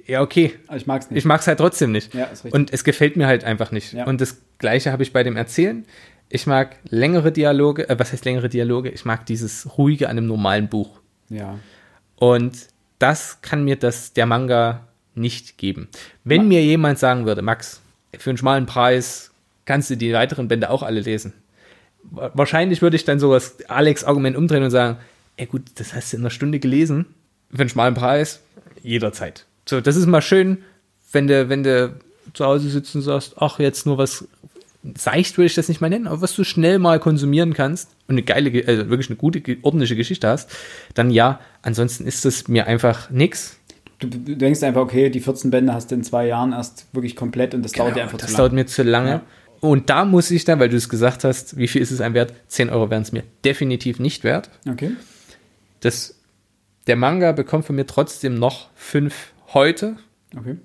ja, 0.06 0.20
okay. 0.20 0.52
Ich 0.74 0.86
mag 0.86 1.02
es 1.02 1.10
nicht. 1.10 1.18
Ich 1.18 1.24
mag 1.24 1.40
es 1.40 1.46
halt 1.46 1.58
trotzdem 1.58 1.92
nicht. 1.92 2.14
Ja. 2.14 2.28
Und 2.50 2.72
es 2.72 2.84
gefällt 2.84 3.16
mir 3.16 3.26
halt 3.26 3.44
einfach 3.44 3.70
nicht. 3.70 3.94
Ja. 3.94 4.04
Und 4.04 4.20
das 4.20 4.36
Gleiche 4.58 4.92
habe 4.92 5.02
ich 5.02 5.14
bei 5.14 5.22
dem 5.22 5.36
Erzählen. 5.36 5.86
Ich 6.30 6.46
mag 6.46 6.76
längere 6.90 7.32
Dialoge, 7.32 7.88
äh, 7.88 7.98
was 7.98 8.12
heißt 8.12 8.24
längere 8.24 8.48
Dialoge? 8.48 8.90
Ich 8.90 9.04
mag 9.04 9.24
dieses 9.26 9.78
Ruhige 9.78 10.08
an 10.08 10.18
einem 10.18 10.26
normalen 10.26 10.68
Buch. 10.68 11.00
ja. 11.28 11.58
Und 12.16 12.66
das 12.98 13.40
kann 13.42 13.62
mir 13.62 13.76
das, 13.76 14.12
der 14.12 14.26
Manga 14.26 14.88
nicht 15.14 15.56
geben. 15.56 15.86
Wenn 16.24 16.48
mir 16.48 16.64
jemand 16.64 16.98
sagen 16.98 17.26
würde, 17.26 17.42
Max, 17.42 17.80
für 18.18 18.30
einen 18.30 18.36
schmalen 18.38 18.66
Preis 18.66 19.30
kannst 19.66 19.88
du 19.90 19.96
die 19.96 20.12
weiteren 20.12 20.48
Bände 20.48 20.68
auch 20.70 20.82
alle 20.82 20.98
lesen. 21.00 21.32
Wa- 22.02 22.32
Wahrscheinlich 22.34 22.82
würde 22.82 22.96
ich 22.96 23.04
dann 23.04 23.20
so 23.20 23.32
das 23.32 23.64
Alex-Argument 23.68 24.36
umdrehen 24.36 24.64
und 24.64 24.70
sagen, 24.72 24.96
ey 25.36 25.46
gut, 25.46 25.62
das 25.76 25.94
hast 25.94 26.12
du 26.12 26.16
in 26.16 26.22
einer 26.24 26.30
Stunde 26.30 26.58
gelesen, 26.58 27.06
für 27.54 27.60
einen 27.60 27.68
schmalen 27.68 27.94
Preis, 27.94 28.40
jederzeit. 28.82 29.46
So, 29.68 29.80
das 29.80 29.94
ist 29.94 30.06
mal 30.06 30.20
schön, 30.22 30.58
wenn 31.12 31.28
du, 31.28 31.48
wenn 31.48 31.62
du 31.62 31.94
zu 32.34 32.44
Hause 32.44 32.68
sitzt 32.68 32.96
und 32.96 33.02
sagst, 33.02 33.34
ach, 33.38 33.60
jetzt 33.60 33.86
nur 33.86 33.96
was 33.96 34.26
seicht 34.96 35.36
würde 35.38 35.46
ich 35.46 35.54
das 35.54 35.68
nicht 35.68 35.80
mal 35.80 35.90
nennen, 35.90 36.06
aber 36.06 36.20
was 36.22 36.34
du 36.34 36.44
schnell 36.44 36.78
mal 36.78 37.00
konsumieren 37.00 37.52
kannst 37.54 37.90
und 38.06 38.14
eine 38.14 38.22
geile, 38.22 38.50
Ge- 38.50 38.64
also 38.66 38.88
wirklich 38.88 39.08
eine 39.10 39.16
gute, 39.16 39.42
ordentliche 39.62 39.96
Geschichte 39.96 40.28
hast, 40.28 40.50
dann 40.94 41.10
ja, 41.10 41.40
ansonsten 41.62 42.06
ist 42.06 42.24
es 42.24 42.48
mir 42.48 42.66
einfach 42.66 43.10
nix. 43.10 43.58
Du, 43.98 44.06
du 44.08 44.36
denkst 44.36 44.62
einfach, 44.62 44.80
okay, 44.82 45.10
die 45.10 45.20
14 45.20 45.50
Bände 45.50 45.72
hast 45.74 45.90
du 45.90 45.96
in 45.96 46.04
zwei 46.04 46.26
Jahren 46.26 46.52
erst 46.52 46.86
wirklich 46.92 47.16
komplett 47.16 47.52
und 47.54 47.64
das 47.64 47.72
dauert 47.72 47.96
dir 47.96 48.02
einfach 48.02 48.12
Genau, 48.18 48.22
das 48.22 48.30
zu 48.30 48.36
dauert 48.36 48.52
lange. 48.52 48.60
mir 48.62 48.66
zu 48.66 48.82
lange. 48.84 49.10
Ja. 49.10 49.22
Und 49.60 49.90
da 49.90 50.04
muss 50.04 50.30
ich 50.30 50.44
dann, 50.44 50.60
weil 50.60 50.68
du 50.68 50.76
es 50.76 50.88
gesagt 50.88 51.24
hast, 51.24 51.56
wie 51.56 51.66
viel 51.66 51.82
ist 51.82 51.90
es 51.90 52.00
einem 52.00 52.14
wert? 52.14 52.32
10 52.46 52.70
Euro 52.70 52.90
wären 52.90 53.02
es 53.02 53.10
mir 53.10 53.24
definitiv 53.44 53.98
nicht 53.98 54.22
wert. 54.22 54.50
Okay. 54.70 54.92
Das, 55.80 56.14
der 56.86 56.94
Manga 56.94 57.32
bekommt 57.32 57.64
von 57.64 57.74
mir 57.74 57.86
trotzdem 57.86 58.34
noch 58.38 58.68
5 58.76 59.14
heute. 59.52 59.96
Okay. 60.38 60.56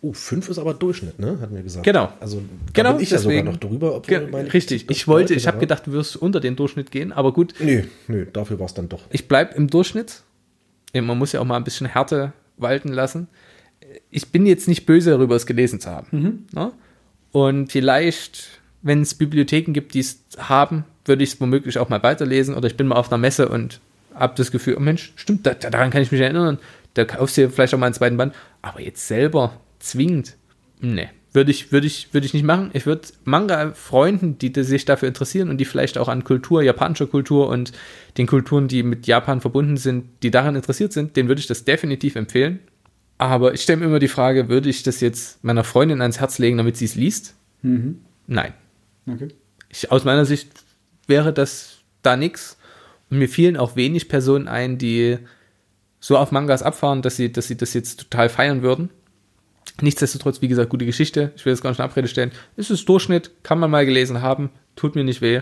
Oh, 0.00 0.12
5 0.12 0.48
ist 0.48 0.58
aber 0.58 0.74
Durchschnitt, 0.74 1.18
ne? 1.18 1.38
Hat 1.40 1.50
mir 1.50 1.62
gesagt. 1.62 1.84
Genau. 1.84 2.12
Also 2.20 2.42
Genau, 2.72 2.92
bin 2.94 3.02
ich 3.02 3.10
ja 3.10 3.18
sogar 3.18 3.36
deswegen. 3.36 3.50
noch 3.52 3.56
drüber. 3.58 3.94
obwohl 3.96 4.28
meine 4.28 4.52
richtig, 4.52 4.86
ich 4.90 5.08
wollte, 5.08 5.34
ich 5.34 5.46
habe 5.46 5.58
gedacht, 5.58 5.86
du 5.86 5.92
wirst 5.92 6.16
unter 6.16 6.40
den 6.40 6.54
Durchschnitt 6.56 6.90
gehen, 6.90 7.12
aber 7.12 7.32
gut, 7.32 7.54
Nee, 7.58 7.84
nee, 8.08 8.26
dafür 8.32 8.58
war 8.58 8.66
es 8.66 8.74
dann 8.74 8.88
doch. 8.88 9.00
ich 9.10 9.26
bleibe 9.28 9.54
im 9.54 9.68
Durchschnitt. 9.68 10.22
Man 10.94 11.16
muss 11.18 11.32
ja 11.32 11.40
auch 11.40 11.44
mal 11.44 11.56
ein 11.56 11.64
bisschen 11.64 11.86
Härte 11.86 12.32
walten 12.58 12.88
lassen. 12.88 13.28
Ich 14.10 14.28
bin 14.30 14.46
jetzt 14.46 14.68
nicht 14.68 14.86
böse 14.86 15.10
darüber, 15.10 15.34
es 15.36 15.46
gelesen 15.46 15.80
zu 15.80 15.90
haben. 15.90 16.46
Ne? 16.52 16.72
Und 17.32 17.72
vielleicht, 17.72 18.60
wenn 18.82 19.00
es 19.02 19.14
Bibliotheken 19.14 19.72
gibt, 19.72 19.94
die 19.94 20.00
es 20.00 20.18
haben, 20.38 20.84
würde 21.06 21.24
ich 21.24 21.32
es 21.34 21.40
womöglich 21.40 21.78
auch 21.78 21.88
mal 21.88 22.02
weiterlesen. 22.02 22.54
Oder 22.54 22.66
ich 22.68 22.76
bin 22.76 22.86
mal 22.86 22.96
auf 22.96 23.10
einer 23.10 23.18
Messe 23.18 23.48
und 23.48 23.80
habe 24.14 24.34
das 24.36 24.50
Gefühl, 24.52 24.76
oh 24.76 24.80
Mensch, 24.80 25.12
stimmt, 25.16 25.46
da, 25.46 25.54
daran 25.54 25.90
kann 25.90 26.02
ich 26.02 26.12
mich 26.12 26.20
erinnern. 26.20 26.58
Da 26.94 27.06
kaufst 27.06 27.38
du 27.38 27.48
vielleicht 27.48 27.72
auch 27.74 27.78
mal 27.78 27.86
einen 27.86 27.94
zweiten 27.94 28.18
Band. 28.18 28.34
Aber 28.60 28.80
jetzt 28.80 29.08
selber 29.08 29.58
zwingend, 29.82 30.36
ne. 30.80 31.10
Würde 31.34 31.50
ich, 31.50 31.72
würde 31.72 31.86
ich, 31.86 32.12
würde 32.12 32.26
ich 32.26 32.34
nicht 32.34 32.44
machen. 32.44 32.68
Ich 32.74 32.84
würde 32.84 33.08
Manga-Freunden, 33.24 34.36
die 34.36 34.52
sich 34.62 34.84
dafür 34.84 35.08
interessieren 35.08 35.48
und 35.48 35.56
die 35.56 35.64
vielleicht 35.64 35.96
auch 35.96 36.08
an 36.08 36.24
Kultur, 36.24 36.62
japanischer 36.62 37.06
Kultur 37.06 37.48
und 37.48 37.72
den 38.18 38.26
Kulturen, 38.26 38.68
die 38.68 38.82
mit 38.82 39.06
Japan 39.06 39.40
verbunden 39.40 39.78
sind, 39.78 40.04
die 40.22 40.30
daran 40.30 40.56
interessiert 40.56 40.92
sind, 40.92 41.16
denen 41.16 41.28
würde 41.28 41.40
ich 41.40 41.46
das 41.46 41.64
definitiv 41.64 42.16
empfehlen. 42.16 42.58
Aber 43.16 43.54
ich 43.54 43.62
stelle 43.62 43.78
mir 43.78 43.86
immer 43.86 43.98
die 43.98 44.08
Frage, 44.08 44.50
würde 44.50 44.68
ich 44.68 44.82
das 44.82 45.00
jetzt 45.00 45.42
meiner 45.42 45.64
Freundin 45.64 46.02
ans 46.02 46.20
Herz 46.20 46.38
legen, 46.38 46.58
damit 46.58 46.76
sie 46.76 46.84
es 46.84 46.96
liest? 46.96 47.34
Nein. 48.26 48.52
Okay. 49.06 49.28
Ich, 49.70 49.90
aus 49.90 50.04
meiner 50.04 50.26
Sicht 50.26 50.50
wäre 51.06 51.32
das 51.32 51.78
da 52.02 52.16
nix. 52.16 52.58
Und 53.08 53.18
mir 53.18 53.28
fielen 53.28 53.56
auch 53.56 53.74
wenig 53.74 54.08
Personen 54.08 54.48
ein, 54.48 54.76
die 54.76 55.18
so 55.98 56.18
auf 56.18 56.30
Mangas 56.30 56.62
abfahren, 56.62 57.00
dass 57.00 57.16
sie, 57.16 57.32
dass 57.32 57.46
sie 57.46 57.56
das 57.56 57.72
jetzt 57.72 58.10
total 58.10 58.28
feiern 58.28 58.62
würden. 58.62 58.90
Nichtsdestotrotz, 59.80 60.42
wie 60.42 60.48
gesagt, 60.48 60.70
gute 60.70 60.86
Geschichte. 60.86 61.32
Ich 61.36 61.44
will 61.44 61.52
das 61.52 61.62
gar 61.62 61.70
nicht 61.70 61.78
in 61.78 61.84
Abrede 61.84 62.08
stellen. 62.08 62.32
Es 62.56 62.70
ist 62.70 62.88
Durchschnitt, 62.88 63.30
kann 63.42 63.58
man 63.58 63.70
mal 63.70 63.86
gelesen 63.86 64.22
haben, 64.22 64.50
tut 64.76 64.94
mir 64.94 65.04
nicht 65.04 65.22
weh, 65.22 65.40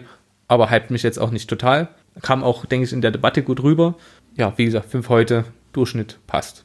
aber 0.48 0.70
hypt 0.70 0.90
mich 0.90 1.02
jetzt 1.02 1.18
auch 1.18 1.30
nicht 1.30 1.48
total. 1.48 1.88
Kam 2.22 2.42
auch, 2.42 2.64
denke 2.66 2.86
ich, 2.86 2.92
in 2.92 3.00
der 3.00 3.10
Debatte 3.10 3.42
gut 3.42 3.62
rüber. 3.62 3.96
Ja, 4.36 4.52
wie 4.56 4.64
gesagt, 4.64 4.90
fünf 4.90 5.08
heute, 5.08 5.44
Durchschnitt 5.72 6.18
passt. 6.26 6.64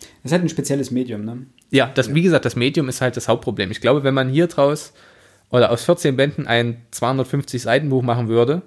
Das 0.00 0.30
ist 0.30 0.32
halt 0.32 0.42
ein 0.42 0.48
spezielles 0.48 0.90
Medium, 0.90 1.24
ne? 1.24 1.46
Ja, 1.70 1.90
das, 1.92 2.14
wie 2.14 2.22
gesagt, 2.22 2.44
das 2.44 2.56
Medium 2.56 2.88
ist 2.88 3.00
halt 3.00 3.16
das 3.16 3.28
Hauptproblem. 3.28 3.70
Ich 3.70 3.80
glaube, 3.80 4.04
wenn 4.04 4.14
man 4.14 4.28
hier 4.28 4.46
draus 4.46 4.92
oder 5.50 5.70
aus 5.70 5.84
14 5.84 6.16
Bänden 6.16 6.46
ein 6.46 6.82
250 6.90 7.62
Seitenbuch 7.62 8.02
machen 8.02 8.28
würde, 8.28 8.62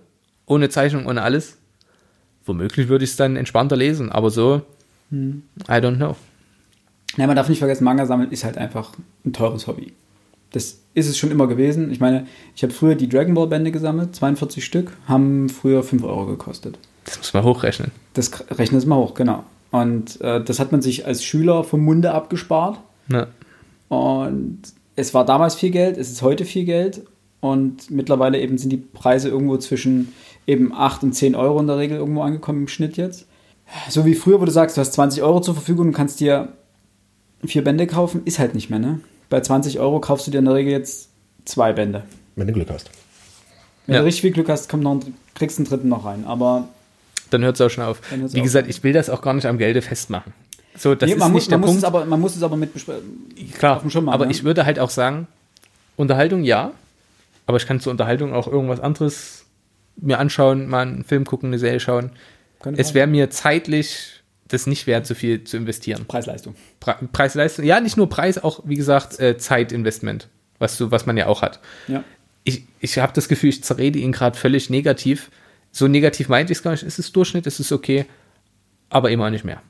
ohne 0.46 0.70
Zeichnung, 0.70 1.06
ohne 1.06 1.22
alles, 1.22 1.58
womöglich 2.46 2.88
würde 2.88 3.04
ich 3.04 3.12
es 3.12 3.16
dann 3.16 3.36
entspannter 3.36 3.76
lesen. 3.76 4.12
Aber 4.12 4.30
so, 4.30 4.62
I 5.12 5.42
don't 5.70 5.98
know. 5.98 6.16
Ja, 7.18 7.28
man 7.28 7.36
darf 7.36 7.50
nicht 7.50 7.60
vergessen, 7.60 7.84
Manga 7.84 8.06
sammeln 8.06 8.32
ist 8.32 8.44
halt 8.44 8.58
einfach 8.58 8.92
ein 9.26 9.34
teures 9.34 9.68
Hobby. 9.68 9.94
Das 10.52 10.80
ist 10.94 11.08
es 11.08 11.18
schon 11.18 11.32
immer 11.32 11.48
gewesen. 11.48 11.92
Ich 11.92 12.00
meine, 12.00 12.26
ich 12.56 12.64
habe 12.64 12.72
früher 12.72 12.96
die 12.96 13.10
Dragon 13.10 13.34
Ball 13.34 13.48
Bände 13.48 13.72
gesammelt, 13.72 14.16
42 14.16 14.64
Stück, 14.64 14.94
haben 15.08 15.50
früher 15.50 15.84
5 15.84 16.04
Euro 16.04 16.26
gekostet. 16.26 16.78
Das 17.06 17.18
muss 17.18 17.34
man 17.34 17.44
hochrechnen. 17.44 17.92
Das 18.14 18.32
rechnet 18.52 18.86
mal 18.86 18.98
hoch, 18.98 19.14
genau. 19.14 19.44
Und 19.72 20.22
äh, 20.22 20.44
das 20.44 20.60
hat 20.60 20.72
man 20.72 20.82
sich 20.82 21.06
als 21.06 21.24
Schüler 21.24 21.64
vom 21.64 21.84
Munde 21.84 22.14
abgespart. 22.14 22.80
Ne? 23.08 23.28
Und 23.90 24.62
es 24.96 25.14
war 25.14 25.26
damals 25.26 25.56
viel 25.56 25.72
Geld, 25.72 25.98
es 25.98 26.12
ist 26.12 26.22
heute 26.22 26.46
viel 26.46 26.66
Geld. 26.66 27.02
Und 27.40 27.92
mittlerweile 27.92 28.40
eben 28.40 28.58
sind 28.58 28.72
die 28.72 28.78
Preise 28.78 29.30
irgendwo 29.30 29.58
zwischen 29.58 30.14
eben 30.48 30.74
8 30.74 31.04
und 31.04 31.14
10 31.14 31.36
Euro 31.36 31.60
in 31.60 31.68
der 31.68 31.78
Regel 31.78 31.98
irgendwo 31.98 32.22
angekommen 32.22 32.62
im 32.62 32.68
Schnitt 32.68 32.98
jetzt. 32.98 33.28
So 33.90 34.06
wie 34.06 34.16
früher, 34.16 34.42
wo 34.42 34.46
du 34.46 34.52
sagst, 34.52 34.78
du 34.78 34.82
hast 34.82 34.94
20 34.94 35.22
Euro 35.22 35.42
zur 35.42 35.54
Verfügung 35.54 35.88
und 35.88 35.94
kannst 35.94 36.20
dir 36.20 36.54
vier 37.46 37.64
Bände 37.64 37.88
kaufen, 37.88 38.22
ist 38.26 38.40
halt 38.40 38.56
nicht 38.56 38.70
mehr, 38.70 38.80
ne? 38.80 39.00
Bei 39.30 39.42
20 39.42 39.80
Euro 39.80 40.00
kaufst 40.00 40.28
du 40.28 40.32
dir 40.32 40.40
in 40.40 40.46
der 40.46 40.54
Regel 40.56 40.72
jetzt 40.72 41.10
zwei 41.46 41.74
Bände. 41.74 42.04
Wenn 42.36 42.48
du 42.48 42.54
Glück 42.54 42.70
hast. 42.70 42.90
Wenn 43.86 43.96
Ja. 43.96 44.02
du 44.02 44.06
richtig 44.06 44.22
viel 44.22 44.32
Glück 44.32 44.50
hast, 44.50 44.70
kommt 44.70 44.84
noch 44.84 44.94
ein, 44.94 45.14
kriegst 45.36 45.58
du 45.58 45.62
einen 45.64 45.70
dritten 45.70 45.90
noch 45.90 46.06
rein. 46.06 46.26
Aber 46.26 46.68
Dann 47.30 47.44
hört 47.44 47.56
es 47.56 47.62
auch 47.62 47.70
schon 47.70 47.84
auf. 47.84 48.02
Wie 48.12 48.24
auf. 48.40 48.44
gesagt, 48.44 48.70
ich 48.70 48.84
will 48.84 48.94
das 48.94 49.10
auch 49.10 49.22
gar 49.22 49.34
nicht 49.34 49.46
am 49.46 49.58
Gelde 49.58 49.82
festmachen. 49.82 50.34
So, 50.78 50.94
das 50.96 51.08
nee, 51.08 51.14
ist 51.14 51.20
man, 51.20 51.32
muss, 51.32 51.42
nicht 51.44 51.52
der 51.52 51.58
Punkt. 51.58 51.78
es 51.78 51.84
aber, 51.84 52.06
man 52.06 52.22
muss 52.22 52.36
es 52.36 52.44
aber 52.44 52.56
mit 52.56 52.74
besprechen. 52.74 53.32
Klar, 53.58 53.84
haben, 53.84 54.10
aber 54.10 54.26
ne? 54.26 54.32
ich 54.32 54.44
würde 54.44 54.66
halt 54.66 54.80
auch 54.80 54.92
sagen, 54.92 55.28
Unterhaltung 55.96 56.44
ja, 56.44 56.72
aber 57.48 57.58
ich 57.58 57.66
kann 57.66 57.80
zur 57.80 57.92
Unterhaltung 57.92 58.34
auch 58.34 58.48
irgendwas 58.48 58.80
anderes 58.80 59.46
mir 59.96 60.20
anschauen, 60.20 60.68
mal 60.68 60.82
einen 60.84 61.04
Film 61.04 61.26
gucken, 61.26 61.50
eine 61.50 61.58
Serie 61.60 61.80
schauen. 61.80 62.12
Keine 62.60 62.78
Es 62.78 62.94
wäre 62.94 63.08
mir 63.08 63.30
zeitlich 63.32 64.17
das 64.48 64.68
nicht 64.68 64.88
wert, 64.88 65.06
so 65.06 65.14
viel 65.14 65.44
zu 65.44 65.58
investieren. 65.58 66.06
Preis-Leistung. 66.08 66.56
Pre 66.80 66.96
Preis-Leistung, 67.12 67.66
ja, 67.66 67.80
nicht 67.80 67.98
nur 67.98 68.10
Preis, 68.10 68.44
auch 68.44 68.62
wie 68.66 68.76
gesagt 68.76 69.20
äh, 69.20 69.38
Zeitinvestment, 69.38 70.28
was, 70.60 70.78
du, 70.78 70.92
was 70.92 71.06
man 71.06 71.18
ja 71.18 71.28
auch 71.28 71.42
hat. 71.42 71.60
Ja. 71.88 72.04
Ich, 72.44 72.66
ich 72.80 72.98
habe 72.98 73.14
das 73.14 73.28
Gefühl, 73.28 73.50
ich 73.50 73.64
zerrede 73.64 74.00
ihn 74.00 74.12
gerade 74.12 74.38
völlig 74.38 74.70
negativ. 74.70 75.30
So 75.72 75.88
negativ 75.88 76.30
meinte 76.30 76.54
ich 76.54 76.60
es 76.60 76.64
gar 76.64 76.72
nicht. 76.72 76.84
Es 76.84 76.98
ist 76.98 77.16
Durchschnitt, 77.16 77.46
es 77.46 77.60
ist 77.60 77.72
okay, 77.72 78.06
aber 78.90 79.12
immer 79.12 79.30
nicht 79.30 79.44
mehr. 79.44 79.62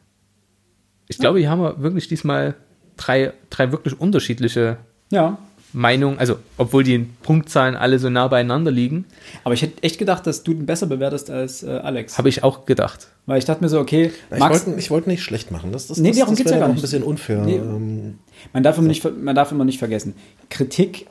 Ich 1.07 1.17
glaube, 1.17 1.39
hier 1.39 1.49
haben 1.49 1.61
wir 1.61 1.81
wirklich 1.81 2.07
diesmal 2.07 2.55
drei, 2.97 3.33
drei 3.49 3.71
wirklich 3.71 3.99
unterschiedliche 3.99 4.77
Ja. 5.11 5.37
Meinungen, 5.73 6.17
also 6.17 6.37
obwohl 6.57 6.83
die 6.83 6.99
Punktzahlen 7.23 7.75
alle 7.75 7.99
so 7.99 8.09
nah 8.09 8.27
beieinander 8.27 8.71
liegen, 8.71 9.05
Aber 9.43 9.53
ich 9.53 9.61
hätte 9.61 9.83
echt 9.83 9.99
gedacht, 9.99 10.25
dass 10.25 10.43
du 10.43 10.53
den 10.53 10.65
besser 10.65 10.87
bewertest 10.87 11.29
als 11.29 11.61
äh, 11.63 11.67
Alex. 11.69 12.17
habe 12.17 12.29
ich 12.29 12.43
auch 12.43 12.65
gedacht. 12.65 13.09
Weil 13.25 13.37
ich 13.39 13.45
dachte 13.45 13.61
mir 13.63 13.69
so, 13.69 13.79
okay, 13.79 14.11
Ich 14.31 14.39
Max, 14.39 14.65
wollte 14.65 14.79
ich 14.79 14.89
wollte 14.89 15.09
nicht 15.09 15.23
schlecht 15.23 15.51
machen. 15.51 15.71
Das, 15.73 15.87
das, 15.87 15.97
Nee, 15.97 16.09
das, 16.09 16.19
darum 16.19 16.31
das 16.33 16.37
geht's 16.37 16.49
wäre 16.51 16.55
ja 16.55 16.59
gar 16.61 16.67
auch 16.67 16.71
ein 16.71 16.75
nicht. 16.75 16.81
bisschen 16.81 17.03
unfair. 17.03 17.39
Nee. 17.43 17.57
Ähm, 17.57 18.17
man 18.53 18.63
darf, 18.63 18.77
immer 18.77 18.87
nicht, 18.87 19.05
man 19.21 19.35
darf 19.35 19.51
immer 19.51 19.65
nicht 19.65 19.79
vergessen, 19.79 20.15
Kritik, 20.49 21.07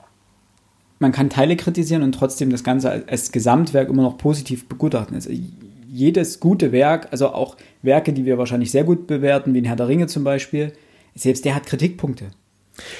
man 0.99 1.13
kann 1.13 1.29
Teile 1.29 1.57
kritisieren 1.57 2.03
und 2.03 2.13
trotzdem 2.13 2.49
das 2.51 2.65
Ganze 2.65 2.91
als, 2.91 3.07
als 3.09 3.33
Gesamtwerk 3.33 3.91
immer 3.91 4.03
noch 4.03 4.17
positiv 4.17 4.67
begutachten. 4.69 5.15
Also 5.15 5.31
jedes 5.89 6.41
gute 6.41 6.73
Werk, 6.73 7.09
also 7.11 7.29
auch 7.29 7.57
Werke, 7.83 8.13
die 8.15 8.25
wir 8.25 8.39
wahrscheinlich 8.39 8.71
sehr 8.71 8.85
gut 8.85 9.07
bewerten, 9.07 9.53
wie 9.55 9.59
in 9.59 9.65
Herr 9.67 9.77
der 9.77 9.89
Ringe 9.89 10.07
zum 10.07 10.25
Beispiel, 10.25 10.73
selbst 11.15 11.45
der 11.45 11.55
hat 11.55 11.67
Kritikpunkte. 11.67 12.27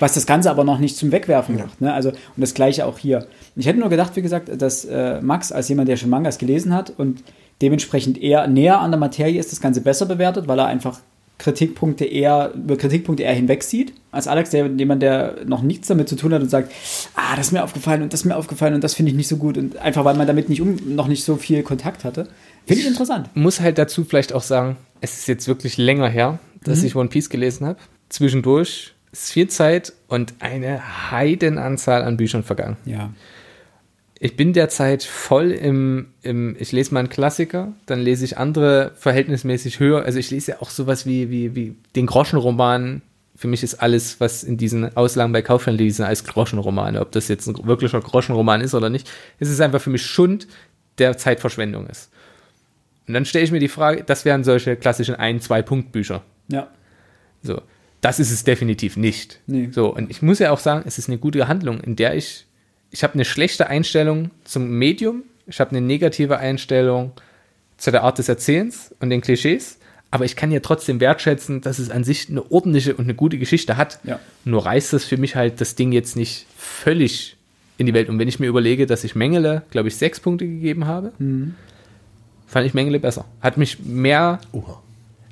Was 0.01 0.15
das 0.15 0.27
Ganze 0.27 0.51
aber 0.51 0.65
noch 0.65 0.79
nicht 0.79 0.97
zum 0.97 1.13
Wegwerfen 1.13 1.57
macht. 1.57 1.81
Ne? 1.81 1.93
Also, 1.93 2.11
und 2.11 2.19
das 2.37 2.55
gleiche 2.55 2.87
auch 2.87 2.99
hier. 2.99 3.27
Ich 3.57 3.67
hätte 3.67 3.79
nur 3.79 3.91
gedacht, 3.91 4.17
wie 4.17 4.23
gesagt, 4.23 4.51
dass 4.61 4.85
äh, 4.85 5.21
Max 5.21 5.53
als 5.53 5.69
jemand, 5.69 5.89
der 5.89 5.97
schon 5.97 6.11
Mangas 6.11 6.39
gelesen 6.39 6.73
hat 6.75 6.93
und 6.97 7.23
dementsprechend 7.63 8.21
eher 8.21 8.47
näher 8.47 8.81
an 8.81 8.91
der 8.91 9.01
Materie 9.01 9.39
ist, 9.39 9.53
das 9.53 9.61
Ganze 9.61 9.81
besser 9.81 10.07
bewertet, 10.07 10.49
weil 10.49 10.59
er 10.59 10.67
einfach 10.67 11.01
Kritikpunkte 11.39 12.07
eher, 12.07 12.53
über 12.55 12.77
Kritikpunkte 12.77 13.23
eher 13.23 13.35
hinwegsieht, 13.35 13.93
als 14.11 14.27
Alex, 14.27 14.51
der 14.51 14.67
jemand, 14.69 15.03
der 15.03 15.45
noch 15.45 15.63
nichts 15.63 15.89
damit 15.89 16.09
zu 16.09 16.17
tun 16.17 16.33
hat 16.33 16.41
und 16.41 16.51
sagt, 16.51 16.73
ah, 17.15 17.37
das 17.37 17.49
ist 17.49 17.53
mir 17.53 17.63
aufgefallen 17.63 18.03
und 18.03 18.13
das 18.13 18.21
ist 18.21 18.25
mir 18.25 18.37
aufgefallen 18.37 18.75
und 18.75 18.83
das 18.83 18.95
finde 18.95 19.11
ich 19.11 19.17
nicht 19.17 19.29
so 19.29 19.37
gut 19.37 19.59
und 19.59 19.77
einfach, 19.77 20.05
weil 20.05 20.17
man 20.17 20.27
damit 20.27 20.49
nicht 20.49 20.63
um, 20.63 20.77
noch 20.95 21.09
nicht 21.09 21.25
so 21.25 21.37
viel 21.37 21.63
Kontakt 21.63 22.05
hatte. 22.05 22.29
Finde 22.67 22.81
ich 22.83 22.89
interessant. 22.89 23.29
Muss 23.35 23.61
halt 23.61 23.77
dazu 23.77 24.05
vielleicht 24.05 24.33
auch 24.33 24.43
sagen, 24.43 24.77
es 25.01 25.19
ist 25.19 25.29
jetzt 25.29 25.47
wirklich 25.47 25.77
länger 25.77 26.09
her, 26.09 26.39
dass 26.65 26.83
ich 26.83 26.97
One 26.97 27.11
Piece 27.11 27.29
gelesen 27.29 27.67
habe. 27.67 27.79
Zwischendurch 28.09 28.95
ist 29.13 29.31
viel 29.31 29.49
Zeit 29.49 29.93
und 30.09 30.35
eine 30.41 31.11
Heidenanzahl 31.11 32.03
an 32.03 32.17
Büchern 32.17 32.43
vergangen. 32.43 32.77
Ja. 32.85 33.13
Ich 34.19 34.37
bin 34.37 34.53
derzeit 34.53 35.03
voll 35.03 35.51
im, 35.51 36.09
im, 36.23 36.57
ich 36.59 36.73
lese 36.73 36.95
mal 36.95 37.01
einen 37.01 37.11
Klassiker, 37.11 37.75
dann 37.85 38.01
lese 38.01 38.25
ich 38.25 38.39
andere 38.39 38.93
verhältnismäßig 38.97 39.79
höher. 39.79 40.05
Also 40.05 40.19
ich 40.19 40.31
lese 40.31 40.53
ja 40.53 40.63
auch 40.63 40.71
sowas 40.71 41.05
wie, 41.05 41.31
wie, 41.31 41.55
wie 41.55 41.77
den 41.95 42.07
Groschenroman 42.07 43.03
für 43.37 43.49
mich 43.49 43.63
ist 43.63 43.75
alles, 43.75 44.19
was 44.19 44.43
in 44.43 44.57
diesen 44.57 44.97
Auslagen 44.97 45.33
bei 45.33 45.43
Kaufland 45.43 45.79
lesen, 45.79 46.05
als 46.05 46.25
Groschenromane. 46.25 47.01
Ob 47.01 47.13
das 47.13 47.29
jetzt 47.29 47.47
ein 47.47 47.67
wirklicher 47.67 48.01
Groschenroman 48.01 48.61
ist 48.63 48.75
oder 48.75 48.89
nicht, 48.89 49.11
es 49.39 49.51
ist 49.51 49.61
einfach 49.61 49.81
für 49.81 49.91
mich 49.91 50.05
Schund, 50.05 50.49
der 50.99 51.19
Zeitverschwendung 51.19 51.87
ist. 51.87 52.11
Und 53.07 53.15
dann 53.15 53.25
stelle 53.25 53.45
ich 53.45 53.53
mir 53.53 53.61
die 53.61 53.69
Frage, 53.69 54.03
das 54.03 54.25
wären 54.25 54.43
solche 54.43 54.77
klassischen 54.77 55.15
ein-, 55.15 55.41
zwei-Punkt-Bücher. 55.41 56.23
Ja. 56.49 56.69
So. 57.43 57.61
Das 58.01 58.21
ist 58.21 58.31
es 58.31 58.45
definitiv 58.45 58.97
nicht. 58.97 59.41
Nee. 59.47 59.71
So, 59.73 59.95
und 59.95 60.11
ich 60.11 60.23
muss 60.23 60.39
ja 60.39 60.51
auch 60.51 60.59
sagen, 60.59 60.85
es 60.87 60.99
ist 60.99 61.09
eine 61.09 61.19
gute 61.19 61.49
Handlung, 61.49 61.81
in 61.81 61.97
der 61.97 62.15
ich, 62.15 62.47
ich 62.91 63.03
habe 63.03 63.15
eine 63.15 63.25
schlechte 63.25 63.69
Einstellung 63.69 64.31
zum 64.45 64.69
Medium, 64.69 65.23
ich 65.47 65.61
habe 65.61 65.71
eine 65.71 65.81
negative 65.81 66.39
Einstellung 66.39 67.13
zu 67.77 67.91
der 67.91 68.03
Art 68.03 68.19
des 68.19 68.29
Erzählens 68.29 68.95
und 69.01 69.11
den 69.11 69.21
Klischees, 69.21 69.79
aber 70.11 70.25
ich 70.25 70.37
kann 70.37 70.53
ja 70.53 70.61
trotzdem 70.61 71.01
wertschätzen, 71.01 71.61
dass 71.61 71.79
es 71.79 71.91
an 71.91 72.05
sich 72.05 72.29
eine 72.31 72.51
ordentliche 72.51 72.95
und 72.95 73.05
eine 73.05 73.15
gute 73.15 73.39
Geschichte 73.39 73.77
hat. 73.77 73.99
Ja. 74.05 74.21
Nur 74.45 74.65
reißt 74.65 74.93
das 74.93 75.05
für 75.05 75.17
mich 75.17 75.37
halt 75.37 75.61
das 75.61 75.75
Ding 75.75 75.93
jetzt 75.93 76.17
nicht 76.17 76.47
völlig 76.57 77.37
in 77.77 77.87
die 77.87 77.95
Welt. 77.95 78.09
Und 78.09 78.19
wenn 78.19 78.29
ich 78.29 78.41
mir 78.41 78.47
überlege, 78.47 78.87
dass 78.87 79.05
ich 79.05 79.15
Mengele, 79.15 79.63
glaube 79.71 79.89
ich, 79.89 79.97
sechs 79.97 80.21
Punkte 80.21 80.47
gegeben 80.47 80.87
habe, 80.87 81.13
fand 82.47 82.67
ich 82.67 82.75
Mengele 82.75 83.01
besser. 83.01 83.27
Hat 83.41 83.59
mich 83.59 83.81
mehr 83.81 84.41
Oha. 84.53 84.83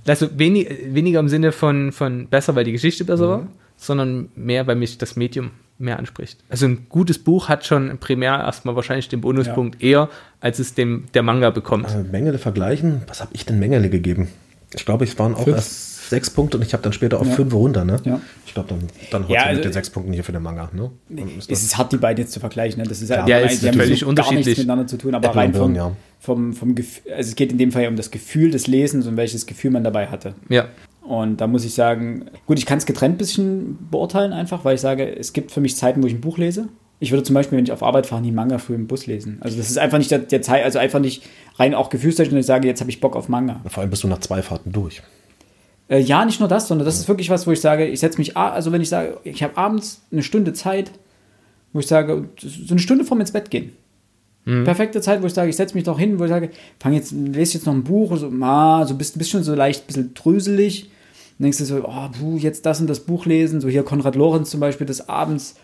Also 0.07 0.39
wenig, 0.39 0.69
weniger 0.89 1.21
im 1.21 1.29
Sinne 1.29 1.53
von, 1.53 1.93
von 1.93 2.29
besser, 2.29 2.55
weil 2.55 2.65
die 2.65 2.73
Geschichte 2.73 3.05
besser 3.05 3.29
war, 3.29 3.47
sondern 3.77 4.29
mehr, 4.35 4.67
weil 4.67 4.77
mich 4.77 4.99
das 4.99 5.17
Medium 5.17 5.51
mehr 5.79 5.99
anspricht. 5.99 6.39
Also 6.49 6.67
ein 6.67 6.87
gutes 6.89 7.19
Buch 7.19 7.49
hat 7.49 7.65
schon 7.67 7.99
primär 7.99 8.39
erstmal 8.39 8.77
wahrscheinlich 8.77 9.09
den 9.09 9.21
Bonuspunkt 9.21 9.83
eher, 9.83 10.09
als 10.41 10.59
es 10.59 10.75
dem 10.75 11.05
der 11.15 11.23
Manga 11.23 11.51
bekommt. 11.51 11.89
Äh, 11.91 12.05
Mengele 12.05 12.39
vergleichen. 12.39 13.03
Was 13.07 13.21
habe 13.21 13.31
ich 13.35 13.45
denn 13.45 13.59
Mengele 13.59 13.91
gegeben? 13.91 14.29
Ich 14.75 14.85
glaube, 14.85 15.05
es 15.05 15.19
waren 15.19 15.35
auch 15.35 15.45
Fünf. 15.45 15.57
erst 15.57 15.93
sechs 16.09 16.31
Punkte 16.31 16.57
und 16.59 16.63
ich 16.65 16.73
habe 16.73 16.83
dann 16.83 16.93
später 16.93 17.21
auf 17.21 17.27
Ja. 17.27 17.35
fünf 17.35 17.53
runter, 17.55 17.85
ne? 17.85 17.97
Ja. 18.05 18.21
Ich 18.47 18.55
glaube, 18.55 18.69
dann, 18.71 18.81
dann 19.11 19.23
holst 19.23 19.35
Ja, 19.35 19.43
also- 19.45 19.57
mit 19.57 19.65
den 19.65 19.73
sechs 19.73 19.91
Punkten 19.91 20.13
hier 20.13 20.25
für 20.25 20.33
den 20.33 20.43
Manga, 20.43 20.71
ne? 20.73 20.91
Ist 21.39 21.51
Es 21.51 21.63
ist 21.63 21.77
hart, 21.79 21.93
die 21.93 21.97
beiden 21.97 22.23
jetzt 22.23 22.33
zu 22.33 22.41
vergleichen. 22.41 22.83
Ne? 22.83 22.89
Das 22.89 23.03
ist 23.03 23.09
ja, 23.09 23.27
Ja, 23.27 23.41
die 23.47 23.53
ist 23.55 23.67
haben 23.67 23.75
völlig 23.79 24.01
so 24.01 24.07
gar 24.07 24.13
nichts 24.13 24.27
unterschiedlich. 24.29 24.59
miteinander 24.59 24.87
zu 24.87 24.97
tun, 24.99 25.15
aber 25.15 25.29
Äpfel 25.29 25.41
rein 25.41 25.51
und 25.53 25.57
vom, 25.57 25.75
ja. 25.75 25.93
vom, 26.21 26.53
vom 26.55 26.75
Gefühl, 26.75 27.13
also 27.13 27.29
es 27.29 27.37
geht 27.37 27.53
in 27.53 27.59
dem 27.59 27.73
Fall 27.73 27.83
ja 27.83 27.89
um 27.89 27.97
das 27.97 28.11
Gefühl 28.11 28.51
des 28.51 28.67
Lesens 28.67 29.07
und 29.07 29.17
welches 29.17 29.47
Gefühl 29.47 29.71
man 29.71 29.85
dabei 29.85 30.07
hatte. 30.07 30.35
Ja. 30.49 30.67
Und 31.03 31.41
da 31.41 31.47
muss 31.47 31.65
ich 31.65 31.75
sagen, 31.75 32.27
gut, 32.47 32.59
ich 32.59 32.65
kann 32.67 32.79
es 32.79 32.87
getrennt 32.87 33.17
ein 33.17 33.19
bisschen 33.19 33.79
beurteilen 33.91 34.33
einfach, 34.33 34.65
weil 34.65 34.75
ich 34.77 34.81
sage, 34.81 35.05
es 35.17 35.33
gibt 35.33 35.51
für 35.51 35.61
mich 35.61 35.77
Zeiten, 35.77 36.03
wo 36.03 36.07
ich 36.07 36.15
ein 36.15 36.21
Buch 36.21 36.39
lese. 36.39 36.69
Ich 37.01 37.11
würde 37.11 37.25
zum 37.25 37.35
Beispiel, 37.35 37.59
wenn 37.59 37.65
ich 37.65 37.73
auf 37.73 37.83
Arbeit 37.83 38.07
fahre, 38.07 38.23
nie 38.23 38.31
Manga 38.31 38.57
früh 38.57 38.75
im 38.75 38.87
Bus 38.87 39.07
lesen. 39.07 39.37
Also 39.41 39.59
das 39.59 39.69
ist 39.69 39.79
einfach 39.79 39.99
nicht 39.99 40.11
der, 40.11 40.21
der 40.21 40.41
Zeit, 40.41 40.65
also 40.65 40.79
einfach 40.79 41.01
nicht 41.01 41.25
rein 41.59 41.75
auch 41.75 41.91
gefühlstechnisch, 41.91 42.33
und 42.33 42.39
ich 42.41 42.47
sage, 42.47 42.67
jetzt 42.69 42.81
habe 42.81 42.89
ich 42.89 43.01
Bock 43.01 43.17
auf 43.17 43.29
Manga. 43.29 43.61
Vor 43.69 43.83
allem 43.83 43.91
bist 43.91 44.05
du 44.05 44.09
nach 44.09 44.21
zwei 44.21 44.41
Fahrten 44.43 44.73
durch. 44.73 45.03
Äh, 45.89 46.01
ja, 46.01 46.24
nicht 46.24 46.41
nur 46.41 46.49
das, 46.49 46.68
sondern 46.68 46.87
das 46.87 46.99
ist 46.99 47.09
wirklich 47.09 47.30
was, 47.30 47.47
wo 47.47 47.53
ich 47.53 47.61
sage, 47.61 47.87
ich 47.87 48.01
setze 48.01 48.18
mich, 48.18 48.37
also 48.37 48.72
wenn 48.72 48.80
ich 48.80 48.89
sage, 48.89 49.18
ich 49.24 49.43
habe 49.43 49.57
abends 49.57 50.03
eine 50.11 50.22
Stunde 50.22 50.53
Zeit, 50.53 50.91
wo 51.72 51.80
ich 51.80 51.87
sage, 51.87 52.28
so 52.39 52.74
eine 52.74 52.80
Stunde 52.80 53.05
vorm 53.05 53.20
ins 53.20 53.32
Bett 53.32 53.51
gehen. 53.51 53.72
Perfekte 54.64 55.01
Zeit, 55.01 55.22
wo 55.22 55.26
ich 55.26 55.35
sage, 55.35 55.49
ich 55.49 55.57
setze 55.57 55.74
mich 55.74 55.85
doch 55.85 55.99
hin, 55.99 56.18
wo 56.18 56.24
ich 56.24 56.30
sage, 56.30 56.51
fang 56.78 56.93
jetzt, 56.93 57.12
lese 57.12 57.55
jetzt 57.55 57.66
noch 57.66 57.72
ein 57.72 57.85
Buch, 57.85 58.16
so, 58.16 58.30
ah, 58.43 58.85
so 58.87 58.95
bist, 58.95 59.16
bist 59.18 59.30
schon 59.30 59.43
so 59.43 59.55
leicht 59.55 59.85
ein 59.85 59.87
bisschen 59.87 60.14
dröselig. 60.14 60.91
Dann 61.39 61.45
denkst 61.45 61.59
du 61.59 61.64
so, 61.64 61.85
oh, 61.85 62.09
puh, 62.18 62.37
jetzt 62.37 62.64
das 62.66 62.80
und 62.80 62.87
das 62.89 63.01
Buch 63.01 63.26
lesen, 63.26 63.61
so 63.61 63.68
hier 63.68 63.82
Konrad 63.82 64.16
Lorenz 64.16 64.51
zum 64.51 64.61
Beispiel 64.61 64.87
des 64.87 65.09
Abends, 65.09 65.57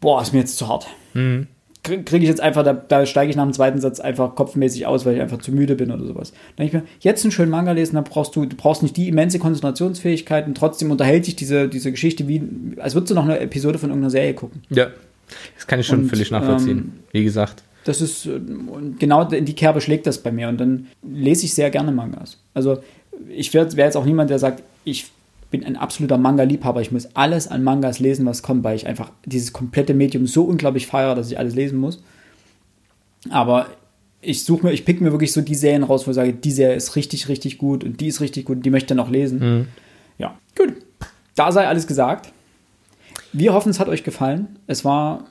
boah, 0.00 0.22
ist 0.22 0.32
mir 0.32 0.38
jetzt 0.40 0.56
zu 0.56 0.68
hart. 0.68 0.86
Kriege 1.86 2.02
krieg 2.02 2.22
ich 2.22 2.28
jetzt 2.28 2.40
einfach, 2.40 2.62
da, 2.64 2.72
da 2.74 3.06
steige 3.06 3.30
ich 3.30 3.36
nach 3.36 3.44
dem 3.44 3.52
zweiten 3.52 3.80
Satz 3.80 4.00
einfach 4.00 4.34
kopfmäßig 4.34 4.86
aus, 4.86 5.06
weil 5.06 5.14
ich 5.14 5.22
einfach 5.22 5.38
zu 5.38 5.52
müde 5.52 5.76
bin 5.76 5.90
oder 5.90 6.04
sowas. 6.04 6.32
Dann 6.56 6.66
denke 6.66 6.76
ich 6.76 6.82
mir, 6.82 6.88
jetzt 7.00 7.24
einen 7.24 7.32
schönen 7.32 7.50
Manga 7.50 7.72
lesen, 7.72 7.94
dann 7.94 8.04
brauchst 8.04 8.34
du, 8.36 8.44
du 8.44 8.56
brauchst 8.56 8.82
nicht 8.82 8.96
die 8.96 9.08
immense 9.08 9.38
Konzentrationsfähigkeit 9.38 10.46
und 10.46 10.56
trotzdem 10.56 10.90
unterhält 10.90 11.26
dich 11.26 11.36
diese, 11.36 11.68
diese 11.68 11.90
Geschichte 11.90 12.28
wie, 12.28 12.42
als 12.78 12.94
würdest 12.94 13.12
du 13.12 13.14
noch 13.14 13.24
eine 13.24 13.38
Episode 13.38 13.78
von 13.78 13.90
irgendeiner 13.90 14.10
Serie 14.10 14.34
gucken. 14.34 14.62
Ja. 14.70 14.88
Das 15.56 15.66
kann 15.66 15.80
ich 15.80 15.86
schon 15.86 16.00
Und, 16.02 16.08
völlig 16.08 16.30
nachvollziehen. 16.30 16.78
ähm, 16.78 16.92
Wie 17.12 17.24
gesagt. 17.24 17.62
Das 17.84 18.00
ist, 18.00 18.28
genau 18.98 19.28
in 19.28 19.44
die 19.44 19.54
Kerbe 19.54 19.80
schlägt 19.80 20.06
das 20.06 20.18
bei 20.18 20.32
mir 20.32 20.48
und 20.48 20.58
dann 20.60 20.88
lese 21.08 21.46
ich 21.46 21.54
sehr 21.54 21.70
gerne 21.70 21.92
Mangas. 21.92 22.38
Also 22.52 22.78
ich 23.28 23.54
wäre 23.54 23.76
wär 23.76 23.84
jetzt 23.84 23.96
auch 23.96 24.04
niemand, 24.04 24.30
der 24.30 24.38
sagt, 24.38 24.62
ich 24.84 25.06
bin 25.50 25.64
ein 25.64 25.76
absoluter 25.76 26.18
Manga-Liebhaber, 26.18 26.80
ich 26.80 26.92
muss 26.92 27.08
alles 27.14 27.48
an 27.48 27.62
Mangas 27.62 27.98
lesen, 28.00 28.26
was 28.26 28.42
kommt, 28.42 28.64
weil 28.64 28.76
ich 28.76 28.86
einfach 28.86 29.10
dieses 29.24 29.52
komplette 29.52 29.94
Medium 29.94 30.26
so 30.26 30.44
unglaublich 30.44 30.86
feiere, 30.86 31.14
dass 31.14 31.30
ich 31.30 31.38
alles 31.38 31.54
lesen 31.54 31.78
muss. 31.78 32.02
Aber 33.30 33.66
ich 34.20 34.44
suche 34.44 34.66
mir, 34.66 34.72
ich 34.72 34.84
pick 34.84 35.00
mir 35.00 35.12
wirklich 35.12 35.32
so 35.32 35.40
die 35.40 35.54
Serien 35.54 35.82
raus, 35.84 36.06
wo 36.06 36.10
ich 36.10 36.16
sage, 36.16 36.32
die 36.32 36.50
Serie 36.50 36.76
ist 36.76 36.96
richtig, 36.96 37.28
richtig 37.28 37.58
gut 37.58 37.84
und 37.84 38.00
die 38.00 38.08
ist 38.08 38.20
richtig 38.20 38.44
gut 38.44 38.56
und 38.58 38.62
die 38.66 38.70
möchte 38.70 38.86
ich 38.86 38.96
dann 38.96 39.00
auch 39.00 39.10
lesen. 39.10 39.68
Ja, 40.18 40.36
gut. 40.56 40.74
Da 41.34 41.52
sei 41.52 41.66
alles 41.66 41.86
gesagt. 41.86 42.32
Wir 43.32 43.52
hoffen, 43.52 43.70
es 43.70 43.78
hat 43.78 43.88
euch 43.88 44.02
gefallen. 44.02 44.58
Es 44.66 44.84
war, 44.84 45.26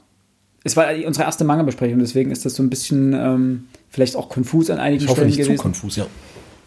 es 0.64 0.78
war 0.78 0.88
unsere 1.06 1.26
erste 1.26 1.44
Manga-Besprechung, 1.44 2.00
deswegen 2.00 2.32
ist 2.32 2.46
das 2.46 2.56
so 2.56 2.64
ein 2.64 2.70
bisschen 2.70 3.14
ähm, 3.14 3.68
vielleicht 3.90 4.16
auch 4.16 4.30
konfus 4.30 4.70
an 4.70 4.78
einigen 4.80 5.04
Ich 5.04 5.10
hoffe 5.10 5.22
Stellen 5.22 5.28
nicht 5.30 5.38
zu 5.38 5.44
gewesen. 5.46 5.62
konfus, 5.62 5.96
ja. 5.96 6.06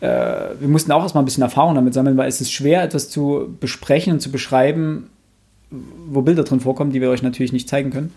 Wir 0.01 0.69
mussten 0.69 0.93
auch 0.93 1.03
erstmal 1.03 1.23
ein 1.23 1.25
bisschen 1.25 1.43
Erfahrung 1.43 1.75
damit 1.75 1.93
sammeln, 1.95 2.17
weil 2.17 2.29
es 2.29 2.41
ist 2.41 2.53
schwer, 2.53 2.83
etwas 2.83 3.11
zu 3.11 3.55
besprechen 3.59 4.13
und 4.13 4.21
zu 4.21 4.31
beschreiben, 4.31 5.11
wo 5.71 6.23
Bilder 6.23 6.45
drin 6.45 6.61
vorkommen, 6.61 6.93
die 6.93 7.01
wir 7.01 7.11
euch 7.11 7.23
natürlich 7.23 7.53
nicht 7.53 7.69
zeigen 7.69 7.91
können. 7.91 8.13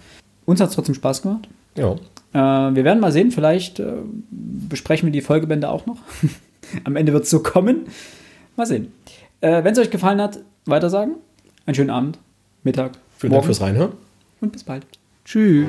Uns 0.45 0.59
hat 0.61 0.69
es 0.69 0.75
trotzdem 0.75 0.95
Spaß 0.95 1.21
gemacht. 1.23 1.47
Ja. 1.75 1.93
Äh, 2.33 2.75
wir 2.75 2.83
werden 2.83 2.99
mal 2.99 3.11
sehen, 3.11 3.31
vielleicht 3.31 3.79
äh, 3.79 3.93
besprechen 4.29 5.07
wir 5.07 5.11
die 5.11 5.21
Folgebände 5.21 5.69
auch 5.69 5.85
noch. 5.85 5.97
Am 6.83 6.95
Ende 6.95 7.13
wird 7.13 7.23
es 7.25 7.29
so 7.29 7.41
kommen. 7.41 7.87
Mal 8.55 8.65
sehen. 8.65 8.91
Äh, 9.41 9.63
Wenn 9.63 9.73
es 9.73 9.79
euch 9.79 9.89
gefallen 9.89 10.21
hat, 10.21 10.39
weitersagen. 10.65 11.15
Einen 11.65 11.75
schönen 11.75 11.89
Abend, 11.89 12.19
Mittag, 12.63 12.93
Vielen 13.17 13.31
Dank 13.31 13.33
morgen 13.33 13.45
fürs 13.45 13.61
Reinhören. 13.61 13.91
und 14.39 14.51
bis 14.51 14.63
bald. 14.63 14.85
Tschüss. 15.25 15.67